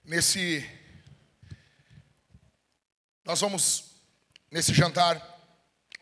nesse 0.03 0.63
nós 3.25 3.41
vamos 3.41 3.85
nesse 4.51 4.71
jantar 4.71 5.19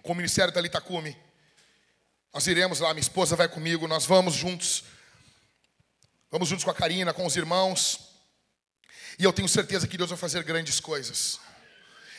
com 0.01 0.11
o 0.11 0.15
Ministério 0.15 0.53
da 0.53 0.59
Litacume. 0.59 1.17
Nós 2.33 2.45
iremos 2.47 2.81
lá, 2.81 2.93
minha 2.93 3.01
esposa 3.01 3.35
vai 3.35 3.47
comigo, 3.47 3.87
nós 3.87 4.05
vamos 4.05 4.33
juntos. 4.33 4.83
Vamos 6.29 6.49
juntos 6.49 6.65
com 6.65 6.71
a 6.71 6.73
Karina, 6.73 7.13
com 7.13 7.25
os 7.25 7.37
irmãos. 7.37 8.09
E 9.17 9.23
eu 9.23 9.31
tenho 9.31 9.47
certeza 9.47 9.87
que 9.87 9.97
Deus 9.97 10.09
vai 10.09 10.17
fazer 10.17 10.43
grandes 10.43 10.81
coisas. 10.81 11.39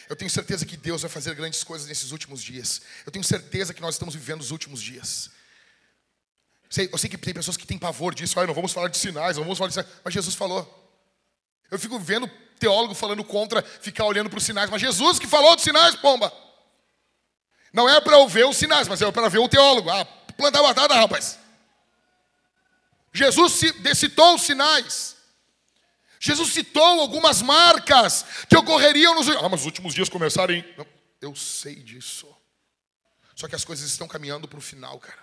Eu 0.08 0.16
tenho 0.16 0.30
certeza 0.30 0.64
que 0.64 0.76
Deus 0.76 1.02
vai 1.02 1.10
fazer 1.10 1.34
grandes 1.34 1.62
coisas 1.62 1.86
nesses 1.86 2.10
últimos 2.10 2.42
dias. 2.42 2.80
Eu 3.04 3.12
tenho 3.12 3.24
certeza 3.24 3.74
que 3.74 3.82
nós 3.82 3.96
estamos 3.96 4.14
vivendo 4.14 4.40
os 4.40 4.50
últimos 4.50 4.80
dias. 4.80 5.30
Eu 6.90 6.98
sei 6.98 7.10
que 7.10 7.18
tem 7.18 7.34
pessoas 7.34 7.56
que 7.58 7.66
têm 7.66 7.78
pavor 7.78 8.14
disso. 8.14 8.40
Ah, 8.40 8.46
não 8.46 8.54
vamos 8.54 8.72
falar 8.72 8.88
de 8.88 8.96
sinais, 8.96 9.36
não 9.36 9.44
vamos 9.44 9.58
falar 9.58 9.68
de 9.68 9.74
sinais. 9.74 9.92
Mas 10.02 10.14
Jesus 10.14 10.34
falou. 10.34 10.80
Eu 11.70 11.78
fico 11.78 11.98
vendo 11.98 12.30
teólogo 12.58 12.94
falando 12.94 13.22
contra 13.24 13.62
ficar 13.62 14.04
olhando 14.04 14.30
para 14.30 14.38
os 14.38 14.44
sinais. 14.44 14.70
Mas 14.70 14.80
Jesus 14.80 15.18
que 15.18 15.26
falou 15.26 15.54
dos 15.54 15.64
sinais, 15.64 15.94
pomba. 15.96 16.32
Não 17.72 17.88
é 17.88 18.00
para 18.00 18.16
eu 18.16 18.28
ver 18.28 18.46
os 18.46 18.56
sinais, 18.56 18.86
mas 18.86 19.02
é 19.02 19.10
para 19.10 19.28
ver 19.28 19.38
o 19.38 19.48
teólogo. 19.48 19.90
Ah, 19.90 20.04
plantar 20.36 20.62
batata, 20.62 20.94
rapaz. 20.94 21.38
Jesus 23.12 23.60
citou 23.94 24.34
os 24.34 24.42
sinais. 24.42 25.16
Jesus 26.18 26.52
citou 26.52 27.00
algumas 27.00 27.42
marcas 27.42 28.24
que 28.48 28.56
ocorreriam 28.56 29.14
nos. 29.14 29.28
Ah, 29.28 29.48
mas 29.48 29.60
os 29.60 29.66
últimos 29.66 29.94
dias 29.94 30.08
começaram 30.08 30.54
em. 30.54 30.64
Eu 31.20 31.34
sei 31.36 31.76
disso. 31.76 32.26
Só 33.34 33.48
que 33.48 33.54
as 33.54 33.64
coisas 33.64 33.90
estão 33.90 34.06
caminhando 34.06 34.48
para 34.48 34.58
o 34.58 34.62
final, 34.62 34.98
cara. 34.98 35.22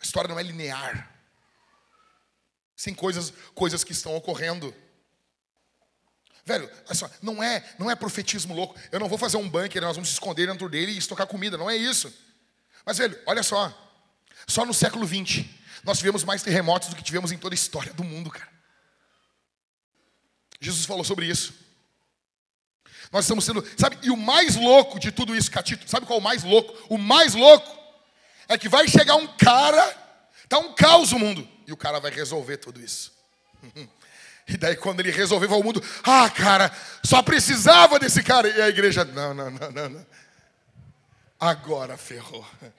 A 0.00 0.04
história 0.04 0.28
não 0.28 0.38
é 0.38 0.42
linear. 0.42 1.10
Tem 2.82 2.94
coisas, 2.94 3.32
coisas 3.54 3.82
que 3.84 3.92
estão 3.92 4.14
ocorrendo. 4.16 4.74
Velho, 6.46 6.70
só, 6.92 7.10
não 7.22 7.42
é, 7.42 7.64
não 7.78 7.90
é 7.90 7.94
profetismo 7.94 8.54
louco. 8.54 8.78
Eu 8.92 9.00
não 9.00 9.08
vou 9.08 9.16
fazer 9.16 9.38
um 9.38 9.48
bunker, 9.48 9.80
nós 9.80 9.96
vamos 9.96 10.10
se 10.10 10.14
esconder 10.14 10.46
dentro 10.46 10.68
dele 10.68 10.92
e 10.92 10.98
estocar 10.98 11.26
comida. 11.26 11.56
Não 11.56 11.70
é 11.70 11.76
isso. 11.76 12.12
Mas, 12.84 12.98
velho, 12.98 13.18
olha 13.26 13.42
só. 13.42 13.72
Só 14.46 14.66
no 14.66 14.74
século 14.74 15.06
XX, 15.06 15.46
nós 15.84 15.98
tivemos 15.98 16.22
mais 16.22 16.42
terremotos 16.42 16.88
do 16.88 16.96
que 16.96 17.02
tivemos 17.02 17.32
em 17.32 17.38
toda 17.38 17.54
a 17.54 17.56
história 17.56 17.92
do 17.94 18.04
mundo, 18.04 18.30
cara. 18.30 18.52
Jesus 20.60 20.84
falou 20.84 21.04
sobre 21.04 21.26
isso. 21.26 21.54
Nós 23.10 23.24
estamos 23.24 23.44
sendo, 23.44 23.64
sabe, 23.78 23.98
e 24.02 24.10
o 24.10 24.16
mais 24.16 24.56
louco 24.56 24.98
de 24.98 25.12
tudo 25.12 25.34
isso, 25.36 25.50
Catito, 25.50 25.88
sabe 25.88 26.04
qual 26.04 26.18
é 26.18 26.20
o 26.20 26.24
mais 26.24 26.42
louco? 26.42 26.74
O 26.88 26.98
mais 26.98 27.34
louco 27.34 27.78
é 28.48 28.58
que 28.58 28.68
vai 28.68 28.88
chegar 28.88 29.16
um 29.16 29.26
cara, 29.26 29.86
tá 30.48 30.58
um 30.58 30.74
caos 30.74 31.12
o 31.12 31.18
mundo, 31.18 31.48
e 31.66 31.72
o 31.72 31.76
cara 31.76 32.00
vai 32.00 32.10
resolver 32.10 32.58
tudo 32.58 32.80
isso. 32.80 33.12
E 34.46 34.56
daí 34.56 34.76
quando 34.76 35.00
ele 35.00 35.10
resolveu, 35.10 35.50
o 35.50 35.62
mundo, 35.62 35.82
ah, 36.02 36.28
cara, 36.28 36.70
só 37.02 37.22
precisava 37.22 37.98
desse 37.98 38.22
cara. 38.22 38.48
E 38.48 38.60
a 38.60 38.68
igreja, 38.68 39.04
não, 39.04 39.32
não, 39.32 39.50
não, 39.50 39.70
não, 39.70 39.88
não. 39.88 40.06
Agora 41.40 41.96
ferrou. 41.96 42.46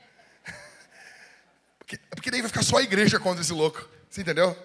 Porque, 1.79 1.99
porque 2.09 2.31
daí 2.31 2.41
vai 2.41 2.49
ficar 2.49 2.63
só 2.63 2.77
a 2.77 2.81
igreja 2.81 3.19
contra 3.19 3.43
esse 3.43 3.53
louco. 3.53 3.87
Você 4.09 4.21
entendeu? 4.21 4.57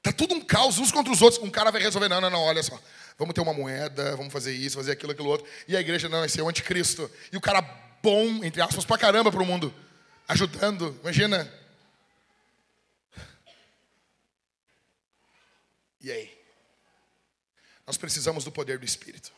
Tá 0.00 0.12
tudo 0.12 0.32
um 0.32 0.40
caos, 0.40 0.78
uns 0.78 0.92
contra 0.92 1.12
os 1.12 1.20
outros. 1.20 1.42
Um 1.42 1.50
cara 1.50 1.72
vai 1.72 1.82
resolver, 1.82 2.08
não, 2.08 2.20
não, 2.20 2.30
não, 2.30 2.42
olha 2.42 2.62
só. 2.62 2.80
Vamos 3.18 3.34
ter 3.34 3.40
uma 3.40 3.52
moeda, 3.52 4.14
vamos 4.14 4.32
fazer 4.32 4.52
isso, 4.52 4.76
fazer 4.76 4.92
aquilo, 4.92 5.10
aquilo 5.10 5.28
outro. 5.28 5.44
E 5.66 5.76
a 5.76 5.80
igreja, 5.80 6.08
não, 6.08 6.24
esse 6.24 6.38
é 6.38 6.44
o 6.44 6.48
anticristo. 6.48 7.10
E 7.32 7.36
o 7.36 7.40
cara 7.40 7.60
bom, 8.00 8.44
entre 8.44 8.62
aspas, 8.62 8.84
pra 8.84 8.96
caramba 8.96 9.32
pro 9.32 9.44
mundo. 9.44 9.74
Ajudando, 10.28 10.96
imagina. 11.02 11.52
E 16.04 16.12
aí? 16.12 16.38
Nós 17.86 17.96
precisamos 17.96 18.44
do 18.44 18.52
poder 18.52 18.78
do 18.78 18.84
Espírito. 18.84 19.32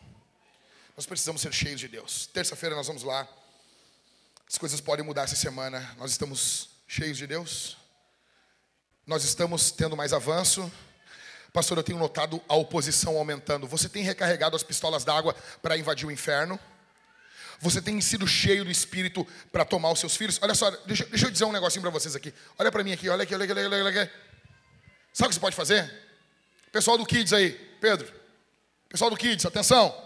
Nós 0.97 1.07
precisamos 1.07 1.41
ser 1.41 1.53
cheios 1.53 1.79
de 1.79 1.87
Deus. 1.87 2.27
Terça-feira 2.27 2.75
nós 2.75 2.89
vamos 2.89 3.05
lá. 3.05 3.27
As 4.49 4.59
coisas 4.59 4.81
podem 4.81 5.05
mudar 5.05 5.23
essa 5.23 5.37
semana. 5.37 5.95
Nós 5.97 6.11
estamos 6.11 6.71
cheios 6.89 7.17
de 7.17 7.25
Deus. 7.25 7.77
Nós 9.07 9.23
estamos 9.23 9.71
tendo 9.71 9.97
mais 9.97 10.13
avanço. 10.13 10.71
Pastor, 11.53 11.79
eu 11.79 11.85
tenho 11.85 12.01
notado 12.01 12.43
a 12.49 12.57
oposição 12.57 13.17
aumentando. 13.17 13.69
Você 13.69 13.89
tem 13.89 14.03
recarregado 14.03 14.57
as 14.57 14.65
pistolas 14.65 15.05
d'água 15.05 15.35
para 15.63 15.79
invadir 15.79 16.09
o 16.09 16.11
inferno? 16.11 16.59
Você 17.61 17.81
tem 17.81 18.01
sido 18.01 18.27
cheio 18.27 18.65
do 18.65 18.73
Espírito 18.73 19.25
para 19.53 19.65
tomar 19.65 19.93
os 19.93 20.01
seus 20.01 20.17
filhos? 20.17 20.41
Olha 20.43 20.55
só, 20.57 20.69
deixa, 20.85 21.05
deixa 21.07 21.27
eu 21.27 21.31
dizer 21.31 21.45
um 21.45 21.53
negocinho 21.53 21.83
para 21.83 21.93
vocês 21.93 22.17
aqui. 22.17 22.35
Olha 22.59 22.73
para 22.73 22.83
mim 22.83 22.91
aqui, 22.91 23.09
olha 23.09 23.23
aqui, 23.23 23.37
olha 23.37 23.45
aqui, 23.45 23.53
olha 23.53 23.67
aqui, 23.67 23.75
olha 23.77 24.03
aqui. 24.03 24.13
Sabe 25.13 25.27
o 25.27 25.29
que 25.29 25.35
você 25.37 25.41
pode 25.41 25.55
fazer? 25.55 26.06
Pessoal 26.77 26.99
do 26.99 27.07
Kids 27.07 27.33
aí, 27.33 27.53
Pedro. 27.81 28.13
Pessoal 28.87 29.09
do 29.09 29.17
Kids, 29.17 29.47
atenção. 29.47 29.97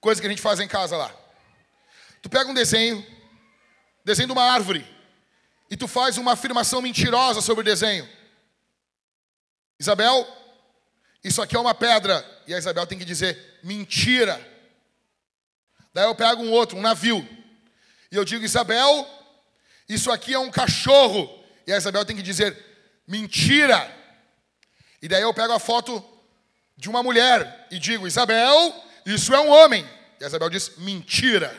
Coisa 0.00 0.20
que 0.20 0.26
a 0.28 0.30
gente 0.30 0.40
faz 0.40 0.60
em 0.60 0.68
casa 0.68 0.96
lá. 0.96 1.12
Tu 2.22 2.30
pega 2.30 2.48
um 2.48 2.54
desenho, 2.54 3.04
desenho 4.04 4.28
de 4.28 4.32
uma 4.32 4.44
árvore, 4.44 4.86
e 5.68 5.76
tu 5.76 5.88
faz 5.88 6.18
uma 6.18 6.34
afirmação 6.34 6.80
mentirosa 6.80 7.40
sobre 7.40 7.62
o 7.62 7.64
desenho. 7.64 8.08
Isabel, 9.80 10.24
isso 11.24 11.42
aqui 11.42 11.56
é 11.56 11.58
uma 11.58 11.74
pedra. 11.74 12.24
E 12.46 12.54
a 12.54 12.58
Isabel 12.58 12.86
tem 12.86 12.96
que 12.96 13.04
dizer 13.04 13.58
mentira. 13.64 14.40
Daí 15.92 16.04
eu 16.04 16.14
pego 16.14 16.44
um 16.44 16.52
outro, 16.52 16.78
um 16.78 16.80
navio. 16.80 17.28
E 18.12 18.14
eu 18.14 18.24
digo, 18.24 18.44
Isabel, 18.44 19.04
isso 19.88 20.12
aqui 20.12 20.32
é 20.32 20.38
um 20.38 20.48
cachorro. 20.48 21.44
E 21.66 21.72
a 21.72 21.76
Isabel 21.76 22.04
tem 22.04 22.14
que 22.14 22.22
dizer 22.22 22.56
mentira. 23.04 23.97
E 25.00 25.08
daí 25.08 25.22
eu 25.22 25.32
pego 25.32 25.52
a 25.52 25.58
foto 25.58 26.04
de 26.76 26.88
uma 26.88 27.02
mulher 27.02 27.66
e 27.70 27.78
digo, 27.78 28.06
Isabel, 28.06 28.74
isso 29.04 29.34
é 29.34 29.40
um 29.40 29.48
homem. 29.48 29.88
E 30.20 30.24
a 30.24 30.26
Isabel 30.26 30.50
diz, 30.50 30.76
mentira. 30.78 31.50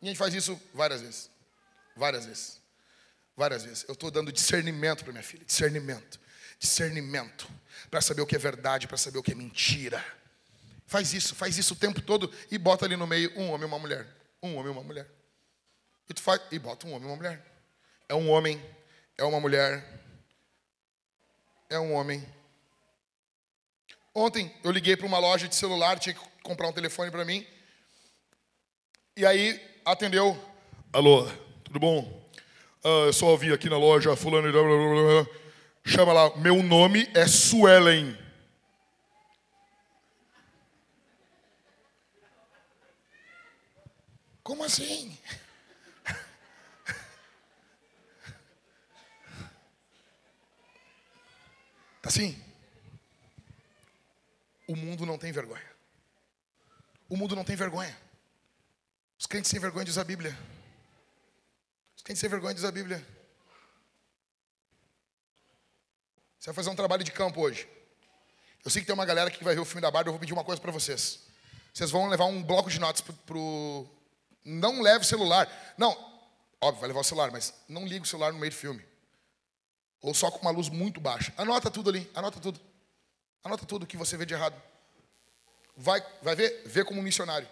E 0.00 0.06
a 0.06 0.08
gente 0.08 0.18
faz 0.18 0.34
isso 0.34 0.60
várias 0.72 1.00
vezes. 1.00 1.30
Várias 1.96 2.26
vezes. 2.26 2.60
Várias 3.36 3.64
vezes. 3.64 3.84
Eu 3.88 3.92
estou 3.92 4.10
dando 4.10 4.32
discernimento 4.32 5.04
para 5.04 5.12
minha 5.12 5.22
filha. 5.22 5.44
Discernimento. 5.44 6.18
Discernimento. 6.58 7.48
Para 7.90 8.00
saber 8.00 8.22
o 8.22 8.26
que 8.26 8.36
é 8.36 8.38
verdade, 8.38 8.86
para 8.86 8.96
saber 8.96 9.18
o 9.18 9.22
que 9.22 9.32
é 9.32 9.34
mentira. 9.34 10.04
Faz 10.86 11.14
isso, 11.14 11.34
faz 11.34 11.56
isso 11.56 11.74
o 11.74 11.76
tempo 11.76 12.00
todo 12.00 12.32
e 12.50 12.58
bota 12.58 12.84
ali 12.84 12.96
no 12.96 13.06
meio 13.06 13.32
um 13.36 13.50
homem 13.50 13.62
e 13.62 13.66
uma 13.66 13.78
mulher. 13.78 14.06
Um 14.42 14.56
homem 14.56 14.72
e 14.72 14.74
uma 14.74 14.82
mulher. 14.82 15.06
E 16.08 16.14
tu 16.14 16.20
faz 16.20 16.40
e 16.50 16.58
bota 16.58 16.86
um 16.86 16.92
homem 16.92 17.08
e 17.08 17.10
uma 17.10 17.16
mulher. 17.16 17.46
É 18.08 18.14
um 18.14 18.28
homem, 18.28 18.60
é 19.16 19.22
uma 19.22 19.38
mulher, 19.38 19.99
é 21.70 21.78
um 21.78 21.94
homem. 21.94 22.26
Ontem 24.12 24.52
eu 24.64 24.72
liguei 24.72 24.96
para 24.96 25.06
uma 25.06 25.20
loja 25.20 25.46
de 25.46 25.54
celular, 25.54 26.00
tinha 26.00 26.12
que 26.12 26.20
comprar 26.42 26.66
um 26.66 26.72
telefone 26.72 27.12
para 27.12 27.24
mim. 27.24 27.46
E 29.16 29.24
aí 29.24 29.60
atendeu. 29.84 30.36
Alô, 30.92 31.30
tudo 31.62 31.78
bom? 31.78 32.00
Uh, 32.84 33.06
eu 33.06 33.12
só 33.12 33.26
ouvi 33.26 33.52
aqui 33.52 33.70
na 33.70 33.78
loja 33.78 34.16
fulano. 34.16 34.50
Blá, 34.50 34.62
blá, 34.62 35.24
blá, 35.24 35.34
Chama 35.84 36.12
lá, 36.12 36.36
meu 36.38 36.60
nome 36.60 37.08
é 37.14 37.26
Suelen. 37.28 38.18
Como 44.42 44.64
assim? 44.64 45.16
Tá 52.02 52.08
assim? 52.08 52.42
O 54.66 54.76
mundo 54.76 55.04
não 55.04 55.18
tem 55.18 55.32
vergonha. 55.32 55.68
O 57.08 57.16
mundo 57.16 57.34
não 57.34 57.44
tem 57.44 57.56
vergonha. 57.56 57.96
Os 59.18 59.26
crentes 59.26 59.50
sem 59.50 59.60
vergonha 59.60 59.84
diz 59.84 59.98
a 59.98 60.04
Bíblia. 60.04 60.36
Os 61.96 62.02
crentes 62.02 62.20
sem 62.20 62.30
vergonha 62.30 62.54
diz 62.54 62.64
a 62.64 62.72
Bíblia. 62.72 63.06
Você 66.38 66.46
vai 66.46 66.54
fazer 66.54 66.70
um 66.70 66.76
trabalho 66.76 67.04
de 67.04 67.12
campo 67.12 67.40
hoje. 67.40 67.68
Eu 68.64 68.70
sei 68.70 68.80
que 68.80 68.86
tem 68.86 68.94
uma 68.94 69.04
galera 69.04 69.30
que 69.30 69.44
vai 69.44 69.54
ver 69.54 69.60
o 69.60 69.64
filme 69.64 69.82
da 69.82 69.90
Barbie, 69.90 70.08
eu 70.08 70.12
vou 70.12 70.20
pedir 70.20 70.32
uma 70.32 70.44
coisa 70.44 70.60
para 70.60 70.72
vocês. 70.72 71.20
Vocês 71.72 71.90
vão 71.90 72.08
levar 72.08 72.24
um 72.24 72.42
bloco 72.42 72.70
de 72.70 72.78
notas 72.78 73.00
pro, 73.00 73.12
pro... 73.12 73.86
Não 74.44 74.80
leve 74.80 75.04
o 75.04 75.08
celular. 75.08 75.48
Não, 75.76 75.90
óbvio, 76.60 76.80
vai 76.80 76.88
levar 76.88 77.00
o 77.00 77.04
celular, 77.04 77.30
mas 77.30 77.52
não 77.68 77.86
ligue 77.86 78.04
o 78.04 78.08
celular 78.08 78.32
no 78.32 78.38
meio 78.38 78.50
do 78.50 78.56
filme. 78.56 78.89
Ou 80.02 80.14
só 80.14 80.30
com 80.30 80.38
uma 80.38 80.50
luz 80.50 80.68
muito 80.68 81.00
baixa. 81.00 81.32
Anota 81.36 81.70
tudo 81.70 81.90
ali, 81.90 82.10
anota 82.14 82.40
tudo. 82.40 82.60
Anota 83.44 83.66
tudo 83.66 83.86
que 83.86 83.96
você 83.96 84.16
vê 84.16 84.24
de 84.24 84.34
errado. 84.34 84.60
Vai, 85.76 86.04
vai 86.22 86.34
ver? 86.34 86.62
Vê 86.66 86.84
como 86.84 87.02
missionário. 87.02 87.48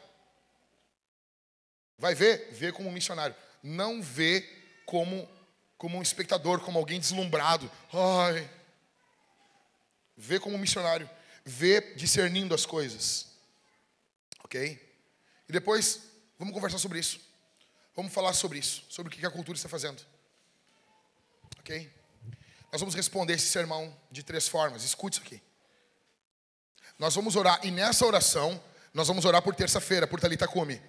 Vai 1.98 2.14
ver? 2.14 2.48
Vê 2.52 2.72
como 2.72 2.90
missionário. 2.92 3.34
Não 3.62 4.02
vê 4.02 4.42
como, 4.86 5.28
como 5.76 5.98
um 5.98 6.02
espectador, 6.02 6.60
como 6.60 6.78
alguém 6.78 7.00
deslumbrado. 7.00 7.70
Ai. 7.92 8.48
Vê 10.16 10.38
como 10.38 10.58
missionário. 10.58 11.08
Vê 11.44 11.94
discernindo 11.94 12.54
as 12.54 12.66
coisas. 12.66 13.28
Ok? 14.44 14.78
E 15.48 15.52
depois, 15.52 16.00
vamos 16.38 16.54
conversar 16.54 16.78
sobre 16.78 16.98
isso. 16.98 17.20
Vamos 17.94 18.12
falar 18.12 18.32
sobre 18.32 18.58
isso, 18.58 18.84
sobre 18.88 19.12
o 19.12 19.16
que 19.16 19.26
a 19.26 19.30
cultura 19.30 19.56
está 19.56 19.68
fazendo. 19.68 20.02
Ok? 21.58 21.90
Nós 22.70 22.80
vamos 22.80 22.94
responder 22.94 23.34
esse 23.34 23.46
sermão 23.46 23.96
de 24.10 24.22
três 24.22 24.46
formas. 24.46 24.84
Escute 24.84 25.18
isso 25.18 25.26
aqui. 25.26 25.42
Nós 26.98 27.14
vamos 27.14 27.36
orar, 27.36 27.60
e 27.64 27.70
nessa 27.70 28.04
oração, 28.04 28.62
nós 28.92 29.06
vamos 29.06 29.24
orar 29.24 29.40
por 29.40 29.54
terça-feira, 29.54 30.06
por 30.06 30.20
Talita 30.20 30.48
Cume. 30.48 30.82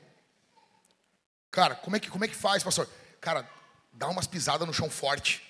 Cara, 1.52 1.76
como 1.76 1.96
é, 1.96 2.00
que, 2.00 2.10
como 2.10 2.26
é 2.26 2.28
que 2.28 2.36
faz, 2.36 2.64
pastor? 2.64 2.90
Cara, 3.22 3.48
dá 3.94 4.08
umas 4.08 4.28
pisadas 4.28 4.68
no 4.68 4.74
chão 4.74 4.90
forte. 4.90 5.46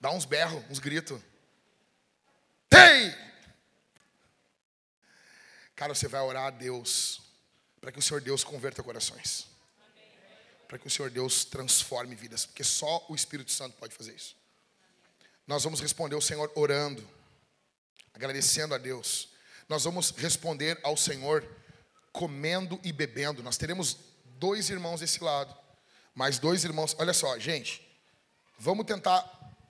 Dá 0.00 0.10
uns 0.10 0.24
berros, 0.24 0.62
uns 0.70 0.78
gritos. 0.78 1.20
Tem! 2.68 3.14
Cara, 5.74 5.94
você 5.94 6.06
vai 6.06 6.20
orar 6.20 6.46
a 6.46 6.50
Deus 6.50 7.20
para 7.80 7.90
que 7.90 7.98
o 7.98 8.02
Senhor 8.02 8.20
Deus 8.20 8.44
converta 8.44 8.82
corações. 8.82 9.46
Para 10.68 10.78
que 10.78 10.86
o 10.86 10.90
Senhor 10.90 11.10
Deus 11.10 11.44
transforme 11.44 12.14
vidas, 12.14 12.46
porque 12.46 12.64
só 12.64 13.04
o 13.08 13.14
Espírito 13.14 13.50
Santo 13.50 13.76
pode 13.76 13.94
fazer 13.94 14.14
isso. 14.14 14.36
Nós 15.46 15.62
vamos 15.64 15.80
responder 15.80 16.14
ao 16.14 16.20
Senhor 16.20 16.50
orando, 16.54 17.06
agradecendo 18.14 18.74
a 18.74 18.78
Deus. 18.78 19.28
Nós 19.68 19.84
vamos 19.84 20.10
responder 20.10 20.78
ao 20.82 20.96
Senhor 20.96 21.46
comendo 22.12 22.80
e 22.82 22.92
bebendo. 22.92 23.42
Nós 23.42 23.56
teremos 23.56 23.98
dois 24.38 24.70
irmãos 24.70 25.00
desse 25.00 25.22
lado, 25.22 25.54
mais 26.14 26.38
dois 26.38 26.64
irmãos. 26.64 26.94
Olha 26.98 27.12
só, 27.12 27.38
gente, 27.38 27.86
vamos 28.58 28.86
tentar 28.86 29.24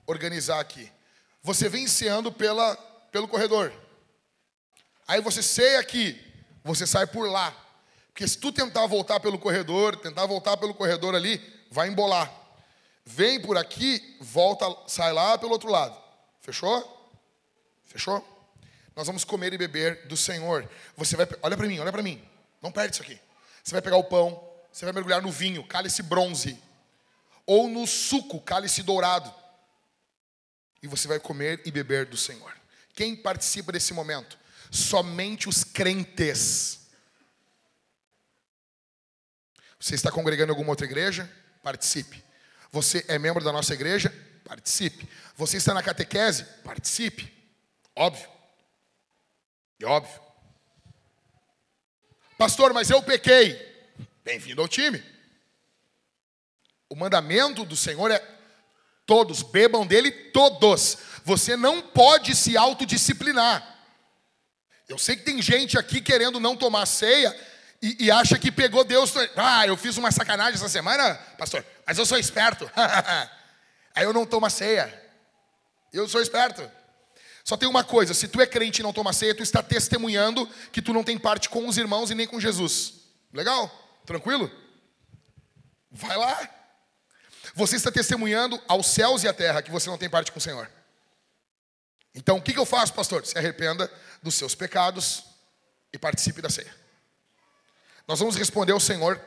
organizar 0.05 0.59
aqui. 0.59 0.91
Você 1.41 1.67
vem 1.67 1.83
enseando 1.83 2.31
pela, 2.31 2.75
pelo 3.11 3.27
corredor. 3.27 3.73
Aí 5.07 5.21
você 5.21 5.43
ceia 5.43 5.79
aqui, 5.79 6.19
você 6.63 6.87
sai 6.87 7.05
por 7.05 7.29
lá. 7.29 7.55
Porque 8.07 8.27
se 8.27 8.37
tu 8.37 8.51
tentar 8.51 8.87
voltar 8.87 9.19
pelo 9.19 9.37
corredor, 9.37 9.97
tentar 9.97 10.25
voltar 10.25 10.55
pelo 10.55 10.73
corredor 10.73 11.15
ali, 11.15 11.41
vai 11.69 11.89
embolar. 11.89 12.31
Vem 13.05 13.39
por 13.39 13.55
aqui, 13.55 14.17
volta, 14.19 14.65
sai 14.87 15.13
lá 15.13 15.37
pelo 15.37 15.51
outro 15.51 15.69
lado. 15.69 15.95
Fechou? 16.41 17.13
Fechou? 17.83 18.23
Nós 18.95 19.05
vamos 19.05 19.23
comer 19.23 19.53
e 19.53 19.57
beber 19.57 20.07
do 20.07 20.17
Senhor. 20.17 20.67
Você 20.97 21.15
vai, 21.15 21.27
olha 21.43 21.55
para 21.55 21.67
mim, 21.67 21.79
olha 21.79 21.91
para 21.91 22.01
mim. 22.01 22.21
Não 22.61 22.71
perde 22.71 22.95
isso 22.95 23.03
aqui. 23.03 23.19
Você 23.63 23.71
vai 23.71 23.81
pegar 23.81 23.97
o 23.97 24.03
pão, 24.03 24.43
você 24.71 24.85
vai 24.85 24.93
mergulhar 24.93 25.21
no 25.21 25.31
vinho, 25.31 25.63
cálice 25.67 26.01
bronze, 26.01 26.61
ou 27.45 27.69
no 27.69 27.85
suco, 27.85 28.41
cálice 28.41 28.81
dourado. 28.81 29.33
E 30.81 30.87
você 30.87 31.07
vai 31.07 31.19
comer 31.19 31.61
e 31.63 31.71
beber 31.71 32.07
do 32.07 32.17
Senhor. 32.17 32.53
Quem 32.93 33.15
participa 33.15 33.71
desse 33.71 33.93
momento? 33.93 34.37
Somente 34.71 35.47
os 35.47 35.63
crentes. 35.63 36.79
Você 39.79 39.93
está 39.93 40.11
congregando 40.11 40.51
em 40.51 40.55
alguma 40.55 40.71
outra 40.71 40.85
igreja? 40.85 41.31
Participe. 41.61 42.24
Você 42.75 43.05
é 43.07 43.17
membro 43.17 43.41
da 43.41 43.53
nossa 43.53 43.73
igreja? 43.73 44.13
Participe. 44.43 45.07
Você 45.37 45.55
está 45.55 45.73
na 45.73 45.81
catequese? 45.81 46.43
Participe. 46.61 47.33
Óbvio. 47.95 48.27
É 49.79 49.85
óbvio. 49.85 50.19
Pastor, 52.37 52.73
mas 52.73 52.89
eu 52.89 53.01
pequei. 53.01 53.57
Bem-vindo 54.25 54.61
ao 54.61 54.67
time. 54.67 55.01
O 56.89 56.97
mandamento 56.97 57.63
do 57.63 57.77
Senhor 57.77 58.11
é 58.11 58.21
todos 59.05 59.41
bebam 59.41 59.87
dele 59.87 60.11
todos. 60.11 60.97
Você 61.23 61.55
não 61.55 61.81
pode 61.81 62.35
se 62.35 62.57
autodisciplinar. 62.57 63.65
Eu 64.89 64.97
sei 64.97 65.15
que 65.15 65.23
tem 65.23 65.41
gente 65.41 65.79
aqui 65.79 66.01
querendo 66.01 66.41
não 66.41 66.57
tomar 66.57 66.85
ceia 66.85 67.33
e, 67.81 68.07
e, 68.07 68.11
acha 68.11 68.37
que 68.37 68.51
pegou 68.51 68.83
Deus. 68.83 69.13
Ah, 69.37 69.65
eu 69.65 69.77
fiz 69.77 69.95
uma 69.95 70.11
sacanagem 70.11 70.55
essa 70.55 70.67
semana, 70.67 71.15
pastor, 71.37 71.65
mas 71.85 71.97
eu 71.97 72.05
sou 72.05 72.17
esperto. 72.17 72.69
Aí 73.95 74.03
eu 74.03 74.13
não 74.13 74.25
tomo 74.25 74.45
a 74.45 74.49
ceia. 74.49 74.93
Eu 75.93 76.07
sou 76.07 76.21
esperto. 76.21 76.69
Só 77.43 77.55
tem 77.55 77.69
uma 77.69 77.83
coisa: 77.83 78.13
se 78.13 78.27
tu 78.27 78.41
é 78.41 78.47
crente 78.47 78.79
e 78.79 78.83
não 78.83 78.91
toma 78.91 79.13
ceia, 79.13 79.35
tu 79.35 79.43
está 79.43 79.61
testemunhando 79.61 80.47
que 80.71 80.81
tu 80.81 80.91
não 80.91 81.03
tem 81.03 81.17
parte 81.17 81.49
com 81.49 81.67
os 81.67 81.77
irmãos 81.77 82.09
e 82.09 82.15
nem 82.15 82.27
com 82.27 82.39
Jesus. 82.39 82.95
Legal? 83.31 83.69
Tranquilo? 84.05 84.51
Vai 85.91 86.17
lá. 86.17 86.49
Você 87.53 87.75
está 87.75 87.91
testemunhando 87.91 88.61
aos 88.67 88.87
céus 88.87 89.23
e 89.23 89.27
à 89.27 89.33
terra 89.33 89.61
que 89.61 89.71
você 89.71 89.89
não 89.89 89.97
tem 89.97 90.09
parte 90.09 90.31
com 90.31 90.39
o 90.39 90.41
Senhor. 90.41 90.69
Então, 92.13 92.37
o 92.37 92.41
que 92.41 92.57
eu 92.57 92.65
faço, 92.65 92.93
pastor? 92.93 93.25
Se 93.25 93.37
arrependa 93.37 93.91
dos 94.23 94.35
seus 94.35 94.55
pecados 94.55 95.23
e 95.93 95.97
participe 95.97 96.41
da 96.41 96.49
ceia. 96.49 96.73
Nós 98.07 98.19
vamos 98.19 98.35
responder 98.35 98.71
ao 98.71 98.79
Senhor 98.79 99.21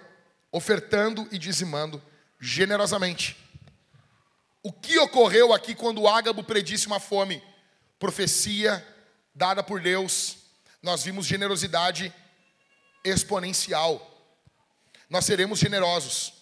ofertando 0.50 1.28
e 1.30 1.38
dizimando 1.38 2.02
generosamente. 2.40 3.36
O 4.62 4.72
que 4.72 4.98
ocorreu 4.98 5.52
aqui 5.52 5.74
quando 5.74 6.02
o 6.02 6.08
Ágabo 6.08 6.42
predisse 6.42 6.86
uma 6.86 7.00
fome? 7.00 7.42
Profecia 7.98 8.86
dada 9.34 9.62
por 9.62 9.80
Deus. 9.80 10.38
Nós 10.82 11.04
vimos 11.04 11.26
generosidade 11.26 12.12
exponencial. 13.04 14.04
Nós 15.08 15.24
seremos 15.24 15.58
generosos. 15.58 16.34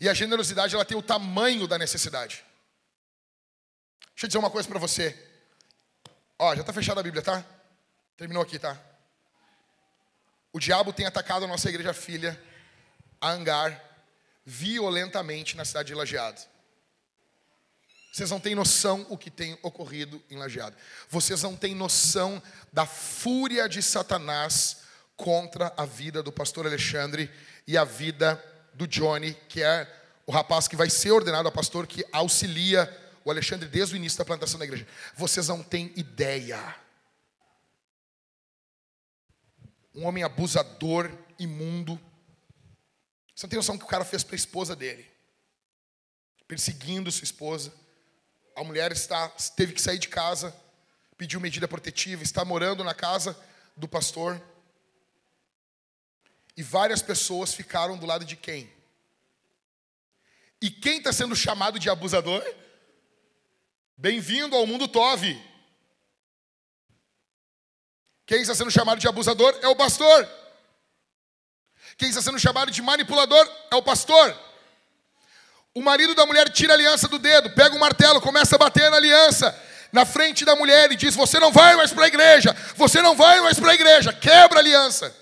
E 0.00 0.08
a 0.08 0.14
generosidade 0.14 0.74
ela 0.74 0.84
tem 0.84 0.96
o 0.96 1.02
tamanho 1.02 1.66
da 1.66 1.76
necessidade. 1.76 2.44
Deixa 4.10 4.26
eu 4.26 4.28
dizer 4.28 4.38
uma 4.38 4.50
coisa 4.50 4.68
para 4.68 4.78
você. 4.78 5.16
Ó, 6.38 6.54
já 6.54 6.60
está 6.60 6.72
fechada 6.72 7.00
a 7.00 7.02
Bíblia, 7.02 7.22
tá? 7.22 7.44
Terminou 8.16 8.42
aqui, 8.42 8.58
tá? 8.58 8.80
O 10.52 10.60
diabo 10.60 10.92
tem 10.92 11.06
atacado 11.06 11.44
a 11.44 11.48
nossa 11.48 11.68
igreja 11.68 11.92
filha, 11.92 12.40
a 13.20 13.30
Angar, 13.30 13.87
violentamente 14.48 15.58
na 15.58 15.64
cidade 15.64 15.88
de 15.88 15.94
Lajeado. 15.94 16.40
Vocês 18.10 18.30
não 18.30 18.40
têm 18.40 18.54
noção 18.54 19.06
o 19.10 19.18
que 19.18 19.30
tem 19.30 19.58
ocorrido 19.62 20.22
em 20.30 20.38
Lajeado. 20.38 20.74
Vocês 21.10 21.42
não 21.42 21.54
têm 21.54 21.74
noção 21.74 22.42
da 22.72 22.86
fúria 22.86 23.68
de 23.68 23.82
Satanás 23.82 24.78
contra 25.14 25.70
a 25.76 25.84
vida 25.84 26.22
do 26.22 26.32
pastor 26.32 26.66
Alexandre 26.66 27.30
e 27.66 27.76
a 27.76 27.84
vida 27.84 28.42
do 28.72 28.86
Johnny, 28.86 29.34
que 29.50 29.62
é 29.62 29.86
o 30.26 30.32
rapaz 30.32 30.66
que 30.66 30.76
vai 30.76 30.88
ser 30.88 31.10
ordenado 31.10 31.46
a 31.46 31.52
pastor, 31.52 31.86
que 31.86 32.02
auxilia 32.10 32.90
o 33.26 33.30
Alexandre 33.30 33.68
desde 33.68 33.94
o 33.94 33.98
início 33.98 34.16
da 34.16 34.24
plantação 34.24 34.58
da 34.58 34.64
igreja. 34.64 34.86
Vocês 35.14 35.48
não 35.48 35.62
têm 35.62 35.92
ideia. 35.94 36.74
Um 39.94 40.06
homem 40.06 40.24
abusador, 40.24 41.10
imundo. 41.38 42.00
Você 43.38 43.46
não 43.46 43.50
tem 43.50 43.56
noção 43.58 43.78
que 43.78 43.84
o 43.84 43.86
cara 43.86 44.04
fez 44.04 44.24
para 44.24 44.34
a 44.34 44.36
esposa 44.36 44.74
dele. 44.74 45.08
Perseguindo 46.48 47.12
sua 47.12 47.22
esposa. 47.22 47.72
A 48.56 48.64
mulher 48.64 48.90
está, 48.90 49.28
teve 49.54 49.74
que 49.74 49.80
sair 49.80 50.00
de 50.00 50.08
casa, 50.08 50.52
pediu 51.16 51.38
medida 51.38 51.68
protetiva, 51.68 52.24
está 52.24 52.44
morando 52.44 52.82
na 52.82 52.94
casa 52.94 53.38
do 53.76 53.86
pastor. 53.86 54.42
E 56.56 56.64
várias 56.64 57.00
pessoas 57.00 57.54
ficaram 57.54 57.96
do 57.96 58.06
lado 58.06 58.24
de 58.24 58.34
quem? 58.34 58.68
E 60.60 60.68
quem 60.68 60.98
está 60.98 61.12
sendo 61.12 61.36
chamado 61.36 61.78
de 61.78 61.88
abusador? 61.88 62.42
Bem-vindo 63.96 64.56
ao 64.56 64.66
mundo 64.66 64.88
Tove. 64.88 65.40
Quem 68.26 68.40
está 68.42 68.56
sendo 68.56 68.72
chamado 68.72 68.98
de 68.98 69.06
abusador 69.06 69.56
é 69.62 69.68
o 69.68 69.76
pastor. 69.76 70.28
Quem 71.98 72.08
está 72.08 72.22
sendo 72.22 72.38
chamado 72.38 72.70
de 72.70 72.80
manipulador 72.80 73.50
é 73.72 73.74
o 73.74 73.82
pastor. 73.82 74.34
O 75.74 75.82
marido 75.82 76.14
da 76.14 76.24
mulher 76.24 76.48
tira 76.48 76.72
a 76.72 76.76
aliança 76.76 77.08
do 77.08 77.18
dedo, 77.18 77.50
pega 77.50 77.74
o 77.74 77.78
martelo, 77.78 78.20
começa 78.20 78.54
a 78.54 78.58
bater 78.58 78.88
na 78.88 78.96
aliança 78.96 79.54
na 79.92 80.06
frente 80.06 80.44
da 80.44 80.54
mulher 80.54 80.92
e 80.92 80.96
diz: 80.96 81.16
Você 81.16 81.40
não 81.40 81.50
vai 81.50 81.74
mais 81.74 81.92
para 81.92 82.04
a 82.04 82.08
igreja, 82.08 82.54
você 82.76 83.02
não 83.02 83.16
vai 83.16 83.40
mais 83.40 83.58
para 83.58 83.72
a 83.72 83.74
igreja, 83.74 84.12
quebra 84.12 84.58
a 84.58 84.62
aliança. 84.62 85.14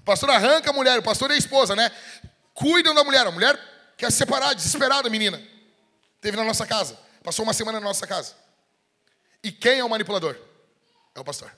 O 0.00 0.02
pastor 0.02 0.30
arranca 0.30 0.70
a 0.70 0.72
mulher, 0.72 0.98
o 0.98 1.02
pastor 1.02 1.30
é 1.30 1.34
a 1.34 1.38
esposa, 1.38 1.76
né? 1.76 1.90
Cuidam 2.52 2.94
da 2.94 3.04
mulher, 3.04 3.26
a 3.26 3.30
mulher 3.30 3.58
quer 3.96 4.10
se 4.10 4.18
separar, 4.18 4.54
desesperada, 4.54 5.08
menina. 5.08 5.40
Teve 6.20 6.36
na 6.36 6.44
nossa 6.44 6.66
casa. 6.66 6.98
Passou 7.22 7.44
uma 7.44 7.52
semana 7.52 7.78
na 7.78 7.86
nossa 7.86 8.06
casa. 8.06 8.34
E 9.42 9.52
quem 9.52 9.78
é 9.78 9.84
o 9.84 9.88
manipulador? 9.88 10.36
É 11.14 11.20
o 11.20 11.24
pastor. 11.24 11.52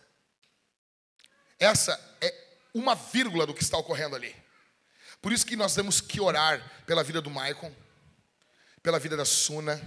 Essa 1.58 2.07
uma 2.78 2.94
vírgula 2.94 3.46
do 3.46 3.54
que 3.54 3.62
está 3.62 3.76
ocorrendo 3.76 4.16
ali. 4.16 4.34
Por 5.20 5.32
isso 5.32 5.44
que 5.44 5.56
nós 5.56 5.74
temos 5.74 6.00
que 6.00 6.20
orar 6.20 6.62
pela 6.86 7.02
vida 7.02 7.20
do 7.20 7.30
Maicon, 7.30 7.74
pela 8.82 8.98
vida 8.98 9.16
da 9.16 9.24
Suna. 9.24 9.80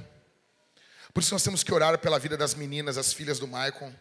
Por 1.14 1.22
isso 1.22 1.34
nós 1.34 1.44
temos 1.44 1.64
que 1.64 1.74
orar 1.74 1.98
pela 2.00 2.20
vida 2.20 2.38
das 2.38 2.54
meninas, 2.54 2.98
as 2.98 3.14
filhas 3.14 3.40
do 3.40 3.48
Maicon. 3.48 3.94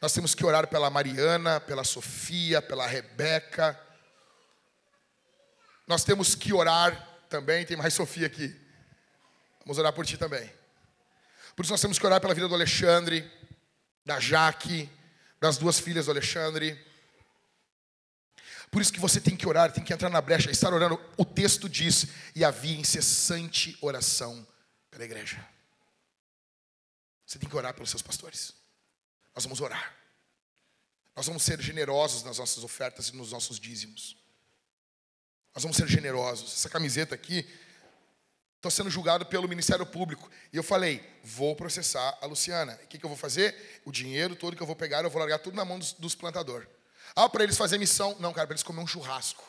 Nós 0.00 0.12
temos 0.12 0.34
que 0.34 0.44
orar 0.46 0.68
pela 0.68 0.88
Mariana, 0.88 1.60
pela 1.60 1.84
Sofia, 1.84 2.62
pela 2.62 2.86
Rebeca. 2.86 3.78
Nós 5.86 6.04
temos 6.04 6.34
que 6.34 6.52
orar 6.52 7.08
também, 7.28 7.66
tem 7.66 7.76
mais 7.76 7.94
Sofia 7.94 8.26
aqui. 8.26 8.54
Vamos 9.64 9.78
orar 9.78 9.92
por 9.92 10.06
ti 10.06 10.16
também. 10.16 10.50
Por 11.54 11.64
isso 11.64 11.72
nós 11.72 11.80
temos 11.80 11.98
que 11.98 12.06
orar 12.06 12.20
pela 12.20 12.32
vida 12.32 12.48
do 12.48 12.54
Alexandre, 12.54 13.30
da 14.04 14.18
Jaque, 14.18 14.88
das 15.40 15.58
duas 15.58 15.78
filhas 15.78 16.06
do 16.06 16.12
Alexandre. 16.12 16.89
Por 18.70 18.80
isso 18.80 18.92
que 18.92 19.00
você 19.00 19.20
tem 19.20 19.36
que 19.36 19.48
orar, 19.48 19.72
tem 19.72 19.82
que 19.82 19.92
entrar 19.92 20.08
na 20.08 20.20
brecha, 20.20 20.50
estar 20.50 20.72
orando. 20.72 21.00
O 21.16 21.24
texto 21.24 21.68
diz: 21.68 22.06
e 22.34 22.44
havia 22.44 22.78
incessante 22.78 23.76
oração 23.80 24.46
pela 24.90 25.04
igreja. 25.04 25.44
Você 27.26 27.38
tem 27.38 27.48
que 27.48 27.56
orar 27.56 27.74
pelos 27.74 27.90
seus 27.90 28.02
pastores. 28.02 28.54
Nós 29.34 29.44
vamos 29.44 29.60
orar. 29.60 29.94
Nós 31.16 31.26
vamos 31.26 31.42
ser 31.42 31.60
generosos 31.60 32.22
nas 32.22 32.38
nossas 32.38 32.62
ofertas 32.62 33.08
e 33.08 33.16
nos 33.16 33.32
nossos 33.32 33.58
dízimos. 33.58 34.16
Nós 35.54 35.62
vamos 35.62 35.76
ser 35.76 35.88
generosos. 35.88 36.52
Essa 36.52 36.68
camiseta 36.68 37.14
aqui, 37.14 37.48
estou 38.56 38.70
sendo 38.70 38.90
julgado 38.90 39.26
pelo 39.26 39.48
Ministério 39.48 39.84
Público. 39.84 40.30
E 40.52 40.56
eu 40.56 40.62
falei, 40.62 41.04
vou 41.22 41.56
processar 41.56 42.16
a 42.20 42.26
Luciana. 42.26 42.78
O 42.84 42.86
que, 42.86 42.98
que 42.98 43.04
eu 43.04 43.10
vou 43.10 43.18
fazer? 43.18 43.80
O 43.84 43.90
dinheiro 43.90 44.36
todo 44.36 44.56
que 44.56 44.62
eu 44.62 44.66
vou 44.66 44.76
pegar, 44.76 45.04
eu 45.04 45.10
vou 45.10 45.18
largar 45.18 45.38
tudo 45.40 45.56
na 45.56 45.64
mão 45.64 45.78
dos, 45.78 45.92
dos 45.92 46.14
plantadores. 46.14 46.68
Ah, 47.14 47.28
para 47.28 47.44
eles 47.44 47.56
fazer 47.56 47.78
missão. 47.78 48.16
Não, 48.20 48.32
cara, 48.32 48.46
para 48.46 48.54
eles 48.54 48.62
comer 48.62 48.80
um 48.80 48.86
churrasco. 48.86 49.44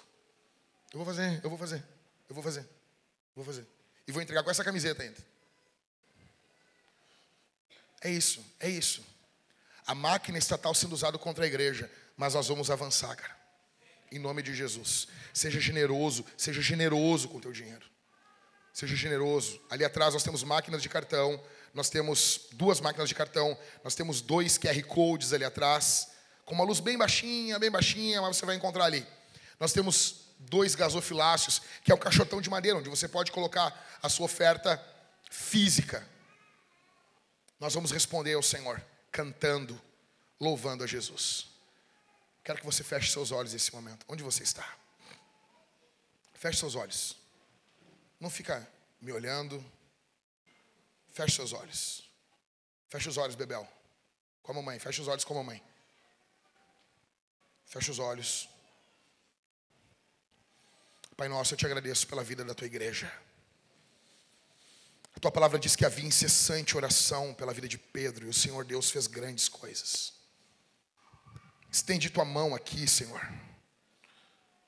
Eu 0.92 0.98
vou 0.98 1.06
fazer, 1.06 1.40
eu 1.44 1.50
vou 1.50 1.58
fazer, 1.58 1.84
eu 2.28 2.36
vou 2.36 2.44
fazer, 2.44 2.62
eu 2.62 3.44
vou 3.44 3.46
fazer. 3.46 3.66
E 4.08 4.12
vou 4.12 4.22
entregar 4.22 4.44
com 4.44 4.52
essa 4.52 4.64
camiseta 4.64 5.04
ainda. 5.04 5.18
É 8.02 8.10
isso, 8.10 8.44
é 8.60 8.70
isso. 8.70 9.06
A 9.86 9.96
máquina 9.96 10.38
estatal 10.38 10.74
sendo 10.74 10.94
usada 10.94 11.18
contra 11.18 11.46
a 11.46 11.48
igreja, 11.48 11.90
mas 12.18 12.34
nós 12.34 12.48
vamos 12.48 12.70
avançar, 12.70 13.16
cara. 13.16 13.36
Em 14.12 14.20
nome 14.20 14.42
de 14.42 14.54
Jesus. 14.54 15.08
Seja 15.34 15.62
generoso, 15.62 16.26
seja 16.36 16.62
generoso 16.62 17.30
com 17.30 17.38
o 17.38 17.42
teu 17.42 17.54
dinheiro. 17.54 17.86
Seja 18.74 18.96
generoso. 18.96 19.62
Ali 19.70 19.86
atrás 19.86 20.14
nós 20.14 20.24
temos 20.24 20.44
máquinas 20.44 20.82
de 20.82 20.90
cartão, 20.90 21.42
nós 21.74 21.90
temos 21.90 22.48
duas 22.52 22.82
máquinas 22.82 23.08
de 23.08 23.16
cartão, 23.16 23.58
nós 23.84 23.96
temos 23.96 24.20
dois 24.20 24.58
QR 24.58 24.84
codes 24.84 25.32
ali 25.32 25.46
atrás, 25.46 26.11
com 26.46 26.56
uma 26.56 26.64
luz 26.64 26.80
bem 26.80 26.98
baixinha, 26.98 27.58
bem 27.60 27.72
baixinha, 27.72 28.22
mas 28.22 28.38
você 28.38 28.46
vai 28.46 28.56
encontrar 28.56 28.86
ali. 28.86 29.06
Nós 29.60 29.74
temos 29.74 30.22
dois 30.40 30.76
gasofiláceos, 30.76 31.62
que 31.84 31.92
é 31.92 31.96
um 31.96 31.98
caixotão 31.98 32.42
de 32.42 32.50
madeira, 32.50 32.78
onde 32.78 32.90
você 32.90 33.08
pode 33.08 33.32
colocar 33.32 34.00
a 34.02 34.10
sua 34.10 34.26
oferta 34.26 34.84
física. 35.30 36.08
Nós 37.60 37.74
vamos 37.74 37.92
responder 37.92 38.34
ao 38.34 38.42
Senhor 38.42 38.84
cantando, 39.12 39.80
louvando 40.40 40.84
a 40.84 40.88
Jesus. 40.88 41.48
Quero 42.44 42.60
que 42.60 42.66
você 42.66 42.84
feche 42.84 43.12
seus 43.12 43.32
olhos 43.32 43.54
nesse 43.54 43.74
momento. 43.74 44.06
Onde 44.08 44.24
você 44.24 44.42
está? 44.42 44.68
Feche 46.34 46.58
seus 46.58 46.74
olhos. 46.74 47.16
Não 48.20 48.30
fica 48.30 48.68
me 49.00 49.12
olhando. 49.12 49.64
Feche 51.14 51.36
seus 51.36 51.54
olhos. 51.54 52.10
Feche 52.90 53.10
os 53.10 53.18
olhos, 53.18 53.36
Bebel. 53.36 53.68
Com 54.42 54.54
a 54.54 54.56
mamãe. 54.56 54.80
Feche 54.80 55.02
os 55.02 55.08
olhos 55.08 55.24
com 55.24 55.36
a 55.36 55.38
mamãe. 55.38 55.62
Feche 57.72 57.90
os 57.90 58.00
olhos. 58.00 58.50
Pai 61.16 61.30
nosso, 61.30 61.54
eu 61.54 61.58
te 61.58 61.66
agradeço 61.66 62.06
pela 62.06 62.22
vida 62.22 62.44
da 62.44 62.54
tua 62.54 62.68
igreja. 62.68 63.10
A 65.16 65.20
tua 65.22 65.32
palavra 65.32 65.58
diz 65.58 65.74
que 65.74 65.86
havia 65.86 66.06
incessante 66.06 66.76
oração 66.76 67.34
pela 67.34 67.54
vida 67.54 67.70
de 67.70 67.78
Pedro 67.78 68.26
e 68.26 68.30
o 68.30 68.34
Senhor 68.34 68.66
Deus 68.66 68.92
fez 68.92 69.08
grandes 69.08 69.48
coisas. 69.48 70.12
Estende 71.72 72.10
tua 72.10 72.26
mão 72.26 72.54
aqui, 72.54 72.86
Senhor. 72.90 73.26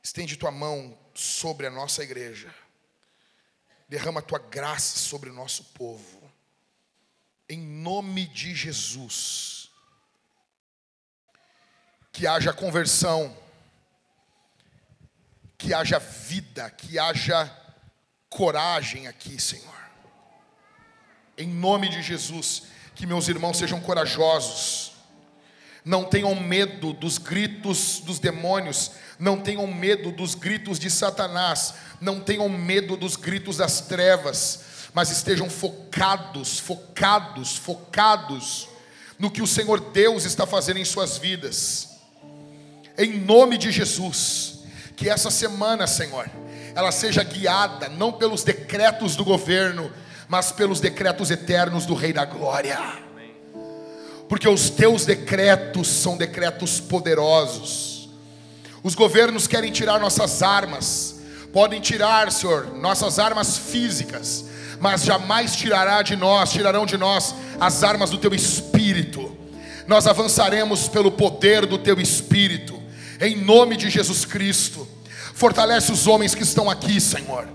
Estende 0.01 0.37
tua 0.37 0.51
mão 0.51 0.97
sobre 1.13 1.67
a 1.67 1.69
nossa 1.69 2.03
igreja. 2.03 2.55
Derrama 3.89 4.21
tua 4.21 4.39
graça 4.39 4.97
sobre 4.97 5.29
o 5.29 5.33
nosso 5.33 5.65
povo. 5.73 6.31
Em 7.49 7.59
nome 7.59 8.27
de 8.27 8.55
Jesus. 8.55 9.62
Que 12.13 12.25
haja 12.25 12.53
conversão. 12.53 13.35
Que 15.57 15.73
haja 15.73 15.99
vida, 15.99 16.69
que 16.69 16.97
haja 16.97 17.51
coragem 18.29 19.07
aqui, 19.07 19.41
Senhor. 19.41 19.73
Em 21.37 21.47
nome 21.47 21.89
de 21.89 22.01
Jesus, 22.01 22.63
que 22.95 23.07
meus 23.07 23.27
irmãos 23.27 23.57
sejam 23.57 23.79
corajosos. 23.81 24.93
Não 25.83 26.05
tenham 26.05 26.33
medo 26.35 26.93
dos 26.93 27.17
gritos 27.17 27.99
dos 27.99 28.19
demônios, 28.19 28.91
não 29.19 29.41
tenham 29.41 29.67
medo 29.67 30.11
dos 30.11 30.33
gritos 30.33 30.79
de 30.79 30.89
Satanás, 30.89 31.73
não 31.99 32.21
tenham 32.21 32.47
medo 32.47 32.95
dos 32.95 33.17
gritos 33.17 33.57
das 33.57 33.81
trevas, 33.81 34.63
mas 34.93 35.09
estejam 35.09 35.49
focados, 35.49 36.57
focados, 36.59 37.57
focados 37.57 38.69
no 39.19 39.29
que 39.29 39.41
o 39.41 39.47
Senhor 39.47 39.79
Deus 39.91 40.23
está 40.23 40.47
fazendo 40.47 40.77
em 40.77 40.85
suas 40.85 41.17
vidas. 41.17 41.92
Em 42.97 43.19
nome 43.19 43.57
de 43.57 43.71
Jesus, 43.71 44.59
que 44.95 45.09
essa 45.09 45.31
semana, 45.31 45.87
Senhor, 45.87 46.29
ela 46.75 46.91
seja 46.91 47.23
guiada 47.23 47.89
não 47.89 48.11
pelos 48.11 48.43
decretos 48.43 49.15
do 49.15 49.25
governo, 49.25 49.91
mas 50.27 50.51
pelos 50.51 50.79
decretos 50.79 51.31
eternos 51.31 51.85
do 51.85 51.93
Rei 51.93 52.13
da 52.13 52.25
Glória. 52.25 52.79
Porque 54.27 54.47
os 54.47 54.69
teus 54.69 55.05
decretos 55.05 55.87
são 55.87 56.17
decretos 56.17 56.79
poderosos. 56.79 58.09
Os 58.83 58.95
governos 58.95 59.47
querem 59.47 59.71
tirar 59.71 59.99
nossas 59.99 60.41
armas, 60.41 61.21
podem 61.51 61.79
tirar, 61.79 62.31
Senhor, 62.31 62.75
nossas 62.75 63.19
armas 63.19 63.57
físicas, 63.57 64.45
mas 64.79 65.03
jamais 65.03 65.55
tirará 65.55 66.01
de 66.01 66.15
nós, 66.15 66.51
tirarão 66.51 66.85
de 66.85 66.97
nós 66.97 67.33
as 67.59 67.83
armas 67.83 68.09
do 68.09 68.17
teu 68.17 68.33
espírito. 68.33 69.37
Nós 69.87 70.07
avançaremos 70.07 70.87
pelo 70.87 71.11
poder 71.11 71.65
do 71.65 71.77
teu 71.77 71.99
espírito, 71.99 72.81
em 73.23 73.37
nome 73.37 73.77
de 73.77 73.89
Jesus 73.89 74.25
Cristo. 74.25 74.85
Fortalece 75.33 75.91
os 75.91 76.07
homens 76.07 76.35
que 76.35 76.43
estão 76.43 76.69
aqui, 76.69 76.99
Senhor. 76.99 77.47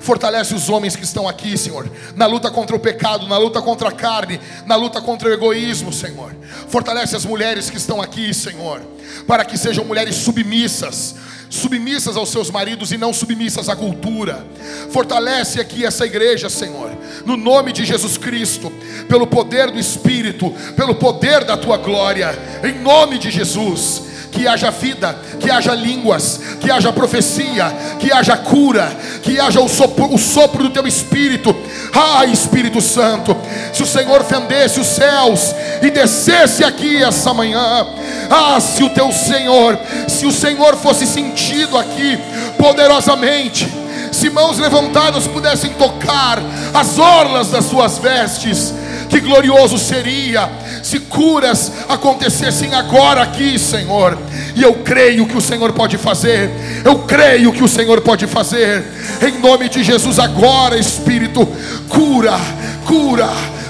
Fortalece 0.00 0.52
os 0.52 0.68
homens 0.68 0.96
que 0.96 1.04
estão 1.04 1.28
aqui, 1.28 1.56
Senhor, 1.56 1.88
na 2.16 2.26
luta 2.26 2.50
contra 2.50 2.74
o 2.74 2.80
pecado, 2.80 3.28
na 3.28 3.38
luta 3.38 3.62
contra 3.62 3.88
a 3.88 3.92
carne, 3.92 4.40
na 4.66 4.74
luta 4.74 5.00
contra 5.00 5.28
o 5.28 5.32
egoísmo, 5.32 5.92
Senhor. 5.92 6.34
Fortalece 6.68 7.14
as 7.14 7.24
mulheres 7.24 7.70
que 7.70 7.76
estão 7.76 8.02
aqui, 8.02 8.34
Senhor, 8.34 8.80
para 9.28 9.44
que 9.44 9.56
sejam 9.56 9.84
mulheres 9.84 10.16
submissas, 10.16 11.14
submissas 11.48 12.16
aos 12.16 12.30
seus 12.30 12.50
maridos 12.50 12.90
e 12.90 12.98
não 12.98 13.12
submissas 13.12 13.68
à 13.68 13.76
cultura. 13.76 14.44
Fortalece 14.90 15.60
aqui 15.60 15.86
essa 15.86 16.04
igreja, 16.04 16.50
Senhor, 16.50 16.90
no 17.24 17.36
nome 17.36 17.70
de 17.72 17.84
Jesus 17.84 18.18
Cristo, 18.18 18.72
pelo 19.08 19.26
poder 19.26 19.70
do 19.70 19.78
Espírito, 19.78 20.50
pelo 20.74 20.96
poder 20.96 21.44
da 21.44 21.56
tua 21.56 21.76
glória, 21.76 22.36
em 22.64 22.80
nome 22.80 23.18
de 23.18 23.30
Jesus 23.30 24.10
que 24.32 24.48
haja 24.48 24.70
vida, 24.70 25.14
que 25.38 25.50
haja 25.50 25.74
línguas, 25.74 26.40
que 26.58 26.70
haja 26.70 26.90
profecia, 26.90 27.70
que 28.00 28.10
haja 28.10 28.34
cura, 28.36 28.90
que 29.22 29.38
haja 29.38 29.60
o 29.60 29.68
sopro, 29.68 30.12
o 30.12 30.18
sopro 30.18 30.64
do 30.64 30.70
teu 30.70 30.86
Espírito. 30.86 31.54
Ah, 31.94 32.24
Espírito 32.24 32.80
Santo, 32.80 33.36
se 33.72 33.82
o 33.82 33.86
Senhor 33.86 34.24
fendesse 34.24 34.80
os 34.80 34.86
céus 34.86 35.54
e 35.82 35.90
descesse 35.90 36.64
aqui 36.64 37.02
essa 37.02 37.34
manhã, 37.34 37.86
ah, 38.30 38.58
se 38.58 38.82
o 38.82 38.90
teu 38.90 39.12
Senhor, 39.12 39.78
se 40.08 40.24
o 40.24 40.32
Senhor 40.32 40.76
fosse 40.76 41.06
sentido 41.06 41.76
aqui 41.76 42.18
poderosamente, 42.56 43.70
se 44.10 44.30
mãos 44.30 44.58
levantadas 44.58 45.26
pudessem 45.26 45.72
tocar 45.74 46.38
as 46.72 46.98
orlas 46.98 47.50
das 47.50 47.66
suas 47.66 47.98
vestes, 47.98 48.72
que 49.10 49.20
glorioso 49.20 49.76
seria 49.76 50.48
se 50.82 50.98
curas 50.98 51.72
acontecessem 51.88 52.74
agora 52.74 53.22
aqui, 53.22 53.58
Senhor. 53.58 54.18
E 54.54 54.62
eu 54.62 54.74
creio 54.74 55.26
que 55.26 55.36
o 55.36 55.40
Senhor 55.40 55.72
pode 55.72 55.96
fazer. 55.96 56.50
Eu 56.84 57.00
creio 57.00 57.52
que 57.52 57.62
o 57.62 57.68
Senhor 57.68 58.00
pode 58.00 58.26
fazer. 58.26 58.84
Em 59.26 59.40
nome 59.40 59.68
de 59.68 59.82
Jesus, 59.82 60.18
agora, 60.18 60.76
Espírito, 60.76 61.46
cura, 61.88 62.38
cura, 62.84 63.28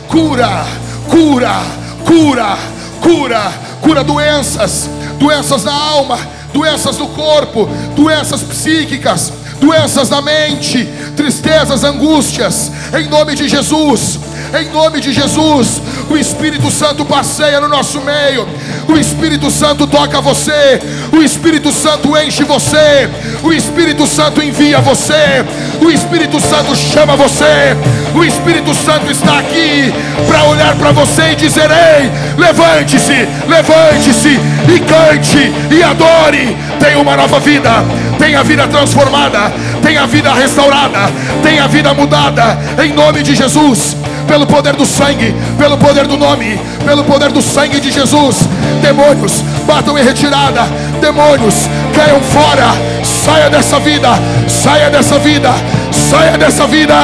cura, 0.09 0.67
cura, 1.09 1.63
cura, 2.05 2.59
cura, 3.01 3.53
cura 3.81 4.05
doenças, 4.05 4.89
doenças 5.19 5.65
na 5.65 5.75
alma, 5.75 6.19
doenças 6.53 6.99
no 6.99 7.09
corpo, 7.09 7.69
doenças 7.97 8.43
psíquicas, 8.43 9.33
doenças 9.61 10.11
na 10.11 10.21
mente, 10.21 10.89
tristezas, 11.17 11.85
angústias. 11.85 12.71
Em 12.99 13.09
nome 13.09 13.35
de 13.35 13.49
Jesus 13.49 14.19
em 14.59 14.69
nome 14.71 15.01
de 15.01 15.13
Jesus. 15.13 15.81
O 16.11 16.17
Espírito 16.17 16.71
Santo 16.71 17.05
passeia 17.05 17.61
no 17.61 17.69
nosso 17.69 18.01
meio, 18.01 18.47
o 18.89 18.99
Espírito 18.99 19.51
Santo 19.51 19.87
toca 19.87 20.21
você, 20.21 20.81
o 21.13 21.23
Espírito 21.23 21.73
Santo 21.73 22.17
enche 22.19 22.45
você, 22.45 23.09
o 23.43 23.53
Espírito 23.53 24.07
Santo 24.07 24.43
envia 24.43 24.81
você, 24.81 25.45
o 25.81 25.91
Espírito 25.91 26.39
Santo 26.41 26.77
chama 26.77 27.17
você, 27.17 27.77
o 28.15 28.25
Espírito 28.25 28.75
Santo 28.75 29.11
está 29.11 29.39
aqui 29.39 29.93
para 30.27 30.45
olhar 30.45 30.77
para 30.77 30.93
você 30.93 31.33
e 31.33 31.37
dizer: 31.37 31.71
Ei, 31.71 32.11
levante-se, 32.37 33.27
levante-se 33.49 34.39
e 34.69 34.81
cante 34.81 35.53
e 35.75 35.83
adore. 35.83 36.42
Tem 36.79 36.97
uma 36.97 37.17
nova 37.17 37.41
vida, 37.41 37.71
tem 38.19 38.35
a 38.35 38.43
vida 38.43 38.67
transformada, 38.69 39.53
tem 39.83 39.97
a 39.97 40.07
vida 40.07 40.33
restaurada, 40.33 41.11
tem 41.43 41.61
a 41.61 41.67
vida 41.67 41.95
mudada, 41.95 42.59
em 42.83 42.93
nome 42.93 43.23
de 43.23 43.35
Jesus 43.35 43.97
pelo 44.33 44.47
poder 44.47 44.75
do 44.75 44.87
sangue, 44.87 45.35
pelo 45.59 45.77
poder 45.77 46.07
do 46.07 46.17
nome, 46.17 46.59
pelo 46.87 47.05
poder 47.05 47.31
do 47.31 47.43
sangue 47.43 47.79
de 47.79 47.91
Jesus. 47.91 48.49
Demônios, 48.81 49.43
batam 49.67 49.99
em 49.99 50.03
retirada. 50.03 50.63
Demônios, 51.03 51.69
caiam 51.95 52.21
fora. 52.23 52.73
Saia 53.05 53.51
dessa 53.51 53.79
vida, 53.79 54.09
saia 54.49 54.89
dessa 54.89 55.19
vida, 55.19 55.51
saia 55.91 56.39
dessa 56.39 56.67
vida. 56.67 56.95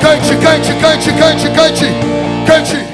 Cante, 0.00 0.36
cante, 0.36 0.72
cante, 0.74 1.12
cante, 1.12 1.50
cante, 1.50 1.86
cante. 2.46 2.89